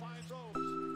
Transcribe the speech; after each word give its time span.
finds 0.00 0.26
those. 0.28 0.91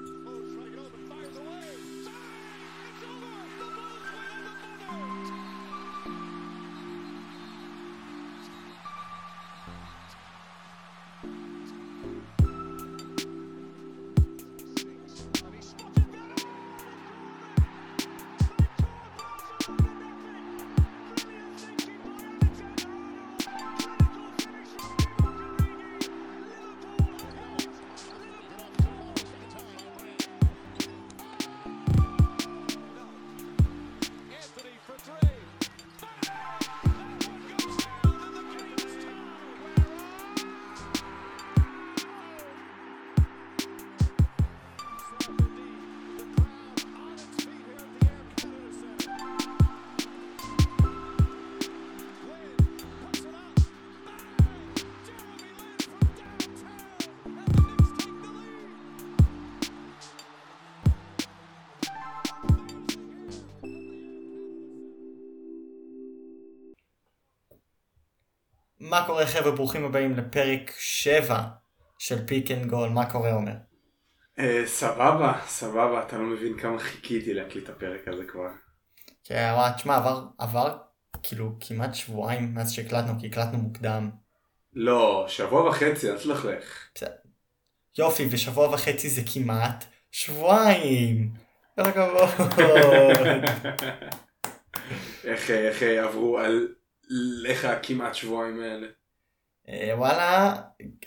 מה 68.96 69.06
קורה 69.06 69.26
חבר'ה? 69.26 69.50
ברוכים 69.50 69.84
הבאים 69.84 70.16
לפרק 70.16 70.72
7 70.78 71.42
של 71.98 72.26
פיק 72.26 72.50
אנד 72.50 72.66
גול. 72.66 72.88
מה 72.88 73.10
קורה 73.10 73.32
עומר? 73.32 73.52
אה, 74.38 74.62
סבבה, 74.66 75.32
סבבה, 75.46 76.02
אתה 76.02 76.18
לא 76.18 76.24
מבין 76.24 76.58
כמה 76.58 76.78
חיכיתי 76.78 77.34
להקליט 77.34 77.64
את 77.64 77.68
הפרק 77.68 78.08
הזה 78.08 78.24
כבר. 78.24 78.48
כן, 79.24 79.52
אבל 79.54 79.70
תשמע, 79.76 79.96
עבר, 79.96 80.24
עבר 80.38 80.76
כאילו 81.22 81.56
כמעט 81.60 81.94
שבועיים 81.94 82.54
מאז 82.54 82.72
שהקלטנו, 82.72 83.12
כי 83.20 83.26
הקלטנו 83.26 83.58
מוקדם. 83.58 84.10
לא, 84.72 85.26
שבוע 85.28 85.68
וחצי, 85.68 86.10
אל 86.10 86.18
תלכלך. 86.18 86.88
יופי, 87.98 88.28
ושבוע 88.30 88.74
וחצי 88.74 89.08
זה 89.08 89.22
כמעט 89.34 89.84
שבועיים. 90.10 91.30
כל 91.74 91.82
הכבוד. 91.82 92.28
איך 95.24 95.50
איך 95.50 95.82
עברו 95.82 96.38
על 96.38 96.68
לך 97.42 97.64
הכמעט 97.64 98.14
שבועיים 98.14 98.60
האלה? 98.62 98.86
אה, 99.68 99.92
וואלה, 99.98 100.54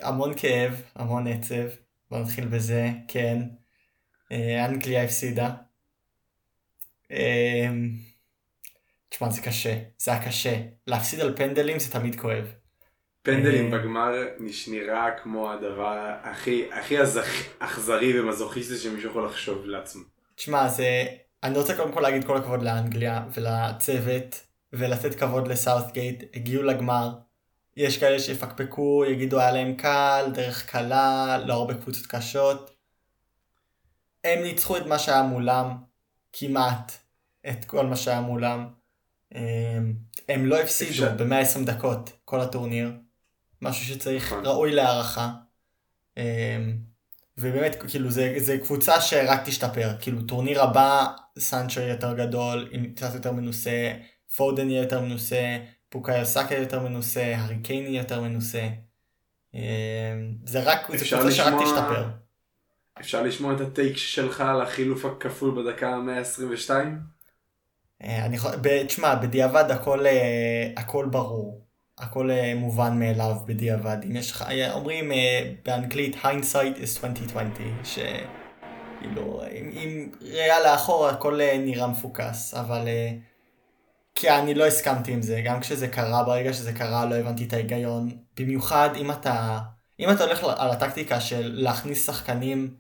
המון 0.02 0.34
כאב, 0.38 0.82
המון 0.96 1.28
עצב. 1.28 1.68
בוא 2.12 2.20
נתחיל 2.20 2.46
בזה, 2.48 2.90
כן. 3.08 3.42
אה, 4.32 4.66
אנגליה 4.66 5.04
הפסידה. 5.04 5.50
אה, 7.12 7.68
תשמע, 9.10 9.30
זה 9.30 9.42
קשה, 9.42 9.78
זה 9.98 10.12
היה 10.12 10.26
קשה. 10.26 10.56
להפסיד 10.88 11.20
על 11.20 11.36
פנדלים 11.38 11.80
זה 11.80 11.92
תמיד 11.92 12.20
כואב. 12.20 12.46
פנדלים. 13.22 13.72
בגמר 13.72 14.12
נש- 14.40 14.70
נראה 14.70 15.08
כמו 15.24 15.52
הדבר 15.52 16.18
הכי 16.24 16.70
הכי 16.74 16.96
אכזרי 17.60 18.20
ומזוכיסטי 18.20 18.78
שמישהו 18.78 19.10
יכול 19.10 19.26
לחשוב 19.26 19.66
לעצמו. 19.66 20.04
תשמע, 20.36 20.68
זה... 20.68 21.06
אני 21.44 21.58
רוצה 21.58 21.76
קודם 21.78 21.92
כל 21.92 22.02
להגיד 22.02 22.24
כל 22.24 22.38
הכבוד 22.38 22.64
לאנגליה 22.64 23.26
ולצוות, 23.34 24.44
ולתת 24.74 25.16
כבוד 25.16 25.48
לסאות'גייט, 25.48 26.24
הגיעו 26.36 26.64
לגמר. 26.64 27.10
יש 27.78 27.98
כאלה 27.98 28.20
שיפקפקו, 28.20 29.04
יגידו 29.06 29.40
היה 29.40 29.52
להם 29.52 29.76
קל, 29.76 30.32
דרך 30.34 30.66
קלה, 30.66 31.38
לא 31.46 31.54
הרבה 31.54 31.74
קבוצות 31.74 32.06
קשות. 32.06 32.72
הם 34.24 34.44
ניצחו 34.44 34.78
את 34.78 34.86
מה 34.86 35.00
שהיה 35.00 35.24
מולם, 35.24 35.78
כמעט, 36.34 36.92
את 37.50 37.66
כל 37.66 37.86
מה 37.86 37.96
שהיה 37.96 38.22
מולם. 38.22 38.68
הם, 39.32 39.96
הם 40.30 40.46
לא 40.46 40.60
הפסידו 40.62 40.92
אפשר- 40.92 41.16
ב-120 41.16 41.66
דקות 41.66 42.12
כל 42.26 42.42
הטורניר, 42.42 42.92
משהו 43.62 43.86
שצריך. 43.86 44.34
ראוי 44.44 44.72
להערכה. 44.72 45.32
אמ, 46.18 46.78
ובאמת, 47.38 47.76
כאילו, 47.90 48.12
זה, 48.12 48.34
זה 48.38 48.58
קבוצה 48.58 49.02
שרק 49.02 49.40
תשתפר. 49.46 49.90
כאילו, 50.02 50.22
טורניר 50.22 50.64
הבא, 50.64 51.06
סנצ'ו 51.40 51.82
יותר 51.82 52.14
גדול, 52.14 52.70
עם 52.72 52.94
קצת 52.94 53.14
יותר 53.14 53.32
מנוסה, 53.32 53.94
פודן 54.36 54.70
יהיה 54.70 54.82
יותר 54.82 55.02
מנוסה, 55.02 55.58
פוקאיו 55.90 56.26
סאקה 56.26 56.56
יותר 56.56 56.80
מנוסה, 56.80 57.36
הארי 57.36 57.60
קיין 57.64 57.86
יהיה 57.86 58.02
יותר 58.02 58.22
מנוסה. 58.22 58.68
אמ, 59.54 59.60
זה 60.46 60.64
רק, 60.64 60.92
זה 60.92 61.06
קבוצה 61.06 61.32
שרק 61.32 61.54
תשתפר. 61.64 62.10
אפשר 63.00 63.24
לשמוע 63.24 63.56
את 63.56 63.62
הטייק 63.62 63.98
שלך 63.98 64.42
על 64.42 64.62
החילוף 64.62 65.06
הכפול 65.06 65.64
בדקה 65.64 65.90
ה-122? 65.90 66.70
אה, 68.04 68.26
אני 68.26 68.36
יכול, 68.36 68.52
תשמע, 68.88 69.16
בדיעבד 69.16 69.72
הכל, 69.72 70.06
אה, 70.06 70.72
הכל 70.78 71.08
ברור. 71.12 71.66
הכל 71.98 72.32
אה, 72.32 72.54
מובן 72.56 73.00
מאליו 73.00 73.36
בדיעבד. 73.46 73.98
אם 74.06 74.16
יש 74.16 74.32
לך, 74.32 74.46
אומרים 74.74 75.12
באנגלית 75.66 76.16
hindsight 76.16 76.78
is 76.78 77.06
2020, 77.06 77.54
שכאילו, 77.84 79.42
אם, 79.52 79.72
אם 79.74 80.10
ראייה 80.22 80.60
לאחור 80.60 81.08
הכל 81.08 81.42
אה, 81.42 81.58
נראה 81.58 81.88
מפוקס, 81.88 82.54
אבל 82.54 82.88
כי 84.20 84.30
אני 84.30 84.54
לא 84.54 84.66
הסכמתי 84.66 85.14
עם 85.14 85.22
זה, 85.22 85.42
גם 85.46 85.60
כשזה 85.60 85.88
קרה, 85.88 86.24
ברגע 86.24 86.54
שזה 86.54 86.74
קרה 86.74 87.06
לא 87.06 87.16
הבנתי 87.16 87.44
את 87.44 87.54
ההיגיון. 87.54 88.10
במיוחד 88.40 88.90
אם 88.96 89.12
אתה, 89.12 89.60
אם 90.00 90.12
אתה 90.12 90.24
הולך 90.24 90.44
על 90.44 90.72
הטקטיקה 90.72 91.20
של 91.20 91.52
להכניס 91.54 92.06
שחקנים 92.06 92.74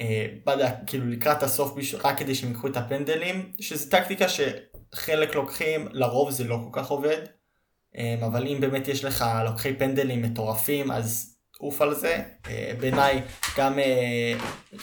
אה, 0.00 0.26
בדק, 0.46 0.74
כאילו 0.86 1.06
לקראת 1.06 1.42
הסוף. 1.42 1.74
רק 2.04 2.18
כדי 2.18 2.34
שהם 2.34 2.48
ייקחו 2.48 2.66
את 2.66 2.76
הפנדלים, 2.76 3.52
שזו 3.60 3.90
טקטיקה 3.90 4.26
שחלק 4.28 5.34
לוקחים, 5.34 5.88
לרוב 5.92 6.30
זה 6.30 6.44
לא 6.44 6.60
כל 6.64 6.80
כך 6.80 6.88
עובד, 6.88 7.18
אה, 7.96 8.16
אבל 8.26 8.46
אם 8.46 8.60
באמת 8.60 8.88
יש 8.88 9.04
לך 9.04 9.24
לוקחי 9.44 9.74
פנדלים 9.74 10.22
מטורפים, 10.22 10.90
אז 10.90 11.36
עוף 11.58 11.82
על 11.82 11.94
זה. 11.94 12.22
אה, 12.48 12.72
בעיניי 12.80 13.22
גם 13.58 13.78
אה, 13.78 14.34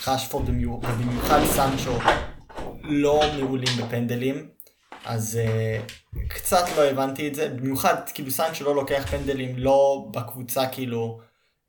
רשפורד 0.06 0.50
במיוחד, 0.50 1.44
סנצ'ו 1.44 1.98
לא 2.84 3.22
מעולים 3.38 3.68
בפנדלים, 3.78 4.57
אז 5.08 5.36
אה, 5.36 5.80
קצת 6.28 6.64
לא 6.76 6.82
הבנתי 6.82 7.28
את 7.28 7.34
זה, 7.34 7.48
במיוחד 7.48 8.08
כאילו 8.14 8.30
סנצ'ו 8.30 8.64
לא 8.64 8.74
לוקח 8.74 9.06
פנדלים 9.10 9.58
לא 9.58 10.08
בקבוצה 10.12 10.68
כאילו 10.68 11.20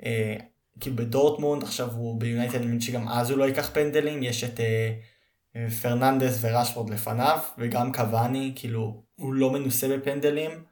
אה, 0.06 0.36
כאילו 0.80 0.96
בדורטמונד, 0.96 1.64
עכשיו 1.64 1.92
הוא 1.92 2.20
ביונייטד, 2.20 2.56
אני 2.56 2.66
מבין 2.66 2.82
שגם 2.82 3.08
אז 3.08 3.30
הוא 3.30 3.40
לא 3.40 3.44
ייקח 3.44 3.70
פנדלים, 3.74 4.24
יש 4.24 4.44
את 4.44 4.60
אה, 4.60 5.70
פרננדס 5.82 6.38
ורשפורד 6.42 6.90
לפניו, 6.90 7.40
וגם 7.58 7.94
קבאני, 7.94 8.54
כאילו, 8.56 9.04
הוא 9.16 9.34
לא 9.34 9.52
מנוסה 9.52 9.98
בפנדלים. 9.98 10.64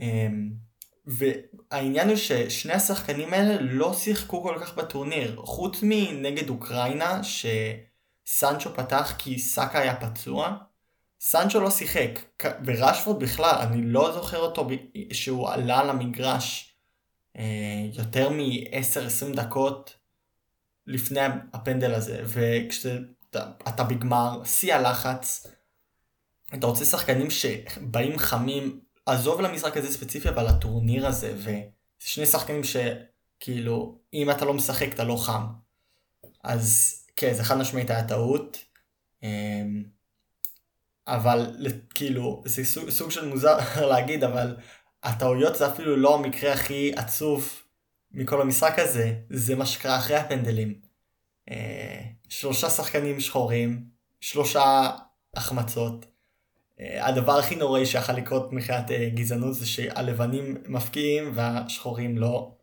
אה, 0.00 0.28
והעניין 1.06 2.08
הוא 2.08 2.16
ששני 2.16 2.72
השחקנים 2.72 3.32
האלה 3.32 3.56
לא 3.60 3.94
שיחקו 3.94 4.42
כל 4.42 4.56
כך 4.60 4.74
בטורניר, 4.74 5.40
חוץ 5.44 5.78
מנגד 5.82 6.48
אוקראינה, 6.48 7.20
שסנצ'ו 7.22 8.74
פתח 8.74 9.14
כי 9.18 9.38
סאקה 9.38 9.78
היה 9.78 9.96
פצוע, 9.96 10.56
סנצ'ו 11.20 11.60
לא 11.60 11.70
שיחק, 11.70 12.10
ורשפורד 12.64 13.22
בכלל, 13.22 13.54
אני 13.60 13.82
לא 13.82 14.12
זוכר 14.12 14.38
אותו 14.38 14.68
שהוא 15.12 15.48
עלה 15.48 15.84
למגרש 15.84 16.74
אה, 17.36 17.86
יותר 17.92 18.30
מ-10-20 18.30 19.36
דקות 19.36 19.96
לפני 20.86 21.20
הפנדל 21.52 21.94
הזה, 21.94 22.22
וכשאתה 22.24 23.50
אתה 23.68 23.84
בגמר, 23.84 24.44
שיא 24.44 24.74
הלחץ, 24.74 25.46
אתה 26.54 26.66
רוצה 26.66 26.84
שחקנים 26.84 27.30
שבאים 27.30 28.18
חמים, 28.18 28.80
עזוב 29.06 29.40
למשחק 29.40 29.76
הזה 29.76 29.92
ספציפי, 29.92 30.28
אבל 30.28 30.48
לטורניר 30.48 31.06
הזה, 31.06 31.34
וזה 31.36 31.62
שני 31.98 32.26
שחקנים 32.26 32.62
שכאילו, 32.64 33.98
אם 34.14 34.30
אתה 34.30 34.44
לא 34.44 34.54
משחק 34.54 34.88
אתה 34.94 35.04
לא 35.04 35.16
חם. 35.16 35.46
אז 36.44 36.96
כן, 37.16 37.34
זה 37.34 37.44
חד 37.44 37.58
משמעית 37.58 37.90
היה 37.90 38.08
טעות. 38.08 38.58
אה, 39.22 39.62
אבל 41.10 41.56
כאילו, 41.94 42.42
זה 42.44 42.64
סוג, 42.64 42.90
סוג 42.90 43.10
של 43.10 43.28
מוזר 43.28 43.58
להגיד, 43.90 44.24
אבל 44.24 44.56
הטעויות 45.02 45.56
זה 45.56 45.66
אפילו 45.66 45.96
לא 45.96 46.14
המקרה 46.14 46.52
הכי 46.52 46.92
עצוב 46.96 47.62
מכל 48.12 48.40
המשחק 48.40 48.78
הזה, 48.78 49.14
זה 49.30 49.56
מה 49.56 49.66
שקרה 49.66 49.96
אחרי 49.96 50.16
הפנדלים. 50.16 50.74
אה, 51.50 52.00
שלושה 52.28 52.70
שחקנים 52.70 53.20
שחורים, 53.20 53.84
שלושה 54.20 54.90
החמצות. 55.34 56.06
אה, 56.80 57.06
הדבר 57.06 57.38
הכי 57.38 57.56
נוראי 57.56 57.86
שיכול 57.86 58.14
לקרות 58.14 58.52
מבחינת 58.52 58.90
אה, 58.90 59.08
גזענות 59.14 59.54
זה 59.54 59.66
שהלבנים 59.66 60.56
מפקיעים 60.68 61.30
והשחורים 61.34 62.18
לא. 62.18 62.54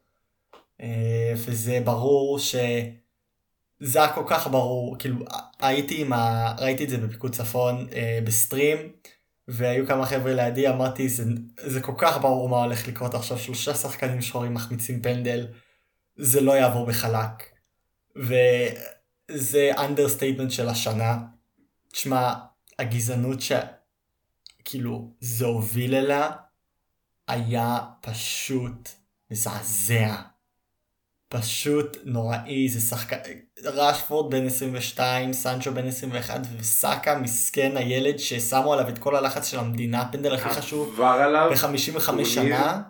אה, 0.82 1.34
וזה 1.36 1.82
ברור 1.86 2.40
ש... 2.40 2.56
זה 3.80 4.00
היה 4.00 4.14
כל 4.14 4.24
כך 4.28 4.48
ברור, 4.48 4.96
כאילו 5.00 5.26
הייתי 5.60 6.02
עם 6.02 6.14
ה... 6.14 6.56
ראיתי 6.60 6.84
את 6.84 6.90
זה 6.90 6.98
בפיקוד 6.98 7.36
צפון 7.36 7.88
אה, 7.94 8.20
בסטרים, 8.24 8.78
והיו 9.48 9.88
כמה 9.88 10.06
חבר'ה 10.06 10.34
לידי, 10.34 10.70
אמרתי 10.70 11.10
זה, 11.10 11.24
זה 11.60 11.82
כל 11.82 11.94
כך 11.98 12.18
ברור 12.22 12.50
מה 12.50 12.64
הולך 12.64 12.88
לקרות 12.88 13.14
עכשיו, 13.14 13.38
שלושה 13.38 13.74
שחקנים 13.74 14.22
שחורים 14.22 14.54
מחמיצים 14.54 15.02
פנדל, 15.02 15.48
זה 16.16 16.42
לא 16.42 16.52
יעבור 16.52 16.86
בחלק. 16.86 17.44
וזה 18.16 19.72
understatement 19.78 20.52
של 20.52 20.70
השנה. 20.70 21.18
תשמע, 21.92 22.34
הגזענות 22.80 23.40
שכאילו 23.42 25.12
זה 25.20 25.46
הוביל 25.46 25.96
אליה, 25.96 26.30
היה 27.28 27.80
פשוט 28.02 28.90
מזעזע. 29.32 30.16
פשוט 31.30 31.98
נוראי, 32.04 32.70
זה 32.70 32.80
שחקן, 32.80 33.18
ראשפורד 33.64 34.32
בן 34.32 34.46
22, 34.46 35.34
סנצ'ו 35.34 35.72
בן 35.72 35.88
21 35.88 36.42
וסאקה 36.58 37.20
מסכן 37.20 37.78
הילד 37.78 38.18
ששמו 38.18 38.74
עליו 38.74 38.90
את 38.90 38.98
כל 38.98 39.16
הלחץ 39.16 39.48
של 39.48 39.60
המדינה, 39.60 40.02
הפנדל 40.02 40.36
הכי 40.36 40.50
חשוב 40.50 41.02
ב-55 41.02 42.26
שנה. 42.26 42.82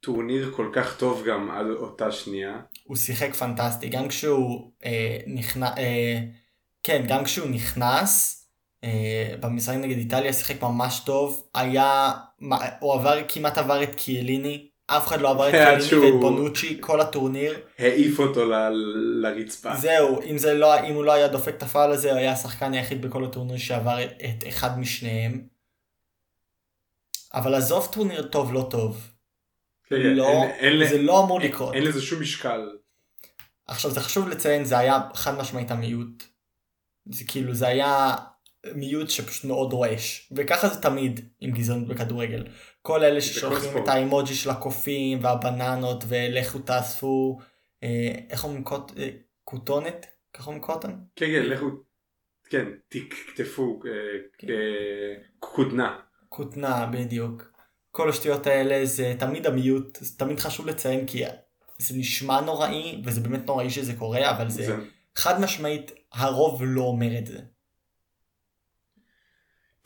טורניר 0.00 0.52
כל 0.56 0.70
כך 0.72 0.96
טוב 0.98 1.24
גם 1.26 1.50
על 1.50 1.76
אותה 1.76 2.12
שנייה. 2.12 2.60
הוא 2.84 2.96
שיחק 2.96 3.34
פנטסטי, 3.34 3.88
גם 3.88 4.08
כשהוא 4.08 4.70
אה, 4.84 5.18
נכנס, 5.26 5.78
אה, 5.78 6.20
כן, 6.82 7.04
גם 7.08 7.24
כשהוא 7.24 7.50
נכנס, 7.50 8.42
אה, 8.84 9.34
במשחק 9.40 9.74
נגד 9.74 9.96
איטליה 9.96 10.32
שיחק 10.32 10.62
ממש 10.62 11.02
טוב, 11.06 11.48
היה, 11.54 12.12
הוא 12.80 12.94
עבר, 12.94 13.18
כמעט 13.28 13.58
עבר 13.58 13.82
את 13.82 13.94
קיאליני, 13.94 14.68
אף 14.86 15.06
אחד 15.06 15.20
לא 15.20 15.30
עבר 15.30 15.48
את 15.48 15.52
קיאליני 15.52 16.06
ואת 16.06 16.20
בונוצ'י 16.20 16.78
כל 16.80 17.00
הטורניר. 17.00 17.60
העיף 17.78 18.18
אותו 18.18 18.46
ל... 18.46 18.54
לרצפה. 19.22 19.76
זהו, 19.76 20.22
אם, 20.22 20.38
זה 20.38 20.54
לא, 20.54 20.80
אם 20.80 20.94
הוא 20.94 21.04
לא 21.04 21.12
היה 21.12 21.28
דופק 21.28 21.54
את 21.54 21.62
הפעל 21.62 21.92
הזה, 21.92 22.10
הוא 22.10 22.18
היה 22.18 22.32
השחקן 22.32 22.72
היחיד 22.72 23.02
בכל 23.02 23.24
הטורניר 23.24 23.56
שעבר 23.56 24.04
את, 24.04 24.44
אחד 24.48 24.78
משניהם. 24.78 25.46
אבל 27.34 27.54
עזוב 27.54 27.88
טורניר 27.92 28.22
טוב 28.22 28.52
לא 28.52 28.66
טוב. 28.70 29.10
כן, 29.88 29.96
לא, 29.96 30.26
אין, 30.26 30.82
אין, 30.82 30.88
זה 30.88 30.98
לא 30.98 31.24
אמור 31.24 31.40
לקרות. 31.40 31.74
אין 31.74 31.84
לזה 31.84 32.02
שום 32.02 32.20
משקל. 32.20 32.68
עכשיו 33.66 33.90
זה 33.90 34.00
חשוב 34.00 34.28
לציין, 34.28 34.64
זה 34.64 34.78
היה 34.78 35.00
חד 35.14 35.38
משמעית 35.38 35.70
המיעוט. 35.70 36.24
זה 37.10 37.24
כאילו, 37.28 37.54
זה 37.54 37.66
היה 37.66 38.16
מיעוט 38.74 39.10
שפשוט 39.10 39.44
מאוד 39.44 39.72
רועש. 39.72 40.32
וככה 40.36 40.68
זה 40.68 40.82
תמיד 40.82 41.20
עם 41.40 41.50
גזענות 41.50 41.88
בכדורגל. 41.88 42.46
כל 42.82 43.04
אלה 43.04 43.20
ששולחים 43.20 43.82
את 43.82 43.88
האימוג'י 43.88 44.34
של 44.34 44.50
הקופים 44.50 45.18
והבננות 45.22 46.04
ולכו 46.08 46.58
תאספו, 46.58 47.38
אה, 47.82 48.12
איך 48.30 48.44
אומרים 48.44 48.64
קוט, 48.64 48.92
אה, 48.98 49.08
כותונת? 49.44 50.06
ככה 50.32 50.46
אומרים 50.46 50.62
קוטון? 50.62 51.00
כן 51.16 51.26
כן 51.26 51.46
לכו, 51.46 51.66
כן 52.50 52.64
תקטפו, 52.88 53.80
אה, 53.86 53.90
כן. 54.38 54.46
כותנה. 55.38 55.98
כותנה 56.28 56.86
בדיוק. 56.86 57.52
כל 57.92 58.08
השטויות 58.08 58.46
האלה 58.46 58.86
זה 58.86 59.14
תמיד 59.18 59.46
המיעוט, 59.46 59.98
זה 60.00 60.18
תמיד 60.18 60.40
חשוב 60.40 60.66
לציין 60.66 61.06
כי 61.06 61.24
זה 61.78 61.94
נשמע 61.98 62.40
נוראי 62.40 63.02
וזה 63.04 63.20
באמת 63.20 63.46
נוראי 63.46 63.70
שזה 63.70 63.92
קורה 63.94 64.30
אבל 64.30 64.48
זה, 64.48 64.66
זה... 64.66 64.76
חד 65.16 65.40
משמעית 65.40 65.92
הרוב 66.12 66.62
לא 66.64 66.82
אומר 66.82 67.18
את 67.18 67.26
זה. 67.26 67.38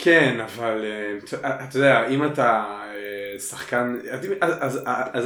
כן, 0.03 0.41
אבל 0.41 0.85
אה, 0.85 1.19
אתה 1.65 1.79
יודע, 1.79 2.09
אם 2.09 2.25
אתה 2.25 2.81
אה, 2.95 3.39
שחקן, 3.39 3.99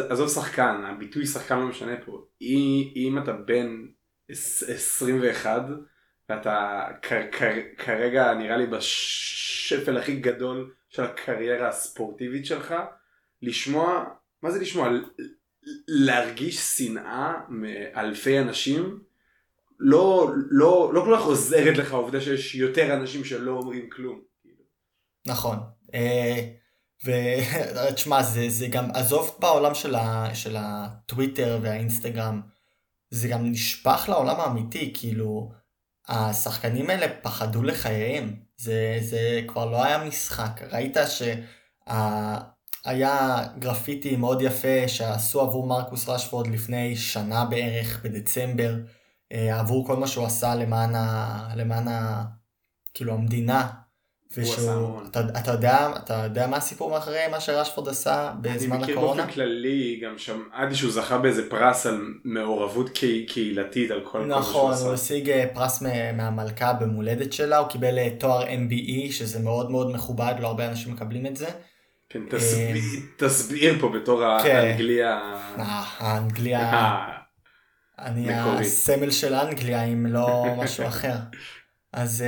עזוב 0.08 0.28
שחקן, 0.28 0.82
הביטוי 0.84 1.26
שחקן 1.26 1.58
לא 1.58 1.66
משנה 1.66 1.96
פה. 2.04 2.26
אם 2.96 3.18
אתה 3.22 3.32
בן 3.32 3.86
21 4.28 5.62
ואתה 6.28 6.86
כרגע 7.78 8.34
נראה 8.34 8.56
לי 8.56 8.66
בשפל 8.66 9.96
הכי 9.96 10.16
גדול 10.16 10.72
של 10.88 11.02
הקריירה 11.02 11.68
הספורטיבית 11.68 12.46
שלך, 12.46 12.74
לשמוע, 13.42 14.04
מה 14.42 14.50
זה 14.50 14.60
לשמוע? 14.60 14.90
להרגיש 15.88 16.56
שנאה 16.58 17.32
מאלפי 17.48 18.38
אנשים 18.38 18.98
לא, 19.80 20.30
לא, 20.50 20.90
לא 20.94 21.00
כל 21.00 21.16
כך 21.16 21.24
עוזרת 21.24 21.76
לך 21.76 21.92
העובדה 21.92 22.20
שיש 22.20 22.54
יותר 22.54 22.94
אנשים 22.94 23.24
שלא 23.24 23.52
אומרים 23.52 23.90
כלום. 23.90 24.33
נכון. 25.26 25.58
אה, 25.94 26.48
ותשמע, 27.04 28.22
זה, 28.32 28.48
זה 28.48 28.66
גם, 28.66 28.90
עזוב 28.94 29.36
בעולם 29.38 29.74
של, 29.74 29.94
ה, 29.94 30.34
של 30.34 30.56
הטוויטר 30.58 31.58
והאינסטגרם, 31.62 32.42
זה 33.10 33.28
גם 33.28 33.50
נשפך 33.50 34.04
לעולם 34.08 34.40
האמיתי, 34.40 34.92
כאילו, 34.96 35.52
השחקנים 36.08 36.90
האלה 36.90 37.06
פחדו 37.22 37.62
לחייהם, 37.62 38.36
זה, 38.56 38.98
זה 39.00 39.40
כבר 39.48 39.64
לא 39.64 39.84
היה 39.84 40.04
משחק, 40.04 40.60
ראית 40.72 40.96
שהיה 42.86 43.46
גרפיטי 43.58 44.16
מאוד 44.16 44.42
יפה 44.42 44.88
שעשו 44.88 45.40
עבור 45.40 45.66
מרקוס 45.66 46.08
רשפורד 46.08 46.46
לפני 46.46 46.96
שנה 46.96 47.44
בערך, 47.44 48.04
בדצמבר, 48.04 48.76
אה, 49.32 49.60
עבור 49.60 49.86
כל 49.86 49.96
מה 49.96 50.06
שהוא 50.06 50.26
עשה 50.26 50.54
למען, 50.54 50.94
ה, 50.94 51.48
למען 51.56 51.88
ה, 51.88 52.24
כאילו 52.94 53.14
המדינה, 53.14 53.70
ושהוא, 54.36 55.00
אתה, 55.10 55.20
אתה, 55.20 55.50
יודע, 55.50 55.88
אתה 56.04 56.20
יודע 56.24 56.46
מה 56.46 56.56
הסיפור 56.56 56.90
מאחורי 56.90 57.28
מה 57.30 57.40
שרשפורד 57.40 57.88
עשה 57.88 58.32
בזמן 58.40 58.54
הקורונה? 58.56 58.76
אני 58.76 58.82
מכיר 58.82 59.00
באופן 59.00 59.30
כללי, 59.30 60.00
גם 60.02 60.14
עד 60.52 60.74
שהוא 60.74 60.92
זכה 60.92 61.18
באיזה 61.18 61.50
פרס 61.50 61.86
על 61.86 62.00
מעורבות 62.24 62.90
קהילתית, 63.28 63.90
על 63.90 64.00
כל 64.04 64.24
נכון, 64.26 64.70
כל 64.70 64.76
שהוא 64.76 64.86
הוא 64.86 64.94
השיג 64.94 65.30
אה, 65.30 65.46
פרס 65.54 65.82
מהמלכה 66.16 66.72
במולדת 66.72 67.32
שלה, 67.32 67.58
הוא 67.58 67.68
קיבל 67.68 67.98
אה, 67.98 68.08
תואר 68.18 68.46
MBE, 68.46 69.12
שזה 69.12 69.38
מאוד 69.38 69.70
מאוד 69.70 69.94
מכובד, 69.94 70.34
לא 70.40 70.46
הרבה 70.46 70.68
אנשים 70.68 70.92
מקבלים 70.92 71.26
את 71.26 71.36
זה. 71.36 71.48
כן, 72.08 72.20
תסביר, 72.30 72.76
אה, 72.76 72.80
תסביר 73.16 73.74
פה 73.80 73.88
בתור 73.88 74.42
כן. 74.42 74.56
האנגליה... 74.56 75.20
האנגליה... 75.98 76.94
אני 77.98 78.34
הסמל 78.34 79.10
של 79.10 79.34
אנגליה, 79.34 79.84
אם 79.84 80.06
לא 80.06 80.44
משהו 80.58 80.86
אחר. 80.86 81.14
אז... 81.92 82.24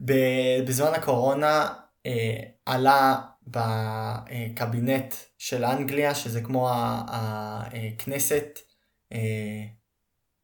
בזמן 0.00 0.94
הקורונה 0.94 1.68
אה, 2.06 2.40
עלה 2.66 3.20
בקבינט 3.46 5.14
של 5.38 5.64
אנגליה, 5.64 6.14
שזה 6.14 6.40
כמו 6.40 6.70
הכנסת 6.70 8.58
אה, 9.12 9.64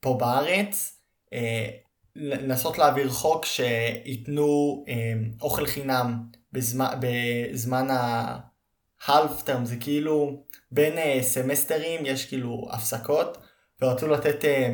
פה 0.01 0.17
בארץ, 0.21 1.01
אה, 1.33 1.69
לנסות 2.17 2.79
להעביר 2.79 3.09
חוק 3.11 3.45
שייתנו 3.45 4.85
אה, 4.89 5.13
אוכל 5.41 5.67
חינם 5.67 6.25
בזמן, 6.53 6.95
בזמן 7.01 7.91
ה-half 7.91 9.47
term, 9.47 9.65
זה 9.65 9.77
כאילו 9.81 10.45
בין 10.71 10.99
אה, 10.99 11.19
סמסטרים 11.23 12.07
יש 12.07 12.27
כאילו 12.27 12.69
הפסקות, 12.71 13.39
ורצו 13.83 14.09
לתת 14.09 14.45
אה, 14.45 14.71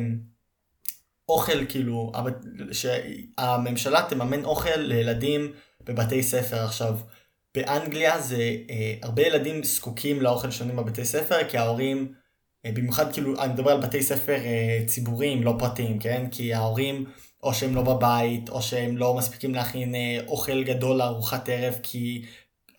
אוכל 1.29 1.65
כאילו, 1.65 2.11
שהממשלה 2.71 4.05
תממן 4.09 4.45
אוכל 4.45 4.77
לילדים 4.77 5.51
בבתי 5.83 6.23
ספר 6.23 6.57
עכשיו. 6.63 6.97
באנגליה 7.55 8.21
זה, 8.21 8.55
אה, 8.69 8.95
הרבה 9.01 9.21
ילדים 9.21 9.63
זקוקים 9.63 10.21
לאוכל 10.21 10.51
שונים 10.51 10.75
בבתי 10.75 11.05
ספר, 11.05 11.43
כי 11.49 11.57
ההורים, 11.57 12.13
אה, 12.65 12.71
במיוחד 12.71 13.13
כאילו, 13.13 13.41
אני 13.41 13.53
מדבר 13.53 13.71
על 13.71 13.81
בתי 13.81 14.03
ספר 14.03 14.35
אה, 14.35 14.83
ציבוריים, 14.87 15.43
לא 15.43 15.55
פרטיים, 15.59 15.99
כן? 15.99 16.27
כי 16.31 16.53
ההורים, 16.53 17.05
או 17.43 17.53
שהם 17.53 17.75
לא 17.75 17.81
בבית, 17.81 18.49
או 18.49 18.61
שהם 18.61 18.97
לא 18.97 19.13
מספיקים 19.13 19.55
להכין 19.55 19.95
אה, 19.95 20.19
אוכל 20.27 20.63
גדול 20.63 20.97
לארוחת 20.97 21.49
ערב, 21.49 21.77
כי 21.83 22.25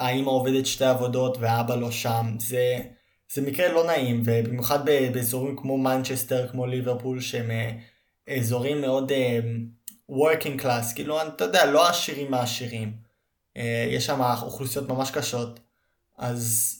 האמא 0.01 0.31
עובדת 0.31 0.67
שתי 0.67 0.85
עבודות 0.85 1.39
והאבא 1.41 1.77
לא 1.77 1.91
שם. 1.91 2.37
זה, 2.39 2.79
זה 3.33 3.43
מקרה 3.43 3.73
לא 3.73 3.87
נעים, 3.87 4.23
ובמיוחד 4.25 4.85
באזורים 4.85 5.57
כמו 5.57 5.79
מנצ'סטר, 5.79 6.49
כמו 6.49 6.67
ליברפול, 6.67 7.21
שהם... 7.21 7.51
אה, 7.51 7.73
אזורים 8.28 8.81
מאוד 8.81 9.12
uh, 9.12 10.12
working 10.12 10.62
class, 10.62 10.95
כאילו 10.95 11.23
אתה 11.23 11.45
יודע, 11.45 11.66
לא 11.66 11.88
עשירים 11.88 12.31
מהעשירים. 12.31 12.93
Uh, 13.59 13.61
יש 13.90 14.07
שם 14.07 14.21
אוכלוסיות 14.43 14.88
ממש 14.88 15.11
קשות. 15.11 15.61
אז 16.19 16.75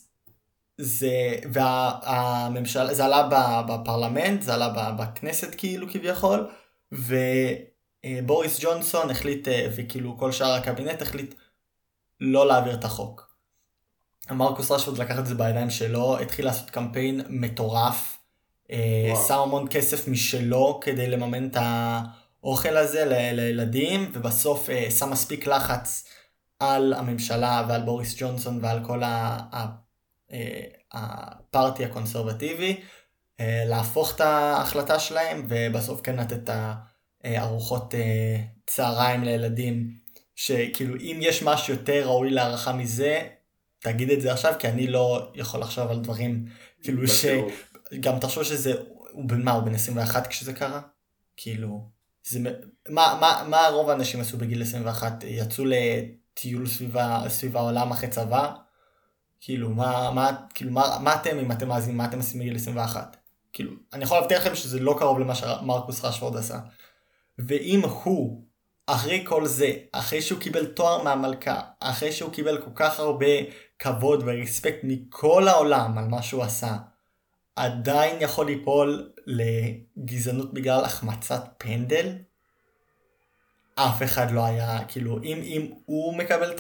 זה, 0.79 1.37
והממשלה, 1.53 2.95
זה 2.95 3.05
עלה 3.05 3.29
בפרלמנט, 3.69 4.43
זה 4.43 4.55
עלה 4.55 4.93
בכנסת 4.99 5.55
כאילו 5.55 5.87
כביכול, 5.91 6.49
ובוריס 6.93 8.61
ג'ונסון 8.61 9.11
החליט, 9.11 9.49
אה, 9.49 9.69
וכאילו 9.77 10.19
כל 10.19 10.33
שאר 10.33 10.53
הקבינט 10.53 11.03
החליט 11.03 11.35
לא 12.21 12.47
להעביר 12.47 12.75
את 12.75 12.85
החוק. 12.85 13.35
מרקוס 14.31 14.71
רשפורד 14.71 14.99
לקח 14.99 15.19
את 15.19 15.27
זה 15.27 15.35
בידיים 15.35 15.71
שלו, 15.71 16.19
התחיל 16.19 16.45
לעשות 16.45 16.71
קמפיין 16.71 17.21
מטורף, 17.29 18.11
אה, 18.11 18.14
שם 19.29 19.39
המון 19.39 19.67
כסף 19.71 20.09
משלו 20.09 20.81
כדי 20.83 21.07
לממן 21.07 21.47
את 21.47 21.57
האוכל 21.57 22.77
הזה 22.77 23.05
לילדים, 23.33 24.11
ובסוף 24.13 24.71
אה, 24.71 24.91
שם 24.91 25.11
מספיק 25.11 25.47
לחץ 25.47 26.05
על 26.59 26.93
הממשלה 26.93 27.67
ועל 27.69 27.83
בוריס 27.83 28.15
ג'ונסון 28.19 28.59
ועל 28.63 28.85
כל 28.85 29.03
אה, 29.03 29.39
הפארטי 30.93 31.85
הקונסרבטיבי, 31.85 32.81
להפוך 33.41 34.15
את 34.15 34.21
ההחלטה 34.21 34.99
שלהם, 34.99 35.47
ובסוף 35.49 36.01
כן 36.01 36.17
לתת 36.17 36.51
את 36.51 36.51
אה, 37.25 37.43
ארוחות 37.43 37.95
אה, 37.95 38.37
צהריים 38.67 39.25
לילדים, 39.25 39.91
שכאילו 40.35 40.97
אם 40.97 41.19
יש 41.21 41.43
משהו 41.43 41.75
יותר 41.75 42.07
ראוי 42.07 42.31
להערכה 42.31 42.73
מזה, 42.73 43.23
תגיד 43.79 44.11
את 44.11 44.21
זה 44.21 44.33
עכשיו, 44.33 44.53
כי 44.59 44.69
אני 44.69 44.87
לא 44.87 45.31
יכול 45.35 45.61
לחשוב 45.61 45.91
על 45.91 45.99
דברים, 45.99 46.45
כאילו 46.83 47.09
ש... 47.09 47.25
גם 48.01 48.19
תחשוב 48.19 48.43
שזה, 48.45 48.75
הוא 49.11 49.25
בן 49.29 49.43
מה, 49.43 49.53
הוא 49.53 49.63
בן 49.63 49.75
21 49.75 50.27
כשזה 50.27 50.53
קרה? 50.53 50.81
כאילו, 51.37 51.89
זה, 52.25 52.41
מה, 52.89 53.19
מה, 53.21 53.45
מה 53.49 53.69
רוב 53.69 53.91
האנשים 53.91 54.21
עשו 54.21 54.39
בגיל 54.39 54.63
21? 54.63 55.25
יצאו 55.27 55.65
לטיול 55.65 56.67
סביב, 56.67 56.97
סביב 57.29 57.57
העולם 57.57 57.91
אחרי 57.91 58.09
צבא? 58.09 58.53
כאילו, 59.41 59.71
מה, 59.71 60.11
מה, 60.11 60.31
כאילו, 60.55 60.71
מה, 60.71 60.99
מה 61.01 61.15
אתם, 61.15 61.39
אם 61.39 61.53
אתם 61.53 61.69
מאזינים, 61.69 61.97
מה 61.97 62.05
אתם 62.05 62.17
עושים 62.17 62.41
בגיל 62.41 62.57
21? 62.57 63.17
כאילו, 63.53 63.73
אני 63.93 64.05
יכול 64.05 64.19
להבטיח 64.19 64.41
לכם 64.41 64.55
שזה 64.55 64.81
לא 64.81 64.97
קרוב 64.99 65.19
למה 65.19 65.35
שמרקוס 65.35 66.05
רשפורד 66.05 66.37
עשה. 66.37 66.59
ואם 67.39 67.81
הוא, 67.85 68.45
אחרי 68.87 69.25
כל 69.27 69.47
זה, 69.47 69.73
אחרי 69.93 70.23
שהוא 70.23 70.41
קיבל 70.41 70.67
תואר 70.67 71.03
מהמלכה, 71.03 71.61
אחרי 71.81 72.13
שהוא 72.13 72.33
קיבל 72.33 72.63
כל 72.63 72.71
כך 72.75 73.01
הרבה 73.01 73.27
כבוד 73.79 74.23
ורספקט 74.27 74.79
מכל 74.83 75.49
העולם 75.49 75.99
על 75.99 76.05
מה 76.05 76.23
שהוא 76.23 76.43
עשה, 76.43 76.77
עדיין 77.57 78.17
יכול 78.21 78.47
ליפול 78.47 79.13
לגזענות 79.27 80.55
בגלל 80.55 80.85
החמצת 80.85 81.45
פנדל? 81.59 82.13
אף 83.75 84.03
אחד 84.03 84.31
לא 84.31 84.45
היה, 84.45 84.85
כאילו, 84.89 85.23
אם, 85.23 85.41
אם 85.43 85.73
הוא 85.85 86.17
מקבל 86.17 86.53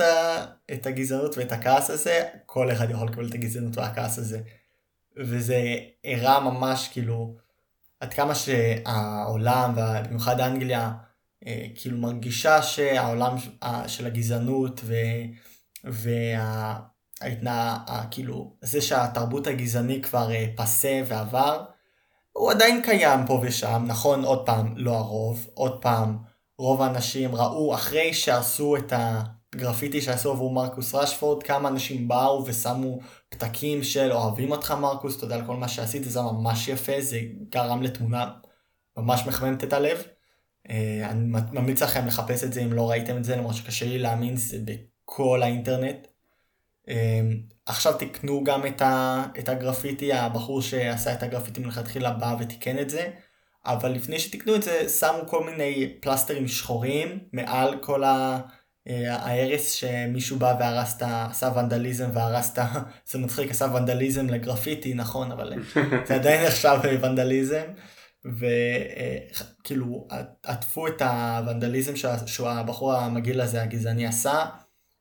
את, 0.73 0.87
הגזענות 0.87 1.39
ואת 1.39 1.53
הכעס 1.53 1.91
הזה, 1.91 2.29
כל 2.47 2.73
אחד 2.73 2.91
יכול 2.91 3.09
לקבל 3.09 3.29
את 3.29 3.35
הגזענות 3.35 3.77
והכעס 3.77 4.19
הזה. 4.19 4.41
וזה 5.17 5.77
הראה 6.05 6.41
ממש, 6.41 6.89
כאילו, 6.93 7.37
עד 8.01 8.15
כמה 8.15 8.35
שהעולם, 8.35 9.75
ובמיוחד 9.77 10.41
אנגליה, 10.41 10.93
אה, 11.47 11.67
כאילו 11.75 11.99
מרגישה 11.99 12.63
שהעולם 12.63 13.37
של 13.87 14.07
הגזענות 14.07 14.81
ו... 14.85 14.95
וה... 15.85 16.94
ההתנה, 17.21 17.79
כאילו, 18.11 18.57
זה 18.61 18.81
שהתרבות 18.81 19.47
הגזעני 19.47 20.03
כבר 20.03 20.33
אה, 20.33 20.47
פסה 20.57 21.03
ועבר, 21.07 21.65
הוא 22.33 22.51
עדיין 22.51 22.83
קיים 22.83 23.27
פה 23.27 23.41
ושם, 23.43 23.85
נכון, 23.87 24.25
עוד 24.25 24.47
פעם, 24.47 24.75
לא 24.77 24.97
הרוב, 24.97 25.49
עוד 25.55 25.83
פעם, 25.83 26.19
רוב 26.59 26.83
האנשים 26.83 27.35
ראו, 27.35 27.75
אחרי 27.75 28.15
שעשו 28.15 28.77
את 28.77 28.93
הגרפיטי 28.97 30.01
שעשו 30.01 30.31
עבור 30.31 30.53
מרקוס 30.53 30.95
רשפורד, 30.95 31.43
כמה 31.43 31.69
אנשים 31.69 32.09
באו 32.09 32.45
ושמו 32.47 32.99
פתקים 33.29 33.83
של 33.83 34.13
אוהבים 34.13 34.51
אותך 34.51 34.71
מרקוס, 34.71 35.19
תודה 35.19 35.35
על 35.35 35.47
כל 35.47 35.57
מה 35.57 35.69
שעשית, 35.69 36.05
זה 36.05 36.21
ממש 36.23 36.69
יפה, 36.69 36.93
זה 37.01 37.21
גרם 37.49 37.83
לתמונה 37.83 38.31
ממש 38.97 39.27
מחממת 39.27 39.65
את 39.65 39.73
הלב. 39.73 40.03
אה, 40.71 41.11
אני 41.11 41.27
ממליץ 41.53 41.83
לכם 41.83 42.07
לחפש 42.07 42.45
את 42.45 42.53
זה 42.53 42.63
אם 42.63 42.73
לא 42.73 42.91
ראיתם 42.91 43.17
את 43.17 43.25
זה, 43.25 43.37
למרות 43.37 43.55
שקשה 43.55 43.87
לי 43.87 43.99
להאמין, 43.99 44.37
זה 44.37 44.59
בכל 44.65 45.43
האינטרנט. 45.43 46.07
אמ, 46.89 47.41
עכשיו 47.67 47.93
תקנו 47.99 48.45
גם 48.45 48.67
את, 48.67 48.83
ה, 48.83 49.25
את 49.39 49.49
הגרפיטי, 49.49 50.13
הבחור 50.13 50.63
שעשה 50.63 51.13
את 51.13 51.23
הגרפיטי 51.23 51.61
מלכתחילה 51.61 52.11
בא 52.11 52.37
ותיקן 52.41 52.79
את 52.79 52.91
זה, 52.91 53.11
אבל 53.67 53.93
לפני 53.93 54.19
שתקנו 54.19 54.55
את 54.55 54.63
זה 54.63 54.89
שמו 54.89 55.27
כל 55.27 55.45
מיני 55.45 55.95
פלסטרים 56.01 56.49
שחורים 56.49 57.19
מעל 57.33 57.79
כל 57.81 58.05
ה... 58.05 58.41
אה, 58.89 59.17
ההרס 59.17 59.73
שמישהו 59.73 60.39
בא 60.39 60.57
והרס 60.61 60.97
את 60.97 61.03
ה... 61.03 61.27
עשה 61.31 61.53
ונדליזם 61.57 62.11
והרס 62.13 62.53
את 62.53 62.59
ה... 62.59 62.67
זה 63.11 63.19
מצחיק, 63.19 63.51
עשה 63.51 63.67
ונדליזם 63.75 64.27
לגרפיטי, 64.27 64.95
נכון, 64.95 65.33
אבל 65.33 65.53
זה 66.07 66.15
עדיין 66.15 66.47
נחשב 66.47 66.79
ונדליזם. 67.03 67.65
וכאילו 68.25 70.09
עטפו 70.43 70.87
את 70.87 71.03
הוונדליזם 71.03 71.93
שהבחור 72.27 72.95
המגעיל 72.95 73.41
הזה 73.41 73.63
הגזעני 73.63 74.07
עשה 74.07 74.45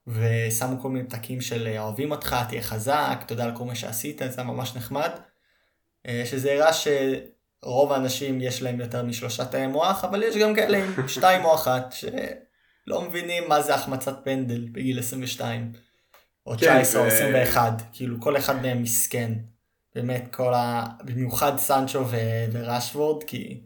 ושמו 0.08 0.82
כל 0.82 0.90
מיני 0.90 1.10
פתקים 1.10 1.42
של 1.42 1.68
אה, 1.68 1.82
אוהבים 1.82 2.12
אותך, 2.12 2.36
תהיה 2.50 2.62
חזק, 2.62 3.24
תודה 3.28 3.44
על 3.44 3.56
כל 3.56 3.66
מה 3.66 3.76
שעשית, 3.76 4.18
זה 4.18 4.42
היה 4.42 4.44
ממש 4.44 4.76
נחמד. 4.76 5.10
אה, 6.08 6.24
שזה 6.26 6.54
הראה 6.54 6.72
שרוב 6.74 7.92
האנשים 7.92 8.42
יש 8.42 8.62
להם 8.62 8.80
יותר 8.80 9.04
משלושה 9.04 9.46
תאי 9.46 9.68
מוח, 9.68 10.04
אבל 10.04 10.24
יש 10.24 10.38
גם 10.38 10.56
כאלה 10.56 10.78
עם 10.78 11.08
שתיים 11.08 11.46
או 11.46 11.56
אחת, 11.56 11.92
שלא 11.92 13.02
מבינים 13.02 13.44
מה 13.50 13.62
זה 13.62 13.76
החמצת 13.76 14.16
פנדל 14.24 14.68
בגיל 14.72 15.00
22, 15.00 15.72
או 16.46 16.56
19 16.56 17.02
כן, 17.02 17.08
או 17.08 17.14
21, 17.14 17.82
כאילו 17.94 18.22
כל 18.22 18.38
אחד 18.38 18.62
מהם 18.62 18.82
מסכן. 18.84 19.34
באמת 19.96 20.28
כל 20.32 20.54
ה... 20.54 20.86
במיוחד 21.04 21.58
סנצ'ו 21.58 22.06
ו... 22.10 22.18
ורשוורד, 22.52 23.24
כי... 23.24 23.62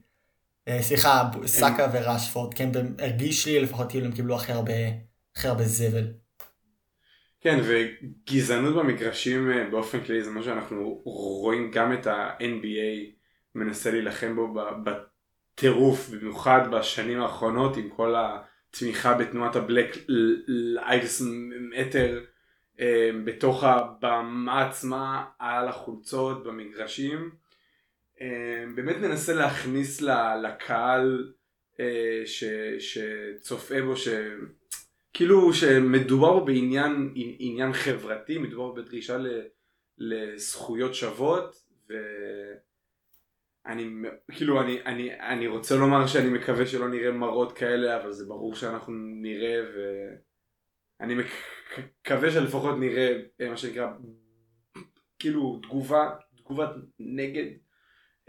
אה, 0.67 0.81
סליחה, 0.81 1.29
סאקה 1.45 1.87
ורשפורד, 1.93 2.53
כן, 2.53 2.69
הרגיש 2.99 3.45
לי 3.45 3.59
לפחות 3.59 3.89
כאילו 3.89 4.05
הם 4.05 4.11
קיבלו 4.11 4.35
הכי 4.35 4.51
הרבה, 4.51 4.73
הכי 5.35 5.47
הרבה 5.47 5.63
זבל. 5.63 6.07
כן, 7.41 7.59
וגזענות 7.63 8.75
במגרשים 8.75 9.51
אה, 9.51 9.69
באופן 9.69 10.03
כללי 10.03 10.23
זה 10.23 10.31
מה 10.31 10.43
שאנחנו 10.43 11.01
רואים 11.03 11.71
גם 11.71 11.93
את 11.93 12.07
ה-NBA 12.07 13.17
מנסה 13.55 13.91
להילחם 13.91 14.35
בו 14.35 14.55
בטירוף, 14.83 16.09
במיוחד 16.09 16.61
בשנים 16.71 17.21
האחרונות 17.21 17.77
עם 17.77 17.89
כל 17.89 18.15
התמיכה 18.17 19.13
בתנועת 19.13 19.55
הבלק 19.55 19.97
לייבס 20.47 21.21
מטר 21.77 22.23
בתוך 23.25 23.63
הבמה 23.63 24.67
עצמה 24.67 25.25
על 25.39 25.67
החולצות 25.67 26.43
במגרשים. 26.43 27.31
אה, 28.21 28.63
באמת 28.75 28.95
מנסה 28.97 29.33
להכניס 29.33 30.01
לקהל 30.43 31.33
אה, 31.79 32.23
שצופה 32.79 33.81
בו. 33.81 33.93
כאילו 35.17 35.53
שמדובר 35.53 36.39
בעניין 36.39 37.13
עניין 37.15 37.73
חברתי, 37.73 38.37
מדובר 38.37 38.71
בדרישה 38.71 39.17
לזכויות 39.97 40.95
שוות 40.95 41.55
ואני 43.65 43.89
כאילו 44.31 44.61
אני, 44.61 44.81
אני, 44.85 45.19
אני 45.19 45.47
רוצה 45.47 45.75
לומר 45.75 46.07
שאני 46.07 46.29
מקווה 46.29 46.65
שלא 46.65 46.89
נראה 46.89 47.11
מראות 47.11 47.57
כאלה 47.57 48.01
אבל 48.01 48.11
זה 48.11 48.25
ברור 48.25 48.55
שאנחנו 48.55 48.93
נראה 49.21 49.61
ואני 50.99 51.15
מקווה 51.15 52.31
שלפחות 52.31 52.79
נראה 52.79 53.21
אה, 53.41 53.49
מה 53.49 53.57
שנקרא 53.57 53.87
כאילו 55.19 55.59
תגובה, 55.63 56.15
תגובת 56.37 56.69
נגד 56.99 57.45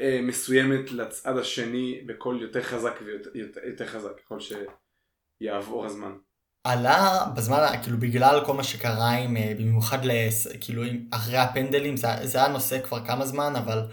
אה, 0.00 0.20
מסוימת 0.22 0.92
לצד 0.92 1.38
השני 1.38 2.02
בקול 2.06 2.42
יותר 2.42 2.62
חזק 2.62 2.98
ויותר 3.04 3.30
יותר 3.64 3.86
חזק 3.86 4.20
ככל 4.20 4.38
שיעבור 5.40 5.86
הזמן. 5.86 6.12
עלה 6.64 7.26
בזמן, 7.36 7.66
כאילו 7.82 7.98
בגלל 7.98 8.42
כל 8.46 8.54
מה 8.54 8.64
שקרה 8.64 9.10
עם, 9.10 9.36
אה, 9.36 9.52
במיוחד 9.58 10.04
לס, 10.04 10.46
כאילו 10.60 10.82
אחרי 11.10 11.38
הפנדלים, 11.38 11.96
זה, 11.96 12.08
זה 12.22 12.38
היה 12.38 12.48
נושא 12.48 12.80
כבר 12.82 13.06
כמה 13.06 13.26
זמן, 13.26 13.56
אבל 13.56 13.88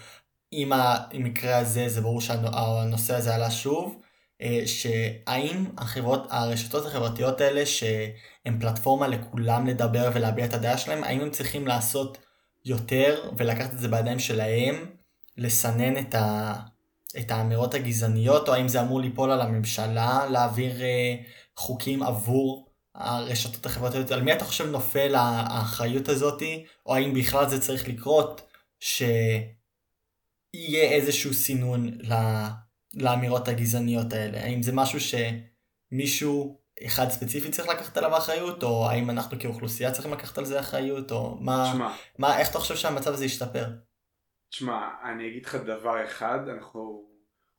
עם 0.51 0.71
המקרה 0.73 1.57
הזה 1.57 1.89
זה 1.89 2.01
ברור 2.01 2.21
שהנושא 2.21 3.15
הזה 3.15 3.35
עלה 3.35 3.51
שוב, 3.51 4.01
אה, 4.41 4.61
שהאם 4.65 5.65
החברות, 5.77 6.27
הרשתות 6.29 6.85
החברתיות 6.85 7.41
האלה 7.41 7.65
שהן 7.65 8.59
פלטפורמה 8.59 9.07
לכולם 9.07 9.67
לדבר 9.67 10.09
ולהביע 10.13 10.45
את 10.45 10.53
הדעה 10.53 10.77
שלהם, 10.77 11.03
האם 11.03 11.21
הם 11.21 11.29
צריכים 11.29 11.67
לעשות 11.67 12.17
יותר 12.65 13.31
ולקחת 13.37 13.73
את 13.73 13.79
זה 13.79 13.87
בידיים 13.87 14.19
שלהם, 14.19 14.85
לסנן 15.37 15.97
את, 15.97 16.15
ה, 16.15 16.53
את 17.19 17.31
האמירות 17.31 17.73
הגזעניות, 17.73 18.47
או 18.49 18.53
האם 18.53 18.67
זה 18.67 18.81
אמור 18.81 19.01
ליפול 19.01 19.31
על 19.31 19.41
הממשלה 19.41 20.25
להעביר 20.29 20.81
אה, 20.81 21.15
חוקים 21.57 22.03
עבור 22.03 22.71
הרשתות 22.95 23.65
החברתיות, 23.65 24.11
על 24.11 24.23
מי 24.23 24.33
אתה 24.33 24.45
חושב 24.45 24.65
נופל 24.65 25.15
האחריות 25.15 26.09
הזאתי, 26.09 26.65
או 26.85 26.95
האם 26.95 27.13
בכלל 27.13 27.49
זה 27.49 27.61
צריך 27.61 27.87
לקרות, 27.87 28.41
שיהיה 28.79 29.31
איזשהו 30.91 31.33
סינון 31.33 31.97
לאמירות 32.93 33.47
הגזעניות 33.47 34.13
האלה, 34.13 34.43
האם 34.43 34.63
זה 34.63 34.71
משהו 34.73 34.99
שמישהו 35.91 36.61
אחד 36.85 37.09
ספציפי 37.09 37.51
צריך 37.51 37.67
לקחת 37.67 37.97
עליו 37.97 38.17
אחריות, 38.17 38.63
או 38.63 38.89
האם 38.89 39.09
אנחנו 39.09 39.39
כאוכלוסייה 39.39 39.91
צריכים 39.91 40.13
לקחת 40.13 40.37
על 40.37 40.45
זה 40.45 40.59
אחריות, 40.59 41.11
או 41.11 41.37
מה, 41.41 41.71
שמה, 41.73 41.97
מה 42.19 42.39
איך 42.39 42.51
אתה 42.51 42.59
חושב 42.59 42.75
שהמצב 42.75 43.13
הזה 43.13 43.25
ישתפר? 43.25 43.65
תשמע, 44.49 44.89
אני 45.03 45.27
אגיד 45.27 45.45
לך 45.45 45.55
דבר 45.55 46.05
אחד, 46.05 46.39
אנחנו, 46.49 47.05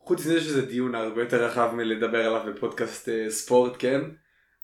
חוץ 0.07 0.21
מזה 0.21 0.41
שזה 0.41 0.67
דיון 0.67 0.95
הרבה 0.95 1.23
יותר 1.23 1.45
רחב 1.45 1.75
מלדבר 1.75 2.27
עליו 2.27 2.53
בפודקאסט 2.55 3.09
uh, 3.09 3.31
ספורט, 3.31 3.73
כן? 3.79 4.01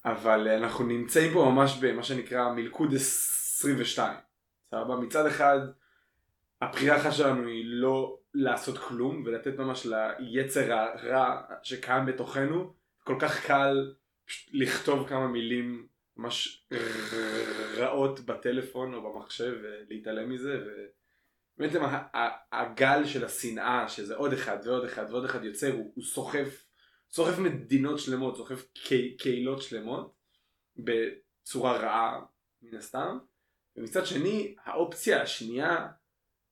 אבל 0.04 0.48
uh, 0.48 0.50
אנחנו 0.56 0.86
נמצאים 0.86 1.32
פה 1.32 1.50
ממש 1.54 1.78
במה 1.80 2.02
שנקרא 2.02 2.52
מלכוד 2.52 2.94
22. 2.94 4.16
סבבה? 4.70 4.96
מצד 4.96 5.26
אחד, 5.26 5.58
הבחירה 6.60 7.02
שלך 7.02 7.12
שלנו 7.12 7.48
היא 7.48 7.64
לא 7.66 8.18
לעשות 8.34 8.78
כלום 8.78 9.22
ולתת 9.26 9.58
ממש 9.58 9.86
ליצר 10.18 10.72
הרע 10.72 11.42
שקיים 11.62 12.06
בתוכנו. 12.06 12.74
כל 13.04 13.16
כך 13.20 13.46
קל 13.46 13.92
לכתוב 14.52 15.08
כמה 15.08 15.28
מילים 15.28 15.86
ממש 16.16 16.66
רעות 17.76 18.20
בטלפון 18.20 18.94
או 18.94 19.12
במחשב 19.12 19.54
ולהתעלם 19.62 20.30
מזה. 20.30 20.58
ובעצם 21.58 21.80
הגל 22.52 23.06
של 23.06 23.24
השנאה 23.24 23.88
שזה 23.88 24.16
עוד 24.16 24.32
אחד 24.32 24.58
ועוד 24.64 24.84
אחד 24.84 25.06
ועוד 25.10 25.24
אחד 25.24 25.44
יוצר 25.44 25.72
הוא, 25.72 25.92
הוא 25.94 26.04
סוחף 26.04 26.64
סוחף 27.12 27.38
מדינות 27.38 27.98
שלמות, 27.98 28.36
סוחף 28.36 28.64
קהילות 29.18 29.62
שלמות, 29.62 30.14
בצורה 30.76 31.76
רעה 31.76 32.20
מן 32.62 32.78
הסתם, 32.78 33.18
ומצד 33.76 34.06
שני 34.06 34.54
האופציה 34.64 35.22
השנייה, 35.22 35.88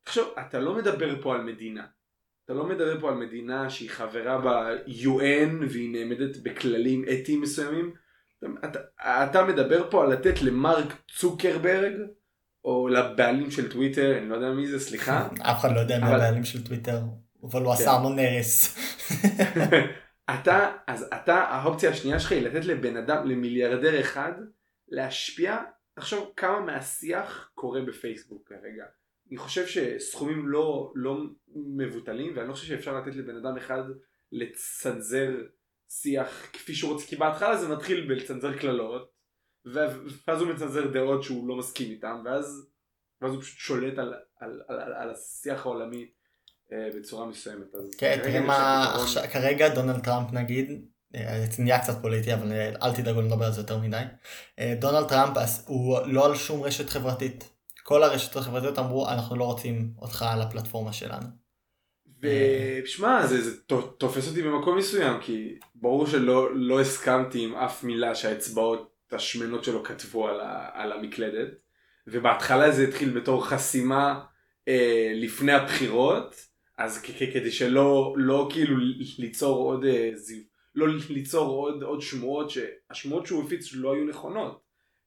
תחשוב, 0.03 0.35
אתה 0.49 0.61
לא 0.61 0.75
מדבר 0.75 1.23
פה 1.23 1.35
על 1.35 1.43
מדינה, 1.43 1.87
אתה 2.45 2.55
לא 2.55 2.67
מדבר 2.67 3.01
פה 3.01 3.09
על 3.09 3.15
מדינה 3.15 3.71
שהיא 3.71 3.91
חברה 3.91 4.39
ב-UN 4.39 5.65
והיא 5.71 5.93
נעמדת 5.93 6.37
בכללים 6.43 7.05
אתיים 7.05 7.41
מסוימים, 7.41 7.95
אתה, 8.65 8.79
אתה 9.05 9.45
מדבר 9.45 9.91
פה 9.91 10.05
על 10.05 10.13
לתת 10.13 10.43
למרק 10.43 10.87
צוקרברג 11.17 11.93
או 12.65 12.89
לבעלים 12.89 13.51
של 13.51 13.73
טוויטר, 13.73 14.19
אני 14.19 14.29
לא 14.29 14.35
יודע 14.35 14.51
מי 14.51 14.67
זה, 14.67 14.81
סליחה. 14.81 15.29
אף 15.41 15.61
אחד 15.61 15.75
לא 15.75 15.81
יודע 15.81 15.99
מי 15.99 16.07
הבעלים 16.07 16.45
של 16.45 16.65
טוויטר, 16.65 17.01
אבל 17.43 17.63
הוא 17.63 17.73
עשה 17.73 17.85
כן. 17.85 17.91
המון 17.91 18.19
הרס. 18.19 18.77
אתה, 20.35 20.77
אז 20.87 21.09
אתה, 21.15 21.35
האופציה 21.35 21.91
השנייה 21.91 22.21
שלך 22.21 22.33
היא 22.33 22.43
לתת 22.43 22.65
לבן 22.65 22.97
אדם, 22.97 23.29
למיליארדר 23.29 24.01
אחד, 24.01 24.33
להשפיע, 24.89 25.59
תחשוב 25.95 26.33
כמה 26.37 26.61
מהשיח 26.61 27.51
קורה 27.55 27.81
בפייסבוק 27.81 28.49
כרגע. 28.49 28.85
אני 29.31 29.37
חושב 29.37 29.67
שסכומים 29.67 30.49
לא, 30.49 30.93
לא 30.95 31.17
מבוטלים, 31.77 32.37
ואני 32.37 32.49
לא 32.49 32.53
חושב 32.53 32.67
שאפשר 32.67 32.99
לתת 32.99 33.17
לבן 33.17 33.37
אדם 33.37 33.57
אחד 33.57 33.83
לצנזר 34.33 35.31
שיח 35.89 36.51
כפי 36.53 36.75
שהוא 36.75 36.93
רוצה, 36.93 37.07
כי 37.07 37.17
בהתחלה 37.17 37.57
זה 37.57 37.69
מתחיל 37.69 38.09
בלצנזר 38.09 38.59
קללות, 38.59 39.10
ואז 39.65 40.41
הוא 40.41 40.49
מצנזר 40.49 40.87
דעות 40.87 41.23
שהוא 41.23 41.49
לא 41.49 41.57
מסכים 41.57 41.91
איתם, 41.91 42.23
ואז, 42.25 42.67
ואז 43.21 43.33
הוא 43.33 43.43
פשוט 43.43 43.59
שולט 43.59 43.99
על, 43.99 44.15
על, 44.41 44.63
על, 44.69 44.81
על, 44.81 44.93
על 44.93 45.11
השיח 45.11 45.67
העולמי 45.67 46.07
אה, 46.73 46.89
בצורה 46.97 47.27
מסוימת. 47.27 47.67
כן, 47.99 48.21
תראה 48.23 48.41
מה, 48.41 48.85
עכשיו, 49.03 49.23
כרגע 49.33 49.69
דונלד 49.69 50.05
טראמפ 50.05 50.33
נגיד, 50.33 50.85
אה, 51.15 51.45
זה 51.51 51.63
נהיה 51.63 51.83
קצת 51.83 52.03
פוליטי 52.03 52.35
אבל 52.35 52.53
אה, 52.53 52.73
אל 52.83 52.95
תדאגו 52.95 53.21
לדבר 53.21 53.45
על 53.45 53.53
זה 53.53 53.61
יותר 53.61 53.79
מדי. 53.79 54.03
דונלד 54.81 55.09
טראמפ 55.09 55.37
הוא 55.67 55.99
לא 56.07 56.27
על 56.27 56.37
שום 56.37 56.63
רשת 56.63 56.91
חברתית. 56.91 57.51
כל 57.83 58.03
הרשתות 58.03 58.43
החברתיות 58.43 58.79
אמרו 58.79 59.09
אנחנו 59.09 59.37
לא 59.37 59.45
רוצים 59.45 59.93
אותך 59.99 60.25
על 60.29 60.43
הפלטפורמה 60.43 60.93
שלנו. 60.93 61.27
ושמע 62.23 63.27
זה, 63.27 63.51
זה 63.51 63.61
תופס 63.99 64.29
אותי 64.29 64.43
במקום 64.43 64.79
מסוים 64.79 65.21
כי 65.21 65.59
ברור 65.75 66.07
שלא 66.07 66.55
לא 66.55 66.81
הסכמתי 66.81 67.45
עם 67.45 67.55
אף 67.55 67.85
מילה 67.85 68.15
שהאצבעות 68.15 68.90
השמנות 69.15 69.65
שלו 69.65 69.85
כתבו 69.85 70.29
על, 70.29 70.41
ה, 70.41 70.71
על 70.73 70.93
המקלדת 70.93 71.49
ובהתחלה 72.07 72.71
זה 72.71 72.83
התחיל 72.83 73.21
בתור 73.21 73.47
חסימה 73.47 74.25
אה, 74.69 75.13
לפני 75.15 75.53
הבחירות 75.53 76.35
אז 76.79 77.03
כדי 77.03 77.51
שלא 77.51 78.15
לא 78.17 78.49
כאילו 78.53 78.77
ליצור 79.19 79.59
עוד 79.59 79.85
אה, 79.85 80.11
זיו, 80.15 80.43
לא 80.75 80.87
ליצור 81.11 81.51
עוד 81.51 81.83
עוד 81.83 82.01
שמועות 82.01 82.51
שהשמועות 82.51 83.27
שהוא 83.27 83.45
הפיץ 83.45 83.69
לא 83.73 83.95
היו 83.95 84.05
נכונות 84.05 84.63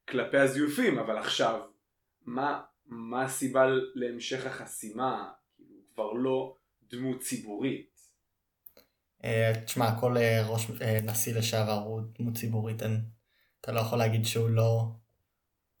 כלפי 0.08 0.38
הזיופים 0.38 0.98
אבל 0.98 1.18
עכשיו 1.18 1.60
מה 2.26 2.60
מה 2.86 3.22
הסיבה 3.22 3.66
להמשך 3.94 4.46
החסימה 4.46 5.28
כאילו 5.56 5.80
כבר 5.94 6.12
לא 6.12 6.56
דמות 6.90 7.20
ציבורית. 7.20 7.94
אה, 9.24 9.52
תשמע 9.64 10.00
כל 10.00 10.16
אה, 10.16 10.46
ראש 10.48 10.70
נשיא 11.02 11.34
לשעבר 11.34 11.72
הוא 11.72 12.00
דמות 12.18 12.34
ציבורית 12.34 12.82
אין, 12.82 13.00
אתה 13.64 13.72
לא 13.72 13.80
יכול 13.80 13.98
להגיד 13.98 14.24
שהוא 14.24 14.50
לא 14.50 14.86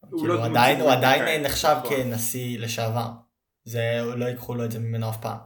הוא 0.00 0.20
כאילו, 0.20 0.34
לא 0.34 0.44
עדיין, 0.44 0.80
הוא 0.80 0.90
עדיין 0.90 1.24
כן, 1.24 1.42
נחשב 1.42 1.76
נכון. 1.84 1.96
כנשיא 1.96 2.58
לשעבר 2.58 3.10
זה 3.64 4.00
לא 4.16 4.24
ייקחו 4.24 4.54
לו 4.54 4.64
את 4.64 4.72
זה 4.72 4.78
ממנו 4.78 5.10
אף 5.10 5.20
פעם. 5.20 5.38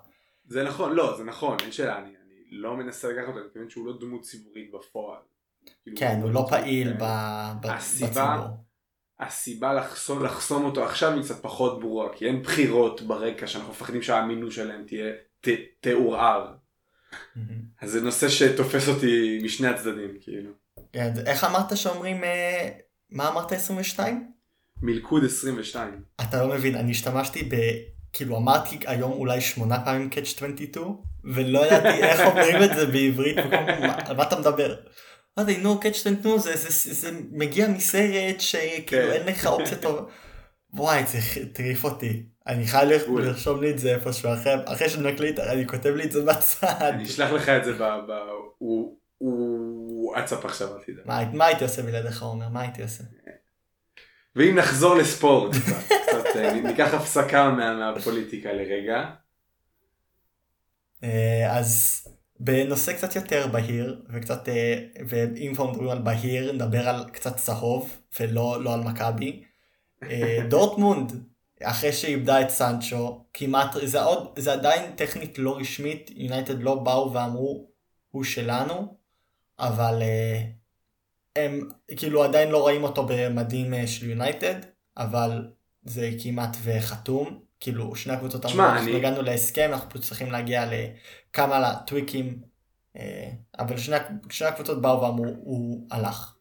זה 0.44 0.64
נכון, 0.64 0.92
לא, 0.92 1.16
זה 1.16 1.24
נכון, 1.24 1.56
אין 1.60 1.72
שאלה, 1.72 1.98
אני, 1.98 2.08
אני 2.08 2.34
לא 2.50 2.76
מנסה 2.76 3.08
לקחת 3.08 3.28
אותו, 3.28 3.38
אני 3.38 3.46
מתכוון 3.46 3.70
שהוא 3.70 3.86
לא 3.86 3.98
דמות 4.00 4.22
ציבורית 4.22 4.70
בפועל. 4.72 5.20
כאילו, 5.82 5.96
כן, 5.96 6.20
הוא 6.22 6.30
לא 6.30 6.46
פעיל 6.50 6.92
הסיבה, 6.92 7.54
בציבור. 7.60 8.64
הסיבה 9.20 9.74
לחסום, 9.74 10.24
לחסום 10.24 10.64
אותו 10.64 10.84
עכשיו 10.84 11.12
היא 11.12 11.22
קצת 11.22 11.42
פחות 11.42 11.80
ברורה, 11.80 12.08
כי 12.16 12.26
אין 12.26 12.42
בחירות 12.42 13.02
ברקע 13.02 13.46
שאנחנו 13.46 13.70
מפחדים 13.70 14.02
שהאמינות 14.02 14.52
שלהם 14.52 14.84
תהיה, 14.86 15.12
ת, 15.40 15.48
תעורער. 15.80 16.54
אז 17.80 17.90
זה 17.90 18.00
נושא 18.00 18.28
שתופס 18.28 18.88
אותי 18.88 19.40
משני 19.44 19.68
הצדדים, 19.68 20.18
כאילו. 20.20 20.50
כן, 20.92 21.12
איך 21.26 21.44
אמרת 21.44 21.76
שאומרים, 21.76 22.24
אה, 22.24 22.68
מה 23.10 23.28
אמרת 23.28 23.52
22? 23.52 24.32
מלכוד 24.82 25.24
22. 25.24 26.02
אתה 26.20 26.42
לא 26.42 26.54
מבין, 26.54 26.74
אני 26.74 26.90
השתמשתי 26.90 27.42
ב... 27.42 27.56
כאילו 28.12 28.36
אמרתי 28.36 28.78
היום 28.86 29.12
אולי 29.12 29.40
שמונה 29.40 29.84
פעמים 29.84 30.10
קאץ' 30.10 30.34
22 30.36 30.96
ולא 31.24 31.66
ידעתי 31.66 32.02
איך 32.04 32.20
אומרים 32.20 32.62
את 32.62 32.76
זה 32.76 32.86
בעברית 32.86 33.38
על 34.06 34.16
מה 34.16 34.22
אתה 34.22 34.38
מדבר. 34.38 34.74
אמרתי 35.38 35.56
נו 35.56 35.80
קאץ' 35.80 35.96
22 35.96 36.38
זה, 36.38 36.56
זה, 36.56 36.70
זה, 36.70 36.94
זה 36.94 37.18
מגיע 37.30 37.68
מסרט 37.68 38.40
שכאילו 38.40 38.82
כן. 38.86 39.10
אין 39.10 39.26
לך 39.26 39.46
אופציה 39.46 39.78
טובה. 39.78 40.02
וואי 40.72 41.02
זה 41.06 41.18
טריף 41.52 41.84
אותי 41.84 42.22
אני 42.48 42.66
חייב 42.66 42.88
לרשום 43.08 43.60
לי 43.60 43.70
את 43.70 43.78
זה 43.78 43.94
איפשהו 43.94 44.34
אחרי, 44.34 44.52
אחרי 44.64 44.88
שנקליט 44.88 45.38
אני 45.38 45.66
כותב 45.66 45.94
לי 45.94 46.04
את 46.04 46.12
זה 46.12 46.24
בצד. 46.24 46.74
אני 46.80 47.04
אשלח 47.04 47.30
לך 47.30 47.48
את 47.48 47.64
זה 47.64 47.72
ב... 47.72 47.82
ב 47.82 48.12
הוא 48.58 48.96
וואטסאפ 50.08 50.44
עכשיו 50.44 50.76
אל 50.76 50.82
תדע. 50.82 51.02
מה 51.32 51.46
הייתי 51.46 51.64
עושה 51.64 51.82
בלעדיך 51.82 52.22
עומר 52.22 52.48
מה 52.48 52.60
הייתי 52.60 52.82
עושה? 52.82 53.04
ואם 54.36 54.58
נחזור 54.58 54.94
לספורט, 54.94 55.54
קצת, 56.06 56.36
אה, 56.36 56.52
ניקח 56.52 56.94
הפסקה 56.94 57.50
מה, 57.50 57.74
מהפוליטיקה 57.74 58.52
לרגע. 58.52 59.04
אה, 61.04 61.58
אז 61.58 62.02
בנושא 62.40 62.92
קצת 62.92 63.16
יותר 63.16 63.46
בהיר, 63.46 64.02
וקצת, 64.14 64.48
אה, 64.48 64.78
ואם 65.08 65.52
כבר 65.54 65.70
מדברים 65.70 65.90
על 65.90 65.98
בהיר, 65.98 66.52
נדבר 66.52 66.88
על 66.88 67.04
קצת 67.12 67.36
צהוב, 67.36 68.00
ולא 68.20 68.64
לא 68.64 68.74
על 68.74 68.80
מכבי. 68.80 69.44
דורטמונד, 70.50 71.12
אחרי 71.62 71.92
שאיבדה 71.92 72.40
את 72.40 72.50
סנצ'ו, 72.50 73.24
כמעט, 73.34 73.70
זה, 73.84 74.02
עוד, 74.02 74.38
זה 74.38 74.52
עדיין 74.52 74.92
טכנית 74.96 75.38
לא 75.38 75.56
רשמית, 75.56 76.10
יונייטד 76.14 76.62
לא 76.62 76.74
באו 76.74 77.12
ואמרו, 77.12 77.70
הוא 78.10 78.24
שלנו, 78.24 78.96
אבל 79.58 80.02
הם 81.36 81.68
כאילו 81.96 82.24
עדיין 82.24 82.50
לא 82.50 82.58
רואים 82.58 82.84
אותו 82.84 83.06
במדים 83.08 83.74
אה, 83.74 83.86
של 83.86 84.10
יונייטד, 84.10 84.54
אבל 84.96 85.46
זה 85.82 86.10
כמעט 86.22 86.56
וחתום. 86.62 87.40
כאילו 87.60 87.96
שני 87.96 88.12
הקבוצות 88.12 88.46
אמרו, 88.46 88.62
אנחנו 88.62 88.88
אני... 88.88 88.96
הגענו 88.96 89.22
להסכם, 89.22 89.70
אנחנו 89.72 89.90
פשוט 89.90 90.02
צריכים 90.02 90.32
להגיע 90.32 90.64
לכמה 90.70 91.74
טוויקים, 91.86 92.38
אה, 92.96 93.30
אבל 93.58 93.76
שני, 93.76 93.96
שני 94.30 94.48
הקבוצות 94.48 94.82
באו 94.82 95.02
ואמרו, 95.02 95.24
הוא 95.24 95.86
הלך. 95.90 96.34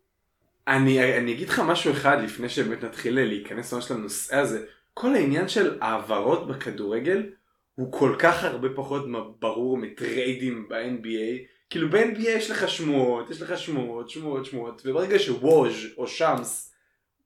אני, 0.68 1.18
אני 1.18 1.34
אגיד 1.34 1.50
לך 1.50 1.60
משהו 1.60 1.92
אחד 1.92 2.18
לפני 2.24 2.50
שבאמת 2.50 2.84
נתחיל 2.84 3.20
להיכנס 3.20 3.74
ממש 3.74 3.92
לנושא 3.92 4.36
הזה. 4.36 4.66
כל 4.94 5.16
העניין 5.16 5.48
של 5.48 5.78
העברות 5.82 6.48
בכדורגל 6.48 7.24
הוא 7.76 7.92
כל 7.92 8.16
כך 8.20 8.44
הרבה 8.44 8.68
פחות 8.76 9.06
ברור 9.40 9.78
מטריידים 9.78 10.70
ב-NBA. 10.70 11.57
כאילו 11.70 11.90
ב-NBA 11.90 12.28
יש 12.28 12.52
לך 12.52 12.70
שמועות, 12.70 13.30
יש 13.30 13.42
לך 13.42 13.58
שמועות, 13.58 14.10
שמועות, 14.10 14.46
שמועות, 14.46 14.82
וברגע 14.86 15.20
שווז' 15.20 15.76
או 15.98 16.08
שמס 16.08 16.74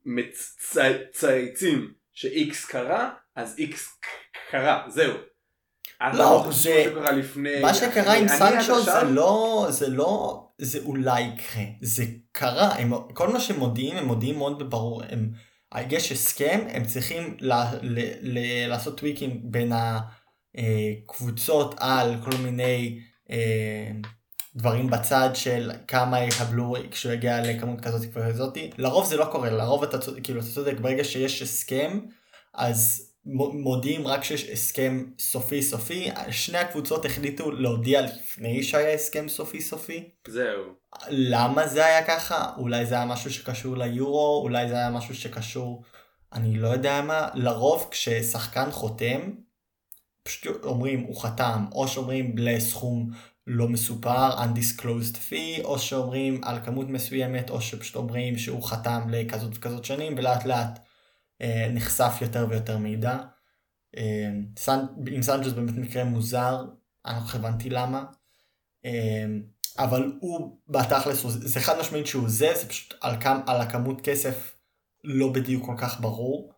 מצייצים 0.05 1.93
ש-X 2.13 2.67
קרה, 2.67 3.09
אז 3.35 3.59
X 3.59 3.75
קרה, 4.51 4.83
זהו. 4.89 5.13
לא, 6.13 6.47
זה, 6.51 6.93
מה 7.61 7.73
שקרה 7.73 8.13
עם 8.13 8.27
סנצ'ו 8.27 8.81
זה 8.81 9.03
לא, 9.03 9.67
זה 9.69 9.89
לא, 9.89 10.43
זה 10.57 10.79
אולי 10.85 11.21
יקרה, 11.21 11.63
זה 11.81 12.03
קרה, 12.31 12.75
הם, 12.75 12.91
כל 13.13 13.29
מה 13.29 13.39
שהם 13.39 13.59
מודיעים, 13.59 13.97
הם 13.97 14.05
מודיעים 14.05 14.37
מאוד 14.37 14.59
בברור, 14.59 15.03
הם, 15.09 15.29
יש 15.89 16.11
הסכם, 16.11 16.59
הם 16.69 16.85
צריכים 16.85 17.37
ל, 17.39 17.53
ל, 17.81 17.99
ל, 18.21 18.67
לעשות 18.67 18.97
טוויקים 18.97 19.41
בין 19.43 19.71
הקבוצות 20.55 21.75
על 21.77 22.15
כל 22.23 22.37
מיני 22.43 22.99
אה, 23.31 23.91
דברים 24.55 24.89
בצד 24.89 25.29
של 25.33 25.71
כמה 25.87 26.23
יקבלו 26.23 26.75
כשהוא 26.91 27.13
יגיע 27.13 27.41
לכמות 27.41 27.81
כזאת 27.81 28.01
וכזאת. 28.13 28.57
לרוב 28.77 29.05
זה 29.05 29.17
לא 29.17 29.25
קורה, 29.25 29.49
לרוב 29.49 29.83
אתה 29.83 29.99
צודק, 29.99 30.23
כאילו 30.23 30.39
אתה 30.39 30.49
צודק, 30.49 30.73
ברגע 30.81 31.03
שיש 31.03 31.41
הסכם, 31.41 31.99
אז 32.53 33.11
מודיעים 33.25 34.07
רק 34.07 34.23
שיש 34.23 34.49
הסכם 34.49 35.05
סופי 35.19 35.61
סופי, 35.61 36.09
שני 36.31 36.57
הקבוצות 36.57 37.05
החליטו 37.05 37.51
להודיע 37.51 38.01
לפני 38.01 38.63
שהיה 38.63 38.93
הסכם 38.93 39.29
סופי 39.29 39.61
סופי. 39.61 40.09
זהו. 40.27 40.63
למה 41.09 41.67
זה 41.67 41.85
היה 41.85 42.05
ככה? 42.07 42.51
אולי 42.57 42.85
זה 42.85 42.95
היה 42.95 43.05
משהו 43.05 43.31
שקשור 43.31 43.77
ליורו, 43.77 44.41
אולי 44.43 44.69
זה 44.69 44.75
היה 44.75 44.89
משהו 44.89 45.15
שקשור, 45.15 45.83
אני 46.33 46.57
לא 46.57 46.67
יודע 46.67 47.01
מה, 47.01 47.27
לרוב 47.33 47.87
כששחקן 47.91 48.71
חותם, 48.71 49.19
פשוט 50.23 50.63
אומרים 50.63 50.99
הוא 50.99 51.21
חתם, 51.21 51.65
או 51.71 51.87
שאומרים 51.87 52.37
לסכום 52.37 53.09
לא 53.53 53.67
מסופר, 53.67 54.29
undisclosed 54.43 55.15
fee, 55.15 55.63
או 55.63 55.79
שאומרים 55.79 56.43
על 56.43 56.59
כמות 56.65 56.89
מסוימת, 56.89 57.49
או 57.49 57.61
שפשוט 57.61 57.95
אומרים 57.95 58.37
שהוא 58.37 58.63
חתם 58.63 59.01
לכזאת 59.09 59.57
וכזאת 59.57 59.85
שנים, 59.85 60.13
ולאט 60.17 60.45
לאט 60.45 60.79
אה, 61.41 61.67
נחשף 61.73 62.13
יותר 62.21 62.47
ויותר 62.49 62.77
מידע. 62.77 63.17
אה, 63.97 64.29
סנ... 64.57 64.79
עם 65.07 65.21
סנג'וס 65.21 65.53
באמת 65.53 65.75
מקרה 65.75 66.03
מוזר, 66.03 66.65
אני 67.05 67.15
לא 67.15 67.23
הבנתי 67.33 67.69
למה. 67.69 68.03
אה, 68.85 69.25
אבל 69.79 70.13
הוא 70.19 70.57
בתכלס, 70.67 71.25
זה 71.25 71.59
חד 71.59 71.79
משמעית 71.79 72.07
שהוא 72.07 72.29
זה, 72.29 72.51
זה 72.55 72.69
פשוט 72.69 72.93
על, 73.01 73.21
כם, 73.21 73.37
על 73.47 73.61
הכמות 73.61 74.01
כסף 74.01 74.55
לא 75.03 75.31
בדיוק 75.31 75.65
כל 75.65 75.75
כך 75.77 76.01
ברור. 76.01 76.53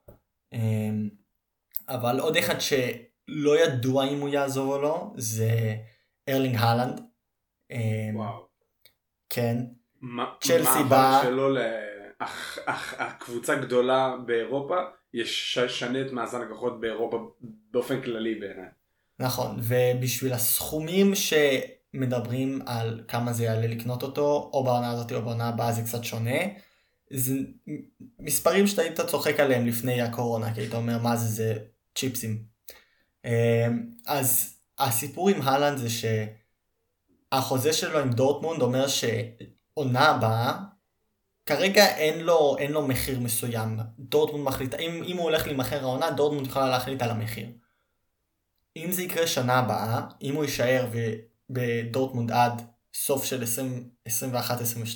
אמ, 0.54 1.10
אבל 1.90 2.20
עוד 2.20 2.38
אחד 2.38 2.56
שלא 2.62 3.64
ידוע 3.64 4.06
אם 4.08 4.20
הוא 4.20 4.30
יעזוב 4.30 4.70
או 4.70 4.82
לא, 4.82 5.14
זה 5.18 5.76
ארלינג 6.30 6.56
הלנד. 6.60 7.02
אמ, 7.72 8.16
וואו. 8.16 8.48
כן, 9.30 9.58
מה- 10.02 10.26
צ'לסי 10.42 10.64
מעבר 10.64 10.90
באה- 10.90 11.22
שלו 11.24 11.50
ל... 11.50 11.58
אך- 12.20 12.60
אך- 12.66 12.94
הקבוצה 13.00 13.56
גדולה 13.56 14.16
באירופה 14.26 14.76
ישנה 15.14 16.02
את 16.02 16.12
מאזן 16.12 16.42
הכוחות 16.42 16.80
באירופה 16.82 17.32
באופן 17.72 18.02
כללי 18.02 18.36
בעיניי. 18.36 18.66
נכון, 19.20 19.60
ובשביל 19.64 20.34
הסכומים 20.34 21.12
שמדברים 21.16 22.60
על 22.66 23.04
כמה 23.08 23.34
זה 23.34 23.44
יעלה 23.44 23.68
לקנות 23.68 24.04
אותו, 24.04 24.50
או 24.54 24.64
בעונה 24.64 24.92
הזאת 24.92 25.12
או 25.12 25.22
בעונה 25.22 25.50
הבאה 25.50 25.72
זה 25.72 25.82
קצת 25.82 26.04
שונה. 26.04 26.40
זה 27.14 27.34
מספרים 28.20 28.68
שאתה 28.68 28.82
היית 28.82 29.02
צוחק 29.02 29.40
עליהם 29.40 29.68
לפני 29.68 30.02
הקורונה, 30.02 30.54
כי 30.54 30.62
היית 30.62 30.74
אומר 30.74 30.98
מה 31.00 31.16
זה, 31.16 31.28
זה 31.28 31.60
צ'יפסים. 31.96 32.44
אמ, 33.26 33.32
אז 34.06 34.53
הסיפור 34.80 35.30
עם 35.30 35.42
הלנד 35.42 35.78
זה 35.78 35.88
שהחוזה 37.32 37.74
שלו 37.74 38.00
עם 38.00 38.10
דורטמונד 38.10 38.62
אומר 38.62 38.86
שעונה 38.88 40.10
הבאה, 40.10 40.54
כרגע 41.46 41.88
אין 41.96 42.20
לו, 42.20 42.56
אין 42.60 42.72
לו 42.72 42.88
מחיר 42.88 43.20
מסוים. 43.20 43.80
דורטמונד 44.00 44.48
מחליט, 44.48 44.74
אם, 44.74 45.04
אם 45.06 45.18
הוא 45.18 45.24
הולך 45.24 45.48
להימכר 45.48 45.84
העונה, 45.84 46.12
דורטמונד 46.12 46.48
יכולה 46.48 46.70
להחליט 46.70 47.02
על 47.02 47.10
המחיר. 47.10 47.48
אם 48.78 48.92
זה 48.92 49.04
יקרה 49.04 49.28
שנה 49.28 49.60
הבאה, 49.60 50.02
אם 50.22 50.36
הוא 50.36 50.44
יישאר 50.44 50.86
בדורטמונד 51.50 52.32
עד 52.32 52.62
סוף 52.94 53.26
של 53.26 53.44
21-22, 53.44 54.10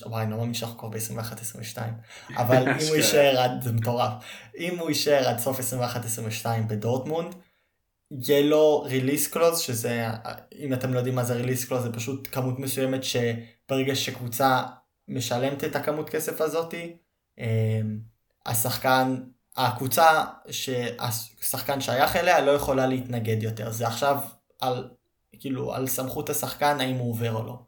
וואי, 0.06 0.24
אני 0.24 0.32
לא 0.32 0.38
מאמין 0.38 0.54
שאנחנו 0.54 0.78
כבר 0.78 0.90
ב-21-22, 0.90 1.78
אבל 2.38 2.70
אם 2.70 2.88
הוא. 2.88 2.96
יישאר 2.96 3.40
עד, 3.40 3.62
זה 3.62 3.72
מטורף, 3.72 4.14
אם 4.58 4.80
הוא 4.80 4.90
יישאר 4.90 5.28
עד 5.28 5.40
סוף 5.40 5.60
21-22 5.60 6.48
בדורטמונד, 6.68 7.36
יהיה 8.12 8.42
לו 8.42 8.82
release 8.82 9.28
clause, 9.28 9.60
שזה, 9.60 10.08
אם 10.60 10.74
אתם 10.74 10.94
לא 10.94 10.98
יודעים 10.98 11.16
מה 11.16 11.24
זה 11.24 11.34
release 11.34 11.66
clause, 11.66 11.84
זה 11.84 11.94
פשוט 11.94 12.28
כמות 12.32 12.60
מסוימת 12.60 13.02
שברגע 13.04 13.96
שקבוצה 13.96 14.64
משלמת 15.08 15.64
את 15.64 15.76
הכמות 15.76 16.10
כסף 16.10 16.42
הזאתי, 16.42 16.98
אמ, 17.38 18.00
השחקן, 18.46 19.16
הקבוצה 19.58 20.24
שהשחקן 20.52 21.82
שייך 21.82 22.16
אליה 22.16 22.42
לא 22.42 22.52
יכולה 22.52 22.88
להתנגד 22.88 23.44
יותר. 23.44 23.72
זה 23.72 23.88
עכשיו 23.88 24.18
על, 24.62 24.90
כאילו, 25.40 25.74
על 25.74 25.88
סמכות 25.88 26.30
השחקן 26.30 26.80
האם 26.80 26.96
הוא 26.96 27.12
עובר 27.12 27.34
או 27.34 27.44
לא. 27.44 27.60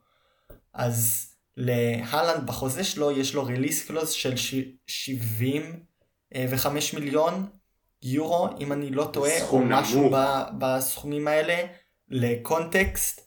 אז 0.73 1.29
להלנד 1.57 2.45
בחוזה 2.45 2.83
שלו 2.83 3.11
יש 3.11 3.35
לו 3.35 3.45
ריליס 3.45 3.87
קלוז 3.87 4.11
של 4.11 4.35
ש- 4.35 4.55
75 4.87 6.93
מיליון 6.93 7.49
יורו, 8.03 8.49
אם 8.59 8.73
אני 8.73 8.89
לא 8.89 9.09
טועה, 9.13 9.47
או 9.47 9.59
משהו. 9.59 10.09
ב, 10.13 10.43
בסכומים 10.57 11.27
האלה. 11.27 11.65
לקונטקסט, 12.09 13.21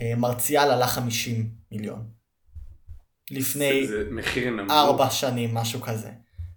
אה, 0.00 0.12
מרציאל 0.16 0.70
עלה 0.70 0.86
50 0.86 1.50
מיליון. 1.72 2.08
לפני. 3.30 3.86
ארבע 4.70 5.10
שנים, 5.10 5.54
משהו 5.54 5.80
כזה. 5.80 6.10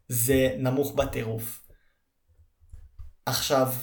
זה 0.08 0.56
נמוך 0.58 0.96
בטירוף. 0.96 1.62
עכשיו, 3.26 3.74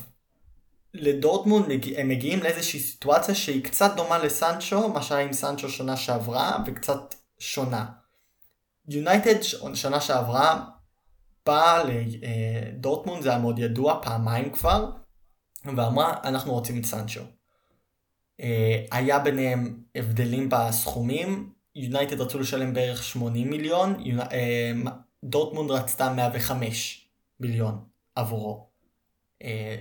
לדורטמונד 0.95 1.66
הם 1.97 2.09
מגיעים 2.09 2.42
לאיזושהי 2.42 2.81
סיטואציה 2.81 3.35
שהיא 3.35 3.64
קצת 3.64 3.97
דומה 3.97 4.18
לסנצ'ו, 4.18 4.88
מה 4.88 5.03
שהיה 5.03 5.27
עם 5.27 5.33
סנצ'ו 5.33 5.68
שנה 5.68 5.97
שעברה, 5.97 6.59
וקצת 6.66 7.14
שונה. 7.38 7.87
יונייטד 8.88 9.42
שנה 9.75 10.01
שעברה 10.01 10.64
באה 11.46 11.83
לדורטמונד, 11.85 13.22
זה 13.22 13.31
היה 13.31 13.38
מאוד 13.38 13.59
ידוע, 13.59 14.00
פעמיים 14.02 14.50
כבר, 14.50 14.90
ואמרה, 15.64 16.14
אנחנו 16.24 16.52
רוצים 16.52 16.81
את 16.81 16.85
סנצ'ו. 16.85 17.20
אה, 18.40 18.85
היה 18.90 19.18
ביניהם 19.18 19.83
הבדלים 19.94 20.48
בסכומים, 20.48 21.52
יונייטד 21.74 22.20
רצו 22.20 22.38
לשלם 22.38 22.74
בערך 22.74 23.05
80 23.05 23.50
מיליון, 23.50 24.02
אה, 24.33 24.72
דורטמונד 25.24 25.70
רצתה 25.70 26.12
105 26.12 27.09
מיליון 27.40 27.85
עבורו. 28.14 28.66
אה, 29.42 29.76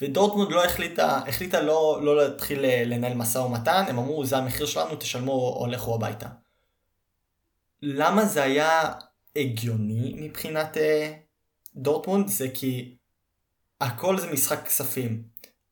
ודורטמונד 0.00 0.50
לא 0.50 0.64
החליטה, 0.64 1.20
החליטה 1.28 1.60
לא, 1.60 2.00
לא 2.02 2.16
להתחיל 2.16 2.60
לנהל 2.62 3.14
משא 3.14 3.38
ומתן, 3.38 3.84
הם 3.88 3.98
אמרו 3.98 4.24
זה 4.24 4.36
המחיר 4.36 4.66
שלנו, 4.66 4.96
תשלמו 4.96 5.32
או 5.32 5.66
לכו 5.66 5.94
הביתה. 5.94 6.28
למה 7.82 8.24
זה 8.24 8.42
היה 8.42 8.92
הגיוני 9.36 10.14
מבחינת 10.16 10.76
אה, 10.76 11.12
דורטמונד? 11.76 12.28
זה 12.28 12.48
כי 12.54 12.96
הכל 13.80 14.18
זה 14.18 14.32
משחק 14.32 14.64
כספים. 14.64 15.22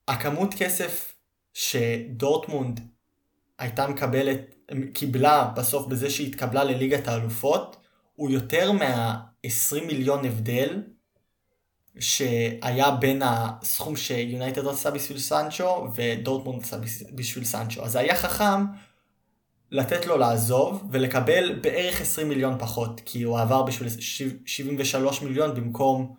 הכמות 0.08 0.54
כסף 0.54 1.14
שדורטמונד 1.54 2.80
הייתה 3.58 3.86
מקבלת, 3.86 4.40
קיבלה 4.92 5.52
בסוף 5.56 5.86
בזה 5.86 6.10
שהיא 6.10 6.28
התקבלה 6.28 6.64
לליגת 6.64 7.08
האלופות, 7.08 7.76
הוא 8.16 8.30
יותר 8.30 8.72
מה-20 8.72 9.84
מיליון 9.86 10.24
הבדל 10.24 10.82
שהיה 11.98 12.90
בין 12.90 13.22
הסכום 13.24 13.96
שיונייטד 13.96 14.66
רצתה 14.66 14.90
בשביל 14.90 15.18
סנצ'ו 15.18 15.86
ודורטמונד 15.94 16.62
רצתה 16.62 16.78
בשביל 17.14 17.44
סנצ'ו. 17.44 17.84
אז 17.84 17.92
זה 17.92 17.98
היה 17.98 18.16
חכם 18.16 18.64
לתת 19.74 20.06
לו 20.06 20.16
לעזוב 20.16 20.88
ולקבל 20.90 21.58
בערך 21.60 22.00
20 22.00 22.28
מיליון 22.28 22.58
פחות, 22.58 23.00
כי 23.04 23.22
הוא 23.22 23.38
עבר 23.40 23.62
בשביל 23.62 23.88
73 24.46 25.22
מיליון 25.22 25.54
במקום 25.54 26.14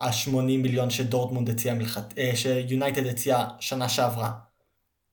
ה-80 0.00 0.40
מיליון 0.40 0.90
שדורטמונד 0.90 1.50
הציעה 1.50 1.74
מלכת... 1.74 2.18
אה, 2.18 2.32
שיונייטד 2.34 3.06
הציעה 3.06 3.48
שנה 3.60 3.88
שעברה. 3.88 4.32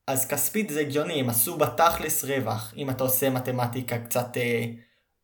אז 0.08 0.27
כספית 0.27 0.69
זה 0.69 0.79
הגיוני, 0.79 1.19
הם 1.19 1.29
עשו 1.29 1.58
בתכלס 1.58 2.23
רווח, 2.23 2.73
אם 2.77 2.89
אתה 2.89 3.03
עושה 3.03 3.29
מתמטיקה 3.29 3.97
קצת 3.97 4.38
אה, 4.38 4.65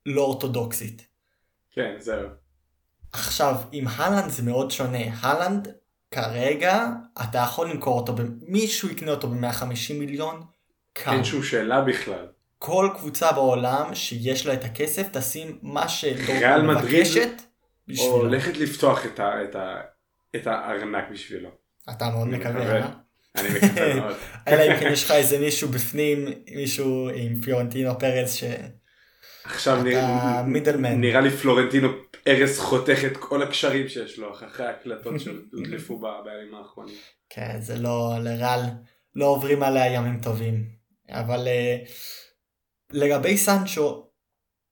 לא 0.06 0.22
אורתודוקסית. 0.22 1.08
כן, 1.72 1.96
זהו. 2.00 2.28
עכשיו, 3.12 3.56
עם 3.72 3.88
הלנד 3.88 4.30
זה 4.30 4.44
מאוד 4.44 4.72
שונה. 4.72 5.04
הלנד, 5.22 5.68
כרגע, 6.12 6.88
אתה 7.22 7.38
יכול 7.38 7.70
למכור 7.70 8.00
אותו, 8.00 8.14
ב- 8.16 8.22
מישהו 8.48 8.90
יקנה 8.90 9.12
אותו 9.12 9.28
ב-150 9.28 9.94
מיליון, 9.94 10.44
קל. 10.94 11.12
אין 11.12 11.24
שום 11.24 11.44
שאלה 11.44 11.82
בכלל. 11.82 12.26
כל 12.64 12.90
קבוצה 12.96 13.32
בעולם 13.32 13.96
שיש 13.96 14.46
לה 14.46 14.54
את 14.54 14.64
הכסף, 14.64 15.08
תשים 15.14 15.60
מה 15.62 15.90
שדורטמונד 15.90 16.78
מבקשת 16.78 17.30
או 17.30 17.88
בשבילו. 17.88 18.16
הולכת 18.16 18.58
לפתוח 18.58 19.06
את, 19.06 19.20
ה, 19.20 19.44
את, 19.44 19.56
ה, 19.56 19.82
את 20.36 20.48
הארנק 20.48 21.04
בשבילו. 21.12 21.50
אתה 21.90 22.10
מאוד 22.10 22.28
מקווה. 22.28 22.82
אה? 22.82 22.88
אני 23.38 23.50
מקווה 23.50 23.96
מאוד. 24.00 24.16
אלא 24.48 24.62
אם 24.62 24.80
כן 24.80 24.92
יש 24.94 25.04
לך 25.04 25.12
איזה 25.12 25.40
מישהו 25.40 25.70
בפנים, 25.70 26.26
מישהו 26.56 27.10
עם 27.16 27.42
פיורנטינו 27.42 28.00
פרז 28.00 28.34
ש... 28.34 28.44
עכשיו 29.44 29.84
נראה, 29.84 30.44
מידלמן. 30.44 31.02
נראה 31.02 31.22
לי 31.22 31.30
פלורנטינו 31.30 31.88
ארז 32.28 32.60
חותך 32.60 33.00
את 33.06 33.18
כל 33.18 33.44
הקשרים 33.44 33.90
שיש 33.90 34.20
לו 34.20 34.34
אחרי 34.34 34.66
ההקלטות 34.66 35.14
שהודלפו 35.20 36.00
בימים 36.00 36.56
האחרונים. 36.56 36.96
כן, 37.30 37.58
זה 37.60 37.78
לא, 37.78 38.14
לריאל 38.20 38.60
לא 39.16 39.26
עוברים 39.26 39.64
עליה 39.64 39.94
ימים 39.94 40.20
טובים. 40.20 40.82
אבל 41.10 41.48
אה, 41.48 41.78
לגבי 42.94 43.38
סנצ'ו, 43.38 44.08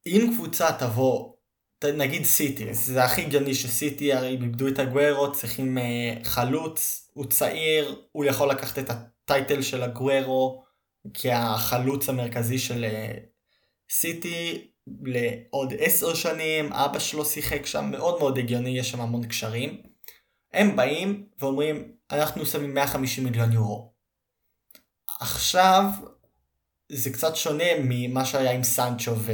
אם 0.05 0.31
קבוצה 0.35 0.71
תבוא, 0.79 1.33
נגיד 1.83 2.23
סיטי, 2.23 2.73
זה 2.73 3.03
הכי 3.03 3.21
הגיוני 3.21 3.53
שסיטי 3.53 4.13
הרי 4.13 4.27
איבדו 4.27 4.67
את 4.67 4.79
הגוורו, 4.79 5.31
צריכים 5.31 5.77
אה, 5.77 6.13
חלוץ, 6.23 7.09
הוא 7.13 7.25
צעיר, 7.25 8.01
הוא 8.11 8.25
יכול 8.25 8.49
לקחת 8.49 8.79
את 8.79 8.89
הטייטל 8.89 9.61
של 9.61 9.83
הגוורו 9.83 10.63
כהחלוץ 11.13 12.09
המרכזי 12.09 12.59
של 12.59 12.83
אה, 12.83 13.13
סיטי 13.91 14.71
לעוד 15.03 15.73
עשר 15.79 16.13
שנים, 16.13 16.73
אבא 16.73 16.99
שלו 16.99 17.25
שיחק 17.25 17.65
שם, 17.65 17.91
מאוד 17.91 18.19
מאוד 18.19 18.37
הגיוני, 18.37 18.79
יש 18.79 18.91
שם 18.91 19.01
המון 19.01 19.27
קשרים. 19.27 19.81
הם 20.53 20.75
באים 20.75 21.25
ואומרים, 21.39 21.91
אנחנו 22.11 22.45
שמים 22.45 22.73
150 22.73 23.23
מיליון 23.23 23.51
יורו. 23.51 23.93
עכשיו, 25.19 25.85
זה 26.91 27.09
קצת 27.13 27.35
שונה 27.35 27.63
ממה 27.83 28.25
שהיה 28.25 28.51
עם 28.51 28.63
סנצ'ו 28.63 29.11
ו... 29.15 29.31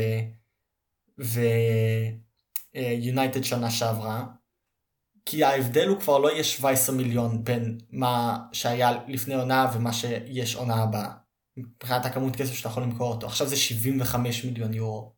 ויונייטד 2.75 3.43
שנה 3.43 3.71
שעברה, 3.71 4.25
כי 5.25 5.43
ההבדל 5.43 5.87
הוא 5.87 5.99
כבר 5.99 6.19
לא 6.19 6.31
יהיה 6.31 6.43
17 6.43 6.95
מיליון 6.95 7.43
בין 7.43 7.77
מה 7.89 8.37
שהיה 8.51 8.91
לפני 9.07 9.33
עונה 9.33 9.71
ומה 9.73 9.93
שיש 9.93 10.55
עונה 10.55 10.83
הבאה. 10.83 11.11
מבחינת 11.57 12.05
הכמות 12.05 12.35
כסף 12.35 12.53
שאתה 12.53 12.69
יכול 12.69 12.83
למכור 12.83 13.13
אותו. 13.13 13.27
עכשיו 13.27 13.47
זה 13.47 13.55
75 13.55 14.45
מיליון 14.45 14.73
יורו. 14.73 15.15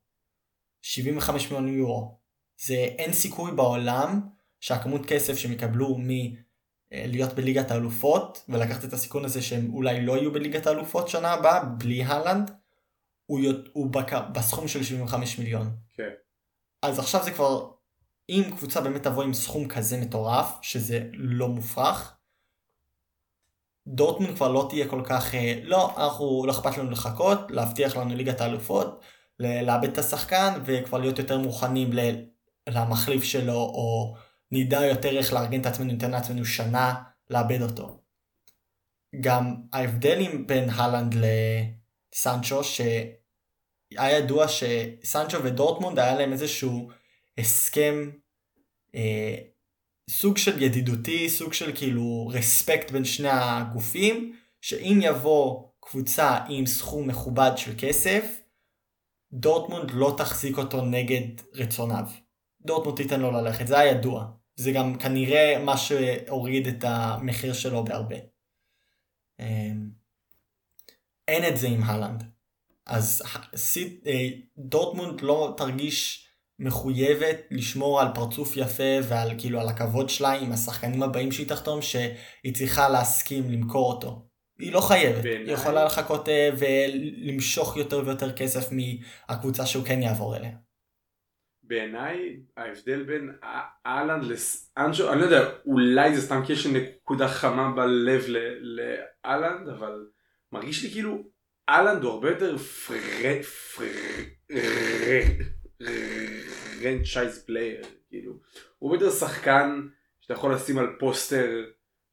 75 0.81 1.51
מיליון 1.51 1.67
יורו. 1.67 2.19
זה 2.65 2.73
אין 2.73 3.13
סיכוי 3.13 3.51
בעולם 3.51 4.21
שהכמות 4.59 5.05
כסף 5.05 5.37
שהם 5.37 5.51
יקבלו 5.51 5.97
מלהיות 6.91 7.33
בליגת 7.33 7.71
האלופות 7.71 8.43
ולקחת 8.49 8.83
את 8.85 8.93
הסיכון 8.93 9.25
הזה 9.25 9.41
שהם 9.41 9.73
אולי 9.73 10.05
לא 10.05 10.17
יהיו 10.17 10.31
בליגת 10.31 10.67
האלופות 10.67 11.07
שנה 11.07 11.31
הבאה 11.33 11.63
בלי 11.65 12.03
הלנד 12.03 12.51
הוא, 13.25 13.39
יות- 13.39 13.69
הוא 13.73 13.87
בק... 13.91 14.13
בסכום 14.13 14.67
של 14.67 14.83
75 14.83 15.39
מיליון. 15.39 15.75
כן. 15.95 16.09
אז 16.81 16.99
עכשיו 16.99 17.23
זה 17.23 17.31
כבר, 17.31 17.69
אם 18.29 18.43
קבוצה 18.57 18.81
באמת 18.81 19.03
תבוא 19.03 19.23
עם 19.23 19.33
סכום 19.33 19.67
כזה 19.67 19.97
מטורף, 19.97 20.57
שזה 20.61 20.99
לא 21.13 21.47
מופרך, 21.47 22.13
דורטמונד 23.87 24.35
כבר 24.35 24.51
לא 24.51 24.67
תהיה 24.69 24.87
כל 24.87 25.01
כך, 25.05 25.35
אה, 25.35 25.59
לא, 25.63 25.93
אנחנו, 25.97 26.43
לא 26.47 26.51
אכפת 26.51 26.77
לנו 26.77 26.91
לחכות, 26.91 27.39
להבטיח 27.51 27.97
לנו 27.97 28.15
ליגת 28.15 28.41
האלופות, 28.41 29.01
לאבד 29.39 29.87
את 29.89 29.97
השחקן, 29.97 30.59
וכבר 30.65 30.97
להיות 30.97 31.19
יותר 31.19 31.37
מוכנים 31.37 31.93
ל- 31.93 32.25
למחליף 32.69 33.23
שלו, 33.23 33.53
או 33.53 34.15
נדע 34.51 34.85
יותר 34.85 35.17
איך 35.17 35.33
לארגן 35.33 35.61
את 35.61 35.65
עצמנו, 35.65 35.91
ניתן 35.91 36.11
לעצמנו 36.11 36.45
שנה 36.45 37.03
לאבד 37.29 37.61
אותו. 37.61 38.01
גם 39.21 39.55
ההבדלים 39.73 40.47
בין 40.47 40.69
הלנד 40.69 41.15
לסנצ'ו, 41.15 42.63
שהיה 42.63 44.17
ידוע 44.17 44.45
שסנצ'ו 44.47 45.43
ודורטמונד 45.43 45.99
היה 45.99 46.15
להם 46.15 46.33
איזשהו 46.33 46.91
הסכם 47.37 48.11
אה, 48.95 49.35
סוג 50.09 50.37
של 50.37 50.61
ידידותי, 50.61 51.29
סוג 51.29 51.53
של 51.53 51.75
כאילו 51.75 52.27
רספקט 52.33 52.91
בין 52.91 53.05
שני 53.05 53.29
הגופים, 53.31 54.35
שאם 54.61 54.99
יבוא 55.01 55.67
קבוצה 55.79 56.39
עם 56.49 56.65
סכום 56.65 57.07
מכובד 57.07 57.51
של 57.55 57.73
כסף, 57.77 58.41
דורטמונד 59.33 59.91
לא 59.91 60.15
תחזיק 60.17 60.57
אותו 60.57 60.81
נגד 60.81 61.41
רצוניו. 61.53 62.05
דורטמונד 62.61 62.97
תיתן 62.97 63.19
לו 63.21 63.31
ללכת, 63.31 63.67
זה 63.67 63.79
היה 63.79 63.91
ידוע. 63.91 64.36
זה 64.57 64.71
גם 64.71 64.97
כנראה 64.97 65.59
מה 65.63 65.77
שהוריד 65.77 66.67
את 66.67 66.83
המחיר 66.87 67.53
שלו 67.53 67.83
בהרבה. 67.85 68.15
אמ, 69.39 69.89
אין 71.27 71.53
את 71.53 71.57
זה 71.57 71.67
עם 71.67 71.83
הלנד. 71.83 72.23
אז 72.85 73.23
אה, 74.07 74.27
דורטמונד 74.57 75.21
לא 75.21 75.53
תרגיש 75.57 76.27
מחויבת 76.59 77.37
לשמור 77.51 78.01
על 78.01 78.07
פרצוף 78.15 78.57
יפה 78.57 78.83
ועל 79.03 79.31
כאילו 79.39 79.59
על 79.61 79.69
הכבוד 79.69 80.09
שלה 80.09 80.31
עם 80.31 80.51
השחקנים 80.51 81.03
הבאים 81.03 81.31
שהיא 81.31 81.47
תחתום 81.47 81.81
שהיא 81.81 82.53
צריכה 82.53 82.89
להסכים 82.89 83.51
למכור 83.51 83.93
אותו. 83.93 84.23
היא 84.59 84.71
לא 84.73 84.81
חייבת, 84.81 85.23
בעיניי- 85.23 85.45
היא 85.47 85.53
יכולה 85.53 85.85
לחכות 85.85 86.29
אה, 86.29 86.49
ולמשוך 86.57 87.77
יותר 87.77 88.01
ויותר 88.05 88.33
כסף 88.35 88.69
מהקבוצה 88.71 89.65
שהוא 89.65 89.85
כן 89.85 90.01
יעבור 90.01 90.35
אליה. 90.35 90.51
בעיניי 91.67 92.39
ההבדל 92.57 93.03
בין 93.03 93.31
א- 93.43 93.87
אהלנד 93.87 94.23
לאמבפה, 94.23 95.11
אני 95.11 95.19
לא 95.19 95.25
יודע, 95.25 95.49
אולי 95.65 96.15
זה 96.15 96.21
סתם 96.21 96.41
כי 96.45 96.53
יש 96.53 96.67
נקודה 96.67 97.27
חמה 97.27 97.71
בלב 97.71 98.23
ל- 98.27 98.79
לאהלנד, 99.25 99.69
אבל 99.69 100.05
מרגיש 100.51 100.83
לי 100.83 100.91
כאילו 100.91 101.23
אהלנד 101.69 102.03
הוא 102.03 102.11
הרבה 102.11 102.29
יותר 102.29 102.57
fr... 102.57 102.95
franchise 106.81 107.43
player, 107.45 107.81
כאילו, 108.09 108.33
הוא 108.79 108.91
הרבה 108.93 109.05
יותר 109.05 109.15
שחקן 109.17 109.81
שאתה 110.21 110.33
יכול 110.33 110.53
לשים 110.53 110.77
על 110.77 110.87
פוסטר 110.99 111.49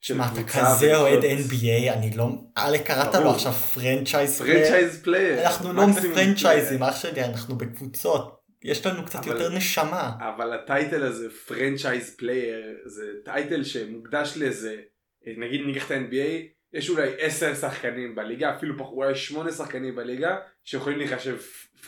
של 0.01 0.17
מה, 0.17 0.31
אתה 0.33 0.43
כזה 0.43 0.97
אוהד 0.97 1.23
NBA, 1.23 1.93
אני 1.93 2.17
לא... 2.17 2.29
אלק 2.59 2.83
קראת 2.87 3.15
לו. 3.15 3.31
עכשיו 3.31 3.53
franchise 3.53 4.39
franchise 4.39 5.03
player. 5.03 5.43
אנחנו 5.47 5.73
לא 5.73 5.87
ב 5.87 5.93
franchise-ים, 5.93 6.79
player. 6.79 6.91
אח 6.91 6.97
שלי, 6.97 7.25
אנחנו 7.25 7.59
בקבוצות. 7.59 8.44
יש 8.65 8.87
לנו 8.87 9.05
קצת 9.05 9.19
אבל- 9.27 9.37
יותר 9.37 9.57
נשמה. 9.57 10.11
אבל 10.21 10.53
ה 10.53 10.61
title 10.61 11.03
הזה 11.03 11.31
franchise 11.47 12.17
player 12.17 12.77
זה 12.87 13.05
title 13.25 13.65
שמוקדש 13.65 14.37
לאיזה 14.37 14.77
נגיד 15.27 15.61
ניקח 15.67 15.87
את 15.87 15.91
ה-NBA 15.91 16.43
יש 16.73 16.91
אולי 16.91 17.11
10 17.19 17.55
שחקנים 17.55 18.15
בליגה 18.15 18.57
אפילו 18.57 18.79
פח- 18.79 18.87
אולי 18.91 19.15
8 19.15 19.53
שחקנים 19.53 19.97
בליגה 19.97 20.37
שיכולים 20.65 20.99
להיחשב 20.99 21.37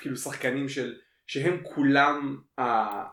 כאילו 0.00 0.16
שחקנים 0.16 0.68
של 0.68 0.94
שהם 1.26 1.60
כולם 1.62 2.36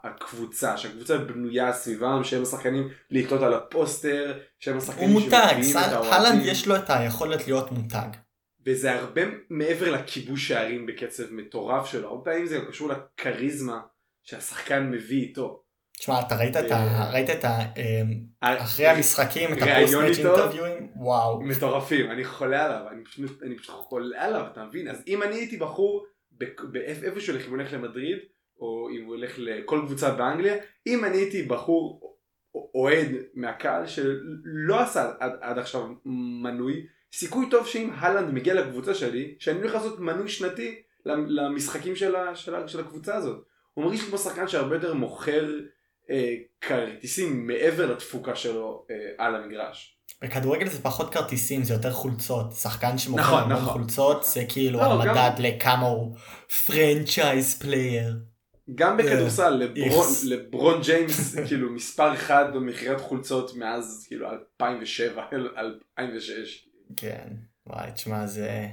הקבוצה 0.04 0.78
שהקבוצה 0.78 1.18
בנויה 1.18 1.74
סביבם 1.74 2.24
שהם 2.24 2.42
השחקנים 2.44 2.90
לתלות 3.12 3.42
על 3.42 3.54
הפוסטר 3.54 4.34
שהם 4.60 4.74
הוא 4.74 4.84
השחקנים 4.84 5.10
מותג, 5.10 5.48
שמביאים 5.54 5.72
את 5.72 5.76
הלנד 5.76 5.94
האוהדים 5.94 6.42
יש 6.44 6.68
לו 6.68 6.76
את 6.76 6.90
היכולת 6.90 7.48
להיות 7.48 7.72
מותג. 7.72 8.08
וזה 8.66 8.92
הרבה 8.94 9.22
מעבר 9.50 9.92
לכיבוש 9.92 10.48
שערים 10.48 10.86
בקצב 10.86 11.34
מטורף 11.34 11.86
שלו 11.86 12.08
הרבה 12.08 12.24
פעמים 12.24 12.46
זה 12.46 12.60
קשור 12.70 12.90
לכריזמה 12.90 13.82
שהשחקן 14.24 14.92
מביא 14.92 15.22
איתו. 15.22 15.64
תשמע, 15.98 16.20
אתה 16.28 16.36
ראית 16.36 16.58
את 16.58 16.72
ה... 16.72 16.76
אה, 16.76 17.12
ראית 17.14 17.30
את 17.30 17.46
ה... 17.46 17.60
אמ, 17.78 18.24
אחרי 18.42 18.88
המשחקים, 18.88 19.54
את 19.54 19.58
ה 19.62 19.67
post-match 19.67 20.18
איתו? 20.18 20.30
interview-ים? 20.30 20.90
וואו. 20.96 21.42
מטורפים 21.42 22.12
אני 22.12 22.24
חולה 22.24 22.66
עליו 22.66 22.92
אני 22.92 23.04
פשוט 23.04 23.44
אני 23.44 23.58
פשוט 23.58 23.76
חולה 23.76 24.26
עליו 24.26 24.46
אתה 24.52 24.66
מבין 24.66 24.88
אז 24.88 25.04
אם 25.08 25.24
אני 25.24 25.36
הייתי 25.36 25.58
בחור 25.58 26.06
באיפשהו 26.72 27.36
אם 27.36 27.42
הוא 27.42 27.50
הולך 27.50 27.74
למדריד 27.74 28.18
או 28.60 28.90
אם 28.90 29.06
הוא 29.06 29.16
הולך 29.16 29.34
לכל 29.38 29.82
קבוצה 29.86 30.12
באנגליה 30.12 30.56
אם 30.88 31.06
אני 31.06 31.18
הייתי 31.18 31.44
בחור 31.44 32.14
אוהד 32.76 33.08
מהקהל 33.34 33.88
שלא 33.88 34.82
עשה 34.82 35.12
עד, 35.20 35.32
עד 35.42 35.58
עכשיו 35.58 35.88
מנוי 36.44 36.86
סיכוי 37.14 37.50
טוב 37.50 37.68
שאם 37.68 37.90
הלנד 37.96 38.34
מגיע 38.34 38.54
לקבוצה 38.54 38.94
שלי 38.94 39.36
שאני 39.40 39.60
הולך 39.60 39.74
לעשות 39.74 40.00
מנוי 40.00 40.30
שנתי 40.30 40.76
למשחקים 41.06 41.96
של, 41.96 42.16
ה, 42.16 42.36
של, 42.36 42.56
ה, 42.56 42.68
של 42.68 42.80
הקבוצה 42.80 43.16
הזאת 43.16 43.46
הוא 43.74 43.86
מרגיש 43.86 44.02
כמו 44.04 44.18
שחקן 44.18 44.48
שהרבה 44.48 44.76
יותר 44.76 44.94
מוכר 44.94 45.50
אה, 46.10 46.36
כרטיסים 46.62 47.48
מעבר 47.48 47.92
לתפוקה 47.92 48.36
שלו 48.36 48.86
אה, 48.92 48.96
על 49.26 49.36
המגרש. 49.36 49.98
בכדורגל 50.22 50.68
זה 50.68 50.82
פחות 50.82 51.14
כרטיסים, 51.14 51.64
זה 51.64 51.74
יותר 51.74 51.92
חולצות. 51.92 52.52
שחקן 52.52 52.98
שמוכר 52.98 53.24
נכון, 53.24 53.52
נכון. 53.52 53.74
חולצות, 53.74 54.24
זה 54.24 54.46
כאילו 54.50 54.80
לא, 54.80 54.86
גם- 54.86 55.18
המדד 55.18 55.32
לכמה 55.40 55.86
הוא 55.88 56.16
franchise 56.66 57.60
player. 57.60 58.14
גם 58.76 58.98
בכדורסל 58.98 59.50
לברון. 59.50 60.08
לברון 60.24 60.82
ג'יימס 60.82 61.36
כאילו 61.48 61.70
מספר 61.70 62.14
אחד 62.14 62.46
במכירת 62.54 63.02
חולצות 63.02 63.56
מאז 63.56 64.06
כאילו 64.08 64.28
2007 64.32 65.24
2006. 66.00 66.68
כן, 66.98 67.28
וואי, 67.68 67.92
תשמע, 67.92 68.28
זה... 68.28 68.68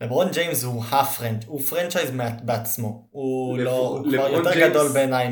לברון 0.00 0.28
ג'יימס 0.32 0.64
הוא 0.64 0.84
ה 0.84 0.91
franch, 0.91 1.44
הוא 1.46 1.60
franchise 1.60 2.10
בעצמו. 2.44 3.08
הוא 3.10 3.58
לא, 3.58 3.88
הוא 3.88 4.12
כבר 4.12 4.28
יותר 4.28 4.52
ג'יימס- 4.52 4.70
גדול 4.70 4.88
בעיניי 4.92 5.28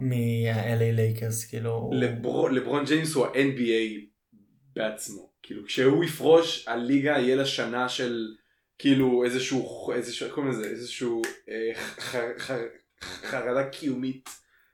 מ-LA 0.00 0.82
Lakers, 0.92 1.44
כאילו. 1.44 1.90
לברון, 2.50 2.84
ג'יימס 2.84 3.14
הוא 3.14 3.26
ה-NBA 3.26 4.00
בעצמו 4.76 5.32
כאילו 5.42 5.66
כשהוא 5.66 6.04
יפרוש 6.04 6.68
הליגה 6.68 7.10
יהיה 7.18 7.36
לה 7.36 7.44
שנה 7.46 7.88
של 7.88 8.26
כאילו 8.78 9.24
איזשהו 9.24 9.92
איזשהו 9.92 10.26
איך 10.26 10.34
קוראים 10.34 10.52
לזה 10.52 10.64
איזשהו 10.70 11.22
אה, 11.48 11.70
ח- 11.98 12.16
ח- 12.38 12.52
חרדה 13.02 13.64
קיומית 13.64 14.28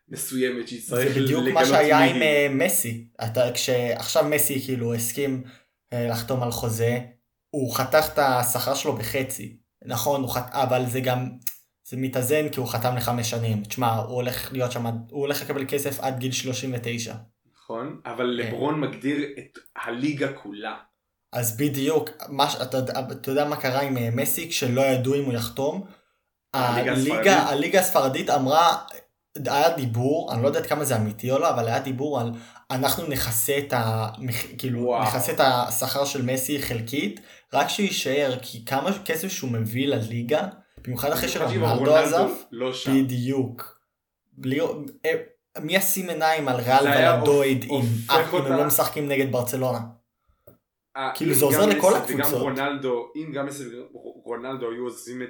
מסוימת 0.09 0.69
שהיא 0.69 0.81
זה 0.81 0.87
צריך 0.87 1.17
בדיוק 1.17 1.43
מה 1.43 1.49
לגלות 1.63 1.67
שהיה 1.67 1.99
עם. 1.99 2.23
אה, 2.23 2.47
מסי. 2.51 3.09
אתה, 3.25 3.53
כשעכשיו 3.55 4.25
מסי 4.25 4.61
כאילו 4.61 4.95
הסכים 4.95 5.43
לחתום 5.95 6.43
על 6.43 6.51
חוזה, 6.51 7.01
הוא 7.51 7.75
חתך 7.75 8.07
את 8.13 8.19
השכר 8.19 8.75
שלו 8.75 8.97
בחצי. 8.97 9.57
נכון, 9.85 10.21
הוא 10.21 10.31
חת... 10.31 10.51
אבל 10.53 10.87
זה 10.87 11.01
גם, 11.01 11.31
זה 11.89 11.97
מתאזן 11.97 12.49
כי 12.49 12.61
הוא 12.61 12.69
חתם 12.69 12.97
לחמש 12.97 13.31
שנים. 13.31 13.65
תשמע, 13.65 13.97
הוא 13.97 14.15
הולך 14.15 14.53
להיות 14.53 14.73
שם, 14.73 14.87
הוא 14.87 15.21
הולך 15.21 15.43
לקבל 15.43 15.65
כסף 15.69 16.01
עד 16.01 16.19
גיל 16.19 16.33
39. 16.33 17.15
נכון 17.63 18.01
אבל 18.07 18.41
כן. 18.43 18.49
לברון 18.49 18.81
מגדיר 18.81 19.19
את 19.39 19.59
הליגה 19.77 20.33
כולה. 20.33 20.77
אז 21.33 21.57
בדיוק, 21.57 22.11
מה, 22.29 22.47
אתה, 22.63 22.79
אתה 23.13 23.31
יודע 23.31 23.49
מה 23.49 23.57
קרה 23.57 23.81
עם 23.81 23.97
אה, 23.97 24.09
מסי 24.13 24.49
כשלא 24.49 24.81
ידעו 24.81 25.15
אם 25.15 25.25
הוא 25.25 25.33
יחתום? 25.33 25.87
הליגה 26.55 26.93
הספרדית? 26.93 27.13
הליגה, 27.13 27.43
הליגה 27.43 27.81
הספרדית 27.81 28.31
אמרה, 28.31 28.77
היה 29.47 29.77
דיבור, 29.77 30.33
אני 30.33 30.43
לא 30.43 30.47
יודע 30.47 30.59
עד 30.61 30.67
כמה 30.67 30.85
זה 30.85 30.97
אמיתי 30.97 31.31
או 31.31 31.39
לא, 31.39 31.51
אבל 31.51 31.69
היה 31.69 31.81
דיבור 31.81 32.21
על 32.21 32.31
אנחנו 32.71 33.07
נכסה 33.07 33.59
את, 33.59 33.73
ה, 33.73 34.07
כאילו. 34.59 34.99
נכסה 35.03 35.33
את 35.33 35.41
השכר 35.41 36.05
של 36.05 36.23
מסי 36.23 36.63
חלקית, 36.63 37.21
רק 37.53 37.69
שיישאר, 37.69 38.39
כי 38.43 38.65
כמה 38.65 38.91
כסף 39.05 39.29
שהוא 39.29 39.51
מביא 39.51 39.87
לליגה, 39.89 40.49
במיוחד 40.85 41.11
אחרי 41.13 41.29
שרונלדו 41.29 41.67
רונלדו 41.67 41.97
עזב, 41.97 42.29
לא 42.53 42.73
שם. 42.73 43.05
בדיוק. 43.05 43.79
בלי, 44.33 44.61
אה, 45.07 45.11
מי 45.61 45.77
ישים 45.77 46.09
עיניים 46.09 46.49
על 46.49 46.57
ריאל 46.57 46.87
ולדויד 46.87 47.65
אם 47.65 47.81
הם 48.11 48.25
אותה- 48.33 48.49
לא 48.57 48.65
משחקים 48.65 49.09
נגד 49.09 49.33
ברצלונה? 49.33 49.79
אה, 50.97 51.11
כאילו, 51.15 51.35
זה 51.35 51.45
עוזר 51.45 51.67
לכל 51.67 51.93
מסי 52.03 52.15
וגם 52.15 52.21
הקבוצות. 52.21 52.43
רונלדו, 52.43 53.07
אם 53.17 53.33
גם 53.33 53.47
מסי 53.47 53.65
ורונלדו 53.95 54.71
היו 54.71 54.85
עוזבים 54.85 55.23
את 55.23 55.29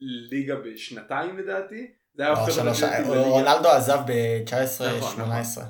לליגה 0.00 0.54
בשנתיים 0.56 1.38
לדעתי, 1.38 1.86
זה 2.16 2.22
היה 2.22 2.32
הופך 2.32 2.58
אותה 2.58 3.08
רונלדו 3.08 3.68
עזב 3.68 3.92
נכון, 3.94 4.06
ב-19-18. 4.06 5.60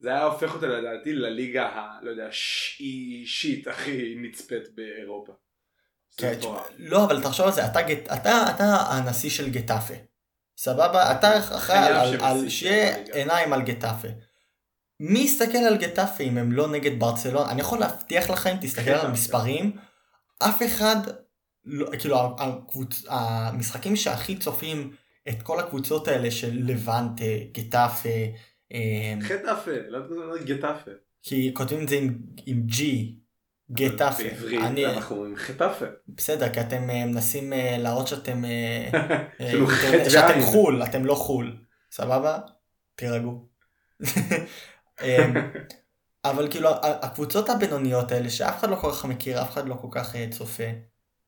זה 0.00 0.08
היה 0.08 0.22
הופך 0.22 0.54
אותה 0.54 0.66
לדעתי 0.66 1.12
לליגה 1.12 1.66
ה... 1.66 1.98
לא 2.02 2.10
יודע, 2.10 2.28
שישית 2.30 3.68
הכי 3.68 4.14
נצפית 4.16 4.74
באירופה. 4.74 5.32
כן, 6.16 6.38
לא, 6.78 7.04
אבל 7.04 7.22
תחשוב 7.22 7.46
על 7.46 7.52
זה, 7.52 7.66
אתה, 7.66 8.76
הנשיא 8.88 9.30
של 9.30 9.50
גטאפה. 9.50 9.94
סבבה? 10.58 11.12
אתה 11.12 11.38
אחראי 11.38 11.78
על, 11.78 12.14
יהיה 12.14 12.50
שיהיה. 12.50 12.96
עיניים 13.12 13.52
על 13.52 13.62
גטאפה. 13.62 14.08
מי 15.00 15.18
יסתכל 15.18 15.58
על 15.58 15.76
גטאפה 15.76 16.24
אם 16.24 16.38
הם 16.38 16.52
לא 16.52 16.68
נגד 16.68 17.00
ברצלונה? 17.00 17.50
אני 17.50 17.60
יכול 17.60 17.78
להבטיח 17.78 18.30
לך 18.30 18.46
אם 18.46 18.56
תסתכל 18.60 18.84
כן, 18.84 18.94
על 18.94 19.06
המספרים, 19.06 19.76
אף 20.38 20.62
אחד 20.62 20.96
לא, 21.64 21.90
כאילו 21.98 22.36
הקבוצ... 22.38 23.04
המשחקים 23.08 23.96
שהכי 23.96 24.38
צופים 24.38 24.94
את 25.28 25.42
כל 25.42 25.60
הקבוצות 25.60 26.08
האלה 26.08 26.30
של 26.30 26.58
לבנטה, 26.66 27.24
גטאפה. 27.52 28.08
אה, 28.72 29.14
חטאפה, 29.22 29.70
לא 29.88 29.98
יודע 30.34 30.54
גטאפה. 30.54 30.90
כי 31.22 31.50
כותבים 31.54 31.82
את 31.82 31.88
זה 31.88 31.96
עם, 31.96 32.18
עם 32.46 32.66
G, 32.68 32.82
גטאפה. 33.72 34.22
בעברית 34.22 34.60
אני- 34.62 34.86
אנחנו 34.86 35.16
אומרים 35.16 35.36
חטאפה. 35.36 35.84
בסדר, 36.08 36.52
כי 36.52 36.60
אתם 36.60 36.90
אה, 36.90 37.06
מנסים 37.06 37.52
אה, 37.52 37.76
להראות 37.78 38.06
שאתם, 38.08 38.44
אה, 38.44 38.88
שאתם. 40.10 40.40
חו"ל, 40.42 40.82
אתם 40.82 41.04
לא 41.04 41.14
חו"ל. 41.14 41.56
סבבה? 41.92 42.38
תירגעו. 42.94 43.48
אמ, 45.02 45.34
אבל 46.24 46.50
כאילו 46.50 46.68
הקבוצות 46.82 47.48
הבינוניות 47.48 48.12
האלה 48.12 48.30
שאף 48.30 48.58
אחד 48.60 48.70
לא 48.70 48.76
כל 48.76 48.90
כך 48.92 49.04
מכיר, 49.04 49.42
אף 49.42 49.50
אחד 49.52 49.68
לא 49.68 49.74
כל 49.74 49.88
כך 49.90 50.14
צופה. 50.30 50.64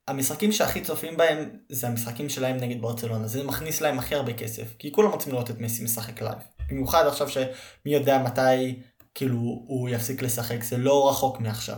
המשחקים 0.09 0.53
שהכי 0.53 0.81
צופים 0.81 1.17
בהם 1.17 1.51
זה 1.69 1.87
המשחקים 1.87 2.29
שלהם 2.29 2.57
נגד 2.57 2.81
ברצלונה, 2.81 3.27
זה 3.27 3.45
מכניס 3.45 3.81
להם 3.81 3.99
הכי 3.99 4.15
הרבה 4.15 4.33
כסף, 4.33 4.75
כי 4.79 4.93
כולם 4.93 5.11
רוצים 5.11 5.33
לראות 5.33 5.51
את 5.51 5.59
מסי 5.59 5.85
משחק 5.85 6.23
live. 6.23 6.39
במיוחד 6.71 7.07
עכשיו 7.07 7.29
שמי 7.29 7.95
יודע 7.95 8.19
מתי 8.19 8.83
כאילו 9.15 9.39
הוא 9.39 9.89
יפסיק 9.89 10.23
לשחק, 10.23 10.63
זה 10.63 10.77
לא 10.77 11.11
רחוק 11.11 11.41
מעכשיו. 11.41 11.77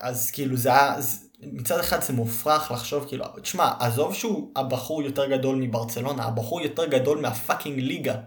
אז 0.00 0.30
כאילו 0.30 0.56
זה 0.56 0.68
היה, 0.68 0.96
מצד 1.40 1.78
אחד 1.80 2.02
זה 2.02 2.12
מופרך 2.12 2.70
לחשוב 2.70 3.08
כאילו, 3.08 3.24
תשמע, 3.42 3.72
עזוב 3.80 4.14
שהוא 4.14 4.52
הבחור 4.56 5.02
יותר 5.02 5.30
גדול 5.30 5.56
מברצלונה, 5.56 6.24
הבחור 6.24 6.60
יותר 6.60 6.86
גדול 6.86 7.20
מהפאקינג 7.20 7.80
ליגה. 7.80 8.20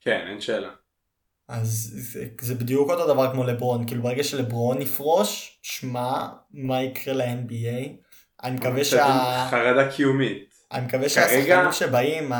כן 0.00 0.26
אין 0.30 0.40
שאלה. 0.40 0.70
אז 1.48 1.90
זה, 1.94 2.26
זה 2.40 2.54
בדיוק 2.54 2.90
אותו 2.90 3.06
דבר 3.14 3.32
כמו 3.32 3.44
לברון, 3.44 3.86
כאילו 3.86 4.02
ברגע 4.02 4.24
שלברון 4.24 4.82
יפרוש, 4.82 5.58
שמע, 5.62 6.26
מה 6.50 6.82
יקרה 6.82 7.14
ל-NBA? 7.14 7.88
אני 8.44 8.56
מקווה 8.56 8.84
שה... 8.84 9.46
חרדה 9.50 9.92
קיומית. 9.92 10.54
אני 10.72 10.86
מקווה 10.86 11.08
שהשחקנים 11.08 11.72
שבאים, 11.72 12.32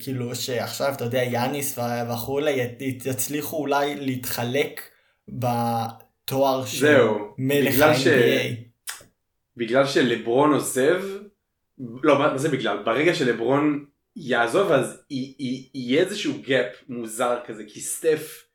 כאילו 0.00 0.34
שעכשיו, 0.34 0.92
אתה 0.92 1.04
יודע, 1.04 1.22
יאניס 1.22 1.78
וכולי, 2.12 2.68
יצליחו 3.04 3.56
אולי 3.56 3.96
להתחלק 3.96 4.80
בתואר 5.28 6.66
של 6.66 6.80
זהו, 6.80 7.34
מלך 7.38 7.74
בגלל 7.74 7.94
ש- 7.94 8.06
ה-NBA. 8.06 8.54
בגלל 9.56 9.86
שלברון 9.86 10.52
עוזב, 10.52 11.02
לא 11.78 12.18
מה 12.18 12.38
זה 12.38 12.48
בגלל, 12.48 12.82
ברגע 12.84 13.14
שלברון 13.14 13.84
יעזוב 14.16 14.72
אז 14.72 15.02
יהיה 15.10 16.02
איזשהו 16.02 16.34
gap 16.44 16.84
מוזר 16.88 17.38
כזה, 17.46 17.62
כי 17.68 17.80
סטף 17.80 18.47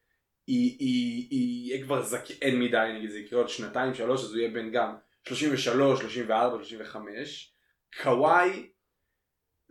היא- 0.48 0.76
היא 0.80 1.28
היא 1.30 1.72
יהיה 1.74 1.84
כבר 1.86 2.02
זקן 2.02 2.60
מדי, 2.60 2.92
נגיד 2.98 3.10
זה 3.10 3.20
יקרה 3.20 3.40
עוד 3.40 3.50
שנתיים 3.50 3.94
שלוש 3.94 4.24
אז 4.24 4.32
הוא 4.32 4.40
יהיה 4.40 4.50
בן 4.52 4.72
גם 4.72 4.96
33, 5.28 6.00
34, 6.00 6.58
35, 6.58 7.54
קוואי 8.04 8.70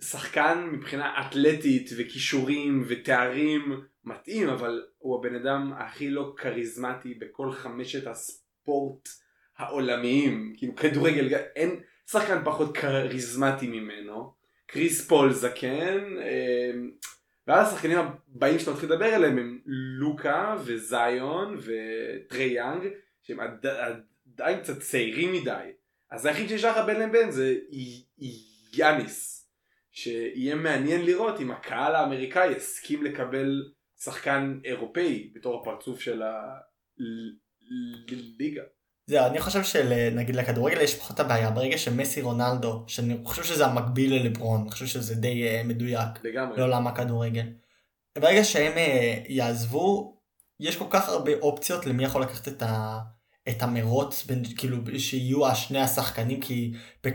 שחקן 0.00 0.68
מבחינה 0.72 1.26
אתלטית 1.26 1.90
וכישורים 1.98 2.85
ותארים 2.88 3.80
מתאים 4.04 4.48
אבל 4.48 4.82
הוא 4.98 5.18
הבן 5.18 5.35
אדם 5.35 5.72
הכי 5.78 6.11
לא 6.11 6.35
כריזמטי 6.37 7.14
בכל 7.14 7.52
חמשת 7.52 8.06
הספורט 8.06 9.08
העולמיים. 9.58 10.54
כאילו 10.56 10.76
כדורגל 10.76 11.35
אין 11.35 11.80
שחקן 12.11 12.44
פחות 12.44 12.76
כריזמטי 12.76 13.66
ממנו. 13.66 14.35
קריס 14.66 15.08
פול 15.08 15.32
זקן 15.32 16.16
אה, 16.18 16.70
ואז 17.46 17.68
השחקנים 17.72 17.98
הבאים 17.98 18.59
שאתה 18.59 18.70
מתחיל 18.70 18.92
לדבר 18.92 19.05
עליהם 19.14 19.38
הם 19.38 19.61
לוקה 19.98 20.57
וזיון 20.64 21.59
וטרי 21.59 22.44
יאנג 22.44 22.88
שהם 23.22 23.40
עד- 23.40 23.66
עדיין 24.35 24.61
קצת 24.61 24.81
צעירים 24.81 25.33
מדי 25.33 25.70
אז 26.11 26.26
היחיד 26.26 26.48
שנשאר 26.48 26.70
לך 26.70 26.87
בין 26.87 27.00
לבין 27.00 27.31
זה 27.31 27.57
יאניס 28.72 29.48
שיהיה 29.90 30.55
מעניין 30.55 31.05
לראות 31.07 31.40
אם 31.40 31.50
הקהל 31.50 31.94
האמריקאי 31.94 32.57
יסכים 32.57 33.02
לקבל 33.02 33.72
שחקן 34.00 34.61
אירופאי 34.64 35.31
בתור 35.35 35.61
הפרצוף 35.62 36.00
של 36.00 36.22
הליגה. 38.09 38.62
זהו, 39.12 39.27
אני 39.27 39.40
חושב 39.40 39.64
שנגיד 39.64 40.37
לכדורגל 40.37 40.81
יש 40.81 40.94
פחות 40.94 41.20
הבעיה, 41.20 41.51
ברגע 41.51 41.79
שמסי 41.79 42.22
רונלדו, 42.22 42.85
שאני 42.87 43.16
חושב 43.25 43.44
שזה 43.44 43.66
המקביל 43.66 44.14
ללברון, 44.14 44.61
אני 44.61 44.70
חושב 44.70 44.87
שזה 44.87 45.14
די 45.14 45.48
אה, 45.48 45.62
מדויק 45.64 46.09
לגמרי. 46.25 46.59
לעולם 46.59 46.87
הכדורגל. 46.87 47.46
ברגע 48.18 48.44
שהם 48.44 48.72
אה, 48.79 49.18
יעזבו, 49.29 50.16
יש 50.61 50.77
כל 50.77 50.85
כך 50.90 51.09
הרבה 51.09 51.33
אופציות 51.40 51.87
למי 51.87 52.05
יכול 52.05 52.22
לקחת 52.22 52.48
את, 52.48 52.62
ה, 52.62 52.98
את 53.48 53.62
המרוץ, 53.62 54.25
בין, 54.25 54.42
כאילו 54.57 54.77
שיהיו 54.98 55.46
השני 55.46 55.81
השחקנים, 55.81 56.40
כי 56.40 56.72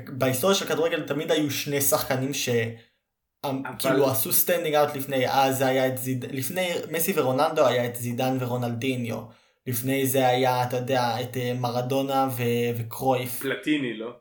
בהיסטוריה 0.07 0.55
של 0.55 0.65
כדורגל 0.65 1.07
תמיד 1.07 1.31
היו 1.31 1.51
שני 1.51 1.81
שחקנים 1.81 2.33
ש... 2.33 2.49
אבל- 3.43 3.62
כאילו 3.79 4.10
עשו 4.10 4.33
standing 4.33 4.75
out 4.75 4.95
לפני, 4.95 5.29
אז 5.29 5.57
זה 5.57 5.67
היה 5.67 5.88
את 5.88 5.97
זיד... 5.97 6.25
לפני 6.31 6.69
מסי 6.91 7.13
ורונלדו 7.15 7.65
היה 7.67 7.86
את 7.86 7.95
זידן 7.95 8.38
ורונלדיניו. 8.39 9.21
לפני 9.67 10.08
זה 10.08 10.27
היה, 10.27 10.63
אתה 10.63 10.77
יודע, 10.77 11.21
את 11.21 11.38
אה, 11.38 11.53
מרדונה 11.53 12.27
ו... 12.38 12.41
וקרויף. 12.77 13.39
פלטיני 13.41 13.97
לא? 13.97 14.19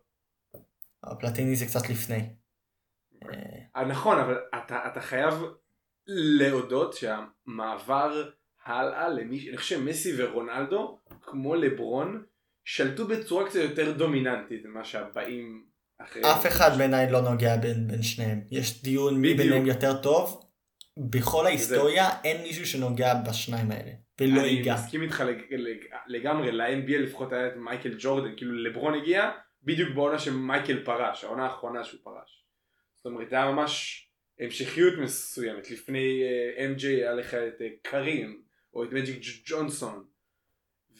הפלטיני 1.02 1.56
זה 1.56 1.66
קצת 1.66 1.90
לפני. 1.90 2.20
אה, 3.24 3.38
אה, 3.76 3.84
נכון 3.84 4.18
אבל 4.18 4.38
אתה, 4.58 4.78
אתה 4.86 5.00
חייב 5.00 5.34
להודות 6.06 6.94
שהמעבר 6.94 8.30
הלאה 8.64 9.08
למי, 9.08 9.48
אני 9.48 9.56
חושב 9.56 9.76
שמסי 9.76 10.12
ורונלדו 10.18 10.98
כמו 11.22 11.54
לברון 11.54 12.24
שלטו 12.64 13.06
בצורה 13.06 13.46
קצת 13.46 13.58
יותר 13.58 13.92
דומיננטית 13.92 14.64
ממה 14.64 14.84
שהבאים 14.84 15.66
אחרי 15.98 16.22
אף 16.22 16.46
אחד 16.46 16.70
בעיניי 16.78 17.10
לא 17.10 17.20
נוגע 17.20 17.56
בין, 17.56 17.88
בין 17.88 18.02
שניהם. 18.02 18.40
יש 18.50 18.82
דיון 18.82 19.20
מי. 19.20 19.34
ביניהם 19.34 19.66
יותר 19.66 20.02
טוב. 20.02 20.42
בכל 20.98 21.46
ההיסטוריה 21.46 22.08
אין 22.24 22.42
מישהו 22.42 22.66
שנוגע 22.66 23.14
בשניים 23.14 23.70
האלה. 23.70 24.05
ולא 24.20 24.40
אני 24.40 24.48
ייגע. 24.48 24.74
מסכים 24.74 25.02
איתך 25.02 25.20
לג, 25.20 25.38
לג, 25.50 25.78
לגמרי 26.06 26.52
ל-NBA 26.52 26.98
לפחות 26.98 27.32
היה 27.32 27.46
את 27.46 27.56
מייקל 27.56 27.94
ג'ורדן 27.98 28.36
כאילו 28.36 28.52
לברון 28.52 28.94
הגיע 28.94 29.30
בדיוק 29.62 29.94
בעונה 29.94 30.18
שמייקל 30.18 30.84
פרש 30.84 31.24
העונה 31.24 31.44
האחרונה 31.44 31.84
שהוא 31.84 32.00
פרש. 32.02 32.46
זאת 32.96 33.06
אומרת 33.06 33.32
היה 33.32 33.50
ממש 33.50 34.02
המשכיות 34.40 34.94
מסוימת 34.98 35.70
לפני 35.70 36.22
uh, 36.22 36.78
MJ 36.78 36.86
היה 36.86 37.14
לך 37.14 37.34
את 37.34 37.60
uh, 37.60 37.64
קרים 37.82 38.42
או 38.74 38.84
את 38.84 38.92
מג'יק 38.92 39.22
ג'ונסון 39.46 40.04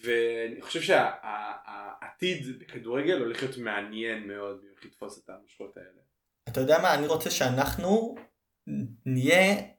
ואני 0.03 0.63
חושב 0.63 0.81
שהעתיד 0.81 2.59
בכדורגל 2.59 3.19
הולך 3.19 3.43
להיות 3.43 3.59
מעניין 3.59 4.29
מאוד 4.29 4.65
איך 4.71 4.85
לתפוס 4.85 5.25
את 5.25 5.31
המושכות 5.31 5.77
האלה. 5.77 6.01
אתה 6.49 6.61
יודע 6.61 6.79
מה? 6.83 6.95
אני 6.95 7.07
רוצה 7.07 7.31
שאנחנו 7.31 8.15
נהיה 9.07 9.76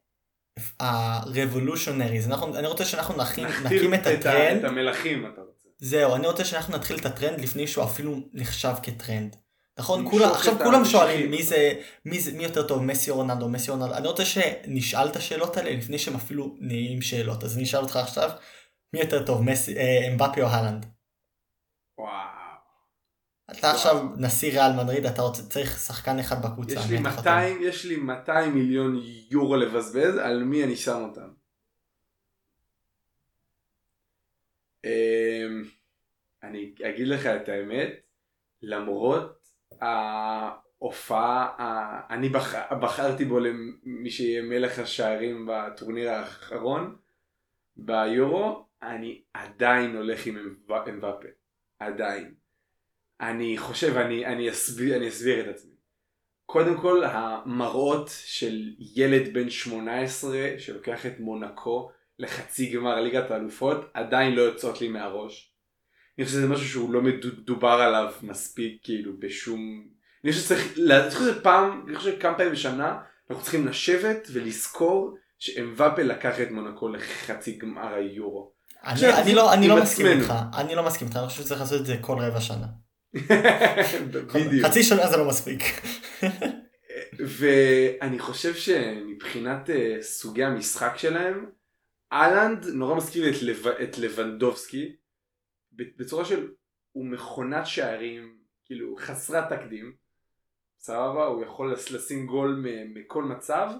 ה-revolutionaries. 0.80 2.34
אני 2.58 2.66
רוצה 2.66 2.84
שאנחנו 2.84 3.16
נכין, 3.16 3.46
נקים 3.64 3.94
את 3.94 4.06
הטרנד. 4.06 4.58
את 4.58 4.64
המלכים 4.64 5.26
אתה 5.26 5.40
רוצה. 5.40 5.68
זהו, 5.78 6.14
אני 6.14 6.26
רוצה 6.26 6.44
שאנחנו 6.44 6.76
נתחיל 6.76 6.98
את 6.98 7.06
הטרנד 7.06 7.40
לפני 7.40 7.66
שהוא 7.66 7.84
אפילו 7.84 8.20
נחשב 8.32 8.74
כטרנד. 8.82 9.36
נכון? 9.78 10.06
את 10.06 10.12
עכשיו 10.34 10.58
כולם. 10.58 10.84
שואלים 10.84 11.30
מי 11.30 11.42
זה, 11.42 11.72
מי 12.04 12.20
זה, 12.20 12.32
מי 12.32 12.44
יותר 12.44 12.62
טוב, 12.62 12.82
מסי 12.82 13.10
או 13.10 13.16
רונלדו, 13.16 13.48
מסי 13.48 13.70
או 13.70 13.76
רונלדו. 13.76 13.94
אני 13.94 14.08
רוצה 14.08 14.24
שנשאל 14.24 15.08
את 15.08 15.16
השאלות 15.16 15.56
האלה 15.56 15.70
לפני 15.70 15.98
שהם 15.98 16.14
אפילו 16.14 16.56
נהיים 16.60 17.02
שאלות. 17.02 17.44
אז 17.44 17.56
אני 17.56 17.64
אשאל 17.64 17.80
אותך 17.80 17.96
עכשיו, 17.96 18.30
מי 18.92 19.00
יותר 19.00 19.26
טוב, 19.26 19.42
מסי, 19.42 19.76
אה, 19.76 20.08
אמבפי 20.12 20.42
או 20.42 20.46
הלנד? 20.46 20.86
וואו. 21.98 22.37
אתה. 23.50 23.70
עכשיו 23.70 24.08
נשיא 24.16 24.52
ריאל 24.52 24.72
מדריד, 24.84 25.06
אתה 25.06 25.22
רוצה, 25.22 25.42
צריך 25.42 25.78
שחקן 25.78 26.18
אחד 26.18 26.36
בקבוצה. 26.44 26.72
יש 26.74 26.86
מי 26.90 26.96
לי 26.96 27.00
אתה 27.02 27.10
חותם? 27.10 27.20
200, 27.30 27.58
יש 27.62 27.84
לי 27.84 27.96
200 27.96 28.54
מיליון 28.54 29.00
יורו 29.30 29.56
לבזבז, 29.56 30.16
על 30.16 30.42
מי 30.44 30.64
אני 30.64 30.76
שם 30.76 31.02
אותם? 31.08 31.28
אמ, 34.84 35.62
אני 36.42 36.74
אגיד 36.88 37.08
לך 37.08 37.26
את 37.26 37.48
האמת, 37.48 37.90
למרות 38.62 39.38
ההופעה, 39.80 41.56
אני 42.10 42.28
בח- 42.28 42.72
בחרתי 42.82 43.24
בו 43.24 43.38
למי 43.40 44.10
שיהיה 44.10 44.42
מלך 44.42 44.78
השערים 44.78 45.48
בטורניר 45.50 46.10
האחרון 46.10 46.96
ביורו, 47.76 48.66
אני 48.82 49.22
עדיין 49.34 49.96
הולך 49.96 50.26
עם 50.26 50.36
אמב- 50.36 50.88
אמבפה, 50.88 51.28
עדיין. 51.78 52.34
אני 53.20 53.58
חושב, 53.58 53.96
אני, 53.96 54.26
אני, 54.26 54.50
אסביר, 54.50 54.96
אני 54.96 55.08
אסביר 55.08 55.40
את 55.40 55.54
עצמי. 55.54 55.72
קודם 56.46 56.76
כל 56.76 57.04
המראות 57.04 58.10
של 58.24 58.72
ילד 58.94 59.34
בן 59.34 59.50
18 59.50 60.38
שלוקח 60.58 61.06
את 61.06 61.20
מונקו 61.20 61.90
לחצי 62.18 62.70
גמר 62.70 63.00
ליגת 63.00 63.30
האלופות 63.30 63.90
עדיין 63.94 64.34
לא 64.34 64.42
יוצאות 64.42 64.80
לי 64.80 64.88
מהראש. 64.88 65.52
אני 66.18 66.24
חושב 66.24 66.36
שזה 66.36 66.48
משהו 66.48 66.68
שהוא 66.68 66.92
לא 66.92 67.02
מדובר 67.02 67.68
עליו 67.68 68.12
מספיק 68.22 68.80
כאילו 68.82 69.12
בשום... 69.18 69.88
אני 70.24 70.32
חושב 70.32 70.44
שצריך, 70.44 70.78
אני 70.78 71.10
חושב 71.10 71.20
שזה 71.20 71.42
פעם, 71.42 71.84
אני 71.88 71.96
חושב 71.96 72.16
שכמה 72.16 72.34
פעמים 72.34 72.52
בשנה 72.52 72.98
אנחנו 73.30 73.42
צריכים 73.42 73.66
לשבת 73.66 74.28
ולזכור 74.32 75.16
שאמבפה 75.38 76.02
לקח 76.02 76.40
את 76.40 76.50
מונקו 76.50 76.88
לחצי 76.88 77.56
גמר 77.58 77.94
היורו. 77.94 78.52
אני, 78.84 78.92
עכשיו, 78.92 79.22
אני 79.22 79.34
לא, 79.34 79.52
אני 79.52 79.68
לא 79.68 79.82
מסכים. 79.82 80.06
איתך, 80.06 80.34
אני 80.56 80.74
לא 80.74 80.86
מסכים 80.86 81.08
איתך, 81.08 81.16
אני 81.16 81.28
חושב 81.28 81.42
שצריך 81.42 81.60
לעשות 81.60 81.80
את 81.80 81.86
זה 81.86 81.96
כל 82.00 82.18
רבע 82.18 82.40
שנה. 82.40 82.66
בדיוק. 84.34 84.66
חצי 84.66 84.82
שנה 84.82 85.06
זה 85.06 85.16
לא 85.16 85.28
מספיק. 85.28 85.60
ואני 87.18 88.18
חושב 88.18 88.54
שמבחינת 88.54 89.70
אה, 89.70 89.96
סוגי 90.00 90.44
המשחק 90.44 90.92
שלהם, 90.96 91.50
אהלנד 92.12 92.66
נורא 92.66 92.96
מזכיר 92.96 93.24
לי 93.24 93.36
את, 93.36 93.42
לב... 93.42 93.66
את 93.66 93.98
לבנדובסקי, 93.98 94.96
בצורה 95.72 96.24
של 96.24 96.50
הוא 96.92 97.06
מכונת 97.06 97.66
שערים, 97.66 98.38
כאילו 98.64 98.96
חסרת 98.98 99.52
תקדים, 99.52 99.92
סבבה, 100.78 101.26
הוא 101.26 101.44
יכול 101.44 101.72
לשים 101.72 102.26
גול 102.26 102.64
מכל 102.94 103.24
מצב, 103.24 103.70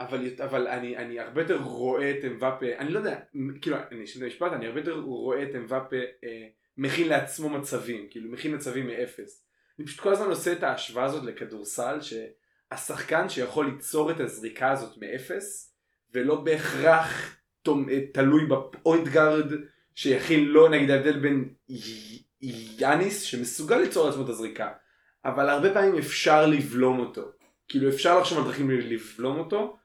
אבל, 0.00 0.26
אבל 0.44 0.68
אני, 0.68 0.96
אני 0.96 1.20
הרבה 1.20 1.40
יותר 1.40 1.56
רואה 1.62 2.10
את 2.10 2.24
אמבפה, 2.24 2.66
אני 2.78 2.92
לא 2.92 2.98
יודע, 2.98 3.20
כאילו, 3.62 3.76
אני 3.90 4.04
אשנה 4.04 4.26
משפט, 4.26 4.52
אני 4.52 4.66
הרבה 4.66 4.80
יותר 4.80 4.98
רואה 4.98 5.42
את 5.42 5.54
אמבפה 5.54 5.96
אה, 6.24 6.48
מכין 6.80 7.08
לעצמו 7.08 7.48
מצבים, 7.48 8.06
כאילו 8.10 8.30
מכין 8.30 8.54
מצבים 8.54 8.86
מאפס. 8.86 9.44
אני 9.78 9.86
פשוט 9.86 10.00
כל 10.00 10.12
הזמן 10.12 10.26
עושה 10.26 10.52
את 10.52 10.62
ההשוואה 10.62 11.04
הזאת 11.04 11.24
לכדורסל, 11.24 11.98
שהשחקן 12.00 13.28
שיכול 13.28 13.66
ליצור 13.66 14.10
את 14.10 14.20
הזריקה 14.20 14.70
הזאת 14.70 14.98
מאפס, 14.98 15.74
ולא 16.14 16.40
בהכרח 16.40 17.36
תלוי 18.12 18.46
ב 18.46 18.56
point 18.56 19.08
guard 19.08 19.52
שיכין 19.94 20.44
לו, 20.44 20.68
נגיד 20.68 20.90
ההבדל 20.90 21.18
בין 21.18 21.54
יאניס 22.78 23.22
שמסוגל 23.22 23.76
ליצור 23.76 24.06
לעצמו 24.06 24.24
את 24.24 24.28
הזריקה, 24.28 24.72
אבל 25.24 25.48
הרבה 25.48 25.72
פעמים 25.72 25.98
אפשר 25.98 26.46
לבלום 26.46 26.98
אותו. 26.98 27.32
כאילו 27.68 27.88
אפשר 27.88 28.18
לחשוב 28.18 28.38
על 28.38 28.44
דרכים 28.44 28.70
לבלום 28.70 29.38
אותו, 29.38 29.76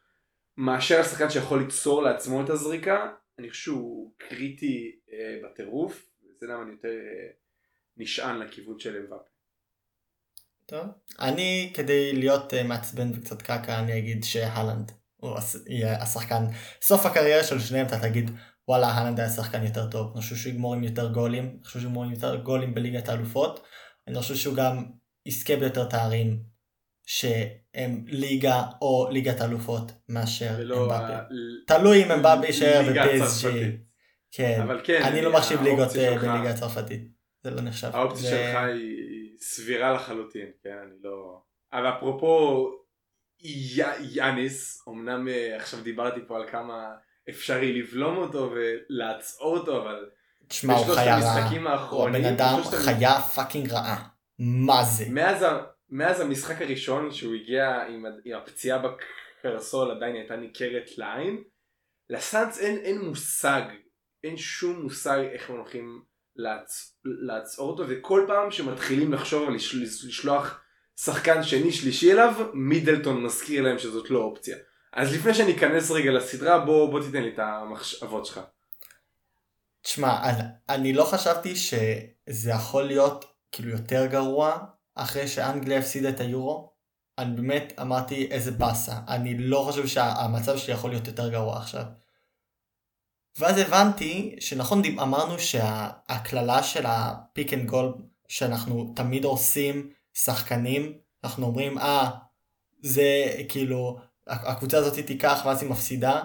מאשר 0.57 0.99
השחקן 0.99 1.29
שיכול 1.29 1.59
ליצור 1.59 2.03
לעצמו 2.03 2.43
את 2.43 2.49
הזריקה, 2.49 3.11
אני 3.39 3.49
חושב 3.49 3.63
שהוא 3.63 4.13
קריטי 4.17 4.99
אה, 5.13 5.39
בטירוף, 5.43 6.14
זה 6.39 6.47
למה 6.47 6.63
אני 6.63 6.71
יותר 6.71 6.87
אה, 6.87 7.27
נשען 7.97 8.39
לכיוון 8.39 8.79
של 8.79 8.95
אמבפה. 8.95 9.35
טוב, 10.65 10.85
אני 11.19 11.71
כדי 11.73 12.13
להיות 12.13 12.53
uh, 12.53 12.63
מעצבן 12.63 13.11
וקצת 13.15 13.41
קקה 13.41 13.79
אני 13.79 13.97
אגיד 13.97 14.23
שהלנד 14.23 14.91
הוא 15.15 15.37
יהיה 15.67 16.01
השחקן, 16.01 16.43
סוף 16.81 17.05
הקריירה 17.05 17.43
של 17.43 17.59
שניהם 17.59 17.87
אתה 17.87 17.99
תגיד 17.99 18.31
וואלה 18.67 18.87
הלנד 18.87 19.19
היה 19.19 19.29
שחקן 19.29 19.63
יותר 19.63 19.89
טוב, 19.89 20.11
אני 20.13 20.21
חושב 20.21 20.35
שהוא 20.35 20.53
יגמור 20.53 20.73
עם 20.73 20.83
יותר 20.83 21.11
גולים, 21.11 21.43
אני 21.43 21.63
חושב 21.63 21.79
שהוא 21.79 21.89
יגמור 21.89 22.03
עם 22.03 22.11
יותר 22.11 22.35
גולים 22.35 22.75
בליגת 22.75 23.09
האלופות, 23.09 23.63
אני 24.07 24.19
חושב 24.19 24.35
שהוא 24.35 24.55
גם 24.55 24.85
יזכה 25.25 25.55
ביותר 25.55 25.85
תארים 25.89 26.43
שהם 27.05 28.05
ליגה 28.07 28.63
או 28.81 29.09
ליגת 29.11 29.41
אלופות 29.41 29.91
מאשר 30.09 30.61
אמבפה. 30.61 31.17
תלוי 31.67 32.03
אם 32.03 32.11
אמבפה 32.11 32.45
יישאר 32.45 32.81
ב-PSG. 32.81 33.47
כן. 34.35 34.61
אבל 34.61 34.81
כן, 34.83 35.01
אני 35.03 35.21
לא 35.21 35.33
מחשיב 35.33 35.61
ליגות 35.61 35.95
אה, 35.95 36.15
בליגה 36.15 36.49
הצרפתית. 36.49 37.01
זה 37.43 37.51
לא 37.51 37.61
נחשב. 37.61 37.89
האופציה 37.93 38.29
זה... 38.29 38.51
שלך 38.51 38.63
היא 38.63 39.37
סבירה 39.39 39.93
לחלוטין, 39.93 40.47
כן, 40.63 40.77
אני 40.83 40.95
לא... 41.03 41.41
אבל 41.73 41.89
אפרופו 41.89 42.71
יאניס, 44.13 44.83
אמנם 44.89 45.27
אה, 45.27 45.55
עכשיו 45.55 45.81
דיברתי 45.81 46.19
פה 46.27 46.35
על 46.37 46.49
כמה 46.51 46.87
אפשרי 47.29 47.81
לבלום 47.81 48.17
אותו 48.17 48.51
ולעצור 48.55 49.57
אותו, 49.57 49.81
אבל... 49.81 50.09
תשמע, 50.47 50.73
הוא 50.73 50.95
חיה 50.95 51.17
רעה. 51.17 51.89
הוא 51.89 52.09
הבן 52.09 52.25
אדם 52.25 52.61
חיה 52.63 53.21
fucking 53.21 53.71
רעה. 53.71 54.07
מה 54.39 54.83
זה? 54.83 55.05
מאז 55.09 55.45
מאז 55.89 56.19
המשחק 56.19 56.61
הראשון 56.61 57.11
שהוא 57.11 57.35
הגיע 57.35 57.81
עם, 57.89 58.05
עם 58.25 58.37
הפציעה 58.37 58.79
בקרסול 58.79 59.91
עדיין 59.91 60.15
הייתה 60.15 60.35
ניכרת 60.35 60.97
לעין, 60.97 61.43
לסאנס 62.09 62.59
אין, 62.59 62.77
אין 62.77 63.01
מושג, 63.01 63.61
אין 64.25 64.37
שום 64.37 64.81
מושג 64.81 65.19
איך 65.31 65.49
הם 65.49 65.55
הולכים 65.55 66.01
לעצ... 66.35 66.97
לעצור 67.03 67.69
אותו 67.69 67.83
וכל 67.87 68.25
פעם 68.27 68.51
שמתחילים 68.51 69.13
לחשוב 69.13 69.49
על 69.49 69.55
לשלוח 70.05 70.59
שחקן 70.95 71.43
שני 71.43 71.71
שלישי 71.71 72.11
אליו 72.11 72.33
מידלטון 72.53 73.23
מזכיר 73.23 73.63
להם 73.63 73.79
שזאת 73.79 74.09
לא 74.09 74.19
אופציה. 74.19 74.57
אז 74.93 75.15
לפני 75.15 75.33
שאני 75.33 75.55
אכנס 75.55 75.91
רגע 75.91 76.11
לסדרה 76.11 76.59
בוא, 76.59 76.91
בוא 76.91 77.01
תיתן 77.01 77.23
לי 77.23 77.29
את 77.33 77.39
המחשבות 77.39 78.25
שלך. 78.25 78.39
תשמע, 79.81 80.29
אני, 80.29 80.43
אני 80.69 80.93
לא 80.93 81.03
חשבתי 81.03 81.55
שזה 81.55 82.51
יכול 82.51 82.83
להיות 82.83 83.25
כאילו 83.51 83.69
יותר 83.69 84.05
גרוע 84.05 84.57
אחרי 84.95 85.27
שאנגליה 85.27 85.79
הפסידה 85.79 86.09
את 86.09 86.19
היורו, 86.19 86.73
אני 87.17 87.35
באמת 87.35 87.73
אמרתי 87.81 88.27
איזה 88.31 88.51
באסה, 88.51 88.93
אני 89.07 89.37
לא 89.37 89.63
חושב 89.65 89.87
שהמצב 89.87 90.57
שלי 90.57 90.73
יכול 90.73 90.89
להיות 90.89 91.07
יותר 91.07 91.29
גרוע 91.29 91.57
עכשיו. 91.57 91.83
ואז 93.39 93.57
הבנתי 93.57 94.35
שנכון 94.39 94.81
אמרנו 94.85 95.39
שהקללה 95.39 96.63
של 96.63 96.85
ה 96.85 96.99
pick 96.99 97.53
and 97.53 97.65
goal 97.65 97.93
שאנחנו 98.27 98.93
תמיד 98.95 99.23
עושים 99.23 99.89
שחקנים, 100.13 100.93
אנחנו 101.23 101.45
אומרים 101.45 101.77
אה 101.77 102.09
זה 102.81 103.31
כאילו 103.49 103.99
הקבוצה 104.27 104.77
הזאת 104.77 104.99
תיקח 104.99 105.41
ואז 105.45 105.61
היא 105.61 105.69
מפסידה. 105.69 106.21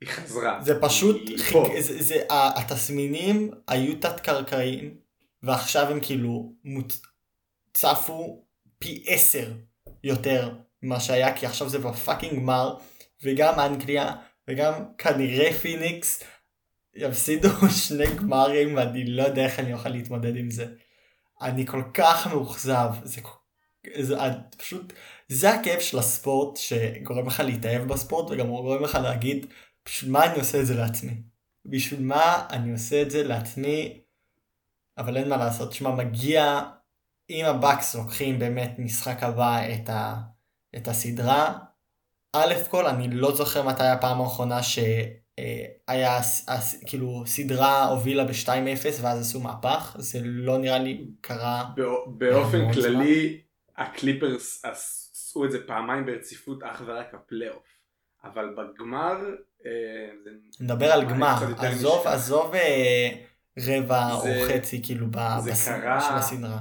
היא 0.00 0.08
חזרה. 0.08 0.58
זה 0.62 0.80
פשוט, 0.80 1.28
היא 1.28 1.38
חיק, 1.38 1.80
זה, 1.80 2.02
זה, 2.02 2.22
התסמינים 2.30 3.50
היו 3.68 4.00
תת 4.00 4.20
קרקעיים 4.20 4.94
ועכשיו 5.42 5.90
הם 5.90 6.00
כאילו 6.02 6.52
מוצ... 6.64 7.02
צפו 7.74 8.44
פי 8.78 9.04
עשר 9.06 9.52
יותר 10.04 10.54
ממה 10.82 11.00
שהיה 11.00 11.36
כי 11.36 11.46
עכשיו 11.46 11.68
זה 11.68 11.78
בפאקינג 11.78 12.34
גמר 12.34 12.76
וגם 13.22 13.60
אנגליה 13.60 14.12
וגם 14.48 14.72
כנראה 14.98 15.52
פיניקס 15.52 16.22
יפסידו 16.96 17.48
שני 17.86 18.06
גמרים 18.16 18.76
ואני 18.76 19.04
לא 19.04 19.22
יודע 19.22 19.44
איך 19.44 19.58
אני 19.58 19.72
אוכל 19.72 19.88
להתמודד 19.88 20.36
עם 20.36 20.50
זה. 20.50 20.66
אני 21.42 21.66
כל 21.66 21.82
כך 21.94 22.26
מאוכזב 22.26 22.88
זה, 23.02 23.20
זה 24.00 24.14
פשוט 24.56 24.92
זה 25.28 25.50
הכאב 25.50 25.80
של 25.80 25.98
הספורט 25.98 26.56
שגורם 26.56 27.26
לך 27.26 27.40
להתאהב 27.40 27.82
בספורט 27.82 28.30
וגם 28.30 28.46
גורם 28.46 28.82
לך 28.82 28.94
להגיד 28.94 29.46
בשביל 29.84 30.10
מה 30.12 30.24
אני 30.24 30.38
עושה 30.38 30.60
את 30.60 30.66
זה 30.66 30.74
לעצמי. 30.74 31.22
בשביל 31.64 32.02
מה 32.02 32.46
אני 32.50 32.72
עושה 32.72 33.02
את 33.02 33.10
זה 33.10 33.22
לעצמי 33.22 34.00
אבל 34.98 35.16
אין 35.16 35.28
מה 35.28 35.36
לעשות, 35.36 35.72
שמע 35.72 35.90
מגיע 35.90 36.62
אם 37.30 37.44
הבאקס 37.44 37.94
לוקחים 37.94 38.38
באמת 38.38 38.74
משחק 38.78 39.22
הבא 39.22 39.58
את, 39.74 39.88
ה, 39.88 40.16
את 40.76 40.88
הסדרה, 40.88 41.58
א' 42.32 42.54
כל 42.70 42.86
אני 42.86 43.08
לא 43.08 43.36
זוכר 43.36 43.62
מתי 43.62 43.84
הפעם 43.84 44.20
האחרונה 44.20 44.62
שהיה 45.40 46.20
כאילו 46.86 47.22
סדרה 47.26 47.84
הובילה 47.84 48.24
ב-2-0 48.24 49.02
ואז 49.02 49.20
עשו 49.20 49.40
מהפך, 49.40 49.96
זה 49.98 50.18
לא 50.22 50.58
נראה 50.58 50.78
לי 50.78 51.06
קרה. 51.20 51.64
באופן 52.06 52.72
כללי 52.72 53.40
הקליפרס 53.76 54.64
עשו 54.64 55.44
את 55.44 55.52
זה 55.52 55.66
פעמיים 55.66 56.06
ברציפות 56.06 56.62
אך 56.62 56.82
ורק 56.86 57.14
הפלייאוף, 57.14 57.66
אבל 58.24 58.54
בגמר... 58.54 59.16
אה, 59.66 60.32
נדבר 60.60 60.86
על 60.86 61.04
גמר, 61.04 61.34
עזוב, 61.58 62.06
עזוב 62.06 62.54
אה, 62.54 63.08
רבע 63.58 64.12
או 64.12 64.24
חצי 64.48 64.82
כאילו 64.82 65.06
של 65.44 65.50
הסדרה. 66.14 66.58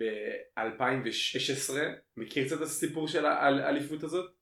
ב-2016, 0.00 1.72
מכיר 2.16 2.46
קצת 2.46 2.56
את 2.56 2.62
הסיפור 2.62 3.08
של 3.08 3.26
האליפות 3.26 4.02
הזאת? 4.02 4.35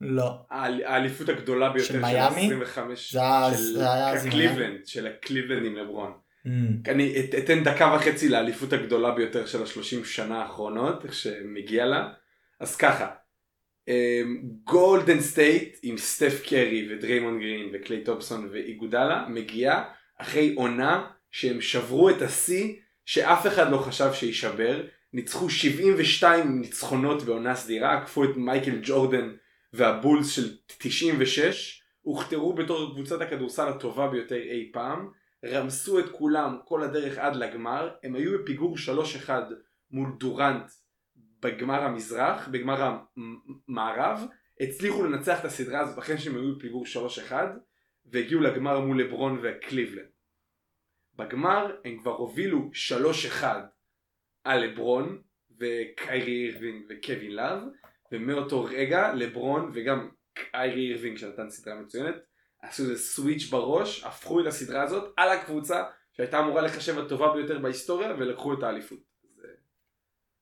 לא. 0.00 0.32
האליפות 0.50 1.28
הגדולה 1.28 1.70
ביותר 1.70 1.88
של 1.88 2.00
מיאמי? 2.00 2.46
25, 2.46 3.14
זה 3.14 3.92
היה 3.92 4.20
של 4.20 4.30
קליבלנד, 4.30 4.86
של 4.86 5.06
הקליבלנד 5.06 5.66
עם 5.66 5.76
לברון. 5.76 6.12
Mm. 6.46 6.50
אני 6.88 7.14
אתן 7.38 7.64
דקה 7.64 7.96
וחצי 7.96 8.28
לאליפות 8.28 8.72
הגדולה 8.72 9.10
ביותר 9.10 9.46
של 9.46 9.62
השלושים 9.62 10.04
שנה 10.04 10.42
האחרונות, 10.42 11.04
איך 11.04 11.14
שמגיע 11.14 11.86
לה. 11.86 12.08
אז 12.60 12.76
ככה, 12.76 13.08
גולדן 14.64 15.12
אמ, 15.12 15.20
סטייט 15.20 15.78
עם 15.82 15.98
סטף 15.98 16.42
קרי 16.48 16.88
ודריימון 16.90 17.40
גרין 17.40 17.70
וקליי 17.72 18.04
תומפסון 18.04 18.48
ואיגודלה 18.52 19.26
מגיעה 19.28 19.84
אחרי 20.18 20.54
עונה 20.54 21.06
שהם 21.30 21.60
שברו 21.60 22.10
את 22.10 22.22
השיא 22.22 22.74
שאף 23.04 23.46
אחד 23.46 23.70
לא 23.70 23.76
חשב 23.76 24.12
שיישבר, 24.12 24.82
ניצחו 25.12 25.50
72 25.50 26.60
ניצחונות 26.60 27.22
בעונה 27.22 27.54
סדירה, 27.54 27.98
עקפו 27.98 28.24
את 28.24 28.36
מייקל 28.36 28.78
ג'ורדן 28.82 29.30
והבולס 29.72 30.30
של 30.30 30.56
96, 30.78 31.82
הוכתרו 32.00 32.54
בתור 32.54 32.94
קבוצת 32.94 33.20
הכדורסל 33.20 33.68
הטובה 33.68 34.08
ביותר 34.08 34.36
אי 34.36 34.70
פעם, 34.72 35.10
רמסו 35.44 35.98
את 35.98 36.04
כולם 36.12 36.58
כל 36.64 36.82
הדרך 36.82 37.18
עד 37.18 37.36
לגמר, 37.36 37.90
הם 38.02 38.14
היו 38.14 38.42
בפיגור 38.42 38.76
3-1 39.26 39.30
מול 39.90 40.08
דורנט 40.18 40.70
בגמר 41.40 41.82
המזרח, 41.82 42.48
בגמר 42.48 42.98
המערב, 43.68 44.26
הצליחו 44.60 45.04
לנצח 45.04 45.40
את 45.40 45.44
הסדרה 45.44 45.80
הזאת 45.80 45.98
אחרי 45.98 46.18
שהם 46.18 46.36
היו 46.36 46.56
בפיגור 46.56 46.84
3-1 47.30 47.32
והגיעו 48.06 48.40
לגמר 48.40 48.80
מול 48.80 49.02
לברון 49.02 49.40
וקליבלנד. 49.42 50.08
בגמר 51.14 51.76
הם 51.84 51.98
כבר 51.98 52.12
הובילו 52.12 52.70
3-1 53.40 53.44
על 54.44 54.64
לברון 54.64 55.22
וקיירי 55.50 56.46
אירווינג 56.46 56.84
וקווין 56.88 57.32
לאב 57.32 57.62
ומאותו 58.12 58.64
רגע 58.64 59.12
לברון 59.14 59.70
וגם 59.74 60.08
קיירי 60.34 60.88
אירווינג 60.88 61.18
שנתן 61.18 61.50
סדרה 61.50 61.74
מצוינת 61.74 62.14
עשו 62.62 62.82
איזה 62.82 62.98
switch 62.98 63.48
בראש 63.50 64.04
הפכו 64.04 64.40
את 64.40 64.46
הסדרה 64.46 64.82
הזאת 64.82 65.12
על 65.16 65.28
הקבוצה 65.28 65.84
שהייתה 66.12 66.38
אמורה 66.40 66.62
להיחשב 66.62 66.98
הטובה 66.98 67.32
ביותר 67.34 67.58
בהיסטוריה 67.58 68.14
ולקחו 68.18 68.54
את 68.54 68.62
האליפות. 68.62 68.98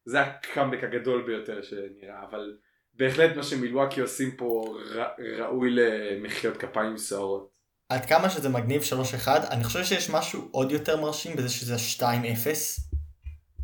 זה 0.05 0.21
הקאמבק 0.21 0.85
הגדול 0.85 1.27
ביותר 1.27 1.63
שנראה, 1.63 2.25
אבל 2.31 2.57
בהחלט 2.95 3.37
מה 3.37 3.43
שמילואקי 3.43 4.01
עושים 4.01 4.37
פה 4.37 4.79
ר- 4.95 5.39
ראוי 5.39 5.71
למחיאות 5.71 6.57
כפיים 6.57 6.99
סוערות. 6.99 7.57
עד 7.89 8.07
כמה 8.07 8.31
שזה 8.31 8.49
מגניב 8.49 8.83
3-1, 9.25 9.29
אני 9.51 9.65
חושב 9.65 9.85
שיש 9.85 10.11
משהו 10.11 10.49
עוד 10.51 10.73
יותר 10.73 11.01
מרשים 11.01 11.37
בזה 11.37 11.49
שזה 11.49 11.75
2-0. 11.99 12.07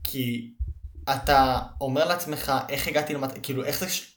כי 0.04 0.52
אתה 1.10 1.60
אומר 1.80 2.04
לעצמך, 2.04 2.52
איך 2.68 2.88
הגעתי 2.88 3.14
למת... 3.14 3.30
כאילו, 3.42 3.64
איך 3.64 3.78
זה... 3.80 3.88
ש- 3.88 4.16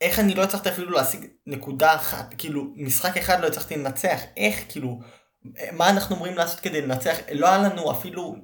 איך 0.00 0.18
אני 0.18 0.34
לא 0.34 0.42
הצלחתי 0.42 0.68
אפילו 0.68 0.90
להשיג 0.90 1.26
נקודה 1.46 1.94
אחת, 1.94 2.34
כאילו, 2.38 2.64
משחק 2.76 3.16
אחד 3.16 3.40
לא 3.40 3.46
הצלחתי 3.46 3.76
לנצח, 3.76 4.20
איך, 4.36 4.64
כאילו, 4.68 5.00
מה 5.72 5.90
אנחנו 5.90 6.16
אמורים 6.16 6.36
לעשות 6.36 6.60
כדי 6.60 6.82
לנצח? 6.82 7.16
לא 7.32 7.46
היה 7.48 7.58
לנו 7.58 7.92
אפילו 7.92 8.36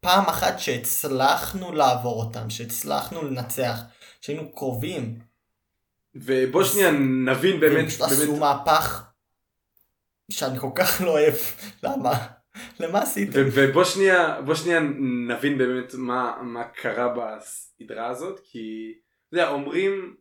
פעם 0.00 0.24
אחת 0.28 0.58
שהצלחנו 0.58 1.72
לעבור 1.72 2.24
אותם, 2.24 2.50
שהצלחנו 2.50 3.22
לנצח, 3.22 3.80
שהיינו 4.20 4.52
קרובים. 4.52 5.18
ובוא 6.14 6.64
שנייה 6.64 6.90
נבין 7.26 7.60
באמת, 7.60 7.88
פשוט 7.88 8.00
עשו 8.00 8.16
באמת 8.16 8.38
מהפך 8.38 9.04
שאני 10.30 10.58
כל 10.58 10.70
כך 10.74 11.00
לא 11.00 11.10
אוהב. 11.10 11.34
למה? 11.82 12.26
למה 12.80 13.02
עשיתם? 13.02 13.40
ובוא 13.54 13.84
שנייה, 13.84 14.40
בוא 14.40 14.54
שנייה 14.54 14.80
נבין 15.28 15.58
באמת 15.58 15.94
מה, 15.94 16.42
מה 16.42 16.64
קרה 16.64 17.14
בסדרה 17.14 18.08
הזאת, 18.08 18.40
כי 18.44 18.94
אתה 19.28 19.36
יודע, 19.36 19.50
אומרים, 19.50 20.16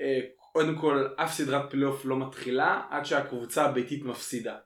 אה, 0.00 0.20
קודם 0.36 0.78
כל, 0.78 1.06
אף 1.16 1.32
סדרת 1.32 1.70
פלייאוף 1.70 2.04
לא 2.04 2.18
מתחילה 2.18 2.82
עד 2.90 3.04
שהקבוצה 3.04 3.64
הביתית 3.64 4.02
מפסידה. 4.04 4.56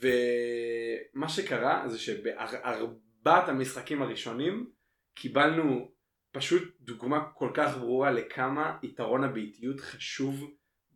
ומה 0.00 1.28
שקרה 1.28 1.84
זה 1.88 1.98
שבארבעת 1.98 3.48
המשחקים 3.48 4.02
הראשונים 4.02 4.70
קיבלנו 5.14 5.92
פשוט 6.32 6.76
דוגמה 6.80 7.24
כל 7.34 7.50
כך 7.54 7.76
ברורה 7.76 8.10
לכמה 8.10 8.78
יתרון 8.82 9.24
הביתיות 9.24 9.80
חשוב 9.80 10.50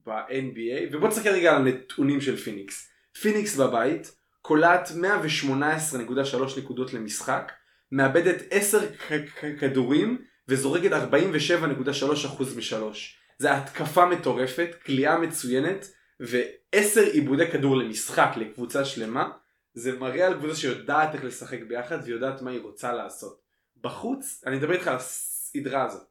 ב-NBA, 0.06 0.92
ובוא 0.92 1.08
נסתכל 1.08 1.28
רגע 1.28 1.50
על 1.50 1.56
הנתונים 1.56 2.20
של 2.20 2.36
פיניקס. 2.36 2.92
פיניקס 3.20 3.56
בבית 3.56 4.17
קולט 4.42 4.88
118.3 4.88 6.58
נקודות 6.58 6.92
למשחק, 6.92 7.52
מאבדת 7.92 8.42
10 8.50 8.78
כ- 8.96 9.12
כ- 9.40 9.60
כדורים 9.60 10.24
וזורקת 10.48 10.90
47.3% 10.92 12.56
משלוש. 12.56 13.18
זה 13.38 13.56
התקפה 13.56 14.06
מטורפת, 14.06 14.70
קליעה 14.86 15.18
מצוינת 15.18 15.90
ו-10 16.20 17.00
עיבודי 17.12 17.50
כדור 17.50 17.76
למשחק 17.76 18.30
לקבוצה 18.36 18.84
שלמה. 18.84 19.28
זה 19.74 19.98
מראה 19.98 20.26
על 20.26 20.34
קבוצה 20.34 20.54
שיודעת 20.54 21.14
איך 21.14 21.24
לשחק 21.24 21.58
ביחד 21.68 21.98
ויודעת 22.04 22.42
מה 22.42 22.50
היא 22.50 22.60
רוצה 22.60 22.92
לעשות. 22.92 23.40
בחוץ, 23.80 24.42
אני 24.46 24.56
מדבר 24.56 24.72
איתך 24.72 24.86
על 24.86 24.96
הסדרה 24.96 25.84
הזאת. 25.84 26.06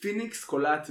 פיניקס 0.00 0.44
קולט 0.44 0.90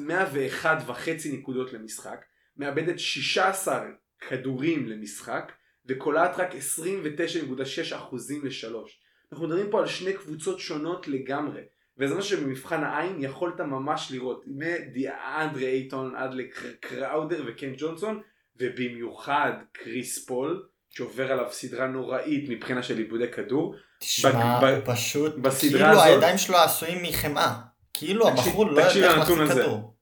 101.5 0.63 0.89
נקודות 1.33 1.73
למשחק, 1.73 2.25
מאבדת 2.57 2.99
16 2.99 3.85
כדורים 4.27 4.87
למשחק, 4.87 5.51
וקולט 5.89 6.39
רק 6.39 6.49
29.6 6.55 7.95
אחוזים 7.95 8.45
לשלוש. 8.45 8.99
אנחנו 9.31 9.47
מדברים 9.47 9.69
פה 9.71 9.79
על 9.79 9.87
שני 9.87 10.13
קבוצות 10.13 10.59
שונות 10.59 11.07
לגמרי, 11.07 11.61
וזה 11.97 12.15
מה 12.15 12.21
שבמבחן 12.21 12.83
העין 12.83 13.15
יכולת 13.19 13.59
ממש 13.61 14.07
לראות, 14.11 14.43
מדיאנדרי 14.47 15.65
אייטון 15.65 16.15
עד 16.15 16.33
לקראודר 16.33 17.43
וקן 17.47 17.73
ג'ונסון, 17.77 18.21
ובמיוחד 18.59 19.51
קריס 19.71 20.25
פול, 20.25 20.63
שעובר 20.89 21.31
עליו 21.31 21.45
סדרה 21.51 21.87
נוראית 21.87 22.49
מבחינה 22.49 22.83
של 22.83 22.97
איבודי 22.97 23.31
כדור. 23.31 23.75
תשמע, 23.99 24.59
ב- 24.61 24.63
הוא 24.65 24.95
פשוט, 24.95 25.33
כאילו 25.59 25.85
הזאת- 25.85 26.03
הידיים 26.05 26.37
שלו 26.37 26.57
עשויים 26.57 27.03
מחמאה. 27.03 27.53
כאילו 27.93 28.25
תקשיב- 28.29 28.45
הבחור 28.47 28.65
לא 28.65 28.81
יודע 28.81 29.09
איך 29.09 29.17
להחזיק. 29.17 29.51
כדור. 29.63 29.95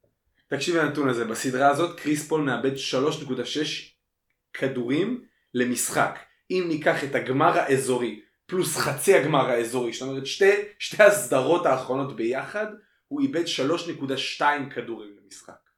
תקשיב 0.49 0.75
לנתון 0.75 1.09
הזה, 1.09 1.25
בסדרה 1.25 1.67
הזאת 1.69 1.99
קריס 1.99 2.27
פול 2.27 2.41
מאבד 2.41 2.71
3.6 2.75 3.95
כדורים 4.53 5.21
למשחק. 5.57 6.19
אם 6.51 6.65
ניקח 6.67 7.03
את 7.03 7.15
הגמר 7.15 7.59
האזורי 7.59 8.21
פלוס 8.45 8.77
חצי 8.77 9.15
הגמר 9.15 9.49
האזורי, 9.49 9.93
זאת 9.93 10.01
אומרת 10.01 10.25
שתי, 10.25 10.51
שתי 10.79 11.03
הסדרות 11.03 11.65
האחרונות 11.65 12.15
ביחד, 12.15 12.65
הוא 13.07 13.21
איבד 13.21 13.43
3.2 14.39 14.41
כדורים 14.75 15.17
למשחק. 15.23 15.69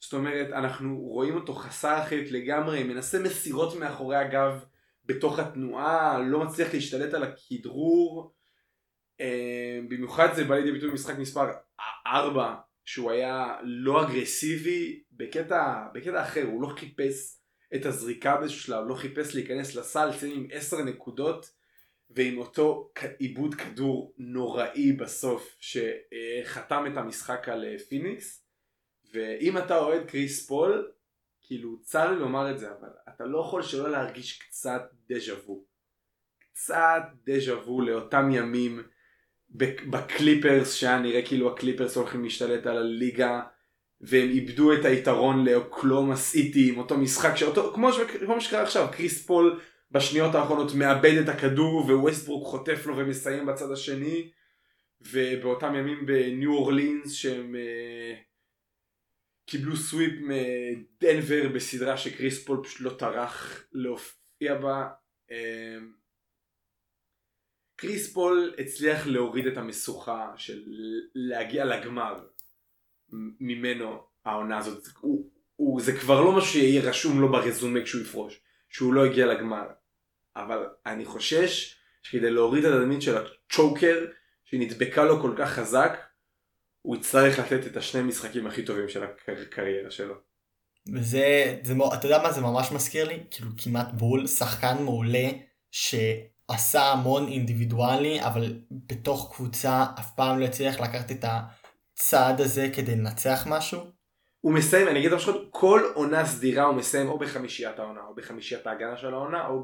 זאת 0.00 0.12
אומרת, 0.12 0.52
אנחנו 0.52 0.96
רואים 0.96 1.34
אותו 1.34 1.54
חסר 1.54 2.02
אחריות 2.02 2.30
לגמרי, 2.30 2.84
מנסה 2.84 3.18
מסירות 3.18 3.76
מאחורי 3.76 4.16
הגב 4.16 4.64
בתוך 5.04 5.38
התנועה, 5.38 6.18
לא 6.18 6.44
מצליח 6.44 6.74
להשתלט 6.74 7.14
על 7.14 7.22
הכדרור. 7.22 8.34
אה, 9.20 9.80
במיוחד 9.88 10.28
זה 10.34 10.44
בא 10.44 10.54
לידי 10.54 10.72
ביטוי 10.72 10.90
במשחק 10.90 11.18
מספר 11.18 11.46
4, 12.06 12.54
שהוא 12.84 13.10
היה 13.10 13.56
לא 13.62 14.02
אגרסיבי 14.02 15.02
בקטע, 15.12 15.86
בקטע 15.94 16.22
אחר, 16.22 16.44
הוא 16.46 16.62
לא 16.62 16.68
חיפש 16.68 17.37
את 17.74 17.86
הזריקה 17.86 18.36
באיזשהו 18.36 18.60
שלב, 18.60 18.84
לא 18.88 18.94
חיפש 18.94 19.34
להיכנס 19.34 19.74
לסל, 19.74 20.10
צא 20.20 20.26
עם 20.26 20.46
10 20.52 20.76
נקודות 20.82 21.50
ועם 22.10 22.38
אותו 22.38 22.92
איבוד 23.18 23.54
כדור 23.54 24.14
נוראי 24.18 24.92
בסוף 24.92 25.56
שחתם 25.60 26.84
את 26.92 26.96
המשחק 26.96 27.48
על 27.48 27.64
אה, 27.64 27.78
פיניקס. 27.88 28.44
ואם 29.12 29.58
אתה 29.58 29.78
אוהד 29.78 30.06
קריס 30.10 30.46
פול 30.46 30.92
כאילו 31.42 31.78
צר 31.82 32.12
לי 32.12 32.18
לומר 32.18 32.50
את 32.50 32.58
זה 32.58 32.70
אבל 32.70 32.88
אתה 33.08 33.24
לא 33.24 33.38
יכול 33.38 33.62
שלא 33.62 33.90
להרגיש 33.90 34.38
קצת 34.38 34.82
דז'ה 35.10 35.34
וו. 35.46 35.64
קצת 36.52 37.02
דז'ה 37.24 37.58
וו 37.58 37.80
לאותם 37.80 38.30
ימים 38.32 38.82
בק- 39.50 39.82
בקליפרס 39.90 40.74
שהיה 40.74 40.98
נראה 40.98 41.26
כאילו 41.26 41.52
הקליפרס 41.52 41.96
הולכים 41.96 42.24
להשתלט 42.24 42.66
על 42.66 42.76
הליגה 42.76 43.42
והם 44.00 44.28
איבדו 44.28 44.72
את 44.72 44.84
היתרון 44.84 45.44
לאוקלומה 45.44 46.16
סיטי 46.16 46.68
עם 46.68 46.78
אותו 46.78 46.98
משחק 46.98 47.36
שאותו 47.36 47.72
כמו, 47.74 47.92
ש... 47.92 48.00
כמו 48.00 48.40
שקרה 48.40 48.62
עכשיו 48.62 48.88
קריס 48.92 49.26
פול 49.26 49.60
בשניות 49.90 50.34
האחרונות 50.34 50.74
מאבד 50.74 51.14
את 51.22 51.28
הכדור 51.28 51.84
וווסטברוק 51.86 52.46
חוטף 52.46 52.86
לו 52.86 52.96
ומסיים 52.96 53.46
בצד 53.46 53.72
השני 53.72 54.30
ובאותם 55.00 55.74
ימים 55.74 56.06
בניו 56.06 56.52
אורלינס 56.52 57.12
שהם 57.12 57.56
אה, 57.56 58.14
קיבלו 59.46 59.76
sweep 59.76 60.12
מדנבר 60.20 61.48
בסדרה 61.54 61.96
שקריס 61.96 62.44
פול 62.44 62.64
פשוט 62.64 62.80
לא 62.80 62.90
טרח 62.90 63.64
להופיע 63.72 64.54
בה 64.54 64.88
אה, 65.30 65.76
קריס 67.76 68.12
פול 68.12 68.54
הצליח 68.58 69.06
להוריד 69.06 69.46
את 69.46 69.56
המשוכה 69.56 70.32
של 70.36 70.62
להגיע 71.14 71.64
לגמר 71.64 72.24
ממנו 73.40 74.02
העונה 74.24 74.58
הזאת. 74.58 74.86
הוא, 75.00 75.30
הוא, 75.56 75.80
זה 75.80 75.92
כבר 75.96 76.20
לא 76.20 76.32
משהו 76.32 76.50
שיהיה 76.50 76.82
רשום 76.82 77.20
לו 77.20 77.32
ברזומה 77.32 77.82
כשהוא 77.82 78.02
יפרוש, 78.02 78.40
שהוא 78.68 78.94
לא 78.94 79.04
הגיע 79.04 79.26
לגמר. 79.26 79.66
אבל 80.36 80.66
אני 80.86 81.04
חושש 81.04 81.76
שכדי 82.02 82.30
להוריד 82.30 82.64
את 82.64 82.72
התדמית 82.72 83.02
של 83.02 83.16
הצ'וקר, 83.16 84.04
שנדבקה 84.44 85.04
לו 85.04 85.22
כל 85.22 85.34
כך 85.38 85.50
חזק, 85.50 85.98
הוא 86.82 86.96
יצטרך 86.96 87.38
לתת 87.38 87.66
את 87.66 87.76
השני 87.76 88.02
משחקים 88.02 88.46
הכי 88.46 88.64
טובים 88.64 88.88
של 88.88 89.04
הקריירה 89.26 89.90
שלו. 89.90 90.14
וזה, 90.94 91.56
זה, 91.62 91.74
אתה 91.94 92.06
יודע 92.06 92.22
מה 92.22 92.32
זה 92.32 92.40
ממש 92.40 92.72
מזכיר 92.72 93.08
לי? 93.08 93.18
כאילו 93.30 93.50
כמעט 93.64 93.88
בול, 93.92 94.26
שחקן 94.26 94.82
מעולה 94.82 95.28
שעשה 95.70 96.82
המון 96.82 97.28
אינדיבידואלי, 97.28 98.22
אבל 98.22 98.60
בתוך 98.70 99.32
קבוצה 99.36 99.86
אף 99.98 100.14
פעם 100.14 100.38
לא 100.38 100.44
הצליח 100.44 100.80
לקחת 100.80 101.10
את 101.10 101.24
הצעד 101.98 102.40
הזה 102.40 102.68
כדי 102.76 102.96
לנצח 102.96 103.44
משהו. 103.46 103.80
הוא 104.40 104.52
מסיים, 104.54 104.88
אני 104.88 104.98
אגיד 104.98 105.12
לך 105.12 105.18
פשוט, 105.20 105.48
כל 105.50 105.92
עונה 105.94 106.26
סדירה 106.26 106.64
הוא 106.64 106.74
מסיים 106.74 107.08
או 107.08 107.18
בחמישיית 107.18 107.78
העונה, 107.78 108.00
או 108.00 108.14
בחמישיית 108.14 108.66
ההגנה 108.66 108.96
של 108.96 109.14
העונה, 109.14 109.46
או 109.46 109.62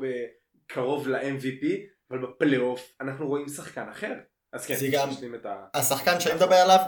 קרוב 0.66 1.08
ל-MVP, 1.08 1.66
אבל 2.10 2.18
בפלייאוף 2.26 2.92
אנחנו 3.00 3.28
רואים 3.28 3.48
שחקן 3.48 3.88
אחר. 3.88 4.12
אז 4.52 4.66
כן, 4.66 4.74
זה 4.76 4.88
גם- 4.92 5.08
את 5.34 5.46
ה... 5.46 5.66
השחקן 5.74 6.20
שאני 6.20 6.34
מדבר 6.34 6.54
עליו, 6.54 6.78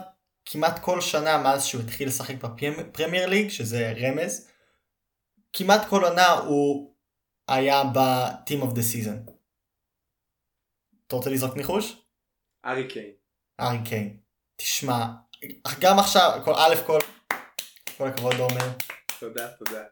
כמעט 0.44 0.78
כל 0.78 1.00
שנה 1.00 1.42
מאז 1.42 1.64
שהוא 1.64 1.82
התחיל 1.82 2.08
לשחק 2.08 2.34
בפרמייר 2.44 3.26
ליג, 3.26 3.48
שזה 3.48 3.92
רמז, 3.96 4.50
כמעט 5.52 5.88
כל 5.88 6.04
עונה 6.04 6.32
הוא 6.32 6.94
היה 7.48 7.82
ב-team 7.84 8.62
of 8.62 8.70
the 8.74 8.82
season. 8.94 9.30
אתה 11.06 11.16
רוצה 11.16 11.30
לזרוק 11.30 11.56
ניחוש? 11.56 12.02
ארי 12.64 12.88
קיין. 12.88 13.12
ארי 13.60 13.78
קיין. 13.88 14.20
תשמע, 14.56 15.06
גם 15.80 15.98
עכשיו, 15.98 16.40
כל, 16.44 16.54
א' 16.54 16.74
כל, 16.86 16.98
כל 17.98 18.08
הכבוד 18.08 18.34
עומר. 18.34 18.68
תודה, 19.20 19.48
תודה. 19.48 19.82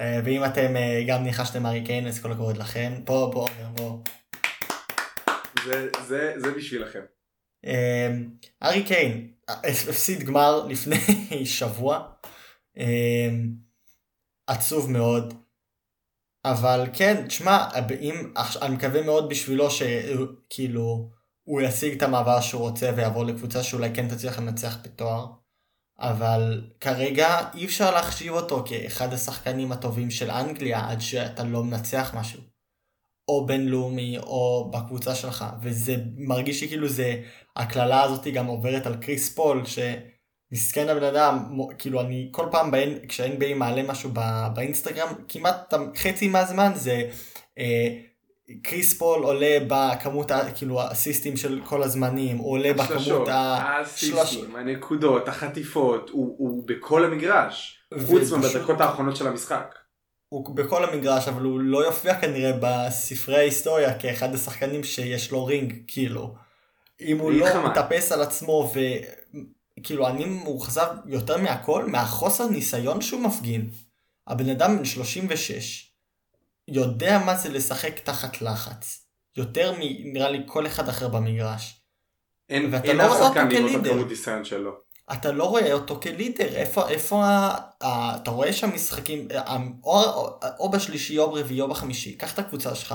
אה, 0.00 0.20
ואם 0.24 0.44
אתם 0.44 0.76
אה, 0.76 1.04
גם 1.08 1.22
ניחשתם 1.22 1.66
ארי 1.66 1.84
קיין, 1.86 2.06
אז 2.06 2.22
כל 2.22 2.32
הכבוד 2.32 2.56
לכם. 2.56 2.92
פה, 3.04 3.30
בוא, 3.32 3.48
עומר, 3.48 3.68
בוא. 3.76 3.98
זה, 5.64 5.88
זה, 6.06 6.34
זה 6.36 6.50
בשבילכם. 6.50 7.00
אה, 7.66 8.10
ארי 8.62 8.84
קיין 8.84 9.32
הפסיד 9.64 10.22
גמר 10.22 10.66
לפני 10.66 10.96
שבוע. 11.58 12.08
עצוב 14.46 14.90
מאוד. 14.90 15.34
אבל 16.44 16.84
כן, 16.92 17.26
תשמע, 17.26 17.68
אם, 18.00 18.32
אני 18.62 18.74
מקווה 18.74 19.02
מאוד 19.02 19.28
בשבילו 19.28 19.68
שכאילו 19.70 21.10
הוא 21.44 21.60
ישיג 21.60 21.96
את 21.96 22.02
המעבר 22.02 22.40
שהוא 22.40 22.60
רוצה 22.60 22.90
ויעבור 22.96 23.24
לקבוצה 23.24 23.62
שאולי 23.62 23.94
כן 23.94 24.08
תצליח 24.08 24.38
לנצח 24.38 24.78
בתואר. 24.82 25.26
אבל 25.98 26.70
כרגע 26.80 27.40
אי 27.54 27.64
אפשר 27.64 27.90
להחשיב 27.94 28.32
אותו 28.32 28.64
כאחד 28.66 29.12
השחקנים 29.12 29.72
הטובים 29.72 30.10
של 30.10 30.30
אנגליה 30.30 30.90
עד 30.90 31.00
שאתה 31.00 31.44
לא 31.44 31.64
מנצח 31.64 32.14
משהו. 32.14 32.40
או 33.28 33.46
בינלאומי 33.46 34.18
או 34.18 34.70
בקבוצה 34.70 35.14
שלך 35.14 35.44
וזה 35.62 35.96
מרגיש 36.16 36.62
לי 36.62 36.68
כאילו 36.68 36.88
זה 36.88 37.22
הקללה 37.56 38.02
הזאת 38.02 38.26
גם 38.26 38.46
עוברת 38.46 38.86
על 38.86 38.96
קריס 38.96 39.34
פול 39.34 39.62
שמסכן 39.64 40.88
הבן 40.88 41.02
אדם 41.02 41.58
כאילו 41.78 42.00
אני 42.00 42.28
כל 42.32 42.46
פעם 42.50 42.70
כשהNBA 43.08 43.54
מעלה 43.56 43.82
משהו 43.82 44.10
באינסטגרם 44.54 45.08
כמעט 45.28 45.74
חצי 45.96 46.28
מהזמן 46.28 46.72
זה 46.74 47.10
אה, 47.58 47.88
קריס 48.62 48.98
פול 48.98 49.22
עולה 49.22 49.58
בכמות 49.68 50.30
כאילו 50.54 50.82
הסיסטים 50.82 51.36
של 51.36 51.60
כל 51.64 51.82
הזמנים 51.82 52.36
הוא 52.36 52.52
עולה 52.52 52.72
בכמות 52.72 53.28
הסיסטים 53.30 54.56
הנקודות 54.56 55.28
החטיפות 55.28 56.10
הוא, 56.10 56.34
הוא 56.38 56.64
בכל 56.66 57.04
המגרש 57.04 57.78
חוץ 58.06 58.32
מבדקות 58.32 58.80
האחרונות 58.80 59.16
של 59.16 59.26
המשחק. 59.26 59.74
הוא 60.28 60.56
בכל 60.56 60.84
המגרש 60.84 61.28
אבל 61.28 61.42
הוא 61.42 61.60
לא 61.60 61.86
יופיע 61.86 62.20
כנראה 62.20 62.52
בספרי 62.60 63.36
ההיסטוריה 63.36 63.98
כאחד 63.98 64.34
השחקנים 64.34 64.84
שיש 64.84 65.30
לו 65.30 65.44
רינג 65.44 65.74
כאילו. 65.86 66.34
אם 67.00 67.18
הוא 67.18 67.32
לא 67.32 67.46
חמה. 67.46 67.68
מטפס 67.68 68.12
על 68.12 68.22
עצמו 68.22 68.72
וכאילו 69.80 70.08
אני 70.08 70.24
מאוכזב 70.24 70.86
יותר 71.06 71.36
מהכל 71.36 71.84
מהחוסר 71.86 72.46
ניסיון 72.46 73.00
שהוא 73.00 73.20
מפגין. 73.20 73.70
הבן 74.26 74.48
אדם 74.48 74.78
בן 74.78 74.84
36 74.84 75.93
יודע 76.68 77.18
מה 77.18 77.36
זה 77.36 77.48
לשחק 77.48 77.98
תחת 77.98 78.42
לחץ. 78.42 79.06
יותר 79.36 79.72
מנראה 79.78 80.30
לי 80.30 80.42
כל 80.46 80.66
אחד 80.66 80.88
אחר 80.88 81.08
במגרש. 81.08 81.80
אין, 82.48 82.68
ואתה 82.72 82.88
אין 82.88 82.96
לא 82.96 83.06
רואה 83.06 83.28
אותו 83.28 83.40
כלידר. 83.50 83.92
אתה 85.12 85.32
לא 85.32 85.44
רואה 85.44 85.72
אותו 85.72 86.00
כלידר, 86.00 86.46
איפה, 86.46 86.88
איפה, 86.88 87.24
ה, 87.24 87.58
ה, 87.84 88.16
אתה 88.16 88.30
רואה 88.30 88.52
שם 88.52 88.74
משחקים, 88.74 89.28
או, 89.84 90.04
או, 90.04 90.40
או 90.58 90.70
בשלישי 90.70 91.18
או 91.18 91.30
ברביעי 91.30 91.60
או 91.60 91.68
בחמישי, 91.68 92.16
קח 92.16 92.34
את 92.34 92.38
הקבוצה 92.38 92.74
שלך, 92.74 92.94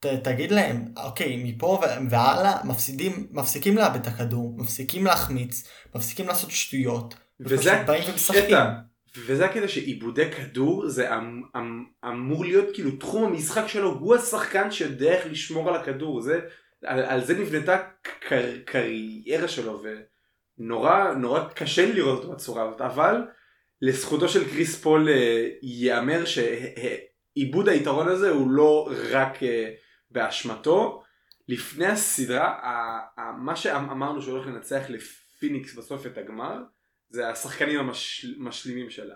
ת, 0.00 0.06
תגיד 0.06 0.50
להם, 0.50 0.92
אוקיי, 0.96 1.42
מפה 1.44 1.80
והלאה 2.10 2.64
מפסידים, 2.64 3.26
מפסיקים 3.30 3.76
לאבד 3.76 4.00
את 4.00 4.06
הכדור, 4.06 4.54
מפסיקים 4.56 5.06
להחמיץ, 5.06 5.68
מפסיקים 5.94 6.28
לעשות 6.28 6.50
שטויות, 6.50 7.14
וזה 7.40 7.72
הקטע, 7.74 8.70
וזה 9.16 9.44
הקטע 9.44 9.68
שעיבודי 9.68 10.30
כדור 10.32 10.88
זה 10.88 11.16
אמ, 11.16 11.42
אמ, 11.56 11.84
אמור 12.04 12.44
להיות 12.44 12.66
כאילו 12.74 12.90
תחום 12.96 13.24
המשחק 13.24 13.66
שלו, 13.66 13.90
הוא 13.90 14.14
השחקן 14.14 14.70
שיודע 14.70 15.12
איך 15.12 15.26
לשמור 15.26 15.68
על 15.68 15.74
הכדור, 15.74 16.20
זה, 16.20 16.40
על, 16.84 17.00
על 17.00 17.24
זה 17.24 17.38
נבנתה 17.38 17.78
קר, 18.28 18.56
קריירה 18.64 19.48
שלו. 19.48 19.80
ו... 19.82 19.88
נורא 20.58 21.48
קשה 21.54 21.86
לי 21.86 21.92
לראות 21.92 22.18
אותו 22.18 22.32
בצורה 22.32 22.62
הזאת 22.62 22.80
אבל 22.80 23.24
לזכותו 23.82 24.28
של 24.28 24.50
קריס 24.50 24.82
פול 24.82 25.08
אה, 25.08 25.48
ייאמר 25.62 26.24
שעיבוד 26.24 27.68
היתרון 27.68 28.08
הזה 28.08 28.30
הוא 28.30 28.50
לא 28.50 28.90
רק 29.10 29.42
אה, 29.42 29.70
באשמתו. 30.10 31.02
לפני 31.48 31.86
הסדרה 31.86 32.58
מה 33.38 33.56
שאמרנו 33.56 34.22
שהולך 34.22 34.46
לנצח 34.46 34.82
לפיניקס 34.88 35.74
בסוף 35.74 36.06
את 36.06 36.18
הגמר 36.18 36.56
זה 37.10 37.28
השחקנים 37.28 37.80
המשלימים 38.38 38.90
שלה. 38.90 39.14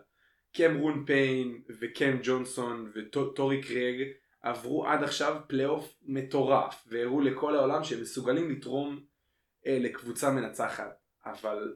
קמרון 0.57 1.05
פיין 1.07 1.63
וקם 1.81 2.19
ג'ונסון 2.23 2.93
וטורי 2.95 3.63
קרג 3.63 3.97
עברו 4.43 4.87
עד 4.87 5.03
עכשיו 5.03 5.41
פלייאוף 5.49 5.95
מטורף 6.03 6.85
והראו 6.87 7.21
לכל 7.21 7.57
העולם 7.57 7.85
שהם 7.85 8.01
מסוגלים 8.01 8.51
לתרום 8.51 9.01
אה, 9.67 9.79
לקבוצה 9.81 10.31
מנצחת. 10.31 10.99
אבל 11.27 11.75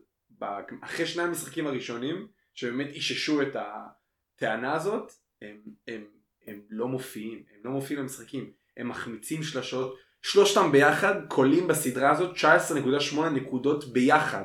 אחרי 0.81 1.07
שני 1.07 1.23
המשחקים 1.23 1.67
הראשונים 1.67 2.29
שבאמת 2.55 2.89
איששו 2.89 3.43
את 3.43 3.57
הטענה 3.57 4.75
הזאת 4.75 5.13
הם, 5.43 5.61
הם, 5.89 6.05
הם 6.47 6.61
לא 6.71 6.89
מופיעים, 6.89 7.43
הם 7.55 7.61
לא 7.65 7.71
מופיעים 7.71 8.03
במשחקים, 8.03 8.53
הם 8.77 8.89
מחמיצים 8.89 9.43
שלשות, 9.43 9.99
שלושתם 10.23 10.73
ביחד 10.73 11.15
קולים 11.29 11.69
בסדרה 11.69 12.11
הזאת 12.11 12.37
19.8 12.37 13.21
נקודות 13.35 13.93
ביחד. 13.93 14.45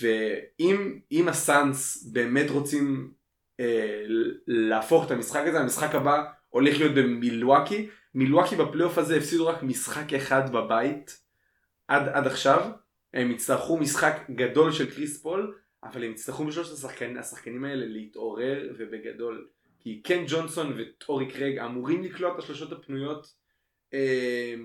ואם 0.00 1.28
הסאנס 1.28 2.04
באמת 2.12 2.50
רוצים 2.50 3.12
אה, 3.60 4.04
להפוך 4.46 5.06
את 5.06 5.10
המשחק 5.10 5.42
הזה, 5.46 5.60
המשחק 5.60 5.94
הבא 5.94 6.24
הולך 6.48 6.78
להיות 6.78 6.94
במילואקי, 6.94 7.88
מילואקי 8.14 8.56
בפלייאוף 8.56 8.98
הזה 8.98 9.16
הפסידו 9.16 9.46
רק 9.46 9.62
משחק 9.62 10.12
אחד 10.12 10.52
בבית 10.52 11.20
עד, 11.88 12.08
עד 12.08 12.26
עכשיו, 12.26 12.70
הם 13.14 13.30
יצטרכו 13.30 13.76
משחק 13.76 14.16
גדול 14.30 14.72
של 14.72 14.90
קריס 14.90 15.22
פול, 15.22 15.54
אבל 15.84 16.04
הם 16.04 16.10
יצטרכו 16.10 16.44
בשלושת 16.44 16.72
השחקנים, 16.72 17.18
השחקנים 17.18 17.64
האלה 17.64 17.86
להתעורר 17.86 18.72
ובגדול. 18.78 19.48
כי 19.80 20.02
קם 20.02 20.24
ג'ונסון 20.28 20.76
וטורי 20.76 21.30
קרג 21.30 21.58
אמורים 21.58 22.02
לקלוע 22.02 22.34
את 22.34 22.38
השלושות 22.38 22.72
הפנויות 22.72 23.34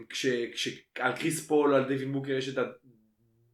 כשעל 0.09 1.15
קריס 1.15 1.47
פול 1.47 1.74
או 1.74 1.78
על 1.78 1.88
דיווין 1.88 2.13
בוקר 2.13 2.32
יש 2.32 2.49
את 2.49 2.57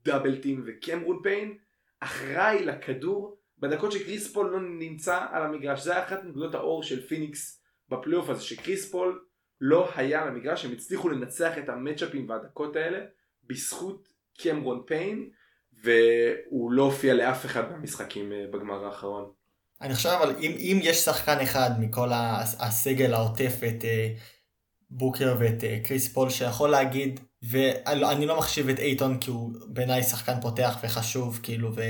ה 0.05 0.11
double 0.11 0.41
team 0.41 0.63
וקמרון 0.65 1.19
פיין 1.23 1.57
אחראי 1.99 2.65
לכדור 2.65 3.37
בדקות 3.59 3.91
שקריס 3.91 4.33
פול 4.33 4.49
לא 4.51 4.59
נמצא 4.61 5.25
על 5.31 5.43
המגרש. 5.43 5.83
זה 5.83 5.91
היה 5.91 6.03
אחת 6.03 6.23
מנקודות 6.23 6.55
האור 6.55 6.83
של 6.83 7.07
פיניקס 7.07 7.61
בפלייאוף 7.89 8.29
הזה 8.29 8.41
שקריס 8.41 8.91
פול 8.91 9.25
לא 9.61 9.89
היה 9.95 10.21
על 10.21 10.27
המגרש 10.27 10.65
הם 10.65 10.71
הצליחו 10.71 11.09
לנצח 11.09 11.57
את 11.57 11.69
המצ'אפים 11.69 12.29
והדקות 12.29 12.75
האלה 12.75 12.99
בזכות 13.43 14.07
קמרון 14.37 14.83
פיין 14.85 15.29
והוא 15.83 16.71
לא 16.71 16.83
הופיע 16.83 17.13
לאף 17.13 17.45
אחד 17.45 17.71
מהמשחקים 17.71 18.31
אה, 18.31 18.45
בגמר 18.51 18.85
האחרון. 18.85 19.31
אני 19.81 19.95
חושב 19.95 20.09
אבל 20.09 20.35
אם, 20.39 20.51
אם 20.59 20.79
יש 20.81 20.97
שחקן 20.97 21.39
אחד 21.43 21.69
מכל 21.79 22.09
הסגל 22.59 23.13
העוטף 23.13 23.53
את 23.67 23.85
אה, 23.85 24.13
בוקר 24.89 25.35
ואת 25.39 25.63
אה, 25.63 25.79
קריס 25.83 26.13
פול 26.13 26.29
שיכול 26.29 26.69
להגיד 26.69 27.19
ואני 27.49 28.25
לא 28.25 28.37
מחשיב 28.37 28.69
את 28.69 28.79
אייטון 28.79 29.17
כי 29.19 29.29
הוא 29.29 29.51
בעיניי 29.67 30.03
שחקן 30.03 30.41
פותח 30.41 30.77
וחשוב 30.83 31.39
כאילו 31.43 31.75
ו, 31.75 31.81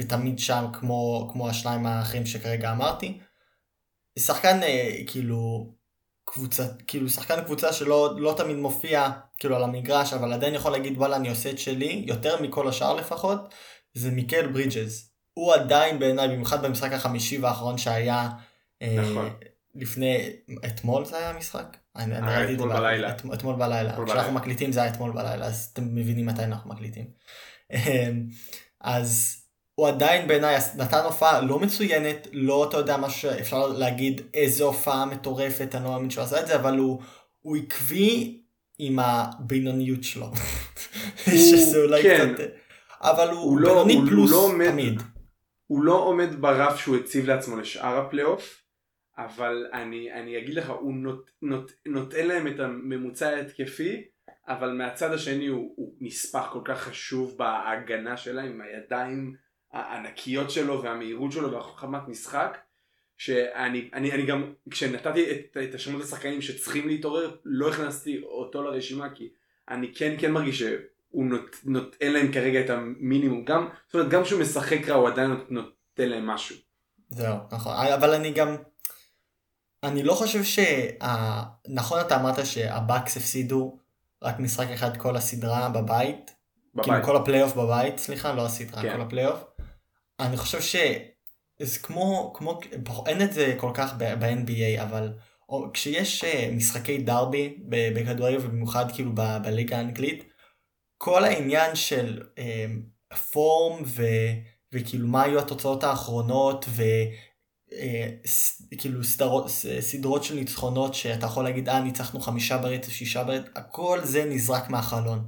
ותמיד 0.00 0.38
שם 0.38 0.64
כמו, 0.72 1.28
כמו 1.32 1.48
השניים 1.48 1.86
האחרים 1.86 2.26
שכרגע 2.26 2.72
אמרתי. 2.72 3.20
שחקן 4.18 4.60
כאילו 5.06 5.70
קבוצה, 6.24 6.66
כאילו 6.86 7.08
שחקן 7.08 7.44
קבוצה 7.44 7.72
שלא 7.72 8.14
לא 8.18 8.34
תמיד 8.36 8.56
מופיע 8.56 9.10
כאילו 9.38 9.56
על 9.56 9.64
המגרש, 9.64 10.12
אבל 10.12 10.32
עדיין 10.32 10.54
יכול 10.54 10.72
להגיד 10.72 10.98
וואלה 10.98 11.16
אני 11.16 11.28
עושה 11.28 11.50
את 11.50 11.58
שלי, 11.58 12.04
יותר 12.06 12.42
מכל 12.42 12.68
השאר 12.68 12.94
לפחות, 12.94 13.54
זה 13.94 14.10
מיקל 14.10 14.46
ברידג'ז. 14.46 15.10
הוא 15.34 15.54
עדיין 15.54 15.98
בעיניי, 15.98 16.28
במיוחד 16.28 16.64
במשחק 16.64 16.92
החמישי 16.92 17.38
והאחרון 17.38 17.78
שהיה 17.78 18.28
אה, 18.82 18.96
נכון. 19.00 19.26
אה, 19.26 19.48
לפני, 19.74 20.30
אתמול 20.66 21.04
זה 21.04 21.16
היה 21.18 21.30
המשחק? 21.30 21.76
אני, 21.96 22.18
אני 22.18 22.36
ראיתי 22.36 22.54
אתמול 22.54 22.72
בלילה. 22.72 23.10
את, 23.10 23.22
אתמול 23.34 23.56
בלילה. 23.56 23.96
כשאנחנו 24.06 24.32
מקליטים 24.32 24.72
זה 24.72 24.82
היה 24.82 24.92
אתמול 24.92 25.12
בלילה, 25.12 25.46
אז 25.46 25.70
אתם 25.72 25.94
מבינים 25.94 26.26
מתי 26.26 26.44
אנחנו 26.44 26.70
מקליטים. 26.70 27.04
אה, 27.72 28.10
אז 28.80 29.40
הוא 29.74 29.88
עדיין 29.88 30.28
בעיניי 30.28 30.58
נתן 30.76 31.00
הופעה 31.04 31.40
לא 31.40 31.58
מצוינת, 31.58 32.28
לא 32.32 32.68
אתה 32.68 32.76
יודע 32.76 32.96
מה 32.96 33.10
שאפשר 33.10 33.66
להגיד 33.66 34.20
איזה 34.34 34.64
הופעה 34.64 35.06
מטורפת, 35.06 35.74
אני 35.74 35.84
לא 35.84 35.90
מאמין 35.90 36.10
שהוא 36.10 36.24
עשה 36.24 36.40
את 36.40 36.46
זה, 36.46 36.56
אבל 36.56 36.78
הוא, 36.78 37.02
הוא 37.40 37.56
עקבי 37.56 38.40
עם 38.78 38.98
הבינוניות 38.98 40.04
שלו. 40.04 40.30
שזה 41.24 41.78
אולי 41.78 42.02
כן. 42.02 42.34
קצת... 42.34 42.44
אבל 43.00 43.30
הוא, 43.30 43.40
הוא 43.40 43.58
לא, 43.58 43.68
בינוני 43.68 43.94
הוא 43.94 44.06
פלוס 44.06 44.30
לא 44.30 44.36
עומד, 44.36 44.70
תמיד. 44.70 45.02
הוא 45.66 45.82
לא 45.82 45.98
עומד 45.98 46.40
ברף 46.40 46.80
שהוא 46.80 46.96
הציב 46.96 47.26
לעצמו 47.26 47.56
לשאר 47.56 47.98
הפלייאוף, 47.98 48.63
אבל 49.18 49.66
אני, 49.72 50.12
אני 50.12 50.38
אגיד 50.38 50.54
לך, 50.54 50.70
הוא 50.70 50.94
נות, 50.94 51.30
נות, 51.42 51.72
נותן 51.86 52.26
להם 52.26 52.46
את 52.46 52.60
הממוצע 52.60 53.28
ההתקפי, 53.28 54.04
אבל 54.48 54.72
מהצד 54.72 55.12
השני 55.12 55.46
הוא, 55.46 55.72
הוא 55.76 55.94
נספח 56.00 56.48
כל 56.52 56.60
כך 56.64 56.82
חשוב 56.82 57.38
בהגנה 57.38 58.16
שלהם, 58.16 58.52
עם 58.52 58.60
הידיים 58.60 59.34
הענקיות 59.72 60.50
שלו 60.50 60.82
והמהירות 60.82 61.32
שלו 61.32 61.52
והחכמת 61.52 62.08
משחק 62.08 62.58
שאני 63.16 63.90
אני, 63.92 64.12
אני 64.12 64.26
גם 64.26 64.52
כשנתתי 64.70 65.30
את, 65.30 65.56
את 65.56 65.74
השמות 65.74 66.02
השחקנים 66.02 66.42
שצריכים 66.42 66.88
להתעורר 66.88 67.36
לא 67.44 67.70
הכנסתי 67.70 68.22
אותו 68.22 68.62
לרשימה 68.62 69.14
כי 69.14 69.28
אני 69.68 69.94
כן 69.94 70.14
כן 70.18 70.32
מרגיש 70.32 70.58
שהוא 70.58 71.26
נות, 71.26 71.56
נותן 71.64 72.12
להם 72.12 72.32
כרגע 72.32 72.60
את 72.60 72.70
המינימום 72.70 73.44
גם 73.44 73.68
זאת 73.86 73.94
אומרת 73.94 74.08
גם 74.08 74.22
כשהוא 74.22 74.40
משחק 74.40 74.88
רע 74.88 74.94
הוא 74.94 75.08
עדיין 75.08 75.30
נותן 75.50 76.08
להם 76.08 76.26
משהו. 76.26 76.56
זהו 77.08 77.36
נכון 77.52 77.72
אבל 77.94 78.14
אני 78.14 78.32
גם 78.32 78.56
אני 79.84 80.02
לא 80.02 80.14
חושב 80.14 80.42
שנכון 80.44 82.00
אתה 82.00 82.16
אמרת 82.16 82.46
שהבאקס 82.46 83.16
הפסידו 83.16 83.78
רק 84.22 84.38
משחק 84.38 84.66
אחד 84.68 84.96
כל 84.96 85.16
הסדרה 85.16 85.68
בבית. 85.68 86.34
בבית. 86.74 86.84
כאילו 86.84 87.04
כל 87.04 87.16
הפלייאוף 87.16 87.54
בבית 87.54 87.98
סליחה 87.98 88.32
לא 88.32 88.46
הסדרה 88.46 88.82
כן. 88.82 88.96
כל 88.96 89.00
הפלייאוף. 89.00 89.44
אני 90.20 90.36
חושב 90.36 90.60
שזה 90.60 91.78
כמו, 91.82 92.32
כמו, 92.36 92.60
אין 93.06 93.22
את 93.22 93.32
זה 93.32 93.54
כל 93.58 93.70
כך 93.74 93.94
ב-NBA, 93.98 94.82
אבל 94.82 95.12
או, 95.48 95.72
כשיש 95.72 96.24
אה, 96.24 96.50
משחקי 96.52 96.98
דרבי 96.98 97.58
בכדורגל 97.68 98.36
ובמיוחד 98.36 98.92
כאילו 98.92 99.12
בליגה 99.42 99.76
האנגלית, 99.76 100.24
כל 100.98 101.24
העניין 101.24 101.76
של 101.76 102.22
אה, 102.38 102.66
פורם 103.32 103.82
ו, 103.86 104.02
וכאילו 104.72 105.08
מה 105.08 105.22
היו 105.22 105.38
התוצאות 105.38 105.84
האחרונות 105.84 106.64
וכאילו 106.68 107.33
אה, 107.74 108.08
סדרות, 109.02 109.50
סדרות 109.80 110.24
של 110.24 110.34
ניצחונות 110.34 110.94
שאתה 110.94 111.26
יכול 111.26 111.44
להגיד 111.44 111.68
אה 111.68 111.80
ניצחנו 111.80 112.20
חמישה 112.20 112.58
ברצף, 112.58 112.92
שישה 112.92 113.24
ברצף, 113.24 113.48
הכל 113.54 114.00
זה 114.02 114.24
נזרק 114.24 114.70
מהחלון. 114.70 115.26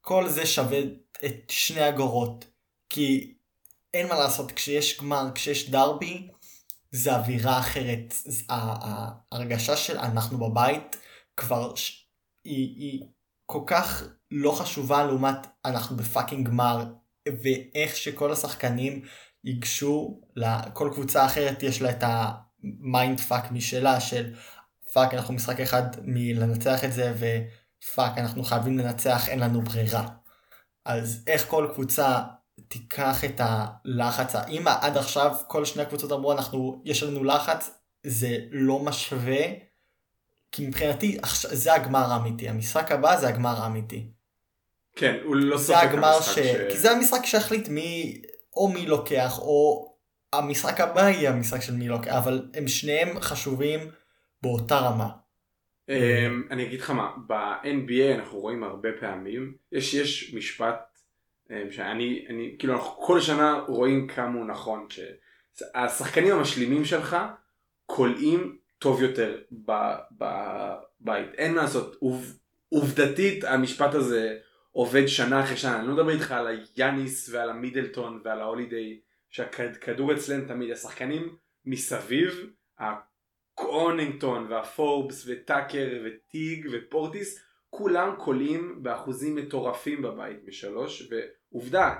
כל 0.00 0.28
זה 0.28 0.46
שווה 0.46 0.78
את 1.24 1.50
שני 1.50 1.88
אגורות. 1.88 2.44
כי 2.90 3.34
אין 3.94 4.08
מה 4.08 4.14
לעשות, 4.14 4.52
כשיש 4.52 5.00
גמר, 5.00 5.28
כשיש 5.34 5.70
דרבי, 5.70 6.28
זה 6.90 7.16
אווירה 7.16 7.58
אחרת. 7.58 8.14
ההרגשה 8.48 9.76
של 9.76 9.98
אנחנו 9.98 10.38
בבית 10.38 10.96
כבר 11.36 11.72
היא, 12.44 12.76
היא 12.76 13.02
כל 13.46 13.60
כך 13.66 14.02
לא 14.30 14.52
חשובה 14.52 15.04
לעומת 15.04 15.46
אנחנו 15.64 15.96
ב 15.96 16.02
fucking 16.02 16.48
גמר, 16.48 16.84
ואיך 17.42 17.96
שכל 17.96 18.32
השחקנים 18.32 19.02
ייגשו 19.48 20.20
לכל 20.36 20.90
קבוצה 20.92 21.26
אחרת 21.26 21.62
יש 21.62 21.82
לה 21.82 21.90
את 21.90 22.04
ה 22.06 22.29
mind 22.29 23.20
fuck 23.20 23.52
משלה 23.52 24.00
של 24.00 24.34
fuck 24.92 25.14
אנחנו 25.14 25.34
משחק 25.34 25.60
אחד 25.60 25.82
מלנצח 26.02 26.84
את 26.84 26.92
זה 26.92 27.14
ו 27.14 27.35
fuck 27.35 28.18
אנחנו 28.18 28.44
חייבים 28.44 28.78
לנצח 28.78 29.28
אין 29.28 29.38
לנו 29.38 29.62
ברירה. 29.62 30.08
אז 30.84 31.24
איך 31.26 31.48
כל 31.48 31.68
קבוצה 31.74 32.20
תיקח 32.68 33.24
את 33.24 33.40
הלחץ, 33.44 34.34
אם 34.34 34.64
עד 34.80 34.96
עכשיו 34.96 35.36
כל 35.46 35.64
שני 35.64 35.82
הקבוצות 35.82 36.12
אמרו 36.12 36.32
אנחנו, 36.32 36.82
יש 36.84 37.02
לנו 37.02 37.24
לחץ, 37.24 37.70
זה 38.06 38.36
לא 38.50 38.78
משווה, 38.78 39.42
כי 40.52 40.66
מבחינתי 40.66 41.18
זה 41.50 41.74
הגמר 41.74 42.12
האמיתי, 42.12 42.48
המשחק 42.48 42.92
הבא 42.92 43.16
זה 43.16 43.28
הגמר 43.28 43.62
האמיתי. 43.62 44.06
כן, 44.96 45.16
הוא 45.24 45.36
לא 45.36 45.58
סופק 45.58 45.88
המשחק 45.92 46.34
ש... 46.34 46.38
ש... 46.38 46.70
כי 46.70 46.78
זה 46.78 46.90
המשחק 46.90 47.26
שיחליט 47.26 47.68
מי, 47.68 48.22
או 48.58 48.68
מי 48.68 48.86
לוקח, 48.86 49.38
או 49.38 49.88
המשחק 50.32 50.80
הבא 50.80 51.00
יהיה 51.00 51.30
המשחק 51.30 51.60
של 51.60 51.74
מי 51.74 51.88
לוקח, 51.88 52.12
אבל 52.12 52.48
הם 52.54 52.68
שניהם 52.68 53.20
חשובים 53.20 53.80
באותה 54.42 54.78
רמה. 54.78 55.08
אמ, 55.88 56.42
אני 56.50 56.66
אגיד 56.66 56.80
לך 56.80 56.90
מה, 56.90 57.10
ב-NBA 57.26 58.14
אנחנו 58.14 58.38
רואים 58.38 58.64
הרבה 58.64 58.88
פעמים, 59.00 59.54
יש, 59.72 59.94
יש 59.94 60.34
משפט 60.34 60.98
אמ, 61.50 61.70
שאני, 61.70 62.26
אני, 62.28 62.56
כאילו 62.58 62.74
אנחנו 62.74 63.02
כל 63.02 63.20
שנה 63.20 63.60
רואים 63.68 64.06
כמה 64.06 64.38
הוא 64.38 64.46
נכון, 64.46 64.86
שהשחקנים 64.90 66.34
המשלימים 66.34 66.84
שלך 66.84 67.16
קולעים 67.86 68.56
טוב 68.78 69.02
יותר 69.02 69.38
בבית, 69.52 71.34
אין 71.38 71.54
מה 71.54 71.62
לעשות, 71.62 71.96
עוב, 72.00 72.38
עובדתית 72.68 73.44
המשפט 73.44 73.94
הזה 73.94 74.36
עובד 74.78 75.06
שנה 75.06 75.44
אחרי 75.44 75.56
שנה, 75.56 75.78
אני 75.78 75.88
לא 75.88 75.94
מדבר 75.94 76.10
איתך 76.10 76.32
על 76.32 76.46
היאניס 76.46 77.28
ועל 77.32 77.50
המידלטון 77.50 78.20
ועל 78.24 78.40
ההולידיי, 78.40 79.00
שהכדור 79.30 80.14
אצלם 80.14 80.48
תמיד, 80.48 80.70
השחקנים 80.70 81.36
מסביב, 81.64 82.50
הקונינגטון 82.78 84.46
והפורבס 84.52 85.24
וטאקר 85.26 85.88
וטיג 86.04 86.68
ופורטיס, 86.72 87.44
כולם 87.70 88.14
קולעים 88.18 88.82
באחוזים 88.82 89.34
מטורפים 89.34 90.02
בבית 90.02 90.44
משלוש, 90.46 91.08
ועובדה, 91.10 91.94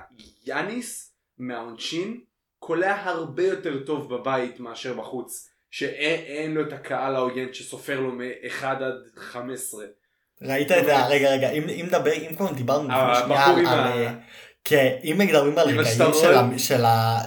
יאניס 0.45 1.15
מהעונשין 1.37 2.21
קולע 2.59 2.95
הרבה 2.95 3.43
יותר 3.43 3.83
טוב 3.85 4.15
בבית 4.15 4.59
מאשר 4.59 4.93
בחוץ, 4.93 5.53
שאין 5.71 6.53
לו 6.53 6.67
את 6.67 6.73
הקהל 6.73 7.15
העוין 7.15 7.53
שסופר 7.53 7.99
לו 7.99 8.11
מ-1 8.11 8.65
עד 8.65 8.93
15. 9.15 9.85
ראית 10.41 10.71
את 10.71 10.85
זה, 10.85 11.05
רגע 11.05 11.29
רגע, 11.29 11.49
אם, 11.49 11.85
נדבר, 11.85 12.13
אם 12.13 12.35
כבר 12.35 12.51
דיברנו 12.51 12.89
שנייה 13.23 13.45
על, 13.45 13.65
על, 13.65 14.07
כן, 14.63 14.95
אם 15.03 15.15
מדברים 15.19 15.57
על 15.57 15.67
רגעים 15.67 16.59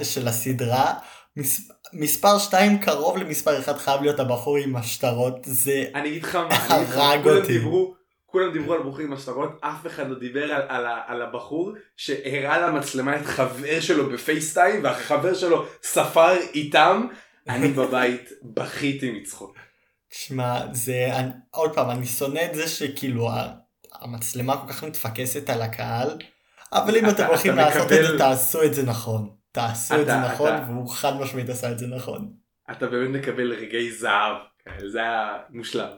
של, 0.03 0.29
הסדרה, 0.29 0.95
מס, 1.37 1.71
מספר 1.93 2.39
2 2.39 2.79
קרוב 2.79 3.17
למספר 3.19 3.59
1 3.59 3.79
חייב 3.79 4.03
להיות 4.03 4.21
הבחור 4.21 4.57
עם 4.57 4.77
השטרות, 4.77 5.37
זה 5.43 5.85
אני 5.95 6.09
אגיד 6.09 6.23
לך 6.23 6.35
מה, 6.35 6.67
הרג 6.69 7.29
אותי. 7.29 7.61
כולם 8.33 8.53
דיברו 8.53 8.73
על 8.73 8.81
בחורים 8.81 9.07
עם 9.07 9.13
השטרות, 9.13 9.59
אף 9.61 9.87
אחד 9.87 10.09
לא 10.09 10.19
דיבר 10.19 10.53
על, 10.53 10.63
על, 10.69 10.87
על 11.07 11.23
הבחור 11.23 11.73
שהראה 11.97 12.67
למצלמה 12.67 13.17
את 13.17 13.27
חבר 13.27 13.81
שלו 13.81 14.11
בפייסטיים 14.11 14.85
והחבר 14.85 15.35
שלו 15.35 15.67
ספר 15.83 16.37
איתם, 16.55 17.07
אני 17.49 17.69
בבית 17.69 18.31
בכיתי 18.43 19.11
מצחוק. 19.11 19.57
שמע, 20.13 20.61
זה, 20.73 21.11
אני, 21.17 21.31
עוד 21.51 21.75
פעם, 21.75 21.91
אני 21.91 22.07
שונא 22.07 22.41
את 22.51 22.55
זה 22.55 22.69
שכאילו 22.69 23.31
המצלמה 24.01 24.57
כל 24.57 24.73
כך 24.73 24.85
מתפקסת 24.85 25.51
על 25.51 25.63
הקהל, 25.63 26.09
אבל 26.73 26.97
אם 26.97 27.09
אתם 27.09 27.27
הולכים 27.27 27.57
לעשות 27.57 27.87
מקבל... 27.87 28.05
את 28.05 28.11
זה, 28.11 28.19
תעשו 28.19 28.63
את 28.63 28.75
זה 28.75 28.83
נכון. 28.83 29.31
תעשו 29.53 29.95
אתה, 29.95 30.03
את 30.03 30.07
זה 30.07 30.17
נכון, 30.17 30.55
אתה... 30.55 30.65
והוא 30.69 30.89
חד 30.89 31.21
משמעית 31.21 31.49
עשה 31.49 31.71
את 31.71 31.79
זה 31.79 31.87
נכון. 31.87 32.33
אתה 32.71 32.87
באמת 32.87 33.21
מקבל 33.21 33.53
רגעי 33.53 33.93
זהב, 33.93 34.37
זה 34.87 34.99
היה 34.99 35.39
מושלם. 35.51 35.89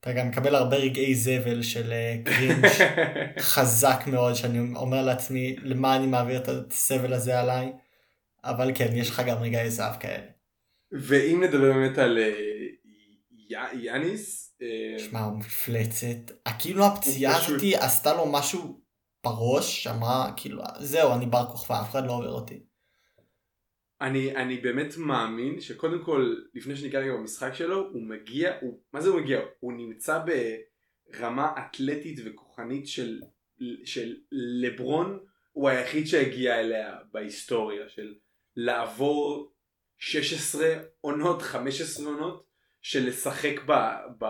אתה 0.00 0.12
גם 0.12 0.28
מקבל 0.28 0.54
הרבה 0.54 0.76
רגעי 0.76 1.14
זבל 1.14 1.62
של 1.62 1.92
אה, 1.92 2.16
קרינג' 2.24 2.66
חזק 3.38 4.04
מאוד, 4.06 4.34
שאני 4.34 4.74
אומר 4.76 5.02
לעצמי, 5.02 5.56
למה 5.62 5.96
אני 5.96 6.06
מעביר 6.06 6.36
את 6.36 6.48
הסבל 6.48 7.12
הזה 7.12 7.40
עליי, 7.40 7.72
אבל 8.44 8.70
כן, 8.74 8.88
יש 8.92 9.10
לך 9.10 9.22
גם 9.26 9.42
רגעי 9.42 9.70
זהב 9.70 9.94
כאלה. 10.00 10.26
ואם 10.92 11.44
נדבר 11.44 11.72
באמת 11.72 11.98
על 11.98 12.18
אה, 13.52 13.74
יאניס, 13.74 14.56
אה, 14.62 14.98
שמע, 14.98 15.20
הוא 15.20 15.38
מפלצת, 15.38 16.48
כאילו 16.58 16.84
הפציעה 16.84 17.36
הזאתי 17.36 17.76
עשתה 17.76 18.14
לו 18.14 18.32
משהו 18.32 18.80
בראש, 19.24 19.82
שאמרה, 19.82 20.32
כאילו, 20.36 20.62
זהו, 20.80 21.14
אני 21.14 21.26
בר 21.26 21.46
כוכבא, 21.46 21.80
אף 21.80 21.90
אחד 21.90 22.06
לא 22.06 22.12
עובר 22.12 22.32
אותי. 22.32 22.62
אני, 24.00 24.36
אני 24.36 24.56
באמת 24.56 24.96
מאמין 24.96 25.60
שקודם 25.60 26.04
כל 26.04 26.34
לפני 26.54 26.76
שניגע 26.76 27.00
רגע 27.00 27.12
במשחק 27.12 27.54
שלו 27.54 27.90
הוא 27.92 28.02
מגיע, 28.02 28.52
הוא, 28.60 28.80
מה 28.92 29.00
זה 29.00 29.08
הוא 29.08 29.20
מגיע? 29.20 29.40
הוא 29.60 29.72
נמצא 29.72 30.18
ברמה 31.12 31.52
אתלטית 31.58 32.18
וכוחנית 32.24 32.88
של, 32.88 33.20
של 33.84 34.16
לברון 34.32 35.18
הוא 35.52 35.68
היחיד 35.68 36.06
שהגיע 36.06 36.60
אליה 36.60 36.96
בהיסטוריה 37.12 37.88
של 37.88 38.14
לעבור 38.56 39.52
16 39.98 40.66
עונות 41.00 41.42
15 41.42 42.06
עונות 42.06 42.46
של 42.84 43.08
לשחק 43.08 43.60
ב, 43.66 43.72
ב... 44.18 44.24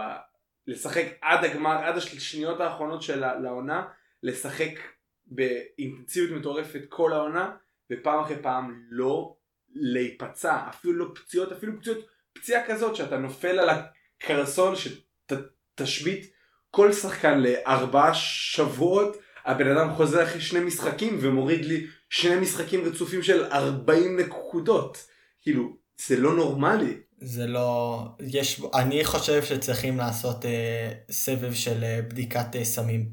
לשחק 0.67 1.07
עד 1.21 1.45
הגמר 1.45 1.77
עד 1.85 1.97
השניות 1.97 2.61
האחרונות 2.61 3.03
של 3.03 3.25
העונה 3.25 3.85
לשחק 4.23 4.79
באינטנסיביות 5.27 6.41
מטורפת 6.41 6.81
כל 6.89 7.13
העונה 7.13 7.57
ופעם 7.93 8.21
אחרי 8.21 8.37
פעם 8.43 8.83
לא 8.91 9.37
להיפצע, 9.75 10.69
אפילו 10.69 10.93
לא 10.93 11.13
פציעות, 11.15 11.53
אפילו 11.53 11.81
פציעות, 11.81 11.99
פציעה 12.33 12.67
כזאת 12.67 12.97
שאתה 12.97 13.17
נופל 13.17 13.59
על 13.59 13.69
הקרסול 13.69 14.75
שתשבית 14.77 16.33
כל 16.71 16.93
שחקן 16.93 17.39
לארבעה 17.41 18.15
שבועות, 18.15 19.17
הבן 19.45 19.77
אדם 19.77 19.91
חוזר 19.95 20.23
אחרי 20.23 20.41
שני 20.41 20.61
משחקים 20.61 21.19
ומוריד 21.21 21.65
לי 21.65 21.87
שני 22.11 22.41
משחקים 22.41 22.85
רצופים 22.85 23.23
של 23.23 23.45
40 23.45 24.21
נקודות. 24.21 25.07
כאילו, 25.41 25.77
זה 25.97 26.17
לא 26.17 26.37
נורמלי. 26.37 27.01
זה 27.25 27.47
לא, 27.47 27.99
יש, 28.21 28.61
אני 28.75 29.05
חושב 29.05 29.45
שצריכים 29.45 29.99
לעשות 29.99 30.45
אה, 30.45 30.93
סבב 31.11 31.55
של 31.55 31.85
אה, 31.85 32.03
בדיקת 32.03 32.57
אה, 32.57 32.65
סמים. 32.65 33.11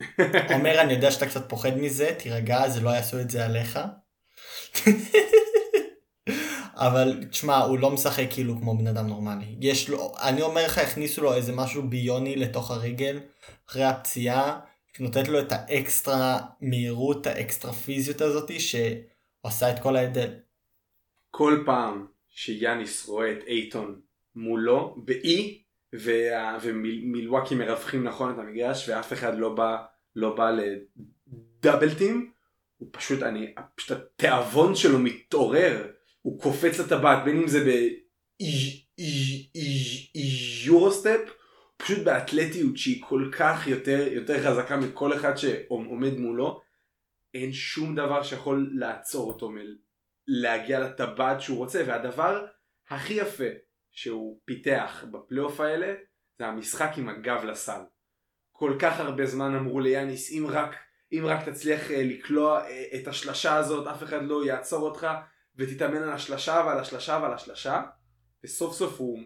אומר, 0.54 0.80
אני 0.80 0.92
יודע 0.92 1.10
שאתה 1.10 1.26
קצת 1.26 1.48
פוחד 1.48 1.76
מזה, 1.76 2.14
תירגע, 2.18 2.68
זה 2.68 2.80
לא 2.80 2.90
יעשו 2.90 3.20
את 3.20 3.30
זה 3.30 3.44
עליך. 3.44 3.78
אבל 6.76 7.24
תשמע 7.30 7.58
הוא 7.58 7.78
לא 7.78 7.90
משחק 7.90 8.26
כאילו 8.30 8.60
כמו 8.60 8.78
בן 8.78 8.86
אדם 8.86 9.06
נורמלי 9.06 9.56
יש 9.60 9.88
לו 9.88 10.12
אני 10.22 10.42
אומר 10.42 10.64
לך 10.64 10.78
הכניסו 10.78 11.22
לו 11.22 11.34
איזה 11.34 11.52
משהו 11.52 11.82
ביוני 11.88 12.36
לתוך 12.36 12.70
הרגל 12.70 13.20
אחרי 13.68 13.84
הפציעה 13.84 14.60
נותנת 15.00 15.28
לו 15.28 15.40
את 15.40 15.52
האקסטרה 15.52 16.40
מהירות 16.60 17.26
האקסטרה 17.26 17.72
פיזיות 17.72 18.20
הזאתי 18.20 18.60
שעושה 18.60 19.70
את 19.70 19.78
כל 19.82 19.96
ההבדל. 19.96 20.34
כל 21.30 21.62
פעם 21.66 22.06
שיאניס 22.36 23.08
רואה 23.08 23.32
את 23.32 23.44
אייטון 23.46 24.00
מולו 24.34 24.96
באי 25.04 25.62
וה... 25.92 26.58
ומילווקי 26.62 27.54
מרווחים 27.54 28.04
נכון 28.04 28.34
את 28.34 28.38
המגרש 28.38 28.88
ואף 28.88 29.12
אחד 29.12 29.38
לא 29.38 29.54
בא 29.54 29.76
לא 30.16 30.36
בא 30.36 30.50
לדאבל 30.50 31.94
טים. 31.94 32.32
הוא 32.76 32.88
פשוט 32.92 33.22
אני 33.22 33.54
פשוט 33.74 33.90
התיאבון 33.90 34.74
שלו 34.74 34.98
מתעורר. 34.98 35.86
הוא 36.22 36.40
קופץ 36.40 36.78
לטבעת 36.78 37.24
בין 37.24 37.36
אם 37.36 37.48
זה 37.48 37.84
ביורוסטפ 40.14 41.20
פשוט 41.76 41.98
באתלטיות 41.98 42.76
שהיא 42.76 43.02
כל 43.08 43.30
כך 43.32 43.66
יותר 43.66 44.08
יותר 44.12 44.44
חזקה 44.44 44.76
מכל 44.76 45.14
אחד 45.14 45.36
שעומד 45.36 46.18
מולו. 46.18 46.60
אין 47.34 47.52
שום 47.52 47.94
דבר 47.94 48.22
שיכול 48.22 48.70
לעצור 48.74 49.32
אותו 49.32 49.50
מלהגיע 50.28 50.80
לטבעת 50.80 51.40
שהוא 51.40 51.58
רוצה 51.58 51.82
והדבר 51.86 52.46
הכי 52.88 53.14
יפה 53.14 53.44
שהוא 53.90 54.40
פיתח 54.44 55.04
בפלייאוף 55.10 55.60
האלה 55.60 55.94
זה 56.38 56.46
המשחק 56.46 56.90
עם 56.96 57.08
הגב 57.08 57.44
לסל. 57.44 57.80
כל 58.52 58.76
כך 58.78 59.00
הרבה 59.00 59.26
זמן 59.26 59.54
אמרו 59.54 59.80
ליאניס 59.80 60.32
אם 60.32 60.46
רק 60.48 60.74
אם 61.12 61.22
רק 61.26 61.48
תצליח 61.48 61.90
אה, 61.90 62.02
לקלוע 62.02 62.66
אה, 62.66 62.84
את 62.94 63.08
השלשה 63.08 63.56
הזאת 63.56 63.86
אף 63.86 64.02
אחד 64.02 64.22
לא 64.22 64.46
יעצור 64.46 64.82
אותך 64.82 65.06
ותתאמן 65.56 66.02
על 66.02 66.12
השלשה 66.12 66.62
ועל 66.66 66.78
השלשה 66.78 67.18
ועל 67.22 67.32
השלשה 67.32 67.82
וסוף 68.44 68.74
סוף 68.74 69.00
הוא 69.00 69.18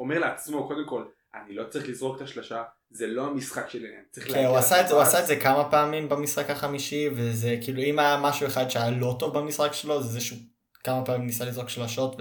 אומר 0.00 0.18
לעצמו 0.18 0.68
קודם 0.68 0.88
כל 0.88 1.04
אני 1.34 1.54
לא 1.54 1.64
צריך 1.64 1.88
לזרוק 1.88 2.16
את 2.16 2.22
השלשה 2.22 2.62
זה 2.90 3.06
לא 3.06 3.26
המשחק 3.26 3.70
שלי. 3.70 3.88
צריך 4.10 4.32
כן, 4.32 4.44
הוא 4.44 4.56
עשה, 4.56 4.80
את, 4.80 4.90
הוא 4.90 5.00
עשה 5.00 5.20
את 5.20 5.26
זה 5.26 5.36
כמה 5.36 5.70
פעמים 5.70 6.08
במשחק 6.08 6.50
החמישי 6.50 7.08
וזה 7.14 7.56
כאילו 7.60 7.82
אם 7.82 7.98
היה 7.98 8.20
משהו 8.22 8.46
אחד 8.46 8.68
שהיה 8.68 8.90
לא 8.90 9.16
טוב 9.18 9.38
במשחק 9.38 9.72
שלו 9.72 10.02
זה 10.02 10.08
זה 10.08 10.20
שהוא 10.20 10.38
כמה 10.84 11.04
פעמים 11.04 11.26
ניסה 11.26 11.44
לזרוק 11.44 11.68
שלשות 11.68 12.16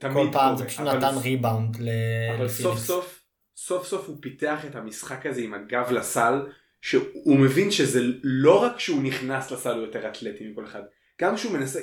וכל 0.00 0.28
פעם 0.32 0.56
זה 0.56 0.64
פשוט 0.64 0.80
נתן 0.80 1.14
ריבאונד. 1.22 1.76
אבל 2.38 2.48
סוף 2.48 2.78
סוף 2.78 3.20
סוף 3.56 3.86
סוף 3.86 4.08
הוא 4.08 4.16
פיתח 4.20 4.64
את 4.64 4.74
המשחק 4.74 5.26
הזה 5.26 5.40
עם 5.40 5.54
הגב 5.54 5.90
לסל 5.90 6.46
שהוא 6.80 7.38
מבין 7.38 7.70
שזה 7.70 8.00
לא 8.22 8.62
רק 8.62 8.80
שהוא 8.80 9.02
נכנס 9.02 9.50
לסל 9.50 9.74
הוא 9.74 9.86
יותר 9.86 10.08
אתלטי 10.08 10.48
מכל 10.48 10.64
אחד 10.64 10.82
גם 11.20 11.36
כשהוא 11.36 11.52
מנסה 11.52 11.80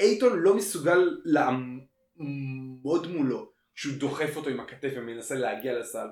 אייטון 0.00 0.38
לא 0.38 0.56
מסוגל 0.56 0.98
לעמוד 1.24 3.06
מולו 3.06 3.51
כשהוא 3.74 3.98
דוחף 3.98 4.36
אותו 4.36 4.50
עם 4.50 4.60
הכתף 4.60 4.92
ומנסה 4.96 5.34
להגיע 5.34 5.78
לסל. 5.78 6.06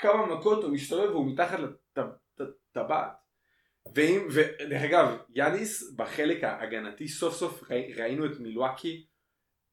כמה 0.00 0.26
מכות 0.26 0.64
הוא 0.64 0.72
מסתובב 0.72 1.10
והוא 1.10 1.32
מתחת 1.32 1.58
לטבעת 2.38 3.12
ואם 3.94 4.26
ודרך 4.30 4.82
אגב 4.82 5.16
יאניס 5.34 5.94
בחלק 5.96 6.44
ההגנתי 6.44 7.08
סוף 7.08 7.34
סוף 7.34 7.62
ראינו 7.96 8.26
את 8.26 8.40
מילואקי 8.40 9.06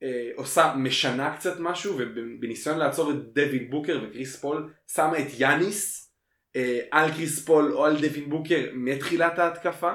אה, 0.03 0.29
עושה 0.35 0.73
משנה 0.77 1.37
קצת 1.37 1.59
משהו 1.59 1.95
ובניסיון 1.97 2.77
לעצור 2.77 3.11
את 3.11 3.33
דווין 3.33 3.69
בוקר 3.69 4.03
וקריס 4.03 4.41
פול 4.41 4.73
שמה 4.87 5.19
את 5.19 5.27
יאניס 5.37 6.13
אה, 6.55 6.79
על 6.91 7.11
קריס 7.11 7.45
פול 7.45 7.73
או 7.73 7.85
על 7.85 7.95
דווין 8.01 8.29
בוקר 8.29 8.69
מתחילת 8.73 9.39
ההתקפה. 9.39 9.93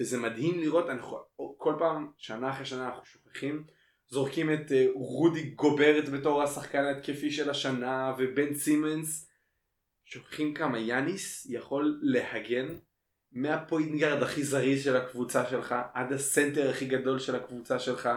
וזה 0.00 0.18
מדהים 0.18 0.60
לראות 0.60 0.90
אנחנו 0.90 1.18
כל 1.56 1.74
פעם 1.78 2.10
שנה 2.16 2.50
אחרי 2.50 2.66
שנה 2.66 2.86
אנחנו 2.86 3.04
שוכחים 3.04 3.64
זורקים 4.10 4.52
את 4.52 4.72
אה, 4.72 4.86
רודי 4.94 5.50
גוברט 5.50 6.08
בתור 6.08 6.42
השחקן 6.42 6.84
ההתקפי 6.84 7.30
של 7.30 7.50
השנה 7.50 8.14
ובן 8.18 8.54
סימונס 8.54 9.28
שוכחים 10.04 10.54
כמה 10.54 10.78
יאניס 10.78 11.46
יכול 11.50 12.00
להגן 12.02 12.66
מהפוינגרד 13.32 14.22
הכי 14.22 14.44
זריז 14.44 14.84
של 14.84 14.96
הקבוצה 14.96 15.46
שלך 15.50 15.74
עד 15.94 16.12
הסנטר 16.12 16.70
הכי 16.70 16.86
גדול 16.86 17.18
של 17.18 17.36
הקבוצה 17.36 17.78
שלך 17.78 18.08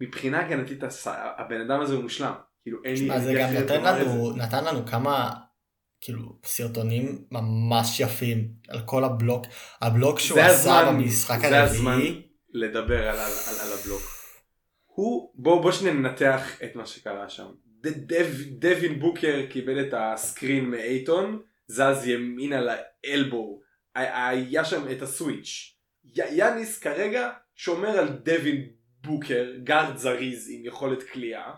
מבחינה 0.00 0.46
הגנתית 0.46 0.80
הבן 1.06 1.60
אדם 1.60 1.80
הזה 1.80 1.94
הוא 1.94 2.02
מושלם. 2.02 2.34
כאילו 2.62 2.78
אין 2.84 2.94
לי... 2.94 3.20
זה 3.20 3.34
גם 3.34 3.50
נתן 3.52 3.84
לנו, 3.84 4.36
נתן 4.36 4.64
לנו 4.64 4.86
כמה 4.86 5.30
כאילו 6.00 6.38
סרטונים 6.44 7.24
ממש 7.30 8.00
יפים 8.00 8.48
על 8.68 8.80
כל 8.84 9.04
הבלוק 9.04 9.46
הבלוק 9.80 10.18
שהוא 10.18 10.40
עשה 10.40 10.78
הזמן, 10.78 10.94
במשחק 10.94 11.44
הרביעי. 11.44 11.50
זה 11.50 11.58
הזמן 11.58 12.00
לדבר 12.52 13.08
על, 13.08 13.18
על, 13.18 13.32
על, 13.48 13.60
על 13.60 13.78
הבלוק. 13.78 14.13
הוא 14.94 15.32
בוא 15.34 15.62
בוא 15.62 15.72
שניה 15.72 15.92
ננתח 15.92 16.62
את 16.64 16.76
מה 16.76 16.86
שקרה 16.86 17.28
שם. 17.28 17.46
דב, 17.80 18.26
דווין 18.48 19.00
בוקר 19.00 19.46
קיבל 19.50 19.80
את 19.80 19.94
הסקרין 19.96 20.64
מאייטון 20.70 21.42
זז 21.66 22.06
ימינה 22.06 22.60
לאלבו 22.60 23.60
היה 23.94 24.64
שם 24.64 24.92
את 24.92 25.02
הסוויץ'. 25.02 25.76
יאניס 26.14 26.78
כרגע 26.78 27.32
שומר 27.54 27.88
על 27.88 28.08
דווין 28.08 28.68
בוקר, 29.04 29.52
גארד 29.64 29.96
זריז 29.96 30.50
עם 30.52 30.64
יכולת 30.64 31.02
כליאה, 31.02 31.54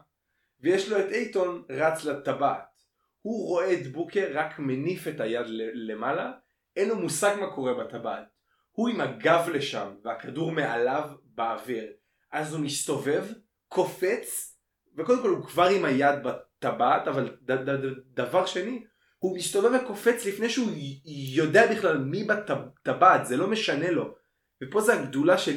ויש 0.61 0.89
לו 0.89 0.99
את 0.99 1.13
אייטון 1.13 1.65
רץ 1.71 2.05
לטבעת. 2.05 2.77
הוא 3.23 3.49
רואה 3.49 3.73
את 3.73 3.87
בוקר 3.87 4.31
רק 4.35 4.59
מניף 4.59 5.09
את 5.09 5.21
היד 5.21 5.47
למעלה, 5.75 6.33
אין 6.77 6.89
לו 6.89 6.97
מושג 6.97 7.37
מה 7.41 7.55
קורה 7.55 7.75
בטבעת. 7.75 8.27
הוא 8.73 8.89
עם 8.89 9.01
הגב 9.01 9.49
לשם, 9.53 9.95
והכדור 10.05 10.53
מעליו 10.53 11.11
באוויר. 11.25 11.87
אז 12.33 12.53
הוא 12.53 12.61
מסתובב, 12.61 13.25
קופץ, 13.69 14.57
וקודם 14.99 15.23
כל 15.23 15.29
הוא 15.29 15.47
כבר 15.47 15.65
עם 15.65 15.85
היד 15.85 16.15
בטבעת, 16.25 17.09
אבל 17.09 17.37
ד- 17.43 17.53
ד- 17.53 17.87
ד- 17.87 18.15
דבר 18.15 18.47
שני, 18.47 18.85
הוא 19.19 19.37
מסתובב 19.37 19.81
וקופץ 19.85 20.25
לפני 20.27 20.51
שהוא 20.51 20.71
יודע 21.35 21.73
בכלל 21.73 21.99
מי 21.99 22.25
בטבעת, 22.25 23.27
זה 23.27 23.37
לא 23.37 23.47
משנה 23.47 23.91
לו. 23.91 24.15
ופה 24.63 24.81
זה 24.81 24.95
הגדולה 25.01 25.39
של 25.39 25.55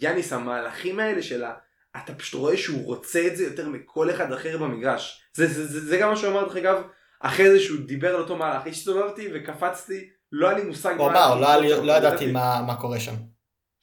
יאניס 0.00 0.32
המהלכים 0.32 1.00
האלה 1.00 1.22
שלה 1.22 1.54
אתה 1.96 2.14
פשוט 2.14 2.40
רואה 2.40 2.56
שהוא 2.56 2.84
רוצה 2.84 3.26
את 3.26 3.36
זה 3.36 3.44
יותר 3.44 3.68
מכל 3.68 4.10
אחד 4.10 4.32
אחר 4.32 4.58
במגרש. 4.58 5.22
זה, 5.34 5.46
זה, 5.46 5.66
זה, 5.66 5.80
זה 5.86 5.96
גם 5.96 6.08
מה 6.10 6.16
שהוא 6.16 6.30
אמר 6.30 6.44
דרך 6.44 6.56
אגב 6.56 6.82
אחרי 7.20 7.50
זה 7.50 7.60
שהוא 7.60 7.86
דיבר 7.86 8.14
על 8.14 8.20
אותו 8.20 8.36
מהלך. 8.36 8.66
הסתובבתי 8.66 9.28
וקפצתי 9.34 10.08
לא 10.32 10.48
היה 10.48 10.58
לי 10.58 10.64
מושג 10.64 10.94
הוא 10.98 11.10
אמר 11.10 11.40
לא, 11.40 11.84
לא 11.84 11.92
ידעתי. 11.92 12.32
מה, 12.32 12.62
מה 12.66 12.76
קורה 12.80 13.00
שם 13.00 13.14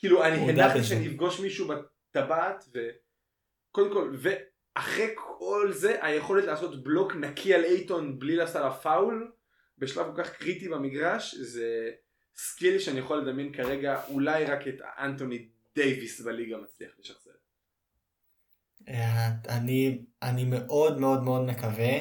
כאילו 0.03 0.23
אני 0.23 0.49
הנחתי 0.49 0.83
שאני 0.83 1.07
אפגוש 1.07 1.39
מישהו 1.39 1.67
בטבעת 1.67 2.65
וקודם 2.69 3.93
כל 3.93 4.15
ואחרי 4.19 5.07
כל 5.15 5.71
זה 5.73 6.05
היכולת 6.05 6.45
לעשות 6.45 6.83
בלוק 6.83 7.15
נקי 7.15 7.53
על 7.53 7.63
אייטון 7.63 8.19
בלי 8.19 8.35
לעשות 8.35 8.55
עליו 8.55 8.73
פאול 8.81 9.31
בשלב 9.77 10.05
כל 10.15 10.23
כך 10.23 10.33
קריטי 10.33 10.69
במגרש 10.69 11.35
זה 11.35 11.91
skill 12.35 12.79
שאני 12.79 12.99
יכול 12.99 13.17
לדמיין 13.17 13.53
כרגע 13.53 14.01
אולי 14.07 14.45
רק 14.45 14.67
את 14.67 14.81
אנטוני 14.99 15.47
דייוויס 15.75 16.21
בליגה 16.21 16.57
מצליח 16.57 16.91
לשחזר. 16.99 17.31
אה, 18.87 19.29
אני, 19.49 20.05
אני 20.21 20.45
מאוד 20.45 20.99
מאוד 20.99 21.23
מאוד 21.23 21.41
מקווה 21.41 21.93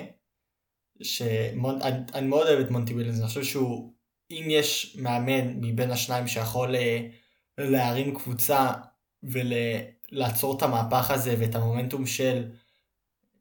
שמונ... 1.03 1.83
אני, 1.83 1.97
אני 2.15 2.27
מאוד 2.27 2.47
אוהב 2.47 2.61
את 2.61 2.71
מונטי 2.71 2.95
וויליאמס, 2.95 3.19
אני 3.19 3.27
חושב 3.27 3.45
שהוא, 3.45 3.95
אם 4.31 4.47
יש 4.49 4.97
מאמן 5.01 5.55
מבין 5.61 5.91
השניים 5.91 6.27
שיכול 6.27 6.77
אה, 6.77 7.09
להרים 7.59 8.15
קבוצה 8.15 8.73
ולעצור 9.23 10.57
את 10.57 10.63
המהפך 10.63 11.11
הזה 11.11 11.35
ואת 11.39 11.55
המומנטום 11.55 12.07
של, 12.07 12.51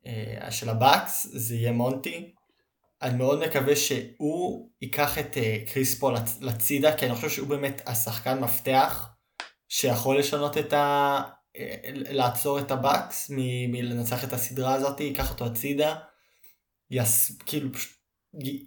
אה, 0.05 0.51
של 0.51 0.69
הבאקס, 0.69 1.27
זה 1.31 1.55
יהיה 1.55 1.71
מונטי. 1.71 2.33
אני 3.01 3.17
מאוד 3.17 3.47
מקווה 3.47 3.75
שהוא 3.75 4.69
ייקח 4.81 5.17
את 5.17 5.37
קריס 5.73 5.99
פול 5.99 6.15
הצידה, 6.41 6.97
כי 6.97 7.05
אני 7.05 7.15
חושב 7.15 7.29
שהוא 7.29 7.47
באמת 7.47 7.81
השחקן 7.85 8.39
מפתח 8.39 9.09
שיכול 9.69 10.19
לשנות 10.19 10.57
את 10.57 10.73
ה... 10.73 11.21
לעצור 11.93 12.59
את 12.59 12.71
הבאקס 12.71 13.29
מ... 13.29 13.35
מלנצח 13.71 14.23
את 14.23 14.33
הסדרה 14.33 14.73
הזאת, 14.73 14.99
ייקח 14.99 15.31
אותו 15.31 15.45
הצידה, 15.45 15.95
יס... 16.91 17.37
כאילו 17.45 17.73
פשוט 17.73 18.01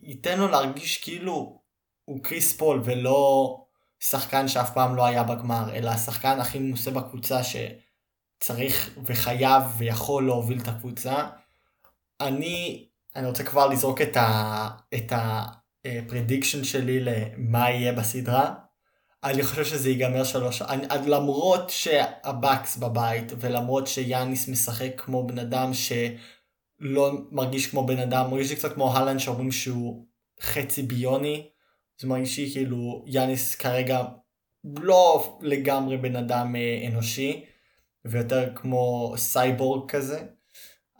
ייתן 0.02 0.38
לו 0.38 0.48
להרגיש 0.48 1.04
כאילו 1.04 1.62
הוא 2.04 2.22
קריס 2.22 2.56
פול 2.56 2.82
ולא 2.84 3.63
שחקן 4.10 4.48
שאף 4.48 4.74
פעם 4.74 4.94
לא 4.94 5.06
היה 5.06 5.22
בגמר, 5.22 5.74
אלא 5.74 5.90
השחקן 5.90 6.40
הכי 6.40 6.58
מנוסה 6.58 6.90
בקבוצה 6.90 7.40
שצריך 7.44 8.98
וחייב 9.04 9.62
ויכול 9.78 10.26
להוביל 10.26 10.60
את 10.60 10.68
הקבוצה. 10.68 11.28
אני, 12.20 12.86
אני 13.16 13.26
רוצה 13.26 13.44
כבר 13.44 13.66
לזרוק 13.66 14.00
את 14.00 14.16
ה... 14.16 14.68
את 14.94 15.12
ה 15.12 15.26
prediction 15.26 16.64
שלי 16.64 17.00
למה 17.00 17.70
יהיה 17.70 17.92
בסדרה. 17.92 18.54
אני 19.24 19.42
חושב 19.42 19.64
שזה 19.64 19.90
ייגמר 19.90 20.24
שלוש, 20.24 20.62
אני, 20.62 20.86
למרות 21.06 21.70
שהבאקס 21.70 22.76
בבית 22.76 23.32
ולמרות 23.38 23.86
שיאניס 23.86 24.48
משחק 24.48 24.92
כמו 24.96 25.26
בן 25.26 25.38
אדם 25.38 25.70
שלא 25.74 27.12
מרגיש 27.30 27.66
כמו 27.66 27.86
בן 27.86 27.98
אדם, 27.98 28.30
מרגיש 28.30 28.50
לי 28.50 28.56
קצת 28.56 28.74
כמו 28.74 28.96
הלנד 28.96 29.20
שאומרים 29.20 29.52
שהוא 29.52 30.06
חצי 30.40 30.82
ביוני, 30.82 31.48
זה 31.98 32.06
מרגיש 32.08 32.38
לי 32.38 32.50
כאילו 32.52 33.04
יאניס 33.06 33.54
כרגע 33.54 34.04
לא 34.64 35.38
לגמרי 35.42 35.96
בן 35.96 36.16
אדם 36.16 36.56
אה, 36.56 36.88
אנושי, 36.88 37.44
ויותר 38.04 38.52
כמו 38.54 39.14
סייבורג 39.16 39.90
כזה. 39.90 40.26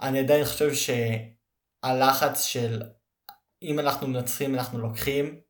אני 0.01 0.19
עדיין 0.19 0.45
חושב 0.45 0.71
שהלחץ 0.75 2.45
של 2.45 2.83
אם 3.63 3.81
אנחנו 3.81 4.09
מנצחים 4.09 4.55
אנחנו 4.55 4.79
לוקחים, 4.79 5.41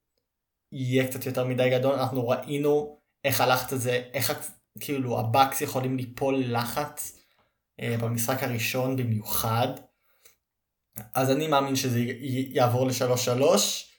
יהיה 0.73 1.09
קצת 1.09 1.27
יותר 1.27 1.45
מדי 1.45 1.71
גדול, 1.71 1.95
אנחנו 1.95 2.29
ראינו 2.29 3.01
איך 3.25 3.41
הלחץ 3.41 3.73
הזה, 3.73 4.03
איך 4.13 4.33
כאילו 4.81 5.21
הבאקס 5.21 5.61
יכולים 5.61 5.97
ליפול 5.97 6.37
ללחץ 6.37 7.19
אה, 7.81 7.97
במשחק 8.01 8.43
הראשון 8.43 8.97
במיוחד. 8.97 9.69
אז 11.15 11.31
אני 11.31 11.49
מאמין 11.49 11.77
שזה 11.77 12.01
יעבור 12.29 12.87
לשלוש 12.87 13.25
שלוש. 13.25 13.94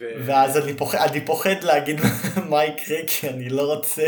ו... 0.00 0.04
ואז 0.26 0.56
אני 0.56 0.76
פוחד, 0.76 0.98
אני 1.10 1.26
פוחד 1.26 1.62
להגיד 1.62 2.00
מה 2.50 2.64
יקרה 2.64 2.98
כי 3.06 3.28
אני 3.28 3.48
לא 3.48 3.74
רוצה, 3.74 4.02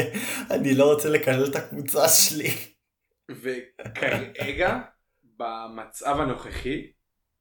אני 0.50 0.74
לא 0.74 0.92
רוצה 0.92 1.08
לקלל 1.08 1.46
את 1.50 1.56
הקבוצה 1.56 2.08
שלי. 2.08 2.50
וכרגע 3.30 4.78
במצב 5.36 6.20
הנוכחי 6.20 6.86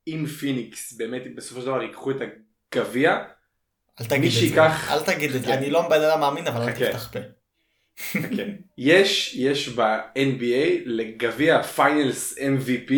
אם 0.08 0.26
פיניקס 0.40 0.94
באמת 0.94 1.36
בסופו 1.36 1.62
של 1.62 1.68
דבר 1.68 1.82
ייקחו 1.82 2.12
את 2.12 2.18
הגביע 2.76 3.18
אל 4.02 4.06
תגיד 4.06 4.32
את 4.44 4.50
זה, 4.50 4.64
אל 4.94 5.04
תגיד 5.06 5.36
את 5.36 5.42
זה, 5.42 5.54
אני 5.54 5.70
לא 5.70 5.90
בן 5.90 6.02
אדם 6.02 6.20
מאמין 6.20 6.48
אבל 6.48 6.62
אל 6.62 6.72
תפתח 6.72 7.14
פה. 7.14 7.20
יש 8.78 9.36
יש 9.36 9.70
ב-NBA 9.70 10.82
לגביע 10.86 11.64
Finals 11.64 12.38
MVP 12.38 12.94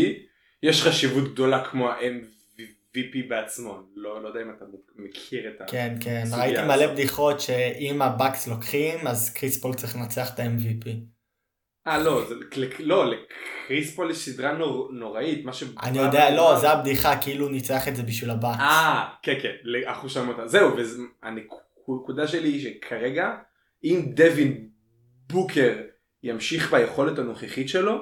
יש 0.63 0.83
חשיבות 0.83 1.33
גדולה 1.33 1.65
כמו 1.65 1.89
ה-MVP 1.89 3.29
בעצמו, 3.29 3.79
לא, 3.95 4.23
לא 4.23 4.27
יודע 4.27 4.41
אם 4.41 4.49
אתה 4.57 4.65
מכיר 4.95 5.49
את 5.49 5.61
ה... 5.61 5.65
כן, 5.67 5.95
כן, 5.99 6.23
ראיתי. 6.37 6.61
מלא 6.61 6.87
בדיחות 6.87 7.39
שאם 7.39 8.01
הבאקס 8.01 8.47
לוקחים, 8.47 9.07
אז 9.07 9.33
קריס 9.33 9.61
פול 9.61 9.73
צריך 9.73 9.95
לנצח 9.95 10.33
את 10.33 10.39
ה-MVP. 10.39 10.89
אה 11.87 12.03
לא, 12.03 12.25
זה, 12.29 12.35
לא, 12.79 13.05
לקריס 13.05 13.95
פול 13.95 14.11
יש 14.11 14.17
סדרה 14.29 14.51
נור, 14.53 14.89
נוראית, 14.93 15.45
מה 15.45 15.53
ש... 15.53 15.63
אני 15.83 15.97
יודע, 15.97 16.35
לא, 16.35 16.57
זה 16.61 16.69
הבדיחה, 16.69 17.21
כאילו 17.21 17.49
ניצח 17.49 17.87
את 17.87 17.95
זה 17.95 18.03
בשביל 18.03 18.29
הבאקס. 18.29 18.59
אה, 18.59 19.09
כן, 19.23 19.33
כן, 19.41 19.53
אנחנו 19.87 20.09
שמענו 20.09 20.31
אותה. 20.31 20.47
זהו, 20.47 20.75
והנקודה 21.23 22.27
שלי 22.27 22.49
היא 22.49 22.63
שכרגע, 22.63 23.35
אם 23.83 24.05
דווין 24.13 24.67
בוקר 25.31 25.73
ימשיך 26.23 26.71
ביכולת 26.73 27.19
הנוכחית 27.19 27.69
שלו, 27.69 27.97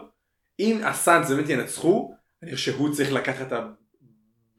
אם 0.60 0.82
הסאנס 0.84 1.32
באמת 1.32 1.50
ינצחו, 1.50 2.14
אני 2.44 2.56
חושב 2.56 2.72
שהוא 2.72 2.94
צריך 2.94 3.12
לקחת 3.12 3.52
הב- 3.52 3.79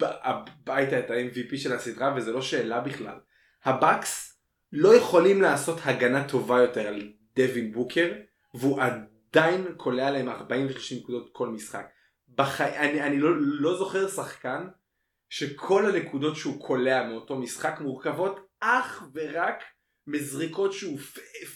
הביתה 0.03 0.99
את 0.99 1.11
ה-MVP 1.11 1.57
של 1.57 1.73
הסדרה, 1.73 2.15
וזה 2.17 2.33
לא 2.33 2.43
שאלה 2.43 2.81
בכלל. 2.81 3.19
הבאקס 3.65 4.41
לא 4.73 4.95
יכולים 4.95 5.43
לעשות 5.43 5.79
הגנה 5.85 6.29
טובה 6.29 6.61
יותר 6.61 6.87
על 6.87 7.13
דווין 7.37 7.73
בוקר, 7.73 8.13
והוא 8.55 8.81
עדיין 8.81 9.75
קולע 9.77 10.09
עליהם 10.09 10.29
40 10.29 10.69
נקודות 10.97 11.31
כל 11.33 11.49
משחק. 11.49 11.87
בחי... 12.35 12.77
אני, 12.77 13.03
אני 13.03 13.19
לא, 13.19 13.31
לא 13.39 13.77
זוכר 13.77 14.09
שחקן 14.09 14.67
שכל 15.29 15.87
הנקודות 15.87 16.37
שהוא 16.37 16.67
קולע 16.67 17.09
מאותו 17.09 17.37
משחק 17.37 17.81
מורכבות 17.81 18.49
אך 18.61 19.05
ורק 19.15 19.63
מזריקות 20.07 20.73
שהוא 20.73 20.99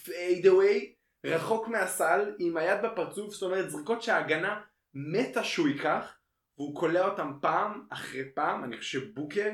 פייד 0.03 0.47
אווי 0.47 0.93
רחוק 1.25 1.67
מהסל 1.67 2.31
עם 2.39 2.57
היד 2.57 2.81
בפרצוף 2.83 3.33
זאת 3.33 3.43
אומרת 3.43 3.69
זריקות 3.69 4.01
שההגנה 4.01 4.61
מתה 4.93 5.43
שהוא 5.43 5.67
ייקח 5.67 6.14
והוא 6.57 6.75
קולע 6.75 7.07
אותם 7.07 7.31
פעם 7.41 7.87
אחרי 7.89 8.31
פעם 8.33 8.63
אני 8.63 8.77
חושב 8.77 9.13
בוקר 9.13 9.51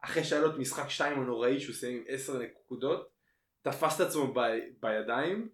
אחרי 0.00 0.24
שהיה 0.24 0.42
לו 0.42 0.50
את 0.50 0.58
משחק 0.58 0.88
2 0.88 1.20
הנוראי 1.20 1.60
שהוא 1.60 1.74
סיים 1.74 1.96
עם 1.96 2.04
10 2.08 2.38
נקודות 2.38 3.10
תפס 3.62 4.00
את 4.00 4.06
עצמו 4.06 4.32
ב... 4.34 4.40
בידיים 4.80 5.48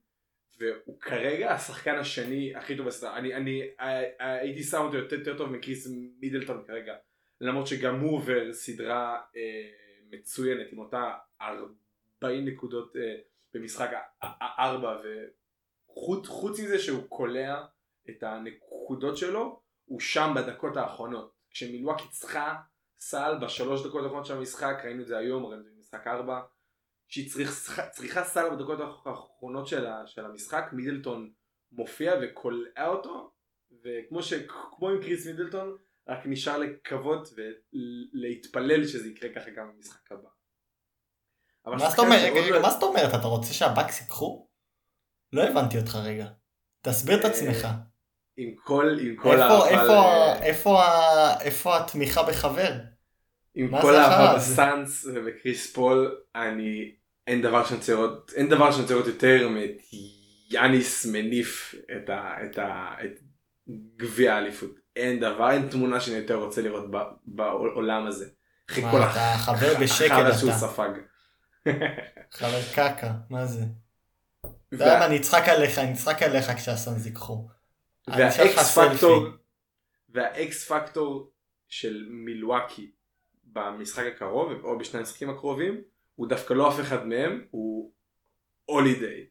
והוא 0.59 1.01
כרגע 1.01 1.53
השחקן 1.55 1.95
השני 1.95 2.57
הכי 2.57 2.77
טוב 2.77 2.87
בסדרה. 2.87 3.17
אני, 3.17 3.35
אני 3.35 3.63
הי- 3.79 4.07
הייתי 4.19 4.63
שם 4.63 4.81
אותו 4.81 4.97
יותר, 4.97 5.17
יותר 5.19 5.39
טוב 5.39 5.51
מקריס 5.51 5.89
מידלטון 6.21 6.65
כרגע. 6.67 6.95
למרות 7.41 7.67
שגם 7.67 8.01
הוא 8.01 8.17
עובר 8.17 8.53
סדרה 8.53 9.21
אה, 9.37 9.71
מצוינת 10.11 10.73
עם 10.73 10.79
אותה 10.79 11.13
40 12.23 12.45
נקודות 12.45 12.97
אה, 12.97 13.15
במשחק 13.55 13.91
4 14.59 15.01
וחוץ 15.91 16.27
חוץ 16.27 16.61
מזה 16.61 16.79
שהוא 16.79 17.09
קולע 17.09 17.65
את 18.11 18.23
הנקודות 18.23 19.17
שלו 19.17 19.61
הוא 19.85 20.01
שם 20.01 20.35
בדקות 20.37 20.77
האחרונות 20.77 21.35
כשמילואקי 21.51 22.09
צריכה 22.11 22.55
סל 22.99 23.39
בשלוש 23.43 23.87
דקות 23.87 24.03
האחרונות 24.03 24.27
של 24.27 24.37
המשחק 24.37 24.77
ראינו 24.85 25.03
את 25.03 25.07
זה 25.07 25.19
היום 25.19 25.47
ראינו 25.47 25.61
את 25.61 25.65
זה 25.65 25.71
במשחק 25.77 26.07
4 26.07 26.41
שהיא 27.09 27.31
צריך, 27.31 27.81
צריכה 27.93 28.25
סל 28.25 28.51
בדקות 28.51 28.79
האחרונות 28.81 29.67
של, 29.67 29.87
של 30.07 30.25
המשחק 30.25 30.65
מידלטון 30.73 31.33
מופיע 31.73 32.15
וקולע 32.23 32.87
אותו 32.87 33.31
וכמו 33.85 34.23
ש, 34.23 34.33
כמו 34.77 34.89
עם 34.89 35.03
קריס 35.03 35.27
מידלטון 35.27 35.77
רק 36.09 36.19
נשאר 36.25 36.59
לקוות 36.59 37.29
ולהתפלל 37.37 38.87
שזה 38.87 39.09
יקרה 39.09 39.31
ככה 39.35 39.51
גם 39.51 39.71
במשחק 39.75 40.13
הבא. 40.13 40.29
מה 41.67 41.91
זאת 41.91 41.99
אומרת? 41.99 42.33
רגע, 42.33 42.51
לא- 42.51 42.63
מה 42.63 42.71
זאת 42.71 42.83
אומרת? 42.83 43.15
אתה 43.21 43.27
רוצה 43.27 43.53
שהבאקס 43.53 44.01
ייקחו? 44.01 44.49
לא 45.33 45.43
הבנתי 45.43 45.79
אותך 45.79 45.99
רגע. 46.05 46.27
תסביר 46.83 47.21
את 47.21 47.25
אה, 47.25 47.31
עצמך. 47.31 47.69
עם 48.37 48.51
כל 48.65 48.97
עם 49.01 49.17
כל 49.17 49.43
איפה- 49.43 49.69
איפה 49.69 49.93
ל- 49.95 50.43
איפה 50.43 50.83
ה- 50.85 51.41
איפה 51.41 51.77
התמיכה 51.77 52.23
בחבר? 52.23 52.73
עם 53.55 53.81
כל 53.81 53.95
האהבה 53.95 54.31
הזה? 54.33 54.53
בסאנס 54.53 55.07
ובקריס 55.15 55.73
פול 55.73 56.17
אני 56.35 56.93
אין 57.27 57.43
דבר 57.43 57.65
שאני 57.65 57.77
רוצה 57.79 57.93
לראות 57.93 58.33
אין 58.37 58.49
דבר 58.49 58.71
שאני 58.73 58.83
רוצה 58.83 58.95
לראות 58.95 59.07
יותר 59.07 59.49
מאת 59.49 59.71
יאניס 60.51 61.07
מניף 61.07 61.75
את 61.97 62.09
ה- 62.11 62.35
את 62.45 62.59
ה- 62.59 62.95
את 63.05 63.19
גביע 63.97 64.35
האליפות 64.35 64.71
אין 64.97 65.21
דבר 65.21 65.51
אין 65.51 65.69
תמונה 65.69 66.01
שאני 66.01 66.17
יותר 66.17 66.35
רוצה 66.35 66.63
לראות 66.63 66.91
ב- 66.91 66.99
בעולם 67.27 68.07
הזה. 68.07 68.27
אחרי 68.71 68.85
כל 68.91 69.03
אתה 69.03 69.35
חבר 69.39 69.75
בשקט 69.81 70.11
החרא 70.11 70.33
שהוא 70.33 70.51
אתה. 70.51 70.59
ספג. 70.59 70.91
חבר 72.33 72.61
קקה, 72.75 73.13
מה 73.31 73.47
זה? 73.47 73.61
אתה 74.41 74.51
יודע 74.85 74.99
מה, 74.99 75.07
אני 75.07 75.17
אצחק 75.17 75.49
עליך, 75.49 75.79
אני 75.79 75.93
אצחק 75.93 76.23
עליך 76.23 76.51
כשהסאנס 76.57 77.07
ייקחו. 77.07 77.47
והאקס 78.09 78.79
פקטור. 78.79 79.27
והאקס 80.09 80.73
פקטור 80.73 81.31
של 81.69 82.07
מילואקי 82.11 82.91
במשחק 83.45 84.05
הקרוב 84.07 84.53
או 84.65 84.79
בשני 84.79 85.01
המשחקים 85.01 85.31
הקרובים 85.31 85.81
הוא 86.15 86.27
דווקא 86.29 86.55
לא 86.55 86.69
אף 86.69 86.81
אחד 86.81 87.07
מהם 87.07 87.45
הוא 87.51 87.93
הולידיי. 88.65 89.27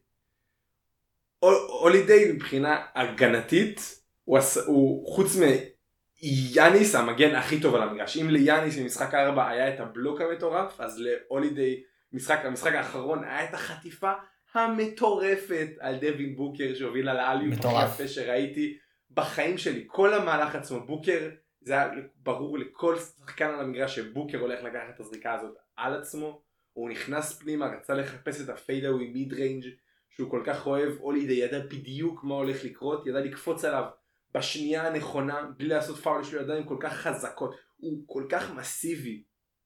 הולידיי 1.80 2.32
מבחינה 2.32 2.86
הגנתית 2.94 4.00
הוא, 4.24 4.38
עש- 4.38 4.56
הוא 4.66 5.14
חוץ 5.14 5.32
מיאניס 5.36 6.94
המגן 6.94 7.34
הכי 7.34 7.60
טוב 7.60 7.74
על 7.74 7.82
המגרש 7.82 8.16
אם 8.16 8.30
ליאניס 8.30 8.78
במשחק 8.78 9.14
4 9.14 9.48
היה 9.48 9.74
את 9.74 9.80
הבלוק 9.80 10.20
המטורף 10.20 10.80
אז 10.80 10.98
להולידיי 10.98 11.82
משחק 12.12 12.40
המשחק 12.44 12.72
האחרון 12.72 13.24
היה 13.24 13.44
את 13.48 13.54
החטיפה 13.54 14.12
המטורפת 14.54 15.68
על 15.80 15.96
דווין 15.96 16.36
בוקר 16.36 16.74
שהובילה 16.74 17.14
ל 17.14 17.18
alley-oop 17.18 17.52
הכי. 17.52 17.84
יפה 17.84 18.08
שראיתי 18.08 18.78
בחיים 19.10 19.58
שלי. 19.58 19.84
כל 19.86 20.14
המהלך 20.14 20.54
עצמו 20.54 20.86
בוקר 20.86 21.30
זה 21.60 21.72
היה 21.72 21.90
ברור 22.16 22.58
לכל 22.58 22.98
שחקן 22.98 23.48
על 23.48 23.60
המגרש 23.60 23.96
שבוקר 23.96 24.38
הולך 24.38 24.62
לקחת 24.62 24.94
את 24.94 25.00
הזריקה 25.00 25.32
הזאת 25.34 25.54
על 25.76 25.94
עצמו. 25.94 26.42
הוא 26.72 26.90
נכנס 26.90 27.38
פנימה 27.38 27.66
רצה 27.66 27.94
לחפש 27.94 28.40
את 28.40 28.48
ה 28.48 28.55
fadeaway 28.55 29.10
mid 29.10 29.32
range 29.32 29.64
שהוא 30.10 30.30
כל 30.30 30.42
כך 30.46 30.66
אוהב 30.66 30.92
הולידי 30.98 31.32
ידע 31.32 31.58
בדיוק 31.58 32.24
מה 32.24 32.34
הולך 32.34 32.64
לקרות 32.64 33.06
ידע 33.06 33.20
לקפוץ 33.20 33.64
עליו 33.64 33.84
בשנייה 34.34 34.86
הנכונה 34.86 35.42
בלי 35.56 35.68
לעשות 35.68 35.96
פאול 35.96 36.20
יש 36.20 36.34
לו 36.34 36.40
ידיים 36.40 36.64
כל 36.64 36.76
כך 36.80 36.92
חזקות. 36.92 37.54
הוא 37.76 38.02
כל 38.06 38.26
כך 38.28 38.54
מסיבי 38.54 39.22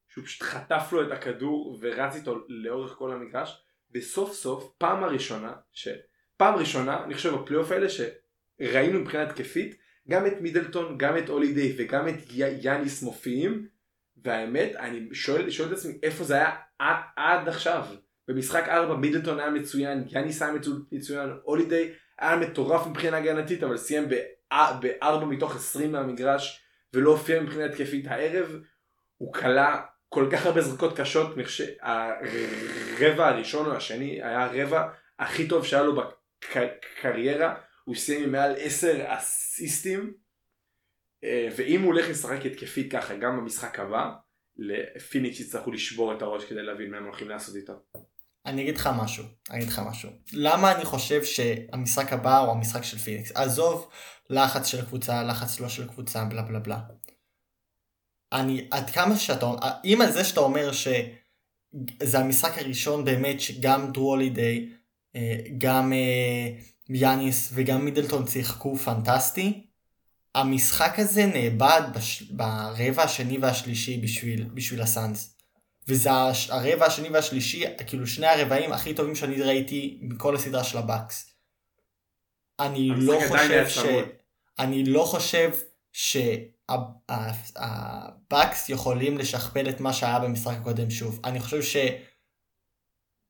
שהוא 0.08 0.24
פשוט 0.24 0.42
חטף 0.42 0.88
לו 0.92 1.06
את 1.06 1.12
הכדור 1.12 1.78
ורץ 1.80 2.14
איתו 2.14 2.36
לאורך 2.48 2.92
כל 2.92 3.12
המגרש 3.12 3.64
וסוף 3.94 4.32
סוף 4.32 4.72
פעם 4.78 5.04
הראשונה 5.04 5.52
שפעם 5.72 6.54
ראשונה 6.54 7.04
אני 7.04 7.14
חושב 7.14 7.34
בפלייאוף 7.34 7.70
האלה 7.70 7.86
שראינו 7.88 9.00
מבחינה 9.00 9.22
התקפית 9.22 9.78
גם 10.08 10.26
את 10.26 10.40
מידלטון 10.40 10.98
גם 10.98 11.18
את 11.18 11.28
הולידי 11.28 11.74
וגם 11.78 12.08
את 12.08 12.14
יאניס 12.62 13.02
מופיעים 13.02 13.68
והאמת 14.24 14.76
אני 14.76 15.08
שואל, 15.12 15.50
שואל 15.50 15.68
את 15.68 15.72
עצמי 15.72 15.98
איפה 16.02 16.24
זה 16.24 16.34
היה 16.34 16.50
עד, 16.78 16.96
עד 17.16 17.48
עכשיו? 17.48 17.84
במשחק 18.28 18.68
4 18.68 18.96
מידלטון 18.96 19.40
היה 19.40 19.50
מצוין 19.50 20.04
יאניס 20.08 20.42
היה 20.42 20.52
מצו- 20.52 20.78
מצוין 20.92 21.30
הולידי 21.42 21.92
היה 22.18 22.36
מטורף 22.36 22.86
מבחינה 22.86 23.16
הגנתית 23.16 23.62
אבל 23.62 23.76
סיים 23.76 24.08
ב-4 24.08 25.24
מתוך 25.28 25.56
20 25.56 25.92
מהמגרש 25.92 26.64
ולא 26.94 27.10
הופיע 27.10 27.42
מבחינה 27.42 27.64
התקפית. 27.64 28.06
הערב 28.06 28.60
הוא 29.16 29.32
כלה 29.34 29.82
כל 30.08 30.28
כך 30.32 30.46
הרבה 30.46 30.60
זריקות 30.60 31.00
קשות 31.00 31.34
אני 31.36 31.44
חושב 31.44 31.64
שהרבע 31.64 33.28
הראשון 33.28 33.66
או 33.66 33.76
השני 33.76 34.22
היה 34.22 34.44
הרבע 34.44 34.88
הכי 35.18 35.48
טוב 35.48 35.66
שהיה 35.66 35.82
לו 35.82 35.96
בקריירה 35.96 37.54
הוא 37.84 37.94
סיים 37.94 38.24
עם 38.24 38.32
מעל 38.32 38.54
10 38.58 39.04
אסיסטים 39.06 40.12
אה, 41.24 41.48
ואם 41.56 41.80
הוא 41.82 41.86
הולך 41.86 42.08
לשחק 42.08 42.46
התקפית 42.46 42.92
ככה 42.92 43.16
גם 43.16 43.36
במשחק 43.36 43.78
הבא 43.78 44.10
לפיניקס 44.56 45.40
יצטרכו 45.40 45.70
לשבור 45.70 46.16
את 46.16 46.22
הראש 46.22 46.44
כדי 46.44 46.62
להבין 46.62 46.90
מה 46.90 46.96
הם 46.96 47.04
הולכים 47.04 47.28
לעשות 47.28 47.56
איתו. 47.56 47.72
אני 48.46 48.62
אגיד 48.62 48.76
לך 48.76 48.88
משהו, 49.02 49.24
אני 49.50 49.58
אגיד 49.58 49.68
לך 49.68 49.80
משהו. 49.90 50.10
למה 50.32 50.76
אני 50.76 50.84
חושב 50.84 51.24
שהמשחק 51.24 52.12
הבא 52.12 52.38
הוא 52.38 52.52
המשחק 52.52 52.82
של 52.82 52.98
פיניקס? 52.98 53.32
עזוב 53.34 53.88
לחץ 54.30 54.66
של 54.66 54.84
קבוצה, 54.84 55.22
לחץ 55.22 55.60
לא 55.60 55.68
של 55.68 55.88
קבוצה, 55.88 56.24
בלה 56.24 56.42
בלה 56.42 56.58
בלה. 56.58 56.78
אני, 58.32 58.68
עד 58.70 58.90
כמה 58.90 59.16
שאתה, 59.16 59.46
אם 59.84 60.00
על 60.00 60.12
זה 60.12 60.24
שאתה 60.24 60.40
אומר 60.40 60.72
שזה 60.72 62.18
המשחק 62.18 62.58
הראשון 62.58 63.04
באמת 63.04 63.40
שגם 63.40 63.92
דרו 63.92 64.10
הולידיי, 64.10 64.68
אה, 65.16 65.36
גם 65.58 65.92
אה, 65.92 66.48
יאניס 66.88 67.50
וגם 67.54 67.84
מידלטון 67.84 68.26
שיחקו 68.26 68.76
פנטסטי, 68.76 69.66
המשחק 70.34 70.98
הזה 70.98 71.26
נאבד 71.26 71.82
בש... 71.94 72.22
ברבע 72.22 73.02
השני 73.02 73.38
והשלישי 73.38 73.96
בשביל, 73.96 74.44
בשביל 74.54 74.82
הסאנס. 74.82 75.34
וזה 75.88 76.10
הרבע 76.48 76.86
השני 76.86 77.08
והשלישי, 77.08 77.64
כאילו 77.86 78.06
שני 78.06 78.26
הרבעים 78.26 78.72
הכי 78.72 78.94
טובים 78.94 79.14
שאני 79.14 79.42
ראיתי 79.42 79.98
מכל 80.02 80.36
הסדרה 80.36 80.64
של 80.64 80.78
הבאקס. 80.78 81.34
אני 82.60 82.90
לא 82.96 83.20
חושב 83.28 83.68
ש... 83.68 83.78
אני 84.58 84.84
לא 84.84 85.04
חושב 85.04 85.50
שהבאקס 87.10 88.68
יכולים 88.68 89.18
לשכפל 89.18 89.68
את 89.68 89.80
מה 89.80 89.92
שהיה 89.92 90.18
במשחק 90.18 90.56
הקודם 90.60 90.90
שוב. 90.90 91.20
אני 91.24 91.40
חושב 91.40 91.80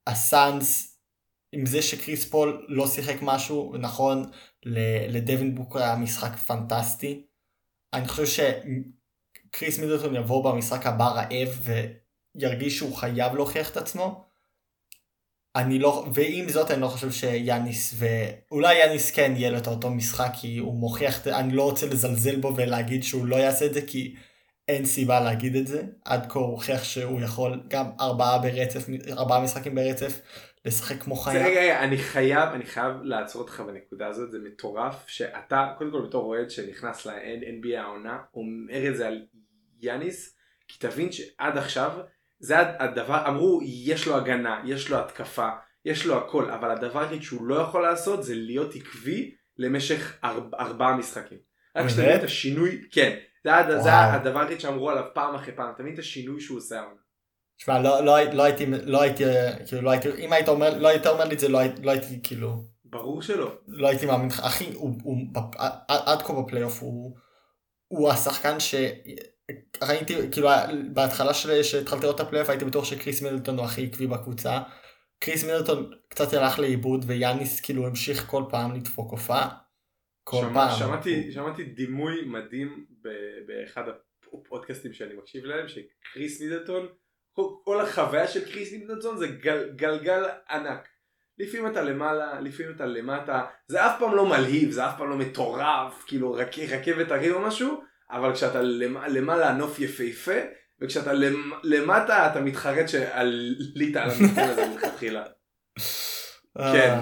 שהסאנס, 0.08 0.98
עם 1.52 1.66
זה 1.66 1.82
שקריס 1.82 2.24
פול 2.24 2.66
לא 2.68 2.86
שיחק 2.86 3.16
משהו, 3.22 3.76
נכון, 3.78 4.30
לדווין 5.08 5.54
בוקר 5.54 5.78
היה 5.82 5.96
משחק 5.96 6.36
פנטסטי. 6.36 7.26
אני 7.92 8.08
חושב 8.08 8.52
קריס 9.50 9.78
מידלטון 9.78 10.16
יבוא 10.16 10.52
במשחק 10.52 10.86
הבא 10.86 11.08
רעב 11.08 11.68
וירגיש 12.34 12.76
שהוא 12.76 12.96
חייב 12.96 13.34
להוכיח 13.34 13.70
את 13.70 13.76
עצמו. 13.76 14.27
אני 15.58 15.78
לא, 15.78 16.06
ועם 16.14 16.48
זאת 16.48 16.70
אני 16.70 16.80
לא 16.80 16.86
חושב 16.86 17.10
שיאניס, 17.10 17.94
ואולי 17.98 18.78
יאניס 18.78 19.10
כן 19.10 19.32
יהיה 19.36 19.50
לו 19.50 19.58
את 19.58 19.66
אותו 19.66 19.90
משחק 19.90 20.30
כי 20.40 20.58
הוא 20.58 20.74
מוכיח, 20.74 21.26
אני 21.26 21.52
לא 21.52 21.62
רוצה 21.62 21.86
לזלזל 21.86 22.36
בו 22.36 22.56
ולהגיד 22.56 23.02
שהוא 23.02 23.26
לא 23.26 23.36
יעשה 23.36 23.66
את 23.66 23.74
זה 23.74 23.80
כי 23.82 24.14
אין 24.68 24.84
סיבה 24.84 25.20
להגיד 25.20 25.56
את 25.56 25.66
זה. 25.66 25.82
עד 26.04 26.26
כה 26.28 26.38
הוא 26.38 26.46
הוכיח 26.46 26.84
שהוא 26.84 27.20
יכול 27.20 27.60
גם 27.68 27.86
ארבעה 28.00 28.38
ברצף, 28.38 28.86
ארבעה 29.10 29.40
משחקים 29.40 29.74
ברצף 29.74 30.20
לשחק 30.64 31.02
כמו 31.02 31.16
חיה. 31.16 31.46
רגע, 31.46 31.60
רגע, 31.60 31.84
אני 31.84 31.98
חייב, 31.98 32.48
אני 32.54 32.66
חייב 32.66 32.92
לעצור 33.02 33.42
אותך 33.42 33.62
בנקודה 33.66 34.06
הזאת, 34.06 34.30
זה 34.30 34.38
מטורף 34.38 35.04
שאתה, 35.06 35.72
קודם 35.78 35.90
כל 35.90 36.06
בתור 36.06 36.24
אוהד 36.24 36.50
שנכנס 36.50 37.06
ל-NBA 37.06 37.78
העונה, 37.78 38.18
אומר 38.34 38.88
את 38.88 38.96
זה 38.96 39.06
על 39.06 39.26
יאניס, 39.80 40.36
כי 40.68 40.78
תבין 40.78 41.12
שעד 41.12 41.58
עכשיו, 41.58 41.90
זה 42.40 42.56
הדבר, 42.58 43.28
אמרו 43.28 43.60
יש 43.64 44.06
לו 44.06 44.16
הגנה, 44.16 44.62
יש 44.64 44.90
לו 44.90 44.98
התקפה, 44.98 45.48
יש 45.84 46.06
לו 46.06 46.18
הכל, 46.18 46.50
אבל 46.50 46.70
הדבר 46.70 47.00
היחיד 47.00 47.22
שהוא 47.22 47.46
לא 47.46 47.54
יכול 47.54 47.82
לעשות 47.82 48.24
זה 48.24 48.34
להיות 48.34 48.74
עקבי 48.74 49.34
למשך 49.56 50.18
ארבע, 50.24 50.58
ארבעה 50.58 50.96
משחקים. 50.96 51.38
רק 51.76 51.88
שתבין 51.88 52.18
את 52.18 52.22
השינוי, 52.22 52.88
כן, 52.92 53.16
זה, 53.44 53.78
זה 53.80 53.96
הדבר 53.96 54.40
היחיד 54.40 54.60
שאמרו 54.60 54.90
עליו 54.90 55.04
פעם 55.14 55.34
אחרי 55.34 55.54
פעם, 55.56 55.72
תבין 55.76 55.94
את 55.94 55.98
השינוי 55.98 56.40
שהוא 56.40 56.58
עושה 56.58 56.80
העונה. 56.80 57.00
תשמע, 57.58 57.82
לא, 57.82 58.04
לא, 58.04 58.22
לא 58.32 58.42
הייתי, 58.44 58.66
לא 58.66 59.02
הייתי, 59.02 59.24
כאילו, 59.66 59.82
לא 59.82 59.90
הייתי, 59.90 60.08
אם 60.18 60.32
היית 60.32 60.48
אומר, 60.48 60.78
לא 60.78 60.88
היית 60.88 61.06
אומר 61.06 61.24
לי 61.24 61.34
את 61.34 61.40
זה, 61.40 61.48
לא, 61.48 61.60
לא 61.82 61.90
הייתי, 61.90 62.20
כאילו... 62.22 62.64
ברור 62.84 63.22
שלא. 63.22 63.58
לא 63.68 63.88
הייתי 63.88 64.06
מאמין 64.06 64.28
לך, 64.28 64.40
אחי, 64.40 64.72
הוא, 64.74 65.00
הוא, 65.02 65.16
עד 65.88 66.22
כה 66.22 66.32
בפלייאוף 66.32 66.82
הוא, 66.82 67.16
הוא 67.88 68.10
השחקן 68.10 68.60
ש... 68.60 68.74
ראיתי, 69.82 70.14
כאילו, 70.32 70.48
בהתחלה 70.92 71.34
שהתחלתי 71.34 72.02
לראות 72.02 72.20
את 72.20 72.20
הפלייאוף 72.20 72.50
הייתי 72.50 72.64
בטוח 72.64 72.84
שקריס 72.84 73.22
מידלטון 73.22 73.56
הוא 73.56 73.64
הכי 73.64 73.86
עקבי 73.86 74.06
בקבוצה. 74.06 74.58
קריס 75.20 75.44
מידלטון 75.44 75.90
קצת 76.08 76.32
הלך 76.32 76.58
לאיבוד 76.58 77.04
ויאניס 77.06 77.60
כאילו 77.60 77.86
המשיך 77.86 78.26
כל 78.26 78.42
פעם 78.50 78.74
לדפוק 78.74 79.10
הופעה. 79.10 79.48
כל 80.24 80.40
שמע, 80.40 80.54
פעם. 80.54 80.78
שמעתי, 80.78 81.32
שמעתי 81.32 81.64
דימוי 81.64 82.24
מדהים 82.24 82.86
באחד 83.46 83.82
הפודקאסטים 84.32 84.92
שאני 84.92 85.14
מקשיב 85.14 85.44
להם, 85.44 85.66
שקריס 85.68 86.40
מידלטון 86.40 86.88
כל 87.64 87.80
החוויה 87.80 88.28
של 88.28 88.52
קריס 88.52 88.72
נימדלסון 88.72 89.18
זה 89.18 89.26
גל, 89.26 89.70
גלגל 89.76 90.24
ענק. 90.50 90.88
לפעמים 91.38 91.66
אתה 91.66 91.82
למעלה, 91.82 92.40
לפעמים 92.40 92.72
אתה 92.76 92.86
למטה, 92.86 93.46
זה 93.68 93.86
אף 93.86 93.98
פעם 93.98 94.14
לא 94.14 94.26
מלהיב, 94.26 94.70
זה 94.70 94.86
אף 94.86 94.98
פעם 94.98 95.10
לא 95.10 95.16
מטורף, 95.16 96.04
כאילו 96.06 96.32
רכבת 96.32 97.10
הרים 97.10 97.34
או 97.34 97.40
משהו, 97.40 97.82
אבל 98.10 98.34
כשאתה 98.34 98.62
למעלה 99.08 99.48
הנוף 99.48 99.78
יפהפה, 99.78 100.40
וכשאתה 100.80 101.12
למטה 101.62 102.30
אתה 102.32 102.40
מתחרט 102.40 102.88
שעלית 102.88 103.96
על 103.96 104.10
המקום 104.10 104.44
הזה 104.44 104.66
מלכתחילה. 104.66 105.24
אה. 106.58 106.72
כן. 106.72 106.98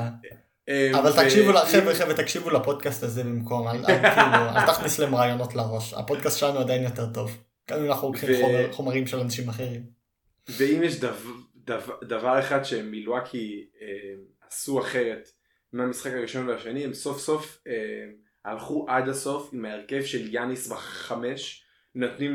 אמ, 0.69 0.95
אבל 0.95 1.25
תקשיבו, 1.25 1.53
חבר'ה 1.53 1.95
חבר'ה 1.95 2.15
תקשיבו 2.15 2.51
לפודקאסט 2.51 3.03
הזה 3.03 3.25
במקום, 3.25 3.69
אל 3.69 3.85
כאילו, 3.87 4.67
תכניס 4.67 4.99
להם 4.99 5.15
רעיונות 5.15 5.55
לראש, 5.55 5.95
הפודקאסט 5.95 6.39
שלנו 6.39 6.59
עדיין 6.59 6.83
יותר 6.83 7.07
טוב, 7.15 7.39
גם 7.71 7.79
אם 7.79 7.91
אנחנו 7.91 8.09
לוקחים 8.09 8.37
חומרים 8.73 9.07
של 9.07 9.19
אנשים 9.21 9.49
אחרים. 9.49 9.83
ואם 10.49 10.83
יש 10.83 11.01
דבר 12.03 12.41
אחד 12.41 12.65
שמילואקי 12.65 13.67
אה, 13.81 13.87
עשו 14.49 14.81
אחרת 14.81 15.29
מהמשחק 15.73 16.13
הראשון 16.13 16.49
והשני, 16.49 16.85
הם 16.85 16.95
סוף 16.95 17.21
סוף 17.21 17.59
אה, 17.67 17.73
הלכו 18.47 18.87
עד 18.89 19.09
הסוף 19.09 19.51
עם 19.53 19.65
ההרכב 19.65 20.05
של 20.05 20.35
יאניס 20.35 20.69
בחמש, 20.69 21.63
נותנים 21.95 22.35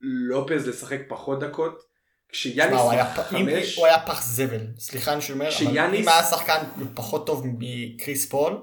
ללופז 0.00 0.68
לשחק 0.68 1.00
פחות 1.08 1.40
דקות. 1.40 1.82
כשיאניס 2.28 2.80
בחמש... 3.18 3.76
הוא 3.76 3.86
היה 3.86 4.06
פח 4.06 4.22
זבל, 4.22 4.66
סליחה 4.78 5.12
אני 5.12 5.22
שומר, 5.22 5.48
אבל 5.64 5.94
אם 5.94 6.08
היה 6.08 6.22
שחקן 6.22 6.62
פחות 6.94 7.26
טוב 7.26 7.46
מקריס 7.58 8.28
פול, 8.28 8.56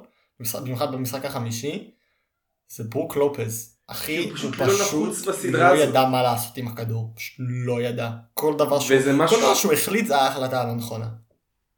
במיוחד 0.62 0.92
במשחק 0.92 1.26
החמישי, 1.26 1.92
זה 2.68 2.84
ברוק 2.84 3.16
לופז. 3.16 3.78
אחי, 3.88 4.18
הוא 4.18 4.36
פשוט, 4.36 4.56
הוא 4.92 5.14
פשוט 5.14 5.46
לא, 5.46 5.60
לא 5.60 5.78
ידע 5.78 6.06
מה 6.06 6.24
לעשות 6.24 6.58
עם 6.58 6.68
הכדור, 6.68 7.14
פשוט 7.16 7.36
לא 7.40 7.82
ידע. 7.82 8.10
כל 8.34 8.56
דבר 8.58 8.80
שהוא, 8.80 9.00
כל 9.28 9.40
דבר 9.40 9.54
שהוא 9.54 9.74
החליט 9.74 10.06
זה 10.06 10.16
היה 10.16 10.28
החלטה 10.28 10.64
לא 10.64 10.74
נכונה. 10.74 11.08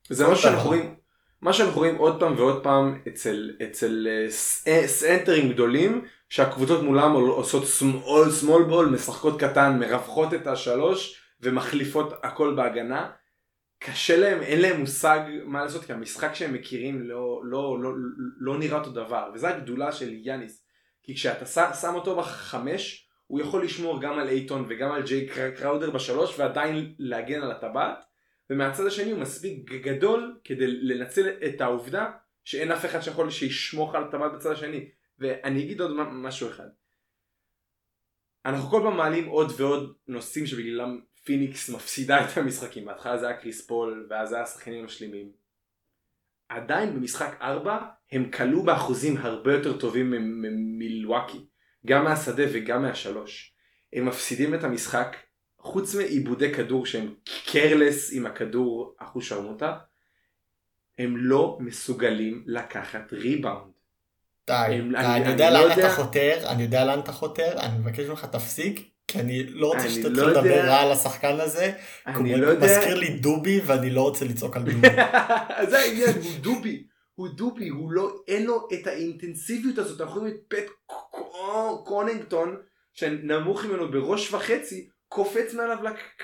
זה 0.09 0.27
מה 0.27 0.36
שאנחנו 0.36 0.67
רואים, 0.67 0.95
מה 1.43 1.53
שאנחנו 1.53 1.77
רואים 1.77 1.95
עוד 1.95 2.19
פעם 2.19 2.35
ועוד 2.37 2.63
פעם 2.63 3.01
אצל, 3.07 3.51
אצל 3.63 4.07
אה, 4.67 4.87
סנטרים 4.87 5.49
גדולים, 5.49 6.05
שהקבוצות 6.29 6.83
מולם 6.83 7.11
עושות 7.11 7.63
small, 7.63 8.43
small 8.43 8.71
ball, 8.71 8.85
משחקות 8.91 9.39
קטן, 9.39 9.79
מרווחות 9.79 10.33
את 10.33 10.47
השלוש 10.47 11.21
ומחליפות 11.41 12.13
הכל 12.23 12.53
בהגנה. 12.55 13.11
קשה 13.79 14.17
להם, 14.17 14.41
אין 14.41 14.61
להם 14.61 14.79
מושג 14.79 15.19
מה 15.45 15.63
לעשות, 15.63 15.85
כי 15.85 15.93
המשחק 15.93 16.35
שהם 16.35 16.53
מכירים 16.53 17.01
לא, 17.01 17.41
לא, 17.43 17.77
לא, 17.81 17.91
לא 18.39 18.57
נראה 18.57 18.79
אותו 18.79 18.91
דבר, 18.91 19.31
וזו 19.33 19.47
הגדולה 19.47 19.91
של 19.91 20.09
יאניס. 20.13 20.65
כי 21.03 21.15
כשאתה 21.15 21.73
שם 21.73 21.95
אותו 21.95 22.15
בחמש, 22.15 23.07
הוא 23.27 23.41
יכול 23.41 23.63
לשמור 23.63 24.01
גם 24.01 24.19
על 24.19 24.27
אייטון 24.27 24.65
וגם 24.69 24.91
על 24.91 25.03
ג'יי 25.03 25.27
קראודר 25.57 25.91
בשלוש 25.91 26.39
ועדיין 26.39 26.93
להגן 26.99 27.41
על 27.41 27.51
הטבעת, 27.51 28.12
ומהצד 28.49 28.85
השני 28.85 29.11
הוא 29.11 29.19
מספיק 29.19 29.71
גדול 29.71 30.39
כדי 30.43 30.67
לנצל 30.67 31.29
את 31.29 31.61
העובדה 31.61 32.11
שאין 32.43 32.71
אף 32.71 32.85
אחד 32.85 33.01
שיכול 33.01 33.29
שישמור 33.30 33.95
על 33.95 34.03
הטבעת 34.03 34.31
בצד 34.33 34.51
השני. 34.51 34.89
ואני 35.19 35.63
אגיד 35.63 35.81
עוד 35.81 35.91
משהו 36.11 36.49
אחד. 36.49 36.67
אנחנו 38.45 38.69
כל 38.69 38.81
פעם 38.83 38.97
מעלים 38.97 39.27
עוד 39.27 39.51
ועוד 39.57 39.93
נושאים 40.07 40.45
שבגללם 40.45 41.01
פיניקס 41.23 41.69
מפסידה 41.69 42.25
את 42.25 42.37
המשחקים. 42.37 42.85
בהתחלה 42.85 43.17
זה 43.17 43.27
היה 43.27 43.37
קריס 43.37 43.67
פול 43.67 44.07
ואז 44.09 44.29
זה 44.29 44.35
היה 44.35 44.43
השחקנים 44.43 44.81
המשלימים. 44.81 45.31
עדיין 46.49 46.95
במשחק 46.95 47.37
4 47.41 47.79
הם 48.11 48.31
כלו 48.31 48.63
באחוזים 48.63 49.17
הרבה 49.17 49.53
יותר 49.53 49.79
טובים 49.79 50.11
ממילואקי, 50.11 51.45
גם 51.85 52.03
מהשדה 52.03 52.43
וגם 52.53 52.81
מהשלוש. 52.81 53.55
הם 53.93 54.05
מפסידים 54.05 54.53
את 54.53 54.63
המשחק, 54.63 55.17
חוץ 55.64 55.95
מעיבודי 55.95 56.53
כדור 56.53 56.86
שהם 56.86 57.14
קרלס 57.45 58.14
עם 58.14 58.26
הכדור 58.26 58.95
אחוז 58.97 59.24
שרמוטה, 59.24 59.78
הם 60.99 61.18
לא 61.18 61.57
מסוגלים 61.59 62.43
לקחת 62.47 63.14
ריבאונד. 63.14 63.71
די, 64.47 64.54
הם, 64.54 64.92
די 64.92 64.97
אני, 64.97 65.21
אני, 65.21 65.32
יודע 65.32 65.51
לאן 65.51 65.67
לא 65.67 65.74
אתה 65.74 65.89
חותר, 65.89 66.37
אני 66.47 66.63
יודע 66.63 66.86
לאן 66.86 67.00
אתה 67.00 67.12
חותר, 67.12 67.59
אני 67.59 67.78
מבקש 67.78 68.05
ממך 68.05 68.25
תפסיק, 68.25 68.89
כי 69.08 69.20
אני 69.20 69.43
לא 69.43 69.67
רוצה 69.67 69.89
שתתחיל 69.89 70.12
לא 70.12 70.29
לדבר 70.29 70.66
רע 70.66 70.82
על 70.82 70.92
השחקן 70.92 71.39
הזה, 71.39 71.71
אני 72.08 72.36
לא 72.36 72.47
יודע, 72.47 72.66
מזכיר 72.66 72.96
לי 72.96 73.17
דובי 73.17 73.62
ואני 73.66 73.89
לא 73.89 74.01
רוצה 74.01 74.25
לצעוק 74.25 74.58
על 74.58 74.63
דובי. 74.63 74.87
זה 75.70 75.79
העניין, 75.79 76.09
הוא 76.09 76.32
דובי. 76.42 76.83
הוא 77.16 77.28
דובי, 77.28 77.67
הוא 77.67 77.92
לא, 77.92 78.16
אין 78.28 78.46
לו 78.46 78.67
את 78.74 78.87
האינטנסיביות 78.87 79.78
הזאת, 79.78 80.01
אנחנו 80.01 80.21
רואים 80.21 80.33
את 80.33 80.39
פט 80.47 80.66
קונינגטון, 81.86 82.58
שנמוך 82.93 83.66
ממנו 83.66 83.92
בראש 83.92 84.33
וחצי, 84.33 84.89
קופץ 85.13 85.53
מעליו 85.53 85.77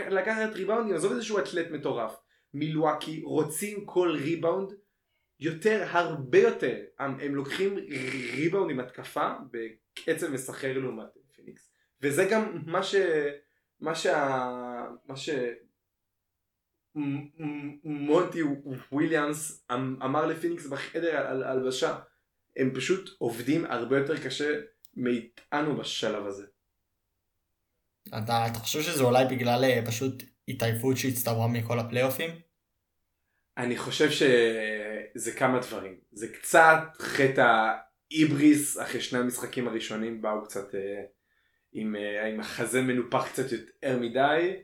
לקחת 0.09 0.53
ריבאונדים, 0.53 0.95
עזוב 0.95 1.11
איזה 1.11 1.23
שהוא 1.23 1.39
אתלט 1.39 1.71
מטורף. 1.71 2.15
מילואקי 2.53 3.21
רוצים 3.23 3.85
כל 3.85 4.17
ריבאונד 4.23 4.73
יותר, 5.39 5.85
הרבה 5.89 6.39
יותר. 6.39 6.77
הם, 6.99 7.19
הם 7.19 7.35
לוקחים 7.35 7.75
ריבאונדים 8.35 8.79
התקפה 8.79 9.31
בקצב 9.51 10.31
מסחרר 10.31 10.79
לעומת 10.79 11.07
פיניקס. 11.35 11.71
וזה 12.01 12.27
גם 12.31 12.63
מה 12.65 12.83
ש... 12.83 12.95
מה 13.79 13.95
שה... 13.95 14.39
מה 15.05 15.15
ש... 15.15 15.29
מונטי 17.83 18.41
וויליאמס 18.91 19.65
אמ- 19.71 19.97
אמר 20.03 20.25
לפיניקס 20.25 20.67
בחדר 20.67 21.17
ההלבשה 21.17 21.99
הם 22.57 22.75
פשוט 22.75 23.09
עובדים 23.17 23.65
הרבה 23.65 23.97
יותר 23.97 24.23
קשה 24.23 24.59
מאיתנו 24.95 25.77
בשלב 25.77 26.25
הזה. 26.25 26.45
אתה, 28.07 28.47
אתה 28.47 28.59
חושב 28.59 28.81
שזה 28.81 29.03
אולי 29.03 29.25
בגלל 29.25 29.63
אה, 29.63 29.81
פשוט 29.85 30.23
התעייפות 30.47 30.97
שהצטברה 30.97 31.47
מכל 31.47 31.79
הפלייאופים? 31.79 32.29
אני 33.57 33.77
חושב 33.77 34.09
שזה 34.11 35.31
כמה 35.31 35.59
דברים. 35.59 35.95
זה 36.11 36.27
קצת 36.27 36.81
חטא 36.99 37.71
האיבריס 38.11 38.79
אחרי 38.79 39.01
שני 39.01 39.19
המשחקים 39.19 39.67
הראשונים 39.67 40.21
באו 40.21 40.43
קצת 40.43 40.75
אה, 40.75 41.01
עם, 41.73 41.95
אה, 41.95 42.27
עם 42.27 42.39
החזה 42.39 42.81
מנופח 42.81 43.27
קצת 43.27 43.51
יותר 43.51 43.99
מדי. 43.99 44.55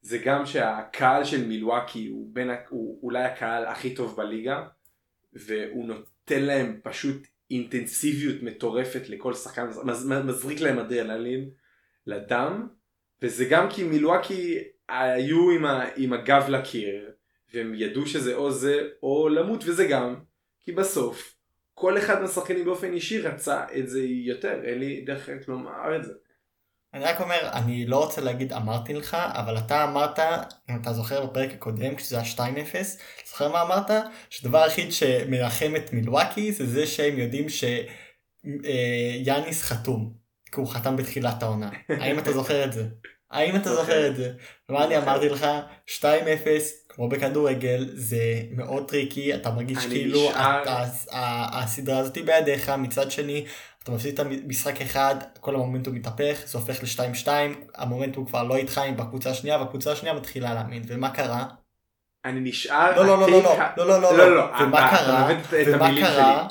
זה 0.00 0.18
גם 0.18 0.46
שהקהל 0.46 1.24
של 1.24 1.46
מילואקי 1.46 2.06
הוא, 2.06 2.34
בין, 2.34 2.50
הוא 2.68 3.00
אולי 3.02 3.24
הקהל 3.24 3.66
הכי 3.66 3.94
טוב 3.94 4.16
בליגה 4.16 4.66
והוא 5.32 5.86
נותן 5.86 6.42
להם 6.42 6.80
פשוט 6.82 7.26
אינטנסיביות 7.50 8.42
מטורפת 8.42 9.08
לכל 9.08 9.34
שחקן, 9.34 9.66
מזריק 10.24 10.60
להם 10.60 10.78
אדרנלין 10.78 11.50
לדם 12.06 12.68
וזה 13.22 13.44
גם 13.44 13.70
כי 13.70 13.84
מילואקי 13.84 14.58
היו 14.88 15.50
עם, 15.50 15.64
ה, 15.64 15.84
עם 15.96 16.12
הגב 16.12 16.44
לקיר 16.48 17.10
והם 17.54 17.74
ידעו 17.74 18.06
שזה 18.06 18.34
או 18.34 18.50
זה 18.50 18.80
או 19.02 19.28
למות 19.28 19.64
וזה 19.66 19.86
גם 19.86 20.16
כי 20.62 20.72
בסוף 20.72 21.34
כל 21.74 21.98
אחד 21.98 22.20
מהשחקנים 22.20 22.64
באופן 22.64 22.92
אישי 22.92 23.20
רצה 23.20 23.64
את 23.78 23.88
זה 23.88 24.02
יותר 24.02 24.60
אין 24.64 24.78
לי 24.78 25.00
דרך 25.06 25.28
לומר 25.48 25.96
את 25.96 26.04
זה. 26.04 26.12
אני 26.94 27.04
רק 27.04 27.20
אומר, 27.20 27.50
אני 27.52 27.86
לא 27.86 28.04
רוצה 28.04 28.20
להגיד 28.20 28.52
אמרתי 28.52 28.94
לך, 28.94 29.14
אבל 29.14 29.58
אתה 29.58 29.84
אמרת, 29.84 30.18
אם 30.70 30.76
אתה 30.82 30.92
זוכר 30.92 31.26
בפרק 31.26 31.52
הקודם, 31.52 31.94
כשזה 31.94 32.16
היה 32.16 32.24
2-0, 32.34 32.38
זוכר 33.26 33.52
מה 33.52 33.62
אמרת? 33.62 33.90
שהדבר 34.30 34.62
היחיד 34.62 34.92
שמרחם 34.92 35.76
את 35.76 35.92
מילואקי 35.92 36.52
זה 36.52 36.66
זה 36.66 36.86
שהם 36.86 37.18
יודעים 37.18 37.46
שיאניס 38.44 39.62
חתום, 39.62 40.23
כי 40.54 40.60
הוא 40.60 40.68
חתם 40.68 40.96
בתחילת 40.96 41.42
העונה. 41.42 41.70
האם 41.88 42.18
אתה 42.18 42.32
זוכר 42.32 42.64
את 42.64 42.72
זה? 42.72 42.84
האם 43.30 43.56
אתה 43.56 43.74
זוכר 43.74 44.06
את 44.06 44.16
זה? 44.16 44.32
ומה 44.68 44.84
אני 44.84 44.98
אמרתי 44.98 45.28
לך? 45.28 45.46
2-0, 45.86 46.02
כמו 46.88 47.08
בכדורגל, 47.08 47.88
זה 47.94 48.42
מאוד 48.50 48.88
טריקי, 48.88 49.34
אתה 49.34 49.50
מרגיש 49.50 49.86
כאילו 49.86 50.30
הסדרה 51.52 51.98
הזאת 51.98 52.18
בידיך, 52.18 52.68
מצד 52.68 53.10
שני, 53.10 53.44
אתה 53.82 53.92
מפסיד 53.92 54.14
את 54.14 54.26
המשחק 54.26 54.80
אחד, 54.80 55.14
כל 55.40 55.54
המומנטום 55.54 55.94
מתהפך, 55.94 56.42
זה 56.46 56.58
הופך 56.58 56.82
ל-2-2, 56.82 57.28
המומנטום 57.74 58.26
כבר 58.26 58.42
לא 58.42 58.56
איתך 58.56 58.78
עם 58.78 58.96
הקבוצה 58.96 59.30
השנייה, 59.30 59.58
והקבוצה 59.58 59.92
השנייה 59.92 60.14
מתחילה 60.14 60.54
להאמין, 60.54 60.82
ומה 60.86 61.10
קרה? 61.10 61.46
אני 62.24 62.40
נשאר... 62.40 62.96
לא, 62.96 63.06
לא, 63.06 63.20
לא, 63.20 63.30
לא, 63.30 63.42
לא, 63.76 63.86
לא, 63.86 64.02
לא, 64.02 64.16
לא, 64.18 64.36
לא, 64.36 64.44
ומה 64.60 64.90
קרה? 64.90 65.28
ומה 65.66 65.90
קרה? 66.00 66.48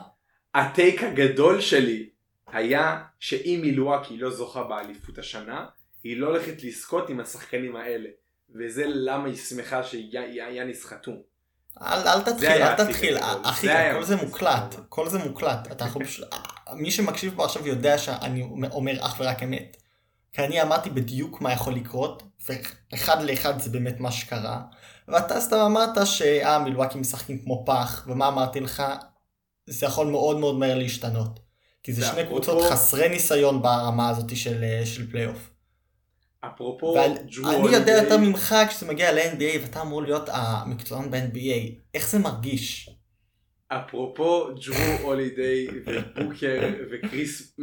ה 0.55 0.65
take 0.65 1.03
הגדול 1.03 1.61
שלי 1.61 2.12
היה 2.53 3.03
שאם 3.19 3.59
מילואקי 3.61 4.17
לא 4.17 4.29
זוכה 4.29 4.63
באליפות 4.63 5.17
השנה, 5.17 5.65
היא 6.03 6.17
לא 6.17 6.27
הולכת 6.27 6.63
לזכות 6.63 7.09
עם 7.09 7.19
השחקנים 7.19 7.75
האלה. 7.75 8.09
וזה 8.55 8.83
למה 8.87 9.27
היא 9.27 9.35
שמחה 9.35 9.83
שיאניס 9.83 10.85
חתום. 10.85 11.21
אל, 11.81 12.07
אל 12.07 12.21
תתחיל, 12.21 12.61
אל 12.61 12.85
תתחיל, 12.85 13.17
אחי, 13.43 13.67
כל 13.93 14.03
זה 14.03 14.15
מוקלט, 14.15 14.75
כל 14.89 15.09
זה 15.09 15.19
מוקלט, 15.19 15.71
אתה 15.71 15.85
יכול 15.85 16.05
פשוט, 16.05 16.27
מי 16.73 16.91
שמקשיב 16.91 17.33
פה 17.35 17.45
עכשיו 17.45 17.67
יודע 17.67 17.97
שאני 17.97 18.43
אומר 18.71 19.05
אך 19.05 19.15
ורק 19.19 19.43
אמת. 19.43 19.77
כי 20.33 20.41
אני 20.41 20.61
אמרתי 20.61 20.89
בדיוק 20.89 21.41
מה 21.41 21.53
יכול 21.53 21.73
לקרות, 21.73 22.23
ואחד 22.91 23.23
לאחד 23.23 23.59
זה 23.59 23.69
באמת 23.69 23.99
מה 23.99 24.11
שקרה, 24.11 24.61
ואתה 25.07 25.41
סתם 25.41 25.55
אמרת 25.55 26.07
שאה 26.07 26.59
מילואקים 26.59 27.01
משחקים 27.01 27.43
כמו 27.43 27.63
פח, 27.65 28.05
ומה 28.07 28.27
אמרתי 28.27 28.59
לך? 28.59 28.83
זה 29.65 29.85
יכול 29.85 30.07
מאוד 30.07 30.39
מאוד 30.39 30.55
מהר 30.55 30.77
להשתנות. 30.77 31.39
כי 31.83 31.93
זה 31.93 32.05
שני 32.05 32.25
קבוצות 32.27 32.71
חסרי 32.71 33.09
ניסיון 33.09 33.61
ברמה 33.61 34.09
הזאת 34.09 34.35
של, 34.35 34.63
של 34.85 35.11
פלייאוף. 35.11 35.53
אפרופו 36.47 36.95
ג'רו 37.25 37.67
אני 37.67 37.75
יודע 37.75 37.91
יותר 37.91 38.17
ממך 38.17 38.55
כשזה 38.69 38.85
מגיע 38.85 39.11
ל-NBA 39.11 39.61
ואתה 39.61 39.81
אמור 39.81 40.01
להיות 40.01 40.29
המקצוען 40.31 41.11
ב-NBA, 41.11 41.71
איך 41.93 42.09
זה 42.09 42.19
מרגיש? 42.19 42.89
אפרופו 43.67 44.55
ג'רו 44.55 45.07
הולידיי 45.07 45.67
ובוקר 45.85 46.73
וקריס 46.91 47.57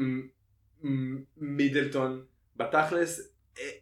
מידלטון, 1.37 2.25
בתכלס 2.57 3.21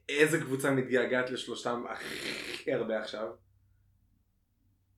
איזה 0.09 0.40
קבוצה 0.40 0.70
מתגעגעת 0.70 1.31
לשלושתם 1.31 1.82
הכי 1.90 2.73
הרבה 2.73 3.01
עכשיו? 3.01 3.27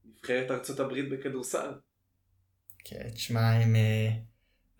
נבחרת 0.04 0.50
ארצות 0.50 0.80
הברית 0.80 1.10
בכדורסל. 1.10 1.70
כן, 2.84 3.08
תשמע, 3.14 3.50
הם... 3.50 3.76
אה, 3.76 4.10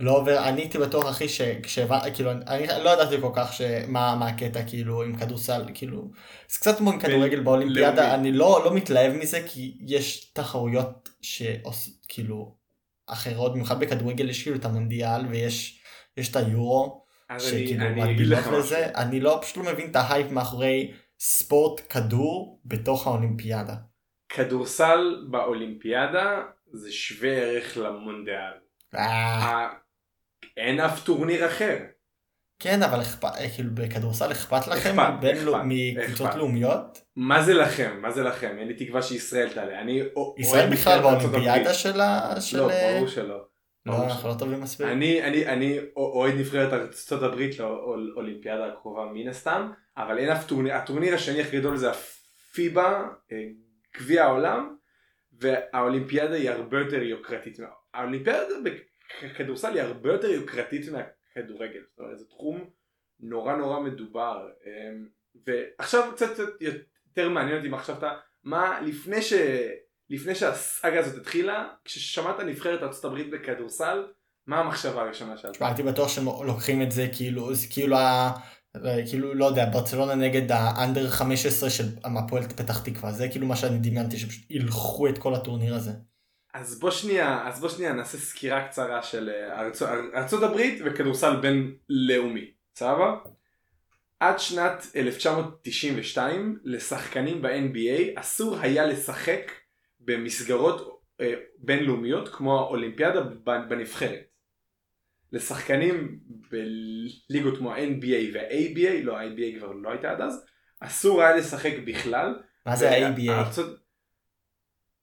לא 0.01 0.17
עובר, 0.17 0.49
אני 0.49 0.61
הייתי 0.61 0.79
בטוח 0.79 1.11
אחי 1.11 1.29
שכשהבנתי, 1.29 2.15
כאילו, 2.15 2.31
אני 2.31 2.85
לא 2.85 2.91
ידעתי 2.91 3.21
כל 3.21 3.31
כך 3.35 3.53
שמה 3.53 4.17
מה 4.17 4.29
הקטע 4.29 4.63
כאילו 4.63 5.03
עם 5.03 5.17
כדורסל, 5.17 5.63
כאילו, 5.75 6.11
זה 6.49 6.59
קצת 6.59 6.79
כמו 6.79 6.93
עם 6.93 7.01
כדורגל 7.01 7.41
באולימפיאדה, 7.41 8.15
אני 8.15 8.33
לא, 8.33 8.63
לא 8.65 8.75
מתלהב 8.75 9.13
מזה 9.13 9.43
כי 9.47 9.79
יש 9.87 10.33
תחרויות 10.33 11.09
שעוש, 11.23 11.91
כאילו, 12.09 12.55
אחרות, 13.07 13.53
במיוחד 13.53 13.81
בכדורגל 13.81 14.31
יש 14.31 14.43
כאילו 14.43 14.57
את 14.57 14.65
המונדיאל 14.65 15.27
ויש 15.27 15.83
את 16.31 16.37
היורו, 16.37 17.05
שכאילו 17.39 17.91
מקבילות 17.97 18.47
לזה, 18.47 18.87
אני 18.95 19.21
לא, 19.21 19.39
פשוט 19.43 19.57
לא 19.57 19.73
מבין 19.73 19.91
את 19.91 19.97
ההייפ 19.97 20.31
מאחורי 20.31 20.93
ספורט 21.19 21.81
כדור 21.89 22.61
בתוך 22.65 23.07
האולימפיאדה. 23.07 23.75
כדורסל 24.29 25.27
באולימפיאדה 25.31 26.43
זה 26.73 26.93
שווה 26.93 27.31
ערך 27.31 27.77
למונדיאל. 27.77 28.53
אה. 30.45 30.63
אין 30.65 30.81
אף 30.81 31.05
טורניר 31.05 31.47
אחר. 31.47 31.79
כן 32.63 32.83
אבל 32.83 33.01
אכפת, 33.01 33.29
כאילו 33.55 33.71
בכדורסל 33.75 34.33
אכפת 34.33 34.69
לכם 34.69 34.97
מקבוצות 35.65 36.35
לאומיות? 36.35 37.03
מה 37.17 37.43
זה 37.43 37.55
לכם? 37.55 37.99
מה 38.03 38.11
זה 38.11 38.23
לכם? 38.23 38.57
אין 38.59 38.69
לי 38.69 38.75
תקווה 38.75 39.03
שישראל 39.03 39.49
תעלה. 39.49 39.81
אני 39.81 40.03
ישראל 40.39 40.71
בכלל 40.71 41.01
באולימפיאדה 41.01 41.75
של 41.75 42.01
ה... 42.01 42.35
לא, 42.57 42.69
ברור 42.69 43.09
שלא. 43.09 43.51
לא, 43.87 44.05
אנחנו 44.05 44.29
לא 44.29 44.35
טובים 44.39 44.61
מספיק. 44.61 44.87
אני, 44.87 45.23
אני, 45.23 45.47
אני 45.47 45.79
אוהד 45.97 46.35
נבחרת 46.35 46.73
ארצות 46.73 47.23
הברית 47.23 47.59
לאולימפיאדה 47.59 48.67
הקרובה 48.67 49.07
מן 49.15 49.29
הסתם, 49.29 49.71
אבל 49.97 50.19
אין 50.19 50.31
אף 50.31 50.47
טורניר, 50.47 50.75
הטורניר 50.75 51.15
השני 51.15 51.41
הכי 51.41 51.59
גדול 51.59 51.77
זה 51.77 51.91
הפיבה, 51.91 53.07
אה, 53.33 53.37
גביע 53.97 54.25
העולם, 54.25 54.77
והאולימפיאדה 55.33 56.35
היא 56.35 56.51
הרבה 56.51 56.79
יותר 56.79 57.03
יוקרתית. 57.03 57.59
האולימפיאדה 57.95 58.55
בכדורסל 59.25 59.73
היא 59.73 59.83
הרבה 59.83 60.13
יותר 60.13 60.29
יוקרתית 60.29 60.87
מהכדורגל, 60.89 61.81
זאת 61.91 61.99
אומרת 61.99 62.19
זה 62.19 62.25
תחום 62.29 62.71
נורא 63.21 63.57
נורא 63.57 63.81
מדובר 63.81 64.49
אמ, 64.67 65.09
ועכשיו 65.47 66.13
קצת 66.15 66.31
יותר 66.61 67.29
מעניין 67.29 67.57
אותי 67.57 67.69
מה 67.69 67.79
חשבת, 67.79 68.03
מה 68.45 68.81
לפני 68.81 69.23
ש... 69.23 69.33
לפני 70.11 70.35
שהסאגה 70.35 71.01
הזאת 71.01 71.21
התחילה, 71.21 71.69
כששמעת 71.85 72.41
נבחרת 72.41 72.83
ארצות 72.83 73.05
הברית 73.05 73.31
בכדורסל, 73.31 74.05
מה 74.47 74.59
המחשבה 74.59 75.03
הראשונה 75.03 75.37
שלך? 75.37 75.63
הייתי 75.63 75.83
בטוח 75.83 76.09
שהם 76.09 76.25
לוקחים 76.25 76.83
את 76.83 76.93
זה 76.93 77.07
כאילו, 77.13 77.55
זה 77.55 77.67
כאילו 77.71 77.97
ה... 77.97 78.33
כאילו 79.09 79.35
לא 79.35 79.45
יודע 79.45 79.71
ברצלונה 79.73 80.15
נגד 80.15 80.53
האנדר 80.53 81.09
15 81.09 81.71
של 81.71 81.85
הפועל 82.05 82.43
פתח 82.43 82.81
תקווה 82.85 83.13
זה 83.13 83.29
כאילו 83.29 83.47
מה 83.47 83.57
שאני 83.57 83.79
דמיינתי 83.79 84.17
שפשוט 84.19 84.51
ילכו 84.51 85.09
את 85.09 85.19
כל 85.19 85.35
הטורניר 85.35 85.75
הזה. 85.75 85.91
אז 86.55 86.79
בוא 86.79 86.91
שנייה, 86.91 87.49
אז 87.49 87.61
בוא 87.61 87.69
שנייה 87.69 87.93
נעשה 87.93 88.19
סקירה 88.19 88.69
קצרה 88.69 89.03
של 89.03 89.29
אה, 89.29 89.61
ארצות, 89.61 89.89
ארצות 90.15 90.43
הברית 90.43 90.83
וכדורסל 90.85 91.37
בינלאומי, 91.37 92.51
סבבה? 92.75 93.17
עד 94.21 94.39
שנת 94.39 94.87
1992 94.97 96.59
לשחקנים 96.65 97.43
ב-NBA 97.43 98.21
אסור 98.21 98.57
היה 98.59 98.87
לשחק 98.87 99.53
במסגרות 100.01 101.03
אה, 101.21 101.35
בינלאומיות 101.59 102.29
כמו 102.29 102.59
האולימפיאדה 102.59 103.21
בנבחרת. 103.69 104.31
לשחקנים 105.33 106.21
בליגות 107.31 107.59
כמו 107.59 107.73
ה-NBA 107.75 108.35
וה-ABA, 108.35 109.05
לא 109.05 109.19
ה-ABA 109.19 109.59
כבר 109.59 109.73
לא 109.73 109.91
הייתה 109.91 110.11
עד 110.11 110.21
אז, 110.21 110.45
אסור 110.81 111.23
היה 111.23 111.37
לשחק 111.37 111.73
בכלל. 111.87 112.35
מה 112.67 112.77
זה 112.77 112.91
ה-ABA? 112.91 113.31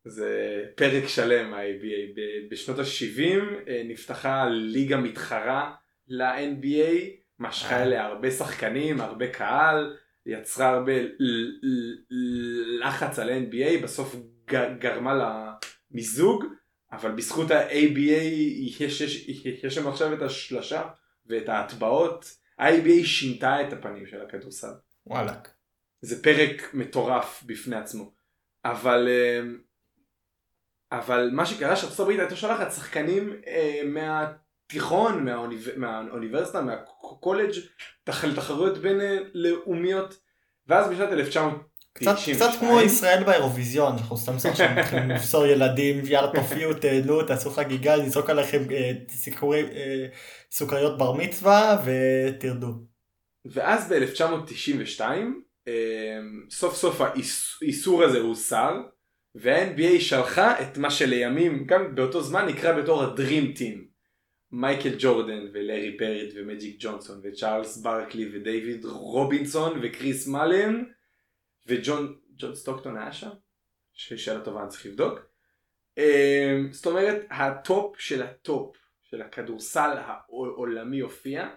זה 0.08 0.64
פרק 0.76 1.08
שלם 1.08 1.54
ה-ABA. 1.54 2.20
בשנות 2.50 2.80
ה-70 2.80 3.44
אה, 3.68 3.82
נפתחה 3.86 4.46
ליגה 4.50 4.98
מתחרה 4.98 5.76
ל-NBA, 6.08 7.10
משכה 7.40 7.76
אה. 7.76 7.84
אליה 7.84 8.06
הרבה 8.06 8.32
שחקנים, 8.32 9.02
הרבה 9.02 9.28
קהל, 9.28 9.98
יצרה 10.26 10.70
הרבה 10.70 10.94
לחץ 12.80 13.20
על 13.20 13.30
NBA, 13.30 13.84
בסוף 13.84 14.16
גרמה 14.80 15.44
למיזוג, 15.92 16.46
אבל 16.92 17.12
בזכות 17.12 17.52
ה-ABA 17.52 18.24
יש, 18.80 19.02
יש, 19.02 19.30
יש 19.64 19.76
שם 19.76 19.88
עכשיו 19.88 20.14
את 20.14 20.22
השלשה 20.22 20.84
ואת 21.26 21.50
ההטבעות. 21.50 22.38
ה-ABA 22.60 23.06
שינתה 23.06 23.68
את 23.68 23.74
הפנים 23.74 24.08
של 24.08 24.22
הכדורסל. 24.22 24.74
וואלאק. 25.08 25.50
זה 26.02 26.24
פרק 26.24 26.74
מטורף 26.74 27.44
בפני 27.46 27.76
עצמו. 27.76 28.12
אבל 28.66 29.08
אה, 29.08 29.42
אבל 30.92 31.30
מה 31.34 31.46
שקרה 31.46 31.76
שארצות 31.76 32.00
הברית 32.00 32.20
הייתה 32.20 32.36
שולחת 32.36 32.72
שחקנים 32.72 33.34
אה, 33.48 33.82
מהתיכון, 33.86 35.26
מהאוניב... 35.26 35.68
מהאוניברסיטה, 35.76 36.62
מהקולג' 36.62 37.52
תחרויות 38.04 38.78
בין 38.78 39.02
אה, 39.02 39.18
לאומיות 39.34 40.18
ואז 40.68 40.90
בשנת 40.92 41.12
1992 41.12 41.78
קצת, 41.98 42.16
קצת 42.36 42.60
כמו 42.60 42.82
ישראל 42.82 43.24
באירוויזיון, 43.24 43.94
אנחנו 43.94 44.18
סתם 44.18 44.32
מתחילים 44.78 45.10
לפזר 45.10 45.46
ילדים, 45.52 46.02
יאללה 46.06 46.32
תופיעו, 46.36 46.74
תהנו, 46.74 47.24
תעשו 47.24 47.50
חגיגה, 47.50 47.96
לזרוק 47.96 48.30
עליכם 48.30 48.64
אה, 48.72 48.92
סיכורי, 49.10 49.64
אה, 49.64 50.08
סוכריות 50.52 50.98
בר 50.98 51.14
מצווה 51.14 51.84
ותרדו. 51.86 52.74
ואז 53.46 53.92
ב-1992 53.92 55.02
אה, 55.68 56.18
סוף 56.50 56.76
סוף 56.76 57.02
האיסור 57.62 58.04
הזה 58.04 58.20
הוסר. 58.20 58.74
וה-NBA 59.40 60.00
שלחה 60.00 60.62
את 60.62 60.78
מה 60.78 60.92
שלימים, 60.92 61.66
גם 61.66 61.96
באותו 61.96 62.22
זמן 62.22 62.46
נקרא 62.46 62.82
בתור 62.82 63.04
ה 63.04 63.12
dream 63.12 63.54
team. 63.54 63.88
מייקל 64.52 64.96
ג'ורדן 65.00 65.48
ולארי 65.54 65.92
ברד 65.92 66.28
ומג'יק 66.36 66.76
ג'ונסון 66.80 67.22
וצ'ארלס 67.24 67.78
ברקלי 67.78 68.30
ודייוויד 68.34 68.86
רובינסון 68.86 69.80
וקריס 69.84 70.28
מאלין 70.28 70.84
וג'ון 71.68 72.20
ג'ון 72.38 72.56
סטוקטון 72.56 72.98
היה 72.98 73.12
שם? 73.12 73.30
שאלה 73.94 74.42
טובה 74.42 74.62
אני 74.62 74.70
צריך 74.70 74.86
לבדוק. 74.86 75.20
אמ, 75.98 76.70
זאת 76.72 76.86
אומרת 76.86 77.26
הטופ 77.30 78.00
של 78.00 78.22
הטופ 78.22 78.78
של 79.02 79.22
הכדורסל 79.22 79.98
העולמי 79.98 81.00
הופיע 81.00 81.50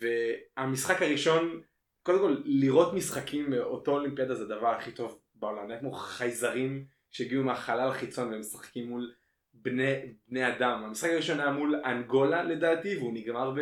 והמשחק 0.00 1.02
הראשון 1.02 1.62
קודם 2.02 2.18
כל 2.18 2.36
לראות 2.44 2.94
משחקים 2.94 3.50
מאותו 3.50 3.90
אולימפיאדה 3.90 4.34
זה 4.34 4.44
הדבר 4.44 4.68
הכי 4.68 4.92
טוב 4.92 5.20
בעולם, 5.34 5.78
כמו 5.80 5.92
חייזרים 5.92 6.84
שהגיעו 7.10 7.44
מהחלל 7.44 7.88
החיצון 7.88 8.28
והם 8.28 8.40
משחקים 8.40 8.88
מול 8.88 9.12
בני, 9.54 9.94
בני 10.28 10.48
אדם. 10.48 10.84
המשחק 10.84 11.10
הראשון 11.10 11.40
היה 11.40 11.50
מול 11.50 11.82
אנגולה 11.84 12.42
לדעתי 12.42 12.96
והוא 12.96 13.14
נגמר 13.14 13.54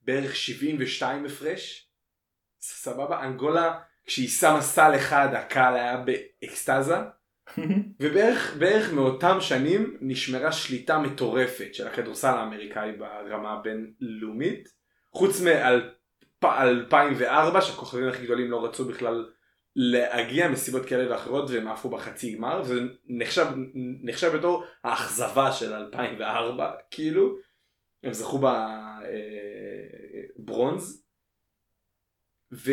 בערך 0.00 0.36
72 0.36 1.24
הפרש. 1.24 1.90
סבבה? 2.60 3.24
אנגולה 3.24 3.78
כשהיא 4.04 4.28
שמה 4.28 4.60
סל 4.60 4.92
אחד 4.96 5.34
הקהל 5.34 5.74
היה 5.74 5.96
באקסטזה. 5.96 6.96
ובערך 8.00 8.56
בערך 8.58 8.92
מאותם 8.92 9.36
שנים 9.40 9.96
נשמרה 10.00 10.52
שליטה 10.52 10.98
מטורפת 10.98 11.74
של 11.74 11.86
הכדורסל 11.86 12.28
האמריקאי 12.28 12.92
ברמה 12.92 13.52
הבינלאומית. 13.52 14.68
חוץ 15.12 15.40
מ-2004 15.40 17.60
שהכוכבים 17.60 18.08
הכי 18.08 18.24
גדולים 18.24 18.50
לא 18.50 18.64
רצו 18.64 18.84
בכלל 18.84 19.30
להגיע 19.78 20.48
מסיבות 20.48 20.86
כאלה 20.86 21.10
ואחרות 21.10 21.50
והם 21.50 21.68
עפו 21.68 21.88
בחצי 21.88 22.34
גמר 22.34 22.62
וזה 22.64 22.80
נחשב, 23.06 23.46
נחשב 24.02 24.36
בתור 24.36 24.64
האכזבה 24.84 25.52
של 25.52 25.72
2004 25.74 26.72
כאילו. 26.90 27.36
הם 28.02 28.12
זכו 28.12 28.40
ב 30.38 30.47
bronze 30.47 31.04
ו, 32.52 32.72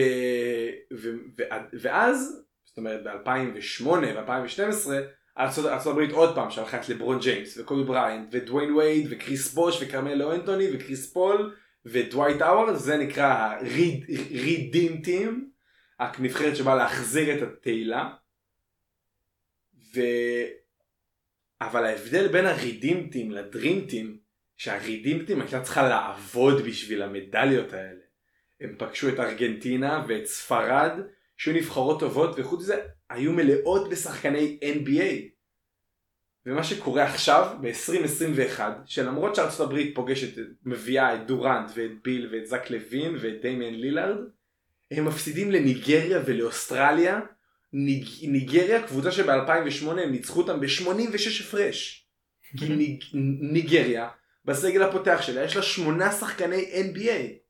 ו, 0.93 1.09
ו, 1.37 1.43
ואז 1.73 2.45
זאת 2.65 2.77
אומרת 2.77 3.03
ב-2008 3.03 3.87
ו-2012 3.87 4.89
ארצות 5.37 5.65
הברית 5.85 6.11
עוד 6.11 6.35
פעם 6.35 6.51
שלחה 6.51 6.81
את 6.81 6.89
לברון 6.89 7.19
ג'יימס 7.19 7.57
וקובי 7.57 7.83
בריאנט 7.83 8.27
ודוויין 8.31 8.73
וייד 8.75 9.07
וקריס 9.09 9.53
בוש 9.53 9.81
וקרמלו 9.81 10.33
אנטוני 10.35 10.67
וקריס 10.73 11.13
פול 11.13 11.55
ודווייט 11.85 12.41
האוורד 12.41 12.75
זה 12.75 12.97
נקרא 12.97 13.25
ה-redeem 13.25 15.05
team 15.05 15.52
הנבחרת 15.99 16.55
שבאה 16.55 16.75
להחזיר 16.75 17.37
את 17.37 17.41
התהילה. 17.41 18.09
ו... 19.95 20.01
אבל 21.61 21.85
ההבדל 21.85 22.27
בין 22.27 22.45
הרידים 22.45 23.09
טים 23.11 23.31
לדרים 23.31 23.85
טים, 23.89 24.17
שהרידים 24.57 25.25
טים 25.25 25.41
הייתה 25.41 25.61
צריכה 25.61 25.89
לעבוד 25.89 26.61
בשביל 26.61 27.01
המדליות 27.01 27.73
האלה. 27.73 28.01
הם 28.61 28.75
פגשו 28.79 29.09
את 29.09 29.19
ארגנטינה 29.19 30.05
ואת 30.07 30.25
ספרד, 30.25 30.91
שהיו 31.37 31.55
נבחרות 31.55 31.99
טובות, 31.99 32.35
וחוץ 32.37 32.59
מזה 32.59 32.81
היו 33.09 33.33
מלאות 33.33 33.89
בשחקני 33.89 34.59
NBA. 34.61 35.33
ומה 36.45 36.63
שקורה 36.63 37.03
עכשיו, 37.03 37.57
ב-2021, 37.61 38.59
שלמרות 38.85 39.35
שארצות 39.35 39.67
הברית 39.67 39.95
פוגשת, 39.95 40.41
מביאה 40.65 41.15
את 41.15 41.27
דורנט 41.27 41.71
ואת 41.75 41.91
ביל 42.03 42.29
ואת 42.31 42.47
זק 42.47 42.69
לוין 42.69 43.15
ואת 43.21 43.41
דיימיאן 43.41 43.73
לילארד, 43.73 44.17
הם 44.93 45.05
מפסידים 45.05 45.51
לניגריה 45.51 46.21
ולאוסטרליה. 46.25 47.19
ניג... 47.73 48.05
ניגריה 48.21 48.87
קבוצה 48.87 49.11
שב-2008 49.11 49.89
הם 49.89 50.11
ניצחו 50.11 50.41
אותם 50.41 50.59
ב-86 50.59 51.43
הפרש. 51.43 52.07
כי 52.57 52.69
ניג... 52.69 53.03
ניגריה 53.41 54.09
בסגל 54.45 54.83
הפותח 54.83 55.19
שלה 55.21 55.43
יש 55.43 55.55
לה 55.55 55.61
שמונה 55.61 56.11
שחקני 56.11 56.91
NBA. 56.93 57.43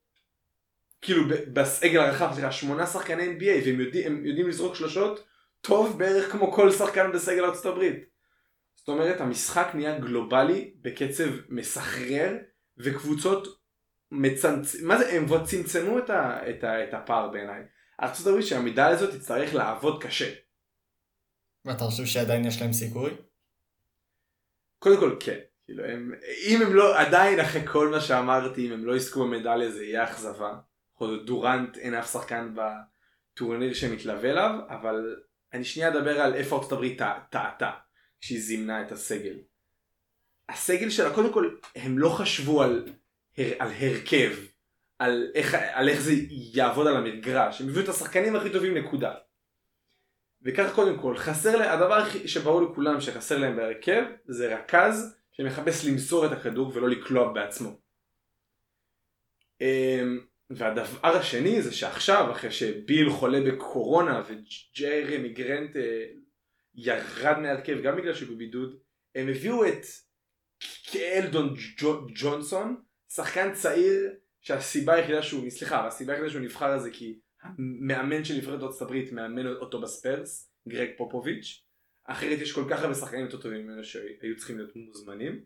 כאילו 1.01 1.23
בסגל 1.53 1.99
הרחב 1.99 2.31
סליחה 2.33 2.51
שמונה 2.51 2.87
שחקני 2.87 3.23
NBA 3.23 3.65
והם 3.65 3.79
יודעים, 3.79 4.25
יודעים 4.25 4.47
לזרוק 4.47 4.75
שלושות 4.75 5.27
טוב 5.61 5.99
בערך 5.99 6.31
כמו 6.31 6.51
כל 6.51 6.71
שחקן 6.71 7.11
בסגל 7.11 7.45
ארצות 7.45 7.65
הברית. 7.65 8.05
זאת 8.75 8.87
אומרת 8.87 9.21
המשחק 9.21 9.67
נהיה 9.73 9.99
גלובלי 9.99 10.73
בקצב 10.81 11.29
מסחרר 11.49 12.37
וקבוצות 12.77 13.62
מצמצ... 14.13 14.75
מה 14.81 14.97
זה, 14.97 15.11
הם 15.11 15.25
כבר 15.25 15.45
צמצמו 15.45 15.99
את, 15.99 16.09
ה... 16.09 16.49
את, 16.49 16.63
ה... 16.63 16.83
את 16.83 16.93
הפער 16.93 17.29
בעיניי. 17.29 17.61
הברית 17.99 18.43
שהמידה 18.43 18.87
הזאת 18.87 19.15
תצטרך 19.15 19.53
לעבוד 19.53 20.03
קשה. 20.03 20.33
ואתה 21.65 21.83
חושב 21.83 22.05
שעדיין 22.05 22.45
יש 22.45 22.61
להם 22.61 22.73
סיכוי? 22.73 23.11
קודם 24.79 24.99
כל 24.99 25.15
כן. 25.19 25.39
כאילו 25.65 25.85
הם, 25.85 26.11
אם 26.47 26.61
הם 26.61 26.75
לא, 26.75 26.99
עדיין 26.99 27.39
אחרי 27.39 27.67
כל 27.67 27.87
מה 27.87 28.01
שאמרתי, 28.01 28.67
אם 28.67 28.73
הם 28.73 28.85
לא 28.85 28.95
יזכו 28.95 29.23
במדליה 29.23 29.71
זה 29.71 29.83
יהיה 29.85 30.03
אכזבה. 30.03 30.53
דורנט 31.25 31.77
אין 31.77 31.93
אף 31.93 32.11
שחקן 32.11 32.55
בטורניר 32.55 33.73
שמתלווה 33.73 34.31
אליו, 34.31 34.59
אבל 34.69 35.15
אני 35.53 35.65
שנייה 35.65 35.89
אדבר 35.89 36.21
על 36.21 36.33
איפה 36.33 36.55
ארצות 36.55 36.71
הברית 36.71 37.01
טעתה 37.29 37.71
כשהיא 38.21 38.41
זימנה 38.41 38.81
את 38.81 38.91
הסגל. 38.91 39.35
הסגל 40.49 40.89
שלה, 40.89 41.15
קודם 41.15 41.33
כל, 41.33 41.55
הם 41.75 41.99
לא 41.99 42.09
חשבו 42.09 42.63
על 42.63 42.85
על 43.37 43.71
הרכב, 43.71 44.31
על 44.99 45.31
איך, 45.35 45.57
על 45.73 45.89
איך 45.89 46.01
זה 46.01 46.13
יעבוד 46.29 46.87
על 46.87 46.97
המגרש, 46.97 47.61
הם 47.61 47.69
הביאו 47.69 47.83
את 47.83 47.89
השחקנים 47.89 48.35
הכי 48.35 48.49
טובים 48.49 48.77
נקודה. 48.77 49.13
וכך 50.41 50.75
קודם 50.75 50.99
כל, 50.99 51.17
חסר 51.17 51.55
להם, 51.55 51.69
הדבר 51.69 52.09
שברור 52.25 52.61
לכולם 52.61 53.01
שחסר 53.01 53.37
להם 53.37 53.55
בהרכב 53.55 54.03
זה 54.25 54.55
רכז 54.55 55.17
שמחפש 55.31 55.85
למסור 55.85 56.25
את 56.25 56.31
הכדור 56.31 56.71
ולא 56.73 56.89
לקלוע 56.89 57.33
בעצמו. 57.33 57.79
אמ, 59.61 60.19
והדבר 60.49 61.17
השני 61.17 61.61
זה 61.61 61.73
שעכשיו 61.73 62.31
אחרי 62.31 62.51
שביל 62.51 63.09
חולה 63.09 63.39
בקורונה 63.41 64.21
וג'רמי 64.27 65.29
גרנט 65.29 65.75
אה, 65.75 66.05
ירד 66.75 67.37
מהרכב 67.37 67.81
גם 67.81 67.97
בגלל 67.97 68.13
שהוא 68.13 68.35
בבידוד 68.35 68.79
הם 69.15 69.29
הביאו 69.29 69.65
את 69.65 69.85
קלדון 70.91 71.55
ג'ונסון 72.15 72.81
שחקן 73.15 73.53
צעיר 73.53 74.13
שהסיבה 74.41 74.93
היחידה 74.93 75.23
שהוא, 75.23 75.49
סליחה, 75.49 75.87
הסיבה 75.87 76.13
היחידה 76.13 76.29
שהוא 76.29 76.41
נבחר 76.41 76.79
זה 76.79 76.89
כי 76.91 77.19
המאמן 77.41 78.23
של 78.23 78.37
נבחרת 78.37 78.63
ארצות 78.63 78.81
הברית 78.81 79.11
מאמן 79.11 79.47
אותו 79.47 79.81
בספרס, 79.81 80.51
גרג 80.67 80.89
פופוביץ', 80.97 81.63
אחרת 82.05 82.39
יש 82.39 82.51
כל 82.51 82.63
כך 82.69 82.81
הרבה 82.81 82.95
שחקנים 82.95 83.25
יותר 83.25 83.41
טובים 83.41 83.67
ממנו 83.67 83.83
שהיו 83.83 84.37
צריכים 84.37 84.57
להיות 84.57 84.75
מוזמנים. 84.75 85.43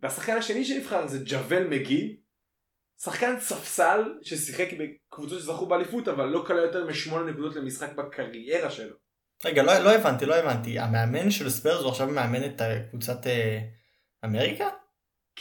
והשחקן 0.00 0.36
השני 0.36 0.64
שנבחר 0.64 1.06
זה 1.06 1.18
ג'וול 1.24 1.66
מגי, 1.66 2.16
שחקן 3.02 3.40
ספסל 3.40 4.18
ששיחק 4.22 4.68
בקבוצות 4.78 5.38
שזכו 5.38 5.66
באליפות 5.66 6.08
אבל 6.08 6.24
לא 6.24 6.44
קלה 6.46 6.60
יותר 6.60 6.86
משמונה 6.86 7.30
נקודות 7.30 7.56
למשחק 7.56 7.92
בקריירה 7.92 8.70
שלו. 8.70 8.96
רגע, 9.44 9.62
לא, 9.62 9.78
לא 9.78 9.94
הבנתי, 9.94 10.26
לא 10.26 10.34
הבנתי. 10.34 10.78
המאמן 10.78 11.30
של 11.30 11.50
ספרס 11.50 11.80
הוא 11.80 11.90
עכשיו 11.90 12.06
מאמן 12.06 12.44
את 12.44 12.62
קבוצת 12.90 13.26
אה, 13.26 13.58
אמריקה? 14.24 14.68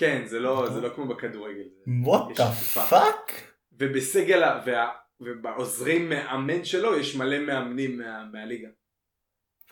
כן, 0.01 0.23
זה 0.27 0.39
לא, 0.39 0.69
זה 0.73 0.81
לא 0.81 0.89
כמו 0.95 1.07
בכדורגל. 1.07 1.63
what 1.87 2.37
the 2.37 2.77
fuck? 2.77 3.31
ובסגל, 3.79 4.43
וה, 4.65 4.89
ובעוזרי 5.21 5.99
מאמן 5.99 6.65
שלו 6.65 6.99
יש 6.99 7.15
מלא 7.15 7.39
מאמנים 7.39 7.97
מה, 7.97 8.25
מהליגה. 8.33 8.67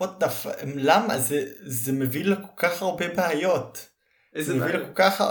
what 0.01 0.23
the 0.23 0.25
fuck? 0.25 0.65
למה? 0.75 1.17
זה, 1.17 1.45
זה 1.61 1.91
מביא 1.91 2.25
לכל 2.25 2.53
כך 2.57 2.81
הרבה 2.81 3.07
בעיות. 3.07 3.89
איזה 4.35 4.53
בעיות? 4.53 4.71
זה 4.71 4.77
מביא 4.77 4.85
לכל 4.85 4.93
כך... 4.95 5.23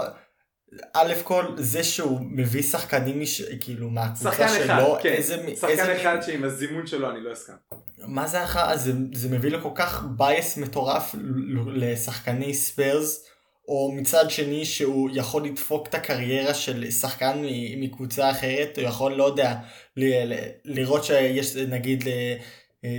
א' 0.93 1.13
כל 1.23 1.45
זה 1.57 1.83
שהוא 1.83 2.19
מביא 2.21 2.63
שחקנים 2.63 3.19
מש... 3.19 3.41
כאילו 3.41 3.89
מהקבוצה 3.89 4.31
שלו, 4.31 4.47
שחקן 4.47 4.63
אחד, 4.63 4.83
כן, 5.01 5.09
איזה, 5.09 5.55
שחקן 5.55 5.67
איזה... 5.69 6.01
אחד 6.01 6.21
שעם 6.21 6.43
הזימון 6.43 6.87
שלו 6.87 7.11
אני 7.11 7.21
לא 7.21 7.33
אסכים. 7.33 7.53
מה 7.97 8.27
זה 8.27 8.43
אחר, 8.43 8.77
זה, 8.77 8.91
זה 9.13 9.29
מביא 9.29 9.51
לכל 9.51 9.71
כך 9.75 10.03
bias 10.17 10.57
מטורף 10.57 11.15
לשחקני 11.67 12.53
ספיירס 12.53 13.29
או 13.69 13.91
מצד 13.91 14.29
שני 14.29 14.65
שהוא 14.65 15.09
יכול 15.13 15.45
לדפוק 15.45 15.87
את 15.87 15.95
הקריירה 15.95 16.53
של 16.53 16.91
שחקן 16.91 17.41
מקבוצה 17.77 18.31
אחרת, 18.31 18.77
הוא 18.77 18.87
יכול, 18.87 19.13
לא 19.13 19.23
יודע, 19.23 19.55
לראות 20.65 21.03
שיש 21.03 21.55
נגיד 21.55 22.03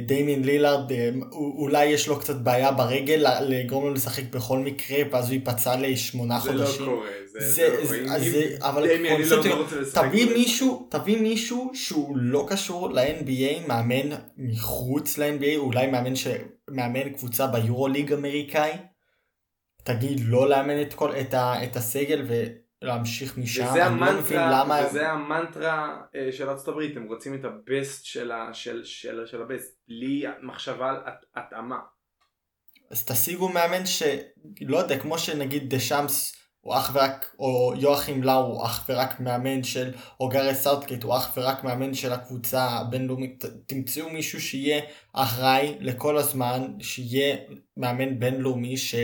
דיימין 0.07 0.45
לילארד, 0.45 0.93
אה, 0.93 1.11
אולי 1.33 1.85
יש 1.85 2.09
לו 2.09 2.19
קצת 2.19 2.37
בעיה 2.37 2.73
ברגל, 2.73 3.27
לגרום 3.41 3.85
לו 3.85 3.95
לשחק 3.95 4.23
בכל 4.31 4.59
מקרה, 4.59 4.99
ואז 5.11 5.27
הוא 5.27 5.35
ייפצע 5.35 5.77
לשמונה 5.77 6.41
זה 6.41 6.53
לא 6.53 6.65
חודשים. 6.65 6.79
זה 6.79 6.91
לא 6.91 6.97
קורה, 6.97 7.09
זה, 7.27 7.41
זה, 7.41 7.87
זה, 7.87 8.19
זה, 8.19 8.31
זה 8.31 8.57
אבל 8.61 9.09
קונספט, 9.09 9.47
לא 9.47 9.65
תביא 9.95 10.27
מישהו, 10.37 10.89
תביא 10.91 11.21
מישהו 11.21 11.71
שהוא 11.75 12.17
לא 12.17 12.47
קשור 12.49 12.93
ל-NBA, 12.93 13.69
מאמן 13.69 14.17
מחוץ 14.39 15.19
ל-NBA, 15.19 15.57
אולי 15.57 15.87
מאמן, 15.87 16.17
ש... 16.17 16.27
מאמן 16.71 17.09
קבוצה 17.09 17.47
ביורוליג 17.47 18.13
אמריקאי. 18.13 18.71
תגיד 19.83 20.21
לא 20.21 20.49
לאמן 20.49 20.83
את, 20.83 20.95
כל, 20.95 21.11
את, 21.21 21.35
ה, 21.35 21.65
את 21.65 21.77
הסגל 21.77 22.27
ולהמשיך 22.83 23.39
משם, 23.39 23.65
וזה 23.65 23.87
אני 23.87 23.95
המנטרה, 23.95 24.51
לא 24.51 24.59
למה... 24.59 24.81
וזה 24.87 25.09
המנטרה 25.09 26.01
uh, 26.03 26.33
של 26.33 26.49
ארצות 26.49 26.69
הברית, 26.69 26.97
הם 26.97 27.07
רוצים 27.09 27.35
את 27.35 27.45
הבסט 27.45 28.05
של, 28.05 28.33
ה, 28.33 28.55
של, 28.55 28.85
של, 28.85 29.27
של 29.27 29.43
הבסט, 29.43 29.79
בלי 29.89 30.25
מחשבה 30.43 30.91
על 30.91 30.97
התאמה. 31.37 31.79
אז 32.91 33.05
תשיגו 33.05 33.49
מאמן 33.49 33.87
שלא 33.87 34.77
יודע, 34.77 34.99
כמו 34.99 35.19
שנגיד 35.19 35.71
דשאם 35.71 36.37
הוא 36.61 36.75
אך 36.75 36.91
ורק, 36.95 37.35
או 37.39 37.73
יואכים 37.77 38.23
לאו 38.23 38.47
הוא 38.47 38.65
אך 38.65 38.85
ורק 38.89 39.21
מאמן 39.21 39.63
של, 39.63 39.93
או 40.21 40.29
גארי 40.29 40.55
סאות'גייט 40.55 41.03
הוא 41.03 41.17
אך 41.17 41.33
ורק 41.37 41.65
מאמן 41.65 41.95
של 41.95 42.13
הקבוצה 42.13 42.65
הבינלאומית, 42.65 43.45
תמצאו 43.67 44.11
מישהו 44.11 44.41
שיהיה 44.41 44.81
אחראי 45.13 45.77
לכל 45.81 46.17
הזמן, 46.17 46.73
שיהיה 46.81 47.37
מאמן 47.77 48.19
בינלאומי, 48.19 48.77
ש... 48.77 48.95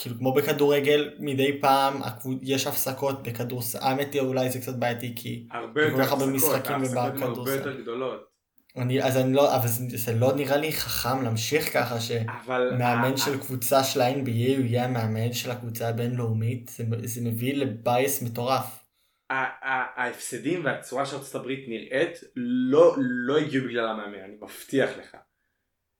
כאילו 0.00 0.18
כמו 0.18 0.34
בכדורגל 0.34 1.10
מדי 1.18 1.60
פעם. 1.60 2.02
יש 2.42 2.66
הפסקות 2.66 3.22
בכדורסל, 3.22 3.78
האמת 3.80 4.14
היא 4.14 4.20
אולי 4.20 4.50
זה 4.50 4.58
קצת 4.58 4.74
בעייתי 4.74 5.12
כי 5.16 5.46
הרבה 5.50 5.82
יותר 5.82 6.02
הפסקות, 6.02 6.66
ההפסקות 6.66 6.96
הן 6.96 7.22
הרבה. 7.22 7.54
יותר 7.54 7.80
גדולות. 7.80 8.30
אני, 8.76 9.02
אז 9.02 9.16
אני 9.16 9.32
לא, 9.32 9.56
אבל 9.56 9.68
זה, 9.68 9.96
זה 9.96 10.12
לא 10.14 10.32
נראה 10.36 10.56
לי 10.56 10.72
חכם 10.72 11.22
להמשיך 11.22 11.72
ככה 11.72 12.00
שמאמן 12.00 13.16
של 13.16 13.40
קבוצה 13.40 13.84
של 13.84 14.00
ה-NBA 14.00 14.28
יהיה 14.28 14.84
המאמן 14.84 15.32
של 15.32 15.50
הקבוצה 15.50 15.88
הבינלאומית, 15.88 16.68
זה, 16.68 16.84
זה 17.04 17.20
מביא 17.24 17.54
לבייס 17.54 18.22
מטורף. 18.22 18.84
ההפסדים 19.30 20.64
והצורה 20.64 21.06
שארצות 21.06 21.34
הברית 21.34 21.68
נראית 21.68 22.18
לא, 22.36 22.96
לא 22.98 23.38
הגיעו 23.38 23.64
בגלל 23.64 23.88
המאמן, 23.88 24.18
אני 24.24 24.36
מבטיח 24.42 24.90
לך. 24.98 25.16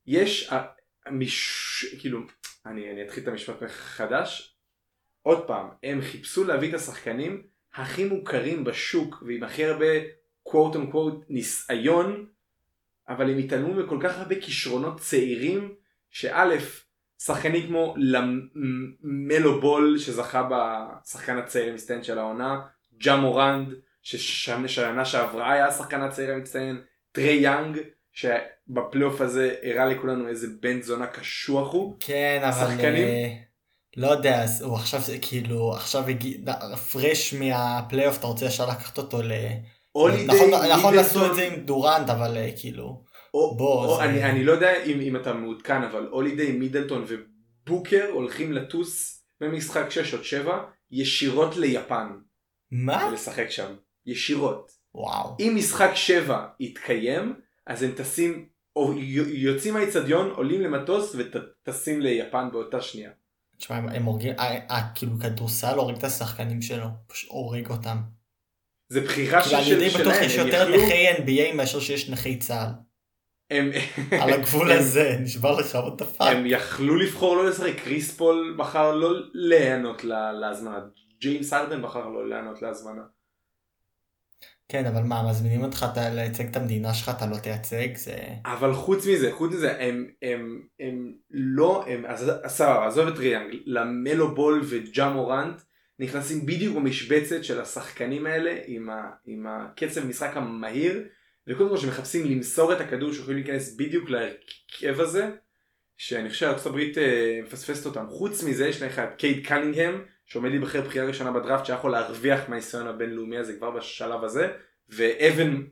יש, 0.07 0.51
מש... 1.11 1.85
כאילו, 2.01 2.21
אני, 2.67 2.91
אני 2.91 3.03
אתחיל 3.03 3.23
את 3.23 3.29
המשפט 3.29 3.63
מחדש. 3.63 4.57
עוד 5.23 5.47
פעם, 5.47 5.69
הם 5.83 6.01
חיפשו 6.03 6.45
להביא 6.45 6.69
את 6.69 6.75
השחקנים 6.75 7.43
הכי 7.75 8.05
מוכרים 8.05 8.65
בשוק 8.65 9.23
ועם 9.27 9.43
הכי 9.43 9.65
הרבה 9.65 9.87
quote 10.49 10.75
on 10.75 10.97
ניסיון, 11.29 12.27
אבל 13.09 13.31
הם 13.31 13.39
התעלמו 13.39 13.75
מכל 13.75 13.99
כך 14.03 14.19
הרבה 14.19 14.41
כישרונות 14.41 15.01
צעירים, 15.01 15.75
שא', 16.11 16.57
שחקנים 17.23 17.67
כמו 17.67 17.95
למלו 17.97 19.61
בול 19.61 19.99
שזכה 19.99 20.49
בשחקן 20.51 21.39
הצעיר 21.39 21.71
המצטיין 21.71 22.03
של 22.03 22.19
העונה, 22.19 22.61
ג'ה 22.99 23.17
מורנד 23.17 23.75
ששנה 24.03 25.05
שעברה 25.05 25.53
היה 25.53 25.67
השחקן 25.67 26.01
הצעיר 26.01 26.33
המצטיין, 26.33 26.83
טרי 27.13 27.33
יאנג 27.33 27.79
שבפלייאוף 28.71 29.21
הזה 29.21 29.55
הראה 29.63 29.87
לכולנו 29.87 30.29
איזה 30.29 30.47
בן 30.61 30.83
זונה 30.83 31.07
קשוח 31.07 31.73
הוא. 31.73 31.97
כן, 32.01 32.41
אבל... 32.45 32.67
שחקנים? 32.71 33.09
אה, 33.09 33.33
לא 33.97 34.07
יודע, 34.07 34.43
אז 34.43 34.63
הוא 34.63 34.77
עכשיו 34.77 35.01
כאילו, 35.23 35.73
עכשיו 35.73 36.09
הגיע, 36.09 36.39
פרש 36.93 37.35
מהפלייאוף, 37.35 38.19
אתה 38.19 38.27
רוצה 38.27 38.47
ישר 38.47 38.67
לקחת 38.69 38.99
אותו 38.99 39.23
ל... 39.23 39.33
הולידיי, 39.93 40.27
נכון, 40.27 40.51
נכון 40.73 40.99
עשו 40.99 41.27
את 41.31 41.35
זה 41.35 41.43
עם 41.47 41.61
דורנט, 41.61 42.11
אבל 42.11 42.37
אה, 42.37 42.51
כאילו... 42.61 43.05
או, 43.35 43.57
בוא, 43.57 43.87
או, 43.87 43.97
זה- 43.97 44.05
אני, 44.05 44.25
אני 44.25 44.45
לא 44.45 44.53
יודע 44.53 44.85
אם, 44.85 45.01
אם 45.01 45.17
אתה 45.17 45.33
מעודכן 45.33 45.83
אבל 45.83 46.09
הולידיי 46.11 46.53
מידלטון 46.53 47.05
ובוקר 47.09 48.07
הולכים 48.13 48.53
לטוס 48.53 49.23
במשחק 49.41 49.91
6 49.91 50.15
עוד 50.15 50.25
7 50.25 50.59
ישירות 50.91 51.57
ליפן 51.57 52.09
מה? 52.71 53.09
ולשחק 53.11 53.51
שם 53.51 53.73
ישירות. 54.07 54.71
וואו. 54.95 55.37
אם 55.41 55.53
משחק 55.57 55.91
7 55.95 56.47
יתקיים 56.61 57.35
אז 57.67 57.83
הם 57.83 57.91
טסים 57.93 58.47
יוצאים 59.27 59.75
מהאיצטדיון 59.75 60.31
עולים 60.31 60.61
למטוס 60.61 61.17
וטסים 61.19 62.01
ליפן 62.01 62.49
באותה 62.53 62.81
שנייה. 62.81 63.11
תשמע, 63.59 63.77
הם- 63.77 64.05
הורגים, 64.05 64.33
אה, 64.39 64.59
אה, 64.71 64.81
כאילו 64.95 65.13
כדורסל 65.23 65.79
הורג 65.79 65.97
את 65.97 66.05
השחקנים 66.05 66.63
שלו, 66.63 66.87
פשוט 67.07 67.31
הורג 67.31 67.71
אותם. 67.71 67.97
זה 68.89 69.01
בחירה 69.01 69.43
כאילו, 69.43 69.63
של, 69.63 69.73
אני 69.73 69.81
די 69.85 69.91
של, 69.91 69.99
בטוח 70.01 70.13
שלהם, 70.15 70.27
יש 70.27 70.39
הם 70.39 70.47
יותר 70.47 70.69
נכי 70.77 71.09
NBA 71.11 71.55
מאשר 71.57 71.81
שיש 71.81 72.11
נכי 72.11 72.39
צה"ל. 72.39 72.69
הם, 73.51 73.71
על 74.21 74.33
הגבול 74.35 74.73
הזה, 74.73 75.17
נשבע 75.21 75.61
לך, 75.61 75.75
what 75.75 76.01
the 76.03 76.21
fuck. 76.21 76.25
הם 76.25 76.45
יכלו 76.47 76.97
לבחור 76.97 77.37
לא 77.37 77.49
לשחק, 77.51 77.73
קריס 77.85 78.17
פול 78.17 78.55
בחר 78.59 78.95
לא 78.95 79.11
להיענות 79.35 80.05
לה- 80.05 80.33
להזמנה, 80.33 80.79
ג'יימס 81.21 81.53
הארדן 81.53 81.83
בחר 81.83 82.09
לא 82.09 82.29
להיענות 82.29 82.63
להזמנה. 82.63 83.03
כן, 84.71 84.87
אבל 84.87 85.03
מה, 85.03 85.31
מזמינים 85.31 85.63
אותך 85.63 85.87
אתה 85.93 86.11
לייצג 86.11 86.47
את 86.47 86.57
המדינה 86.57 86.95
שלך, 86.95 87.11
אתה 87.17 87.27
לא 87.27 87.37
תייצג, 87.37 87.97
זה... 87.97 88.17
אבל 88.45 88.73
חוץ 88.73 89.07
מזה, 89.07 89.33
חוץ 89.33 89.53
מזה, 89.53 89.83
הם, 89.83 90.07
הם, 90.23 90.63
הם 90.81 91.13
לא, 91.31 91.85
הם, 91.89 92.07
אז 92.07 92.33
סבבה, 92.47 92.87
עזוב 92.87 93.09
את 93.09 93.19
טריי 93.19 93.35
יאנג, 93.35 93.55
למלו 93.67 94.35
בול 94.35 94.61
וג'ה 94.65 95.09
מורנט 95.09 95.61
נכנסים 95.99 96.47
בדיוק 96.47 96.77
במשבצת 96.77 97.45
של 97.45 97.61
השחקנים 97.61 98.27
האלה 98.27 98.59
עם, 98.67 98.91
ה, 98.91 99.11
עם 99.27 99.47
הקצב 99.47 100.07
משחק 100.07 100.37
המהיר, 100.37 101.05
וקודם 101.49 101.69
כל 101.69 101.77
שמחפשים 101.77 102.27
למסור 102.27 102.73
את 102.73 102.81
הכדור 102.81 103.13
שיכולים 103.13 103.37
להיכנס 103.37 103.77
בדיוק 103.77 104.11
להרכב 104.11 105.01
הזה, 105.01 105.31
שאני 105.97 106.29
חושב 106.29 106.41
שארצות 106.47 106.67
הברית 106.67 106.99
אה, 106.99 107.41
מפספסת 107.43 107.87
אותם. 107.87 108.07
חוץ 108.09 108.45
מזה 108.45 108.69
יש 108.69 108.83
לך 108.83 108.99
את 108.99 109.15
קייד 109.19 109.47
קנינגהם, 109.47 110.05
שעומד 110.33 110.51
להיבחר 110.51 110.81
בחירה 110.81 111.07
ראשונה 111.07 111.33
בדראפט, 111.33 111.67
שיכול 111.67 111.93
להרוויח 111.93 112.49
מהניסיון 112.49 112.87
הבינלאומי 112.87 113.39
הזה 113.39 113.57
כבר 113.57 113.71
בשלב 113.71 114.25
הזה, 114.25 114.53
ואבן 114.89 115.63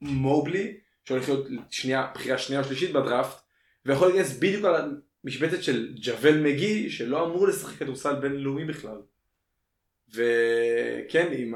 מובלי, 0.00 0.76
שהולך 1.04 1.28
להיות 1.28 1.46
שנייה, 1.70 2.10
בחירה 2.14 2.38
שנייה 2.38 2.60
או 2.60 2.66
שלישית 2.66 2.92
בדראפט, 2.92 3.40
ויכול 3.86 4.08
להיכנס 4.08 4.38
בדיוק 4.38 4.64
על 4.64 5.00
המשבצת 5.24 5.62
של 5.62 5.94
ג'וול 6.02 6.40
מגי, 6.40 6.90
שלא 6.90 7.26
אמור 7.26 7.48
לשחק 7.48 7.78
כדורסל 7.78 8.14
בינלאומי 8.14 8.64
בכלל. 8.64 9.02
וכן, 10.14 11.32
עם 11.36 11.54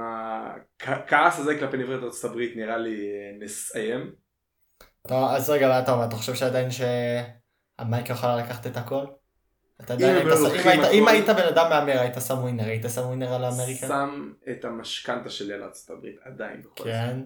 הכעס 0.81 1.39
הזה 1.39 1.59
כלפי 1.59 1.77
נבחרת 1.77 2.03
ארצות 2.03 2.31
הברית 2.31 2.57
נראה 2.57 2.77
לי 2.77 3.11
נסיים. 3.39 4.12
אז 5.11 5.51
רגע, 5.51 5.69
מה 5.69 5.81
אתה 5.81 5.93
אומר, 5.93 6.05
אתה 6.05 6.16
חושב 6.16 6.35
שעדיין 6.35 6.69
שהמייקה 6.70 8.12
יכולה 8.12 8.36
לקחת 8.36 8.66
את 8.66 8.77
הכל? 8.77 9.05
אתה 9.81 9.94
אם 9.94 10.05
הם 10.05 10.15
היית 10.16 10.24
לא 10.27 10.40
לוקחים 10.40 10.70
אם 10.73 10.81
היית- 10.81 10.93
אם 10.93 11.09
היית 11.09 11.28
בן 11.28 11.48
אדם 11.48 11.70
מהמר, 11.70 12.01
היית 12.01 12.15
שם 12.27 12.35
ווינר, 12.39 12.65
היית 12.65 12.85
שם 12.94 13.01
ווינר 13.01 13.32
על 13.35 13.44
האמריקה? 13.44 13.86
שם 13.89 14.32
את 14.51 14.65
המשכנתה 14.65 15.31
שלי 15.31 15.53
על 15.55 15.62
ארצות 15.62 15.90
הברית, 15.90 16.16
עדיין 16.24 16.62
בכל 16.62 16.74
זאת. 16.85 16.86
כן. 16.86 17.20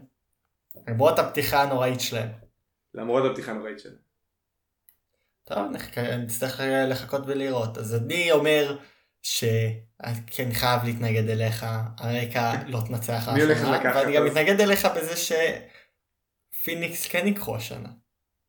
למרות 0.88 1.18
הפתיחה 1.18 1.62
הנוראית 1.62 2.00
שלהם. 2.00 2.28
למרות 2.94 3.30
הפתיחה 3.30 3.52
הנוראית 3.52 3.78
שלה. 3.80 3.96
טוב, 5.44 5.70
נחכה- 5.72 6.16
נצטרך 6.16 6.60
לחכות 6.88 7.22
ולראות. 7.26 7.78
אז 7.78 7.94
אני 7.94 8.32
אומר 8.32 8.78
שכן 9.22 10.52
חייב 10.52 10.84
להתנגד 10.84 11.28
אליך, 11.28 11.66
אמריקה 12.04 12.52
לא 12.66 12.80
תנצח 12.88 13.28
השנה, 13.28 13.76
לקחת 13.78 13.96
ואני 13.96 14.16
גם? 14.16 14.24
מתנגד 14.26 14.60
אליך 14.60 14.86
בזה 14.96 15.34
שפיניקס 16.52 17.06
כן 17.08 17.26
ייקחו 17.26 17.56
השנה. 17.56 17.88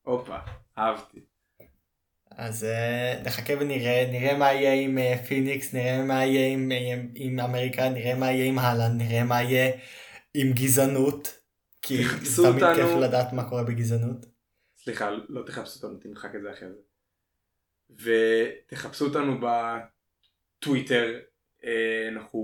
הופה, 0.01 0.37
אהבתי. 0.77 1.19
אז 2.41 2.63
אה, 2.63 3.21
נחכה 3.25 3.53
ונראה, 3.59 4.09
נראה 4.11 4.37
מה 4.37 4.53
יהיה 4.53 4.73
עם 4.73 4.97
אה, 4.97 5.17
פיניקס, 5.27 5.73
נראה 5.73 6.03
מה 6.03 6.25
יהיה 6.25 6.47
עם, 6.53 6.71
עם, 6.71 7.11
עם 7.15 7.39
אמריקה, 7.39 7.89
נראה 7.89 8.15
מה 8.15 8.31
יהיה 8.31 8.45
עם 8.45 8.59
הלנד, 8.59 9.01
נראה 9.01 9.23
מה 9.23 9.41
יהיה 9.41 9.71
עם 10.33 10.51
גזענות, 10.53 11.39
כי 11.81 12.03
זה 12.23 12.43
תמיד 12.43 12.63
אותנו. 12.63 12.75
כיף 12.75 12.97
לדעת 13.01 13.33
מה 13.33 13.49
קורה 13.49 13.63
בגזענות. 13.63 14.25
סליחה, 14.77 15.11
לא 15.29 15.43
תחפשו 15.45 15.79
אותנו, 15.79 15.99
תמחק 15.99 16.35
את 16.35 16.41
זה 16.41 16.51
אחרי 16.51 16.69
זה. 16.69 16.75
ותחפשו 18.69 19.05
אותנו 19.05 19.39
בטוויטר, 20.59 21.19
אה, 21.65 22.07
אנחנו 22.11 22.39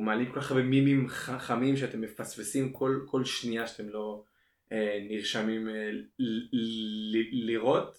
מעלים 0.00 0.32
כל 0.32 0.40
כך 0.40 0.50
הרבה 0.50 0.62
מימים 0.62 1.08
חכמים 1.08 1.76
שאתם 1.76 2.00
מפספסים 2.00 2.72
כל, 2.72 3.00
כל 3.06 3.24
שנייה 3.24 3.66
שאתם 3.66 3.88
לא 3.88 4.24
אה, 4.72 4.98
נרשמים 5.10 5.68
אה, 5.68 5.90
ל- 6.18 6.48
ל- 6.52 7.46
לראות, 7.46 7.98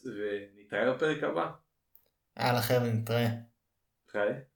ונתראה 0.65 0.93
בפרק 0.93 1.23
הבא. 1.23 1.51
יאללה 2.39 2.61
חבר'ה, 2.61 2.89
נתראה. 2.93 3.27
נתראה. 4.07 4.54